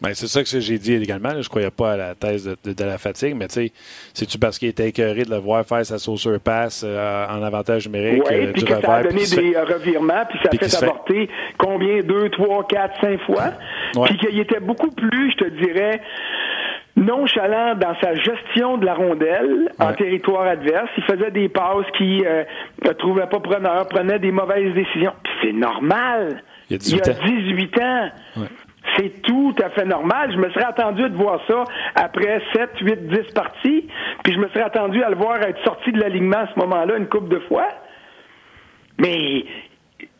Ben, 0.00 0.14
c'est 0.14 0.26
ça 0.26 0.42
que 0.42 0.48
j'ai 0.58 0.78
dit 0.78 0.94
également. 0.94 1.30
Je 1.30 1.36
ne 1.36 1.42
croyais 1.44 1.70
pas 1.70 1.92
à 1.92 1.96
la 1.96 2.14
thèse 2.16 2.44
de, 2.64 2.84
la 2.84 2.98
fatigue, 2.98 3.36
mais 3.36 3.46
tu 3.46 3.54
sais, 3.54 3.72
c'est-tu 4.14 4.36
parce 4.36 4.58
qu'il 4.58 4.68
était 4.68 4.88
écœuré 4.88 5.22
de 5.22 5.30
le 5.30 5.36
voir 5.36 5.64
faire 5.64 5.84
sa 5.86 5.98
sauceur 5.98 6.40
passe 6.40 6.82
euh, 6.84 7.26
en 7.28 7.40
avantage 7.42 7.86
numérique 7.86 8.24
Oui, 8.28 8.34
euh, 8.34 8.52
puis 8.52 8.64
que 8.64 8.80
ça 8.80 8.94
a 8.94 9.02
donné 9.04 9.24
des 9.26 9.56
revirements, 9.58 10.24
puis 10.28 10.38
ça 10.42 10.48
a 10.50 10.56
fait 10.56 10.82
avorter 10.82 11.28
combien? 11.56 12.00
Deux, 12.00 12.30
trois, 12.30 12.66
quatre, 12.66 13.00
cinq 13.00 13.20
fois. 13.26 13.52
Puis 14.06 14.16
qu'il 14.16 14.40
était 14.40 14.60
beaucoup 14.60 14.90
plus, 14.90 15.32
je 15.32 15.44
te 15.44 15.50
dirais, 15.50 16.00
nonchalant 16.96 17.74
dans 17.74 17.94
sa 18.00 18.14
gestion 18.14 18.76
de 18.78 18.86
la 18.86 18.94
rondelle 18.94 19.72
en 19.78 19.92
territoire 19.92 20.46
adverse. 20.46 20.90
Il 20.96 21.04
faisait 21.04 21.30
des 21.30 21.48
passes 21.48 21.86
qui 21.96 22.24
euh, 22.24 22.44
ne 22.84 22.92
trouvaient 22.92 23.26
pas 23.26 23.40
preneur, 23.40 23.88
prenait 23.88 24.18
des 24.18 24.32
mauvaises 24.32 24.74
décisions. 24.74 25.14
C'est 25.42 25.52
normal. 25.52 26.42
Il 26.70 26.74
y 26.74 27.00
a 27.00 27.12
18 27.12 27.78
ans. 27.80 28.08
C'est 28.96 29.22
tout 29.22 29.54
à 29.62 29.70
fait 29.70 29.84
normal. 29.84 30.32
Je 30.32 30.38
me 30.38 30.50
serais 30.50 30.64
attendu 30.64 31.02
de 31.02 31.16
voir 31.16 31.40
ça 31.46 31.64
après 31.94 32.42
7, 32.52 32.70
8, 32.80 33.08
10 33.08 33.32
parties, 33.34 33.88
puis 34.22 34.32
je 34.34 34.38
me 34.38 34.48
serais 34.48 34.62
attendu 34.62 35.02
à 35.02 35.08
le 35.08 35.16
voir 35.16 35.40
être 35.42 35.62
sorti 35.64 35.92
de 35.92 36.00
l'alignement 36.00 36.38
à 36.38 36.48
ce 36.52 36.58
moment-là 36.60 36.96
une 36.96 37.08
couple 37.08 37.28
de 37.28 37.38
fois. 37.40 37.68
Mais 38.98 39.44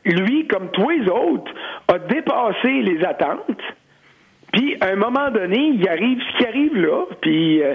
lui, 0.05 0.47
comme 0.47 0.71
tous 0.71 0.89
les 0.91 1.09
autres, 1.09 1.53
a 1.89 1.99
dépassé 1.99 2.83
les 2.83 3.05
attentes. 3.05 3.61
Puis, 4.53 4.77
à 4.81 4.89
un 4.89 4.97
moment 4.97 5.31
donné, 5.31 5.73
il 5.75 5.89
arrive 5.89 6.19
ce 6.21 6.39
qui 6.39 6.47
arrive 6.47 6.77
là. 6.77 7.07
Puis, 7.23 7.63
euh, 7.63 7.75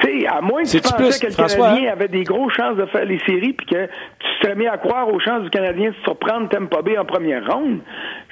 tu 0.00 0.20
sais, 0.20 0.26
à 0.26 0.42
moins 0.42 0.62
que 0.62 0.68
tu 0.68 0.80
pensais 0.80 1.26
que 1.26 1.32
le 1.32 1.34
Canadien 1.34 1.92
avait 1.92 2.08
des 2.08 2.24
grosses 2.24 2.52
chances 2.52 2.76
de 2.76 2.84
faire 2.86 3.06
les 3.06 3.18
séries, 3.20 3.54
puis 3.54 3.66
que 3.66 3.86
tu 3.86 4.28
serais 4.42 4.54
mis 4.54 4.66
à 4.66 4.76
croire 4.76 5.08
aux 5.08 5.18
chances 5.18 5.42
du 5.44 5.50
Canadien 5.50 5.90
de 5.90 5.96
surprendre 6.04 6.48
Tampa 6.50 6.82
Bay 6.82 6.98
en 6.98 7.06
première 7.06 7.50
ronde, 7.50 7.80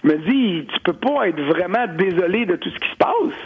je 0.05 0.09
me 0.09 0.19
dis, 0.19 0.67
tu 0.67 0.81
peux 0.85 0.93
pas 0.93 1.29
être 1.29 1.41
vraiment 1.41 1.87
désolé 1.97 2.45
de 2.45 2.57
tout 2.57 2.69
ce 2.69 2.79
qui 2.79 2.91
se 2.91 2.97
passe. 2.97 3.39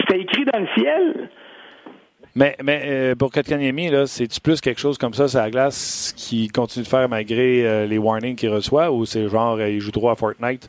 C'était 0.00 0.20
écrit 0.20 0.44
dans 0.44 0.60
le 0.60 0.68
ciel. 0.76 1.30
Mais, 2.34 2.54
mais 2.62 2.82
euh, 2.84 3.14
pour 3.14 3.32
Kotkaniemi, 3.32 3.88
là, 3.88 4.06
c'est-tu 4.06 4.40
plus 4.40 4.60
quelque 4.60 4.80
chose 4.80 4.98
comme 4.98 5.14
ça, 5.14 5.26
c'est 5.26 5.38
la 5.38 5.50
glace 5.50 6.14
qui 6.16 6.48
continue 6.48 6.84
de 6.84 6.88
faire 6.88 7.08
malgré 7.08 7.66
euh, 7.66 7.86
les 7.86 7.98
warnings 7.98 8.36
qu'il 8.36 8.50
reçoit, 8.50 8.92
ou 8.92 9.06
c'est 9.06 9.26
genre, 9.28 9.60
il 9.62 9.80
joue 9.80 9.90
trop 9.90 10.10
à 10.10 10.16
Fortnite? 10.16 10.68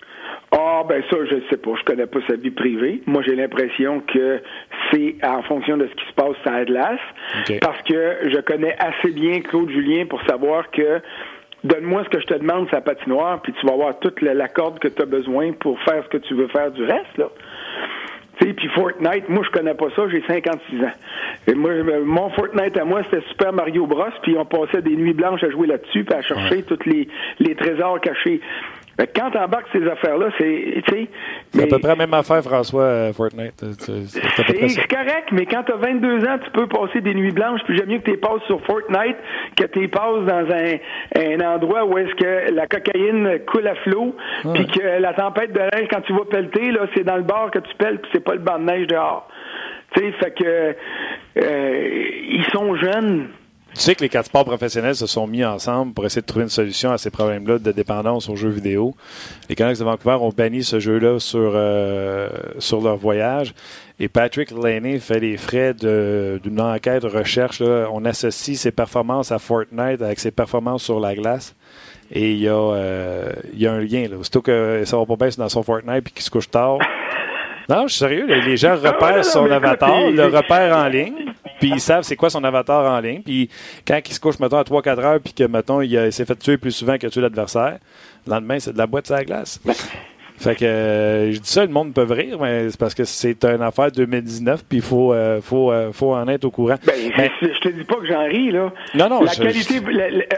Ah, 0.52 0.84
ben 0.88 1.04
ça, 1.10 1.18
je 1.30 1.36
ne 1.36 1.41
sais 1.50 1.58
pas. 1.58 1.72
Je 1.78 1.84
connais 1.84 2.08
pas 2.08 2.20
sa 2.28 2.36
vie 2.36 2.50
privée. 2.50 3.02
Moi, 3.06 3.22
j'ai 3.26 3.36
l'impression 3.36 4.02
que 4.02 4.41
c'est 4.91 5.16
en 5.24 5.43
fonction 5.43 5.78
de 5.78 5.88
ce 5.88 5.93
qui 5.93 6.06
se 6.08 6.14
passe 6.14 6.38
à 6.45 6.56
Atlas. 6.56 7.00
Parce 7.62 7.82
que 7.84 8.18
je 8.30 8.39
connais 8.41 8.76
assez 8.80 9.12
bien 9.12 9.41
Claude 9.41 9.70
Julien 9.70 10.06
pour 10.06 10.22
savoir 10.24 10.72
que 10.72 11.02
donne-moi 11.64 12.04
ce 12.06 12.10
que 12.10 12.20
je 12.22 12.26
te 12.26 12.34
demande, 12.36 12.70
sa 12.72 12.82
patinoire, 12.82 13.41
puis 13.41 13.54
tu 13.54 13.66
vas 13.66 13.74
avoir 13.74 14.00
toute 14.00 14.22
la, 14.22 14.47
corde 14.47 14.80
que 14.80 14.88
tu 14.88 15.02
as 15.02 15.06
besoin 15.06 15.52
pour 15.54 15.80
faire 15.82 16.04
ce 16.04 16.10
que 16.10 16.18
tu 16.18 16.34
veux 16.34 16.47
faire 16.47 16.72
du 16.72 16.84
reste, 16.84 17.18
là. 17.18 17.30
Puis 18.39 18.70
Fortnite, 18.70 19.28
moi 19.28 19.43
je 19.45 19.52
connais 19.52 19.74
pas 19.74 19.89
ça, 19.97 20.04
j'ai 20.10 20.24
56 20.26 20.82
ans. 20.82 20.91
Et 21.47 21.54
moi, 21.54 21.72
mon 22.06 22.30
Fortnite 22.30 22.78
à 22.78 22.86
moi, 22.86 23.02
c'était 23.04 23.26
Super 23.28 23.52
Mario 23.52 23.86
Bros, 23.86 24.06
puis 24.22 24.38
on 24.38 24.45
passait 24.45 24.82
des 24.82 24.95
nuits 24.95 25.14
blanches 25.14 25.43
à 25.43 25.50
jouer 25.50 25.68
là-dessus, 25.68 26.06
puis 26.06 26.16
à 26.16 26.22
chercher 26.22 26.64
tous 26.64 26.80
les, 26.86 27.10
les 27.39 27.56
trésors 27.56 28.00
cachés. 28.00 28.39
Quand 29.16 29.32
t'embarques 29.32 29.68
ces 29.72 29.88
affaires-là, 29.88 30.28
c'est. 30.38 30.84
C'est 31.52 31.64
à 31.64 31.68
peu 31.68 31.80
près 31.80 31.89
la 31.89 31.95
même 31.95 32.14
affaire, 32.14 32.43
François, 32.43 32.84
euh, 32.84 33.14
Fortnite. 33.14 33.64
C'est 33.72 34.88
correct, 34.88 35.30
mais 35.32 35.45
quand 35.45 35.64
t'as 35.64 35.78
22 35.78 36.26
ans, 36.26 36.38
tu 36.43 36.52
peux 36.52 36.68
passer 36.68 37.02
des 37.02 37.14
nuits 37.14 37.32
blanches, 37.32 37.62
puis 37.66 37.78
j'aime 37.78 37.89
mieux 37.89 38.00
que 38.00 38.12
tu 38.12 38.18
passes 38.18 38.43
sur 38.47 38.62
Fortnite 38.66 39.18
que 39.56 39.66
tu 39.66 39.88
passes 39.88 40.26
dans 40.26 40.47
un, 40.52 40.76
un 41.16 41.56
endroit 41.56 41.86
où 41.86 41.97
est-ce 41.97 42.14
que 42.16 42.54
la 42.54 42.68
cocaïne 42.68 43.39
coule 43.47 43.68
à 43.68 43.76
flot, 43.76 44.16
puis 44.54 44.68
que 44.68 45.00
la 45.00 45.14
tempête 45.14 45.54
de 45.54 45.60
neige, 45.60 45.88
quand 45.91 46.02
tu 46.02 46.14
vas 46.14 46.26
pelleter, 46.26 46.72
là, 46.72 46.82
c'est 46.95 47.04
dans 47.04 47.18
le 47.18 47.24
bar 47.24 47.52
que 47.52 47.60
tu 47.60 47.76
pelles, 47.78 48.00
puis 48.00 48.12
c'est 48.14 48.24
pas 48.24 48.34
le 48.34 48.39
banc 48.39 48.60
de 48.60 48.66
neige 48.66 48.88
dehors. 48.88 49.28
Tu 49.95 50.02
sais, 50.02 50.12
fait 50.14 50.32
que 50.32 50.76
euh, 51.41 52.04
ils 52.30 52.45
sont 52.52 52.76
jeunes. 52.76 53.30
Tu 53.80 53.86
sais 53.86 53.96
que 53.96 54.02
les 54.04 54.10
quatre 54.10 54.26
sports 54.26 54.44
professionnels 54.44 54.98
se 54.98 55.08
sont 55.08 55.26
mis 55.26 55.46
ensemble 55.46 55.94
pour 55.94 56.06
essayer 56.06 56.22
de 56.22 56.26
trouver 56.26 56.44
une 56.44 56.50
solution 56.50 56.92
à 56.92 56.98
ces 56.98 57.10
problèmes-là 57.12 57.60
de 57.60 57.72
dépendance 57.72 58.28
aux 58.28 58.36
jeux 58.36 58.50
vidéo. 58.50 58.94
Les 59.48 59.56
Canucks 59.56 59.80
de 59.80 59.86
Vancouver 59.86 60.18
ont 60.20 60.34
banni 60.36 60.66
ce 60.66 60.82
jeu-là 60.82 61.18
sur, 61.20 61.54
euh, 61.56 62.28
sur 62.58 62.82
leur 62.82 62.98
voyage. 62.98 63.54
Et 63.98 64.10
Patrick 64.10 64.52
Laney 64.52 65.00
fait 65.00 65.22
les 65.22 65.38
frais 65.38 65.74
d'une 65.74 66.60
enquête 66.60 67.04
de 67.04 67.08
recherche. 67.08 67.62
On 67.62 68.04
associe 68.04 68.60
ses 68.60 68.72
performances 68.72 69.32
à 69.32 69.40
Fortnite 69.40 70.02
avec 70.02 70.20
ses 70.20 70.32
performances 70.32 70.84
sur 70.84 71.00
la 71.00 71.16
glace. 71.16 71.56
Et 72.12 72.34
il 72.34 72.40
y, 72.40 72.50
a, 72.50 72.52
euh, 72.52 73.32
il 73.54 73.62
y 73.62 73.68
a 73.68 73.72
un 73.72 73.80
lien. 73.80 74.10
Là. 74.10 74.18
Surtout 74.24 74.42
que 74.42 74.84
ça 74.84 74.98
va 74.98 75.06
pas 75.06 75.16
bien 75.16 75.30
dans 75.38 75.48
son 75.48 75.64
Fortnite 75.64 76.06
et 76.06 76.12
qu'il 76.12 76.22
se 76.24 76.30
couche 76.30 76.52
tard. 76.52 76.80
Non, 77.70 77.84
je 77.86 77.93
suis 77.93 77.99
sérieux. 77.99 78.26
Les 78.26 78.57
gens 78.57 78.76
repèrent 78.76 79.24
son 79.24 79.49
avatar, 79.51 80.09
le 80.09 80.26
repèrent 80.26 80.76
en 80.76 80.88
ligne, 80.88 81.34
puis 81.59 81.70
ils 81.70 81.80
savent 81.80 82.03
c'est 82.03 82.15
quoi 82.15 82.32
son 82.32 82.43
avatar 82.43 82.91
en 82.91 82.99
ligne. 82.99 83.22
Puis 83.22 83.47
quand 83.88 83.99
il 84.03 84.13
se 84.13 84.20
couche, 84.20 84.39
mettons, 84.39 84.57
à 84.57 84.63
3-4 84.63 84.99
heures, 84.99 85.20
puis 85.20 85.34
que, 85.34 85.43
mettons, 85.43 85.82
il, 85.82 86.11
s'est 86.11 86.26
fait 86.26 86.36
tuer 86.36 86.57
plus 86.57 86.72
souvent 86.72 86.97
que 86.97 87.05
tuer 87.05 87.22
l'adversaire, 87.22 87.78
le 88.26 88.34
lendemain, 88.34 88.59
c'est 88.59 88.74
de 88.74 88.78
la 88.80 88.88
boîte 88.88 89.05
sur 89.05 89.15
la 89.15 89.24
glace. 89.24 89.59
Fait 90.40 90.56
que 90.56 90.64
euh, 90.64 91.34
je 91.34 91.40
dis 91.40 91.50
ça, 91.50 91.66
le 91.66 91.72
monde 91.72 91.94
peut 91.94 92.08
rire, 92.10 92.38
mais 92.40 92.70
c'est 92.70 92.80
parce 92.80 92.96
que 92.96 93.04
c'est 93.04 93.44
une 93.44 93.62
affaire 93.62 93.92
2019, 93.92 94.64
puis 94.70 94.78
il 94.78 94.82
faut, 94.82 95.14
euh, 95.14 95.42
faut, 95.42 95.70
euh, 95.70 95.92
faut 95.92 96.14
en 96.14 96.30
être 96.30 96.46
au 96.46 96.50
courant. 96.50 96.76
Ben, 96.86 97.30
Je 97.42 97.60
te 97.60 97.68
dis 97.68 97.84
pas 97.84 97.96
que 97.96 98.08
j'en 98.08 98.24
ris, 98.24 98.50
là. 98.52 98.72
Non, 98.96 99.10
non, 99.10 99.22
La 99.22 99.32
qualité, 99.32 99.82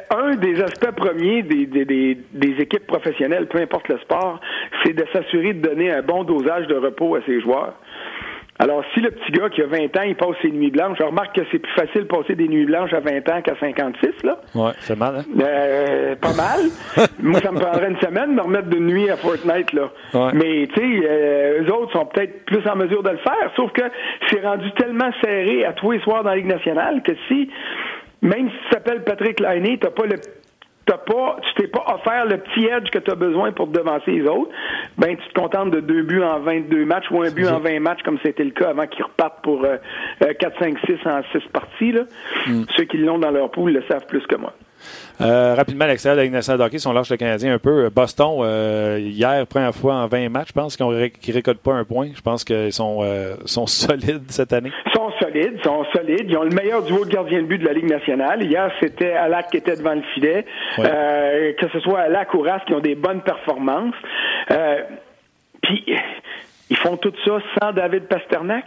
un 0.09 0.35
des 0.37 0.59
aspects 0.59 0.95
premiers 0.95 1.43
des, 1.43 1.67
des, 1.67 1.85
des, 1.85 2.17
des, 2.33 2.55
équipes 2.59 2.87
professionnelles, 2.87 3.47
peu 3.47 3.59
importe 3.59 3.89
le 3.89 3.99
sport, 3.99 4.39
c'est 4.83 4.93
de 4.93 5.05
s'assurer 5.13 5.53
de 5.53 5.61
donner 5.61 5.91
un 5.91 6.01
bon 6.01 6.23
dosage 6.23 6.65
de 6.65 6.75
repos 6.75 7.13
à 7.15 7.19
ses 7.27 7.39
joueurs. 7.39 7.75
Alors, 8.61 8.83
si 8.93 8.99
le 8.99 9.09
petit 9.09 9.31
gars 9.31 9.49
qui 9.49 9.63
a 9.63 9.65
20 9.65 9.97
ans, 9.97 10.03
il 10.05 10.15
passe 10.15 10.35
ses 10.43 10.51
nuits 10.51 10.69
blanches, 10.69 10.95
je 10.99 11.03
remarque 11.03 11.35
que 11.35 11.41
c'est 11.51 11.57
plus 11.57 11.73
facile 11.73 12.01
de 12.01 12.07
passer 12.07 12.35
des 12.35 12.47
nuits 12.47 12.65
blanches 12.65 12.93
à 12.93 12.99
20 12.99 13.27
ans 13.29 13.41
qu'à 13.41 13.55
56, 13.59 14.23
là. 14.23 14.37
Ouais, 14.53 14.71
c'est 14.81 14.95
mal, 14.95 15.15
hein? 15.17 15.23
Euh, 15.41 16.15
pas 16.15 16.33
mal. 16.33 16.59
Moi, 17.19 17.39
ça 17.39 17.51
me 17.51 17.59
prendrait 17.59 17.89
une 17.89 17.99
semaine 17.99 18.29
de 18.29 18.35
me 18.35 18.41
remettre 18.41 18.69
de 18.69 18.77
nuit 18.77 19.09
à 19.09 19.17
Fortnite, 19.17 19.73
là. 19.73 19.89
Mais, 20.35 20.67
tu 20.75 20.79
sais, 20.79 21.07
euh, 21.09 21.63
eux 21.63 21.73
autres 21.73 21.91
sont 21.93 22.05
peut-être 22.05 22.45
plus 22.45 22.61
en 22.67 22.75
mesure 22.75 23.01
de 23.01 23.09
le 23.09 23.17
faire, 23.17 23.51
sauf 23.55 23.71
que 23.71 23.81
c'est 24.29 24.45
rendu 24.45 24.71
tellement 24.73 25.09
serré 25.23 25.65
à 25.65 25.73
tous 25.73 25.93
les 25.93 25.99
soirs 26.01 26.23
dans 26.23 26.29
la 26.29 26.35
Ligue 26.35 26.45
nationale 26.45 27.01
que 27.01 27.13
si, 27.27 27.49
même 28.21 28.47
si 28.47 28.55
tu 28.65 28.69
t'appelles 28.69 29.03
Patrick 29.03 29.39
Liney, 29.39 29.79
t'as 29.81 29.89
pas 29.89 30.05
le 30.05 30.17
t'as 30.85 30.97
pas, 30.97 31.37
tu 31.41 31.61
t'es 31.61 31.67
pas 31.67 31.83
offert 31.93 32.25
le 32.25 32.37
petit 32.37 32.65
edge 32.65 32.89
que 32.89 32.99
tu 32.99 33.11
as 33.11 33.15
besoin 33.15 33.51
pour 33.51 33.71
te 33.71 33.77
devancer 33.77 34.11
les 34.11 34.27
autres, 34.27 34.51
ben 34.97 35.15
tu 35.15 35.27
te 35.29 35.39
contentes 35.39 35.71
de 35.71 35.79
deux 35.79 36.03
buts 36.03 36.23
en 36.23 36.39
22 36.39 36.85
matchs 36.85 37.05
ou 37.11 37.21
un 37.21 37.31
but 37.31 37.47
en 37.47 37.59
20 37.59 37.79
matchs 37.79 38.01
comme 38.03 38.17
c'était 38.23 38.43
le 38.43 38.51
cas 38.51 38.69
avant 38.69 38.87
qu'ils 38.87 39.03
repartent 39.03 39.41
pour 39.43 39.65
4, 40.19 40.59
5, 40.59 40.77
6 40.85 40.93
en 41.05 41.21
6 41.31 41.47
parties. 41.51 41.91
Là. 41.91 42.03
Mm. 42.47 42.63
Ceux 42.75 42.83
qui 42.85 42.97
l'ont 42.97 43.19
dans 43.19 43.31
leur 43.31 43.51
poule 43.51 43.73
le 43.73 43.83
savent 43.83 44.05
plus 44.07 44.25
que 44.27 44.35
moi. 44.35 44.53
Euh, 45.21 45.55
rapidement, 45.55 45.85
l'extérieur 45.85 46.15
de 46.15 46.21
la 46.21 46.23
Ligue 46.25 46.33
nationale 46.33 46.59
de 46.59 46.63
hockey, 46.65 46.79
sont 46.79 46.93
lâche 46.93 47.09
le 47.09 47.17
Canadien 47.17 47.53
un 47.53 47.59
peu. 47.59 47.89
Boston, 47.89 48.39
euh, 48.39 48.99
hier, 48.99 49.45
première 49.47 49.73
fois 49.73 49.95
en 49.95 50.07
20 50.07 50.29
matchs, 50.29 50.49
je 50.49 50.53
pense 50.53 50.75
qu'ils 50.75 50.85
ne 50.85 51.33
récoltent 51.33 51.61
pas 51.61 51.73
un 51.73 51.83
point. 51.83 52.09
Je 52.15 52.21
pense 52.21 52.43
qu'ils 52.43 52.73
sont, 52.73 52.99
euh, 53.01 53.35
sont 53.45 53.67
solides 53.67 54.29
cette 54.29 54.53
année. 54.53 54.71
Ils 54.87 54.91
sont 54.93 55.11
solides, 55.19 55.53
ils 55.57 55.63
sont 55.63 55.85
solides. 55.93 56.25
Ils 56.27 56.37
ont 56.37 56.43
le 56.43 56.55
meilleur 56.55 56.83
duo 56.83 57.05
de 57.05 57.09
gardien 57.09 57.41
de 57.41 57.47
but 57.47 57.59
de 57.59 57.65
la 57.65 57.73
Ligue 57.73 57.89
nationale. 57.89 58.43
Hier, 58.43 58.71
c'était 58.79 59.13
Alak 59.13 59.51
qui 59.51 59.57
était 59.57 59.75
devant 59.75 59.93
le 59.93 60.03
filet. 60.13 60.45
que 60.75 61.69
ce 61.71 61.79
soit 61.81 61.99
Alak 62.01 62.33
ou 62.33 62.41
Ras 62.41 62.61
qui 62.65 62.73
ont 62.73 62.79
des 62.79 62.95
bonnes 62.95 63.21
performances. 63.21 63.95
Puis, 65.61 65.85
ils 66.69 66.77
font 66.77 66.97
tout 66.97 67.13
ça 67.25 67.39
sans 67.59 67.73
David 67.73 68.03
Pasternak? 68.07 68.65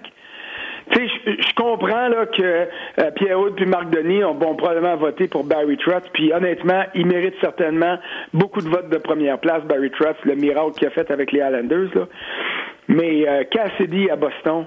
Tu 0.90 0.98
sais, 0.98 1.12
je 1.26 1.54
comprends 1.54 2.08
là 2.08 2.26
que 2.26 2.42
euh, 2.42 3.10
Pierre 3.16 3.40
Houd 3.40 3.54
puis 3.54 3.66
Marc 3.66 3.90
Denis 3.90 4.22
ont 4.22 4.34
bon, 4.34 4.54
probablement 4.54 4.96
voté 4.96 5.28
pour 5.28 5.44
Barry 5.44 5.76
Trotz, 5.78 6.08
puis 6.12 6.32
honnêtement, 6.32 6.84
il 6.94 7.06
mérite 7.06 7.34
certainement 7.40 7.98
beaucoup 8.32 8.60
de 8.60 8.68
votes 8.68 8.90
de 8.90 8.98
première 8.98 9.38
place, 9.38 9.62
Barry 9.64 9.90
Trotz, 9.90 10.16
le 10.24 10.34
miracle 10.34 10.72
qu'il 10.72 10.86
a 10.86 10.90
fait 10.90 11.10
avec 11.10 11.32
les 11.32 11.40
Islanders. 11.40 11.88
Là. 11.94 12.06
Mais 12.88 13.26
euh, 13.26 13.44
Cassidy 13.44 14.10
à 14.10 14.16
Boston, 14.16 14.66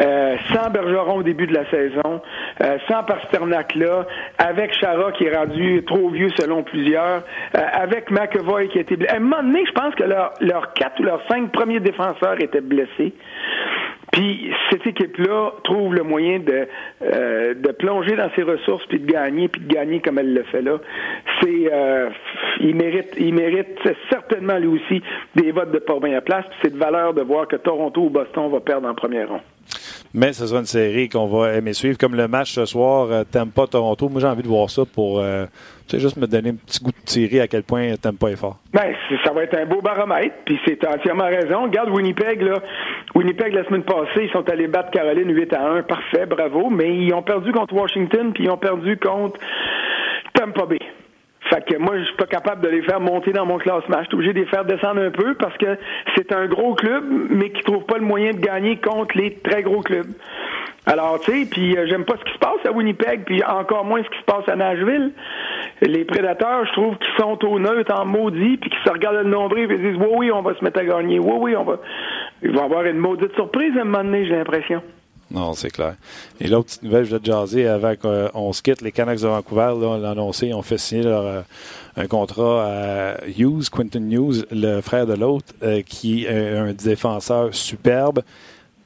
euh, 0.00 0.36
sans 0.52 0.70
Bergeron 0.70 1.16
au 1.16 1.22
début 1.22 1.46
de 1.46 1.54
la 1.54 1.68
saison, 1.70 2.20
euh, 2.60 2.78
sans 2.88 3.02
Pasternak 3.02 3.74
là, 3.74 4.06
avec 4.38 4.72
Chara 4.74 5.10
qui 5.12 5.24
est 5.24 5.36
rendu 5.36 5.82
trop 5.84 6.08
vieux 6.10 6.30
selon 6.36 6.62
plusieurs, 6.62 7.22
euh, 7.56 7.60
avec 7.72 8.10
McEvoy 8.10 8.68
qui 8.68 8.78
a 8.78 8.82
été 8.82 8.96
blessé. 8.96 9.12
À 9.12 9.16
un 9.16 9.20
moment 9.20 9.42
donné, 9.42 9.64
je 9.66 9.72
pense 9.72 9.94
que 9.94 10.04
leurs 10.04 10.72
quatre 10.74 11.00
ou 11.00 11.02
leurs 11.02 11.26
cinq 11.28 11.50
premiers 11.50 11.80
défenseurs 11.80 12.40
étaient 12.40 12.60
blessés. 12.60 13.12
Puis 14.12 14.52
cette 14.70 14.86
équipe-là 14.86 15.52
trouve 15.64 15.94
le 15.94 16.02
moyen 16.02 16.38
de, 16.38 16.68
euh, 17.02 17.54
de 17.54 17.72
plonger 17.72 18.14
dans 18.14 18.30
ses 18.36 18.42
ressources 18.42 18.84
puis 18.86 19.00
de 19.00 19.10
gagner 19.10 19.48
puis 19.48 19.62
de 19.62 19.72
gagner 19.72 20.00
comme 20.00 20.18
elle 20.18 20.34
le 20.34 20.42
fait 20.44 20.60
là. 20.60 20.78
C'est 21.40 21.72
euh, 21.72 22.10
il 22.60 22.76
mérite 22.76 23.14
il 23.18 23.34
mérite 23.34 23.80
certainement 24.10 24.58
lui 24.58 24.68
aussi 24.68 25.02
des 25.34 25.50
votes 25.50 25.72
de 25.72 25.78
première 25.78 26.22
place. 26.22 26.44
Puis 26.50 26.58
c'est 26.62 26.74
de 26.74 26.78
valeur 26.78 27.14
de 27.14 27.22
voir 27.22 27.48
que 27.48 27.56
Toronto 27.56 28.02
ou 28.02 28.10
Boston 28.10 28.50
va 28.50 28.60
perdre 28.60 28.86
en 28.86 28.94
première 28.94 29.28
ronde. 29.28 29.40
Mais 30.14 30.34
ce 30.34 30.46
sera 30.46 30.60
une 30.60 30.66
série 30.66 31.08
qu'on 31.08 31.26
va 31.26 31.54
aimer 31.54 31.72
suivre. 31.72 31.96
Comme 31.96 32.14
le 32.14 32.28
match 32.28 32.52
ce 32.52 32.66
soir, 32.66 33.08
euh, 33.10 33.24
pas 33.54 33.66
Toronto. 33.66 34.08
Moi, 34.10 34.20
j'ai 34.20 34.26
envie 34.26 34.42
de 34.42 34.48
voir 34.48 34.68
ça 34.68 34.82
pour 34.84 35.20
euh, 35.20 35.46
juste 35.90 36.18
me 36.18 36.26
donner 36.26 36.50
un 36.50 36.54
petit 36.54 36.82
goût 36.84 36.90
de 36.90 37.10
série 37.10 37.40
à 37.40 37.48
quel 37.48 37.62
point 37.62 37.94
pas 38.20 38.28
est 38.28 38.36
fort. 38.36 38.58
Ben, 38.74 38.94
ça 39.24 39.32
va 39.32 39.44
être 39.44 39.56
un 39.56 39.64
beau 39.64 39.80
baromètre. 39.80 40.34
Puis 40.44 40.58
c'est 40.66 40.86
entièrement 40.86 41.24
raison. 41.24 41.62
Regarde 41.62 41.88
Winnipeg, 41.90 42.42
là. 42.42 42.58
Winnipeg, 43.14 43.54
la 43.54 43.64
semaine 43.64 43.84
passée, 43.84 44.24
ils 44.24 44.30
sont 44.32 44.48
allés 44.50 44.66
battre 44.66 44.90
Caroline 44.90 45.32
8 45.34 45.52
à 45.54 45.70
1. 45.70 45.82
Parfait, 45.84 46.26
bravo. 46.26 46.68
Mais 46.68 46.94
ils 46.94 47.14
ont 47.14 47.22
perdu 47.22 47.52
contre 47.52 47.74
Washington, 47.74 48.32
puis 48.34 48.44
ils 48.44 48.50
ont 48.50 48.58
perdu 48.58 48.98
contre 48.98 49.40
Tampa 50.34 50.66
Bay. 50.66 50.78
Fait 51.50 51.64
que 51.64 51.76
moi, 51.76 51.98
je 51.98 52.04
suis 52.04 52.16
pas 52.16 52.26
capable 52.26 52.62
de 52.62 52.68
les 52.68 52.82
faire 52.82 53.00
monter 53.00 53.32
dans 53.32 53.46
mon 53.46 53.58
classement. 53.58 53.98
Je 54.00 54.06
suis 54.06 54.14
obligé 54.14 54.32
de 54.32 54.40
les 54.40 54.46
faire 54.46 54.64
descendre 54.64 55.02
un 55.02 55.10
peu 55.10 55.34
parce 55.34 55.56
que 55.56 55.76
c'est 56.16 56.32
un 56.32 56.46
gros 56.46 56.74
club, 56.74 57.04
mais 57.30 57.50
qui 57.50 57.62
trouve 57.62 57.84
pas 57.84 57.98
le 57.98 58.04
moyen 58.04 58.30
de 58.30 58.38
gagner 58.38 58.76
contre 58.76 59.16
les 59.16 59.34
très 59.34 59.62
gros 59.62 59.80
clubs. 59.80 60.06
Alors, 60.86 61.20
tu 61.20 61.30
sais, 61.30 61.48
puis 61.48 61.76
euh, 61.76 61.86
j'aime 61.86 62.04
pas 62.04 62.14
ce 62.18 62.24
qui 62.24 62.32
se 62.32 62.38
passe 62.38 62.64
à 62.64 62.72
Winnipeg, 62.72 63.24
puis 63.24 63.42
encore 63.44 63.84
moins 63.84 64.02
ce 64.02 64.08
qui 64.08 64.18
se 64.18 64.24
passe 64.24 64.48
à 64.48 64.56
Nashville. 64.56 65.12
Les 65.80 66.04
prédateurs, 66.04 66.66
je 66.66 66.72
trouve 66.72 66.96
qu'ils 66.96 67.14
sont 67.22 67.44
au 67.44 67.58
neutre 67.58 67.94
en 67.94 68.04
maudit, 68.04 68.56
puis 68.56 68.70
qu'ils 68.70 68.82
se 68.84 68.90
regardent 68.90 69.24
le 69.24 69.30
nombril 69.30 69.70
et 69.70 69.78
disent, 69.78 69.96
oui, 69.96 70.08
oui, 70.16 70.32
on 70.32 70.42
va 70.42 70.54
se 70.54 70.64
mettre 70.64 70.80
à 70.80 70.84
gagner. 70.84 71.20
Oui, 71.20 71.34
oui, 71.38 71.56
on 71.56 71.64
va. 71.64 71.78
Ils 72.42 72.50
vont 72.50 72.64
avoir 72.64 72.84
une 72.84 72.98
maudite 72.98 73.32
surprise 73.34 73.76
à 73.76 73.82
un 73.82 73.84
moment 73.84 74.02
donné, 74.02 74.26
j'ai 74.26 74.36
l'impression. 74.36 74.82
Non, 75.32 75.54
c'est 75.54 75.70
clair. 75.70 75.96
Et 76.40 76.46
l'autre 76.46 76.66
petite 76.66 76.82
nouvelle, 76.82 77.04
je 77.06 77.12
vais 77.12 77.18
te 77.18 77.24
jaser 77.24 77.66
avant 77.66 77.94
qu'on 77.96 78.52
se 78.52 78.60
quitte. 78.60 78.82
Les 78.82 78.92
Canucks 78.92 79.20
de 79.20 79.28
Vancouver 79.28 79.72
l'ont 79.80 80.04
annoncé, 80.04 80.48
ils 80.48 80.54
ont 80.54 80.62
fait 80.62 80.76
signer 80.76 81.04
leur, 81.04 81.24
euh, 81.24 81.42
un 81.96 82.06
contrat 82.06 82.66
à 82.66 83.26
Hughes, 83.26 83.70
Quinton 83.70 84.10
Hughes, 84.10 84.44
le 84.50 84.82
frère 84.82 85.06
de 85.06 85.14
l'autre, 85.14 85.46
euh, 85.62 85.80
qui 85.82 86.24
est 86.26 86.56
un 86.56 86.74
défenseur 86.74 87.54
superbe. 87.54 88.22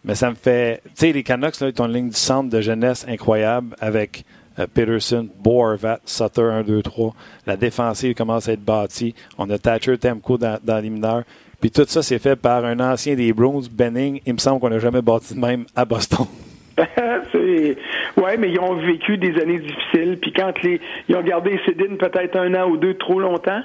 Mais 0.04 0.14
ça 0.14 0.30
me 0.30 0.36
fait. 0.36 0.82
Tu 0.84 0.90
sais, 0.94 1.12
les 1.12 1.24
Canucks, 1.24 1.58
là, 1.58 1.70
ils 1.74 1.82
ont 1.82 1.86
une 1.86 1.92
ligne 1.92 2.10
du 2.10 2.16
centre 2.16 2.48
de 2.48 2.60
jeunesse 2.60 3.04
incroyable 3.08 3.74
avec 3.80 4.24
euh, 4.60 4.68
Peterson, 4.72 5.28
Boervat, 5.42 5.98
Sutter 6.04 6.42
1, 6.42 6.62
2, 6.62 6.80
3. 6.80 7.12
La 7.46 7.56
défensive 7.56 8.14
commence 8.14 8.48
à 8.48 8.52
être 8.52 8.64
bâtie. 8.64 9.16
On 9.36 9.50
a 9.50 9.58
Thatcher 9.58 9.98
Temco 9.98 10.38
dans, 10.38 10.60
dans 10.62 10.78
les 10.78 10.90
mineurs. 10.90 11.24
Puis 11.60 11.70
tout 11.70 11.84
ça, 11.86 12.02
c'est 12.02 12.18
fait 12.18 12.36
par 12.36 12.64
un 12.64 12.78
ancien 12.80 13.14
des 13.14 13.32
Bruins, 13.32 13.62
Benning. 13.70 14.20
Il 14.26 14.34
me 14.34 14.38
semble 14.38 14.60
qu'on 14.60 14.70
n'a 14.70 14.78
jamais 14.78 15.02
bâti 15.02 15.34
de 15.34 15.40
même 15.40 15.64
à 15.74 15.84
Boston. 15.84 16.26
oui, 17.34 18.32
mais 18.38 18.50
ils 18.50 18.60
ont 18.60 18.74
vécu 18.74 19.16
des 19.16 19.40
années 19.40 19.58
difficiles. 19.58 20.18
Puis 20.20 20.32
quand 20.32 20.52
les, 20.62 20.80
ils 21.08 21.16
ont 21.16 21.22
gardé 21.22 21.58
Cédine 21.66 21.96
peut-être 21.96 22.36
un 22.36 22.54
an 22.54 22.68
ou 22.68 22.76
deux 22.76 22.94
trop 22.94 23.18
longtemps, 23.18 23.62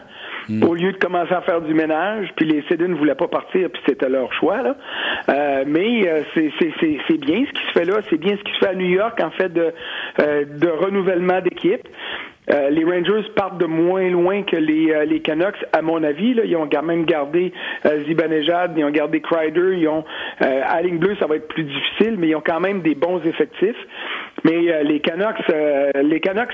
hmm. 0.48 0.64
au 0.64 0.74
lieu 0.74 0.94
de 0.94 0.98
commencer 0.98 1.34
à 1.34 1.42
faire 1.42 1.62
du 1.62 1.74
ménage, 1.74 2.30
puis 2.36 2.46
les 2.46 2.64
Cédine 2.70 2.88
ne 2.88 2.96
voulaient 2.96 3.16
pas 3.16 3.28
partir, 3.28 3.70
puis 3.70 3.82
c'était 3.86 4.10
leur 4.10 4.32
choix. 4.34 4.62
Là. 4.62 4.76
Euh, 5.30 5.64
mais 5.68 6.08
euh, 6.08 6.22
c'est 6.34 7.18
bien 7.18 7.46
ce 7.46 7.52
qui 7.52 7.68
se 7.68 7.72
fait 7.74 7.86
là. 7.86 8.00
C'est 8.10 8.20
bien 8.20 8.36
ce 8.38 8.44
qui 8.44 8.54
se 8.54 8.60
fait 8.60 8.70
à 8.70 8.76
New 8.76 8.90
York 8.90 9.20
en 9.22 9.32
fait 9.32 9.50
de, 9.50 9.74
euh, 10.22 10.46
de 10.46 10.68
renouvellement 10.68 11.42
d'équipe. 11.42 11.88
Euh, 12.50 12.70
les 12.70 12.84
Rangers 12.84 13.30
partent 13.36 13.60
de 13.60 13.66
moins 13.66 14.10
loin 14.10 14.42
que 14.44 14.56
les, 14.56 14.92
euh, 14.92 15.06
les 15.06 15.20
Canucks, 15.20 15.64
à 15.74 15.82
mon 15.82 16.04
avis. 16.04 16.34
Là. 16.34 16.44
Ils 16.46 16.56
ont 16.58 16.68
quand 16.68 16.82
même 16.82 17.06
gardé 17.06 17.54
euh, 17.86 18.04
Zibanejad, 18.06 18.74
ils 18.76 18.84
ont 18.84 18.90
gardé 18.90 19.22
Kreider, 19.22 19.78
ils 19.78 19.88
ont 19.88 20.04
euh, 20.42 20.62
à 20.66 20.82
ligne 20.82 20.98
bleue, 20.98 21.16
ça 21.20 21.28
va 21.28 21.36
être 21.36 21.48
plus 21.48 21.64
difficile, 21.64 22.16
mais 22.18 22.30
ils 22.30 22.36
ont 22.36 22.44
quand 22.46 22.60
même 22.60 22.82
des 22.82 22.96
bons 22.96 23.22
effectifs. 23.24 23.78
Mais 24.44 24.84
les 24.84 25.00
Canucks, 25.02 25.52
les 26.02 26.20
Canucks, 26.20 26.54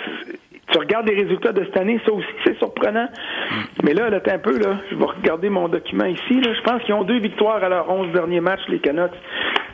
Tu 0.73 0.77
regardes 0.77 1.07
les 1.07 1.15
résultats 1.15 1.53
de 1.53 1.63
cette 1.63 1.77
année, 1.77 2.01
ça 2.05 2.11
aussi, 2.11 2.27
c'est 2.43 2.57
surprenant. 2.57 3.07
Mais 3.83 3.93
là, 3.93 4.09
là, 4.09 4.19
t'es 4.19 4.31
un 4.31 4.39
peu, 4.39 4.59
là, 4.59 4.79
je 4.91 4.95
vais 4.97 5.05
regarder 5.05 5.49
mon 5.49 5.69
document 5.69 6.05
ici, 6.05 6.41
là. 6.41 6.53
Je 6.53 6.61
pense 6.63 6.83
qu'ils 6.83 6.95
ont 6.95 7.03
deux 7.03 7.19
victoires 7.19 7.63
à 7.63 7.69
leurs 7.69 7.89
11 7.89 8.11
derniers 8.11 8.41
matchs, 8.41 8.67
les 8.67 8.79
Canucks. 8.79 9.15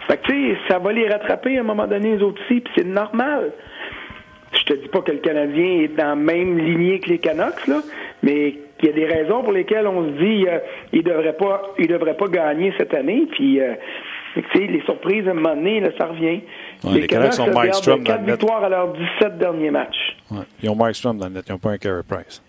Fait 0.07 0.17
que, 0.17 0.33
ça 0.69 0.77
va 0.77 0.91
les 0.91 1.07
rattraper 1.07 1.57
à 1.57 1.61
un 1.61 1.63
moment 1.63 1.87
donné, 1.87 2.17
les 2.17 2.21
autres 2.21 2.39
aussi, 2.43 2.59
puis 2.59 2.73
c'est 2.77 2.85
normal. 2.85 3.51
Je 4.67 4.73
te 4.73 4.79
dis 4.79 4.87
pas 4.87 5.01
que 5.01 5.11
le 5.11 5.17
Canadien 5.19 5.81
est 5.81 5.95
dans 5.97 6.07
la 6.09 6.15
même 6.15 6.57
lignée 6.57 6.99
que 6.99 7.09
les 7.09 7.17
Canucks, 7.19 7.67
là, 7.67 7.81
mais 8.21 8.55
il 8.81 8.85
y 8.85 8.89
a 8.89 8.93
des 8.93 9.05
raisons 9.05 9.43
pour 9.43 9.51
lesquelles 9.53 9.87
on 9.87 10.03
se 10.05 10.11
dit 10.23 10.45
euh, 10.47 10.59
il 10.91 11.03
devrait 11.03 11.33
pas 11.37 11.61
il 11.79 11.87
devrait 11.87 12.15
pas 12.17 12.27
gagner 12.27 12.73
cette 12.77 12.93
année 12.93 13.25
puis 13.31 13.59
euh, 13.61 13.73
les 14.55 14.81
surprises 14.81 15.25
à 15.27 15.31
un 15.31 15.35
moment 15.35 15.55
donné 15.55 15.79
là, 15.79 15.89
ça 15.97 16.07
revient 16.07 16.41
Ouais, 16.83 16.99
les 16.99 17.07
Canucks 17.07 17.39
ont 17.39 17.53
Mark 17.53 17.73
Strom 17.75 17.99
dans 17.99 18.03
4 18.03 18.19
le 18.21 18.25
net. 18.25 18.39
victoires 18.39 18.63
à 18.63 18.69
leurs 18.69 18.93
17 18.93 19.37
derniers 19.37 19.71
matchs 19.71 20.17
Ouais. 20.31 20.39
Ils 20.61 20.69
ont 20.69 20.75
Mark 20.75 20.95
Strom 20.95 21.17
dans 21.17 21.27
le 21.27 21.33
net, 21.33 21.45
ils 21.47 21.51
n'ont 21.53 21.59
pas 21.59 21.69
un 21.71 21.77
Carey 21.77 22.01
Price. 22.05 22.41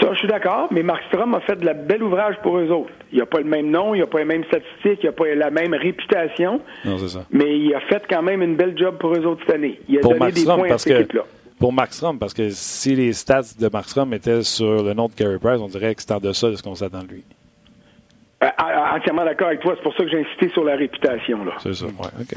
ça 0.00 0.12
je 0.12 0.18
suis 0.18 0.28
d'accord 0.28 0.68
mais 0.70 0.82
Mark 0.84 1.02
Strom 1.08 1.34
a 1.34 1.40
fait 1.40 1.56
de 1.56 1.66
la 1.66 1.74
belle 1.74 2.02
ouvrage 2.04 2.36
pour 2.42 2.58
eux 2.58 2.68
autres 2.70 2.92
il 3.12 3.20
a 3.20 3.26
pas 3.26 3.38
le 3.38 3.44
même 3.44 3.68
nom 3.70 3.92
il 3.94 4.02
a 4.02 4.06
pas 4.06 4.18
les 4.18 4.24
mêmes 4.26 4.44
statistiques 4.44 5.00
il 5.02 5.08
a 5.08 5.12
pas 5.12 5.34
la 5.34 5.50
même 5.50 5.74
réputation 5.74 6.60
Non, 6.84 6.98
c'est 6.98 7.08
ça. 7.08 7.24
mais 7.32 7.58
il 7.58 7.74
a 7.74 7.80
fait 7.80 8.02
quand 8.08 8.22
même 8.22 8.42
une 8.42 8.54
belle 8.54 8.78
job 8.78 8.96
pour 8.98 9.12
eux 9.12 9.26
autres 9.26 9.42
cette 9.46 9.56
année 9.56 9.80
il 9.88 9.96
a 9.98 10.00
Pour 10.02 10.10
donné 10.12 10.20
Mark 10.20 10.32
des 10.34 10.40
Strom, 10.40 10.58
points 10.60 10.70
à 10.72 10.78
cette 10.78 10.92
que 10.94 11.00
équipe 11.00 11.12
là 11.14 11.22
pour 11.60 11.74
Max 11.74 11.96
Strom, 11.98 12.18
parce 12.18 12.32
que 12.32 12.48
si 12.50 12.96
les 12.96 13.12
stats 13.12 13.42
de 13.58 13.68
Max 13.70 13.90
Strom 13.90 14.12
étaient 14.14 14.42
sur 14.42 14.82
le 14.82 14.94
nom 14.94 15.08
de 15.08 15.12
Carey 15.12 15.38
Price, 15.38 15.60
on 15.60 15.68
dirait 15.68 15.94
que 15.94 16.00
c'est 16.00 16.10
en 16.10 16.18
deçà 16.18 16.50
de 16.50 16.56
ce 16.56 16.62
qu'on 16.62 16.74
s'attend 16.74 17.02
de 17.02 17.08
lui. 17.08 17.24
Euh, 18.42 18.46
entièrement 18.96 19.24
d'accord 19.26 19.48
avec 19.48 19.60
toi 19.60 19.74
c'est 19.76 19.82
pour 19.82 19.92
ça 19.94 20.02
que 20.02 20.08
j'ai 20.10 20.20
insisté 20.20 20.48
sur 20.48 20.64
la 20.64 20.74
réputation 20.74 21.44
là 21.44 21.52
C'est 21.58 21.74
ça, 21.74 21.84
ouais, 21.84 21.92
OK. 22.20 22.34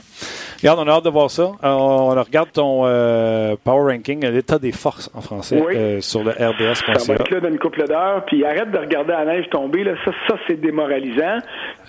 Regarde, 0.62 0.80
on 0.80 0.88
a 0.90 0.92
hâte 0.96 1.06
de 1.06 1.10
voir 1.10 1.32
ça. 1.32 1.44
Euh, 1.44 1.70
on 1.70 2.10
regarde 2.10 2.52
ton 2.52 2.82
euh, 2.86 3.56
Power 3.64 3.94
Ranking, 3.94 4.26
l'état 4.26 4.60
des 4.60 4.74
forces 4.74 5.10
en 5.14 5.22
français, 5.22 5.62
Oui. 5.66 5.74
euh, 5.78 6.02
sur 6.02 6.24
le 6.24 6.32
Ça 6.34 6.48
va 6.48 6.52
rds.ca. 6.52 7.14
être 7.14 7.30
là 7.30 7.40
dans 7.40 7.50
une 7.50 7.60
couple 7.60 7.88
d'heures, 7.88 8.24
puis 8.26 8.44
arrête 8.46 8.70
de 8.72 8.78
regarder 8.78 9.12
la 9.14 9.26
neige 9.26 9.50
tomber, 9.50 9.84
là. 9.86 9.94
Ça, 10.04 10.12
ça 10.28 10.36
c'est 10.48 10.60
démoralisant. 10.60 11.38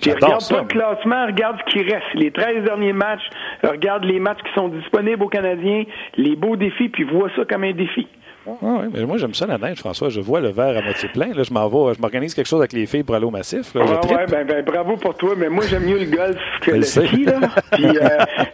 Puis 0.01 0.11
regarde 0.13 0.39
ça, 0.41 0.55
pas 0.55 0.61
le 0.61 0.67
classement, 0.67 1.25
regarde 1.25 1.57
ce 1.67 1.73
qui 1.73 1.83
reste. 1.83 2.05
Les 2.15 2.31
13 2.31 2.63
derniers 2.63 2.93
matchs, 2.93 3.27
regarde 3.63 4.05
les 4.05 4.19
matchs 4.19 4.39
qui 4.47 4.53
sont 4.53 4.69
disponibles 4.69 5.23
aux 5.23 5.29
Canadiens, 5.29 5.83
les 6.15 6.35
beaux 6.37 6.55
défis, 6.55 6.87
puis 6.89 7.03
vois 7.03 7.29
ça 7.35 7.43
comme 7.49 7.63
un 7.65 7.73
défi. 7.73 8.07
Ah 8.47 8.51
oui, 8.81 8.87
mais 8.93 9.03
moi, 9.05 9.17
j'aime 9.17 9.33
ça 9.33 9.45
la 9.47 9.57
neige, 9.57 9.79
François. 9.79 10.09
Je 10.09 10.19
vois 10.21 10.39
le 10.39 10.49
verre 10.49 10.77
à 10.77 10.81
moitié 10.81 11.09
plein. 11.09 11.33
Là, 11.33 11.43
je 11.43 11.51
m'en 11.53 11.67
vais, 11.67 11.93
je 11.95 12.01
m'organise 12.01 12.33
quelque 12.33 12.45
chose 12.47 12.59
avec 12.59 12.73
les 12.73 12.85
filles 12.85 13.03
pour 13.03 13.15
aller 13.15 13.25
au 13.25 13.31
massif. 13.31 13.73
Là, 13.73 13.81
je 13.85 13.91
Ouais, 13.93 13.99
trippe. 14.01 14.17
ouais, 14.17 14.25
ben, 14.27 14.45
ben, 14.47 14.63
bravo 14.65 14.97
pour 14.97 15.15
toi, 15.15 15.33
mais 15.37 15.49
moi 15.49 15.63
j'aime 15.67 15.83
mieux 15.85 15.97
le 15.99 16.05
golf 16.05 16.37
que 16.61 16.71
le 16.71 16.81
ski, 16.83 17.25
là. 17.25 17.39
Puis 17.71 17.85
euh, 17.85 18.07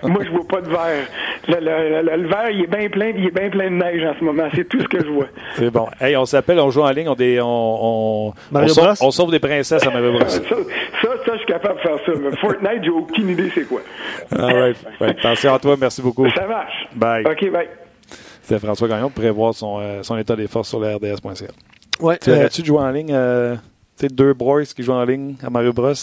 moi 0.04 0.24
je 0.24 0.30
vois 0.32 0.48
pas 0.48 0.62
de 0.62 0.70
verre. 0.70 1.06
Le, 1.48 1.56
le- 1.56 2.02
le- 2.04 2.18
le 2.24 2.28
verre, 2.28 2.50
il 2.52 2.62
est 2.64 2.68
bien 2.68 2.88
plein, 2.90 3.12
puis 3.12 3.22
il 3.24 3.28
est 3.28 3.32
bien 3.40 3.50
plein 3.50 3.66
de 3.70 3.76
neige 3.76 4.04
en 4.06 4.18
ce 4.18 4.24
moment. 4.24 4.48
C'est 4.56 4.68
tout 4.70 4.80
ce 4.80 4.88
que 4.88 5.04
je 5.04 5.10
vois. 5.10 5.26
C'est 5.56 5.72
bon. 5.72 5.88
Hey, 6.00 6.16
on 6.16 6.26
s'appelle, 6.26 6.60
on 6.60 6.70
joue 6.70 6.82
en 6.84 6.92
ligne, 6.92 7.10
on, 7.10 7.16
dé- 7.16 7.42
on, 7.42 7.48
on, 7.48 8.34
on, 8.54 8.68
sauve, 8.68 8.94
on 9.02 9.12
sauve 9.12 9.32
des 9.32 9.40
princesses 9.40 9.86
à 9.86 9.90
Mario 9.90 10.12
Bros. 10.18 10.28
Ça, 10.28 10.40
ça, 10.40 11.08
ça, 11.26 11.32
je 11.34 11.38
suis 11.38 11.46
capable 11.48 11.76
de 11.78 11.82
faire 11.82 11.98
ça. 12.06 12.12
Mais 12.22 12.36
Fortnite, 12.38 12.84
j'ai 12.84 12.90
aucune 12.92 13.30
idée 13.30 13.52
c'est 13.54 13.68
quoi. 13.68 13.82
All 14.38 14.54
right. 14.58 14.78
Ouais, 15.02 15.10
attention 15.10 15.54
à 15.54 15.60
toi, 15.60 15.76
merci 15.80 16.02
beaucoup. 16.02 16.30
Ça 16.30 16.46
marche. 16.48 16.88
Bye. 16.96 17.26
OK, 17.26 17.52
bye. 17.52 17.68
C'était 18.52 18.66
François 18.66 18.88
Gagnon 18.90 19.10
pour 19.10 19.22
prévoir 19.24 19.54
son, 19.54 19.78
euh, 19.80 20.04
son 20.04 20.18
état 20.18 20.36
des 20.36 20.48
forces 20.48 20.68
sur 20.68 20.80
le 20.82 20.94
rds.ca. 20.96 21.46
Ouais, 22.02 22.18
Tu 22.22 22.30
euh, 22.32 22.36
aurais-tu 22.36 22.66
joué 22.66 22.80
en 22.80 22.92
ligne, 22.92 23.12
euh, 23.14 23.56
tu 23.98 24.08
sais, 24.08 24.14
deux 24.14 24.34
boys 24.34 24.64
qui 24.66 24.84
jouent 24.84 24.92
en 24.92 25.06
ligne 25.06 25.36
à 25.42 25.50
Mario 25.50 25.72
Bros? 25.72 25.94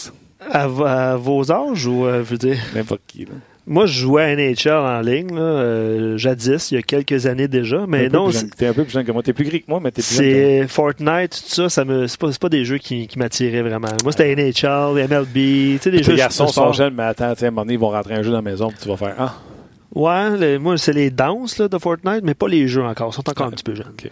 à, 0.51 0.67
vo- 0.67 0.85
à 0.85 1.15
vos 1.17 1.51
âges 1.51 1.85
ou, 1.85 2.05
euh, 2.07 2.23
je 2.23 2.29
veux 2.31 2.37
dire, 2.37 2.57
N'importe 2.73 3.01
qui, 3.05 3.25
là. 3.25 3.33
moi, 3.67 3.85
je 3.85 3.99
jouais 3.99 4.23
à 4.23 4.35
NHL 4.35 4.71
en 4.71 5.01
ligne, 5.01 5.35
là, 5.35 5.41
euh, 5.41 6.17
jadis, 6.17 6.71
il 6.71 6.75
y 6.75 6.77
a 6.77 6.81
quelques 6.81 7.27
années 7.27 7.47
déjà, 7.49 7.85
mais 7.87 7.99
T'es 7.99 8.05
un 8.05 8.09
peu 8.09 8.17
non, 8.17 8.23
plus 8.29 8.39
jeune- 8.39 8.49
T'es 8.57 8.65
un 8.67 8.73
peu 8.73 8.83
plus 8.83 8.93
jeune 8.93 9.05
que 9.05 9.11
moi. 9.11 9.21
T'es 9.21 9.33
plus 9.33 9.45
gris 9.45 9.59
que 9.61 9.69
moi, 9.69 9.79
mais 9.83 9.91
t'es 9.91 10.01
plus 10.01 10.15
c'est 10.15 10.65
Fortnite, 10.67 11.31
tout 11.31 11.53
ça, 11.53 11.69
ça 11.69 11.85
me, 11.85 12.07
c'est 12.07 12.17
pas, 12.39 12.49
des 12.49 12.65
jeux 12.65 12.77
qui, 12.79 13.05
qui 13.07 13.19
m'attiraient 13.19 13.61
vraiment. 13.61 13.89
Moi, 14.03 14.11
c'était 14.13 14.33
NHL, 14.35 14.95
MLB, 15.07 15.33
tu 15.33 15.77
sais, 15.81 15.91
des 15.91 16.01
jeux 16.01 16.13
Les 16.13 16.17
garçons 16.17 16.47
sont 16.47 16.71
jeunes, 16.73 16.95
mais 16.95 17.03
attends, 17.03 17.25
à 17.25 17.35
un 17.45 17.51
moment 17.51 17.61
donné, 17.61 17.73
ils 17.73 17.79
vont 17.79 17.89
rentrer 17.89 18.15
un 18.15 18.23
jeu 18.23 18.31
dans 18.31 18.37
la 18.37 18.41
maison, 18.41 18.69
puis 18.69 18.77
tu 18.81 18.87
vas 18.89 18.97
faire 18.97 19.13
Ah, 19.19 19.35
Ouais, 19.95 20.59
moi, 20.59 20.77
c'est 20.77 20.93
les 20.93 21.09
danses 21.09 21.57
là, 21.57 21.67
de 21.67 21.77
Fortnite, 21.77 22.21
mais 22.23 22.33
pas 22.33 22.47
les 22.47 22.67
jeux 22.67 22.83
encore. 22.83 23.09
Ils 23.11 23.15
sont 23.15 23.29
encore 23.29 23.47
un 23.47 23.51
petit 23.51 23.63
peu 23.63 23.73
jeunes. 23.73 23.87
ok. 23.91 24.03
Ouais. 24.03 24.11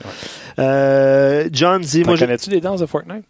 Euh, 0.59 1.49
John 1.51 1.81
dit, 1.81 2.03
moi, 2.03 2.17
connais-tu 2.17 2.49
des 2.49 2.61
danses 2.61 2.81
de 2.81 2.85
Fortnite? 2.85 3.25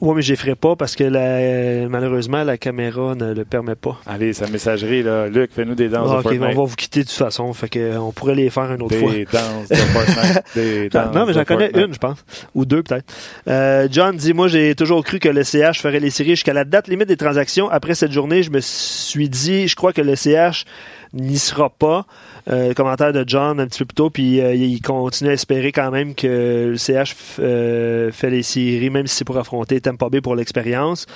Ouais, 0.00 0.14
mais 0.14 0.22
je 0.22 0.30
les 0.32 0.36
ferai 0.36 0.54
pas 0.54 0.76
parce 0.76 0.94
que 0.96 1.04
la- 1.04 1.88
malheureusement, 1.88 2.42
la 2.44 2.58
caméra 2.58 3.14
ne 3.14 3.34
le 3.34 3.44
permet 3.44 3.74
pas. 3.74 3.98
Allez, 4.06 4.32
sa 4.32 4.46
messagerie, 4.48 5.02
là. 5.02 5.28
Luc, 5.28 5.50
fais-nous 5.52 5.74
des 5.74 5.88
danses 5.88 6.08
Ah, 6.12 6.16
de 6.18 6.22
Fortnite. 6.22 6.42
on 6.42 6.46
va 6.48 6.64
vous 6.64 6.74
quitter 6.76 7.00
de 7.00 7.06
toute 7.08 7.16
façon, 7.16 7.52
fait 7.52 7.68
que 7.68 7.78
euh, 7.78 8.00
on 8.00 8.12
pourrait 8.12 8.34
les 8.34 8.50
faire 8.50 8.72
une 8.72 8.82
autre 8.82 8.96
fois. 8.96 9.10
Des 9.12 9.24
danses 9.24 9.68
de 9.70 9.74
Fortnite. 9.76 10.42
Des 10.54 10.88
danses 10.88 11.14
non, 11.14 11.26
mais 11.26 11.32
j'en 11.32 11.44
connais 11.44 11.64
Fortnite. 11.70 11.86
une, 11.88 11.94
je 11.94 11.98
pense. 11.98 12.24
Ou 12.54 12.64
deux, 12.64 12.82
peut-être. 12.82 13.04
Euh, 13.48 13.88
John 13.90 14.16
dit, 14.16 14.32
moi, 14.34 14.48
j'ai 14.48 14.74
toujours 14.74 15.02
cru 15.04 15.18
que 15.18 15.28
le 15.28 15.42
CH 15.44 15.80
ferait 15.80 16.00
les 16.00 16.10
séries 16.10 16.30
jusqu'à 16.30 16.52
la 16.52 16.64
date 16.64 16.88
limite 16.88 17.08
des 17.08 17.16
transactions. 17.16 17.68
Après 17.70 17.94
cette 17.94 18.12
journée, 18.12 18.42
je 18.42 18.50
me 18.50 18.60
suis 18.60 19.28
dit, 19.28 19.68
je 19.68 19.76
crois 19.76 19.92
que 19.92 20.02
le 20.02 20.14
CH 20.16 20.64
n'y 21.14 21.38
sera 21.38 21.70
pas. 21.70 22.06
Euh, 22.48 22.74
commentaire 22.74 23.12
de 23.12 23.24
John 23.26 23.58
un 23.58 23.66
petit 23.66 23.80
peu 23.80 23.86
plus 23.86 23.94
tôt, 23.96 24.08
puis 24.10 24.40
euh, 24.40 24.54
il 24.54 24.80
continue 24.80 25.30
à 25.30 25.32
espérer 25.32 25.72
quand 25.72 25.90
même 25.90 26.14
que 26.14 26.68
le 26.70 26.76
CH 26.76 27.14
euh, 27.40 28.12
fait 28.12 28.30
les 28.30 28.44
séries, 28.44 28.88
même 28.90 29.08
si 29.08 29.16
c'est 29.16 29.24
pour 29.24 29.36
affronter 29.36 29.80
Tampa 29.80 30.08
Bay 30.08 30.20
pour 30.20 30.36
l'expérience. 30.36 31.06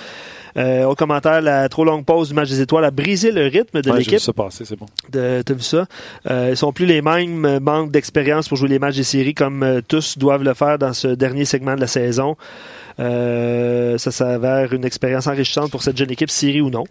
Euh, 0.57 0.83
au 0.87 0.97
commentaire, 0.97 1.41
la 1.41 1.69
trop 1.69 1.85
longue 1.85 2.05
pause 2.05 2.31
du 2.31 2.35
match 2.35 2.49
des 2.49 2.61
étoiles 2.61 2.85
a 2.85 2.91
brisé 2.91 3.31
le 3.31 3.47
rythme 3.47 3.81
de 3.81 3.91
Ouais, 3.93 3.99
l'équipe. 3.99 4.19
ça 4.19 4.33
passer, 4.33 4.65
c'est 4.65 4.77
bon. 4.77 4.87
T'as 5.13 5.55
vu 5.55 5.61
ça? 5.63 5.87
Euh, 6.29 6.49
ils 6.51 6.57
sont 6.57 6.73
plus 6.73 6.87
les 6.87 7.01
mêmes, 7.03 7.61
manquent 7.61 7.93
d'expérience 7.93 8.49
pour 8.49 8.57
jouer 8.57 8.69
les 8.69 8.81
matchs 8.81 8.97
des 8.97 9.05
séries 9.05 9.35
comme 9.35 9.63
euh, 9.63 9.81
tous 9.87 10.19
doivent 10.19 10.43
le 10.43 10.55
faire 10.55 10.79
dans 10.79 10.93
ce 10.93 11.07
dernier 11.07 11.45
segment 11.45 11.77
de 11.77 11.81
la 11.81 11.87
saison. 11.87 12.37
Ça 12.99 14.11
s'avère 14.11 14.73
une 14.75 14.85
expérience 14.85 15.27
enrichissante 15.27 15.71
pour 15.71 15.83
cette 15.83 15.97
jeune 15.97 16.11
équipe, 16.11 16.29
série 16.31 16.61
ou 16.61 16.69
non. 16.71 16.85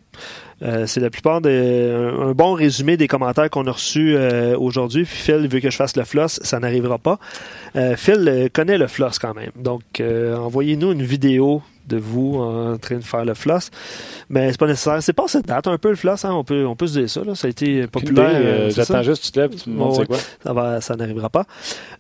Euh, 0.61 0.85
c'est 0.87 0.99
la 0.99 1.09
plupart 1.09 1.41
des 1.41 1.89
un, 1.91 2.29
un 2.29 2.31
bon 2.33 2.53
résumé 2.53 2.97
des 2.97 3.07
commentaires 3.07 3.49
qu'on 3.49 3.65
a 3.67 3.71
reçus 3.71 4.15
euh, 4.15 4.57
aujourd'hui. 4.57 5.03
Puis 5.03 5.17
Phil 5.17 5.47
veut 5.47 5.59
que 5.59 5.69
je 5.69 5.75
fasse 5.75 5.95
le 5.95 6.03
floss, 6.03 6.39
ça 6.43 6.59
n'arrivera 6.59 6.97
pas. 6.97 7.19
Euh, 7.75 7.95
Phil 7.95 8.27
euh, 8.27 8.47
connaît 8.51 8.77
le 8.77 8.87
floss 8.87 9.19
quand 9.19 9.33
même. 9.33 9.51
Donc 9.55 10.01
envoyez-nous 10.01 10.91
une 10.91 11.03
vidéo 11.03 11.61
de 11.89 11.97
vous 11.97 12.37
en 12.37 12.77
train 12.77 12.97
de 12.97 13.03
faire 13.03 13.25
le 13.25 13.33
floss. 13.33 13.71
Mais 14.29 14.51
c'est 14.51 14.59
pas 14.59 14.67
nécessaire. 14.67 15.01
C'est 15.01 15.13
pas 15.13 15.27
cette 15.27 15.47
date 15.47 15.67
un 15.67 15.77
peu 15.77 15.89
le 15.89 15.95
floss, 15.95 16.23
hein? 16.23 16.31
on 16.33 16.43
peut 16.43 16.65
on 16.65 16.75
peut 16.75 16.87
se 16.87 16.99
dire 16.99 17.09
ça. 17.09 17.23
Là. 17.23 17.33
Ça 17.33 17.47
a 17.47 17.49
été 17.49 17.87
populaire. 17.87 18.29
Euh? 18.31 18.69
J'attends 18.69 19.01
juste 19.01 19.25
tu 19.25 19.31
te 19.31 19.39
lèves, 19.39 19.55
tu 19.55 19.69
me 19.69 19.75
montres 19.75 20.05
quoi. 20.05 20.17
Ça, 20.43 20.53
va, 20.53 20.81
ça 20.81 20.95
n'arrivera 20.95 21.29
pas. 21.29 21.45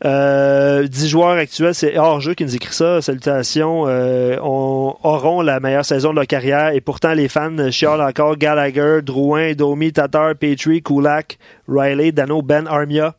Euh, 0.05 0.87
10 0.87 1.09
joueurs 1.09 1.37
actuels, 1.37 1.73
c'est 1.73 1.97
hors-jeu 1.97 2.35
qui 2.35 2.43
nous 2.45 2.55
écrit 2.55 2.73
ça. 2.73 3.01
Salutations. 3.01 3.85
Euh, 3.87 4.37
on, 4.41 4.95
auront 5.03 5.41
la 5.41 5.59
meilleure 5.59 5.85
saison 5.85 6.11
de 6.11 6.15
leur 6.15 6.27
carrière 6.27 6.69
et 6.69 6.81
pourtant 6.81 7.13
les 7.13 7.27
fans 7.27 7.71
chialent 7.71 8.01
encore 8.01 8.37
Gallagher, 8.53 9.01
Drouin, 9.03 9.53
Domi, 9.53 9.93
Tatar, 9.93 10.33
Petrie, 10.35 10.81
Kulak, 10.81 11.37
Riley, 11.67 12.11
Dano, 12.11 12.41
Ben, 12.41 12.65
Armia. 12.65 13.15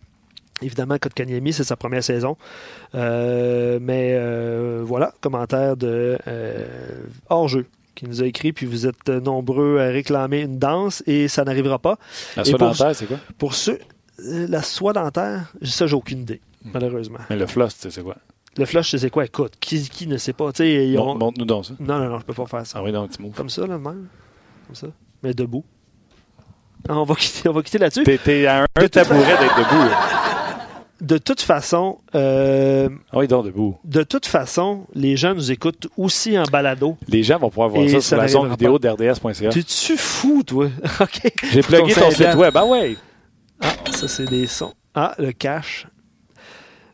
Évidemment, 0.60 0.98
Kotkaniemi, 0.98 1.52
c'est 1.52 1.62
sa 1.62 1.76
première 1.76 2.02
saison. 2.02 2.36
Euh, 2.96 3.78
mais 3.80 4.14
euh, 4.14 4.82
voilà, 4.84 5.14
commentaire 5.20 5.76
de 5.76 6.18
euh, 6.26 6.66
hors-jeu 7.28 7.66
qui 7.94 8.06
nous 8.06 8.22
a 8.22 8.26
écrit, 8.26 8.52
puis 8.52 8.66
vous 8.66 8.88
êtes 8.88 9.08
nombreux 9.08 9.78
à 9.78 9.84
réclamer 9.86 10.40
une 10.40 10.58
danse 10.58 11.02
et 11.06 11.28
ça 11.28 11.44
n'arrivera 11.44 11.78
pas. 11.78 11.96
La 12.36 12.44
soie 12.44 12.58
dentaire, 12.58 12.96
c'est 12.96 13.06
quoi? 13.06 13.18
Pour 13.38 13.54
ceux, 13.54 13.78
la 14.18 14.62
soie 14.62 14.92
dentaire, 14.92 15.52
ça, 15.62 15.86
j'ai 15.86 15.94
aucune 15.94 16.22
idée, 16.22 16.40
malheureusement. 16.64 17.20
Mais 17.30 17.36
le 17.36 17.46
floss, 17.46 17.76
tu 17.76 17.82
sais, 17.82 17.90
c'est 17.92 18.02
quoi? 18.02 18.16
Le 18.58 18.64
flush, 18.64 18.96
c'est 18.96 19.10
quoi? 19.10 19.24
Écoute, 19.24 19.52
qui, 19.60 19.88
qui 19.88 20.08
ne 20.08 20.16
sait 20.16 20.32
pas? 20.32 20.52
Tu 20.52 20.64
ils 20.64 20.98
ont- 20.98 21.14
Montre-nous 21.14 21.44
donc 21.46 21.66
ça. 21.66 21.74
Non, 21.78 21.98
non, 22.00 22.08
non, 22.10 22.18
je 22.18 22.24
peux 22.24 22.34
pas 22.34 22.46
faire 22.46 22.66
ça. 22.66 22.78
Ah 22.80 22.82
oui, 22.82 22.90
donc, 22.90 23.04
un 23.04 23.06
petit 23.08 23.22
mot. 23.22 23.30
Comme 23.34 23.48
ça, 23.48 23.62
là, 23.64 23.78
même. 23.78 24.08
Comme 24.66 24.74
ça. 24.74 24.88
Mais 25.22 25.34
debout. 25.34 25.64
Ah, 26.88 26.98
on 26.98 27.04
va 27.04 27.14
quitter, 27.14 27.48
on 27.48 27.52
va 27.52 27.62
quitter 27.62 27.78
là-dessus. 27.78 28.04
T'es, 28.04 28.46
à 28.46 28.62
un, 28.62 28.66
un 28.76 28.88
tabouret 28.88 29.36
d'être 29.38 29.56
debout. 29.58 29.88
là. 29.90 30.06
De 31.00 31.16
toute 31.16 31.40
façon, 31.40 31.98
euh, 32.14 32.88
Ah 33.10 33.18
oui, 33.18 33.26
donc 33.28 33.46
debout. 33.46 33.78
de 33.84 34.02
toute 34.02 34.26
façon, 34.26 34.86
les 34.94 35.16
gens 35.16 35.34
nous 35.34 35.50
écoutent 35.50 35.88
aussi 35.96 36.38
en 36.38 36.42
balado. 36.44 36.96
Les 37.08 37.22
gens 37.22 37.38
vont 37.38 37.48
pouvoir 37.48 37.70
voir 37.70 37.88
ça 37.88 38.00
ça 38.00 38.00
sur 38.08 38.16
la 38.18 38.28
zone 38.28 38.50
vidéo 38.50 38.78
d'RDS.ca. 38.78 39.48
T'es-tu 39.50 39.96
fou, 39.96 40.42
toi? 40.42 40.66
OK. 41.00 41.32
J'ai 41.52 41.62
plugué 41.62 41.94
ton 41.94 42.00
Ton 42.02 42.10
site 42.10 42.34
web. 42.34 42.54
Ah 42.54 42.66
ouais! 42.66 42.96
Ah, 43.62 43.72
ça, 43.92 44.08
c'est 44.08 44.26
des 44.26 44.46
sons. 44.46 44.74
Ah, 44.94 45.14
le 45.18 45.32
cache. 45.32 45.86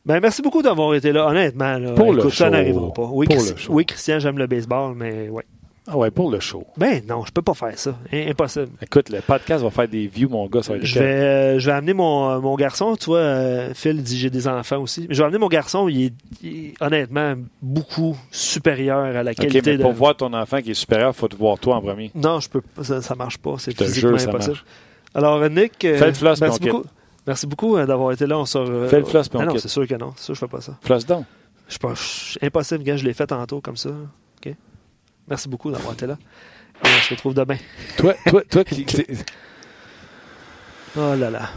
Ben, 0.04 0.20
merci 0.20 0.40
beaucoup 0.40 0.62
d'avoir 0.62 0.94
été 0.94 1.10
là, 1.10 1.26
honnêtement. 1.26 1.76
Là, 1.78 1.92
Pour 1.94 2.12
le 2.12 2.20
Écoute, 2.20 2.32
ça 2.34 2.44
show. 2.46 2.50
n'arrivera 2.52 2.92
pas. 2.92 3.08
Oui, 3.12 3.26
Pour 3.26 3.36
Christi- 3.36 3.52
le 3.54 3.58
show. 3.58 3.72
oui, 3.72 3.86
Christian, 3.86 4.18
j'aime 4.20 4.38
le 4.38 4.46
baseball, 4.46 4.94
mais 4.94 5.28
ouais. 5.28 5.44
Ah 5.88 5.96
ouais, 5.96 6.10
pour 6.10 6.30
le 6.30 6.40
show. 6.40 6.64
Ben 6.76 7.02
non, 7.08 7.24
je 7.24 7.30
peux 7.30 7.42
pas 7.42 7.54
faire 7.54 7.78
ça. 7.78 7.96
Im- 8.12 8.30
Impossible. 8.30 8.70
Écoute, 8.82 9.08
le 9.08 9.20
podcast 9.20 9.62
va 9.62 9.70
faire 9.70 9.86
des 9.86 10.06
views, 10.08 10.28
mon 10.28 10.46
gars. 10.48 10.58
Être 10.60 10.78
Je 10.84 10.98
vais, 10.98 11.04
euh, 11.04 11.58
je 11.60 11.66
vais 11.66 11.76
amener 11.76 11.92
mon, 11.92 12.28
euh, 12.30 12.40
mon 12.40 12.56
garçon. 12.56 12.96
Tu 12.96 13.06
vois, 13.06 13.18
euh, 13.18 13.72
Phil 13.74 14.02
dit 14.02 14.18
j'ai 14.18 14.30
des 14.30 14.48
enfants 14.48 14.78
aussi. 14.78 15.06
Mais 15.08 15.14
je 15.14 15.20
vais 15.22 15.26
amener 15.26 15.38
mon 15.38 15.46
garçon. 15.48 15.88
Il 15.88 16.06
est, 16.06 16.12
il 16.42 16.56
est 16.66 16.74
honnêtement 16.82 17.34
beaucoup 17.62 18.18
supérieur 18.32 18.98
à 19.16 19.22
la 19.22 19.34
qualité 19.34 19.72
mais 19.72 19.76
de. 19.78 19.82
pour 19.82 19.92
voir 19.92 20.16
ton 20.16 20.32
enfant 20.32 20.60
qui 20.60 20.72
est 20.72 20.74
supérieur, 20.74 21.12
il 21.14 21.16
faut 21.18 21.28
te 21.28 21.36
voir 21.36 21.58
toi 21.58 21.76
en 21.76 21.80
premier. 21.82 22.10
Non, 22.14 22.40
je 22.40 22.48
peux 22.48 22.60
pas. 22.62 22.82
Ça, 22.82 23.00
ça 23.00 23.14
marche 23.14 23.38
pas. 23.38 23.54
C'est 23.58 23.76
physiquement 23.76 24.10
jure, 24.10 24.20
ça 24.20 24.28
impossible. 24.30 24.52
marche. 24.54 24.64
Alors, 25.14 25.48
Nick, 25.48 25.84
euh, 25.84 25.96
Fais 25.98 26.08
le 26.08 26.12
floss, 26.14 26.40
merci 26.40 26.60
beaucoup. 26.60 26.84
Merci 27.26 27.46
beaucoup 27.46 27.76
d'avoir 27.76 28.12
été 28.12 28.26
là. 28.26 28.38
On 28.38 28.44
sort, 28.44 28.66
Fais 28.88 28.98
le 29.00 29.04
floss, 29.04 29.28
Ah 29.34 29.44
non, 29.44 29.56
c'est 29.56 29.68
sûr 29.68 29.86
que 29.86 29.94
non. 29.94 30.12
C'est 30.16 30.24
sûr 30.24 30.34
que 30.34 30.40
je 30.40 30.40
fais 30.46 30.50
pas 30.50 30.60
ça. 30.60 30.76
Floss 30.82 31.06
donc. 31.06 31.24
Je 31.68 31.78
pas. 31.78 31.94
impossible, 32.42 32.84
gars. 32.84 32.96
Je 32.96 33.04
l'ai 33.04 33.12
fait 33.14 33.26
tantôt 33.26 33.60
comme 33.60 33.76
ça. 33.76 33.90
OK? 33.90 34.54
Merci 35.28 35.48
beaucoup 35.48 35.70
d'avoir 35.70 35.94
été 35.94 36.06
là. 36.06 36.16
Et 36.84 36.88
on 36.88 37.00
se 37.02 37.10
retrouve 37.14 37.34
demain. 37.34 37.56
Toi, 37.96 38.14
toi, 38.26 38.42
toi 38.50 38.64
qui. 38.64 38.84
Oh 40.96 41.14
là 41.18 41.30
là. 41.30 41.50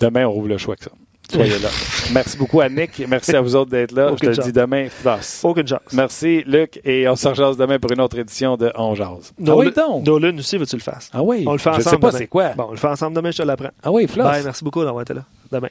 Demain, 0.00 0.26
on 0.26 0.30
rouvre 0.32 0.48
le 0.48 0.58
choix 0.58 0.76
que 0.76 0.84
ça. 0.84 0.90
Soyez 1.30 1.58
là. 1.60 1.68
Merci 2.12 2.36
beaucoup 2.36 2.60
à 2.60 2.68
Nick. 2.68 3.00
Merci 3.06 3.36
à 3.36 3.40
vous 3.40 3.54
autres 3.54 3.70
d'être 3.70 3.92
là. 3.92 4.10
Aucune 4.12 4.30
Je 4.30 4.32
te 4.32 4.36
chance. 4.36 4.46
dis 4.46 4.52
demain, 4.52 4.88
floss. 4.90 5.40
Aucune 5.44 5.66
chance. 5.68 5.80
Merci, 5.92 6.42
Luc, 6.44 6.80
et 6.84 7.06
on 7.08 7.14
se 7.14 7.28
rejase 7.28 7.56
demain 7.56 7.78
pour 7.78 7.92
une 7.92 8.00
autre 8.00 8.18
édition 8.18 8.56
de 8.56 8.72
On 8.74 8.94
Jase. 8.96 9.32
Ah 9.46 9.54
oui, 9.54 9.70
donc. 9.70 10.04
Nolan 10.04 10.36
aussi, 10.38 10.56
veux-tu 10.58 10.74
le 10.76 10.82
fasses? 10.82 11.08
Ah 11.12 11.22
oui. 11.22 11.44
On 11.46 11.52
le 11.52 11.58
fait 11.58 11.70
Je 11.74 11.76
ensemble. 11.78 11.90
sais 11.90 11.98
pas 11.98 12.12
c'est 12.12 12.26
quoi. 12.26 12.48
Bon, 12.54 12.66
on 12.68 12.72
le 12.72 12.76
fait 12.78 12.88
ensemble 12.88 13.14
demain, 13.14 13.30
je 13.30 13.38
te 13.38 13.42
l'apprends. 13.42 13.70
Ah 13.82 13.92
oui, 13.92 14.08
floss. 14.08 14.26
Bye, 14.26 14.42
merci 14.42 14.64
beaucoup 14.64 14.82
d'avoir 14.82 15.02
été 15.02 15.14
là. 15.14 15.24
Demain. 15.52 15.68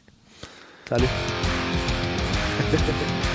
Salut. 0.88 1.08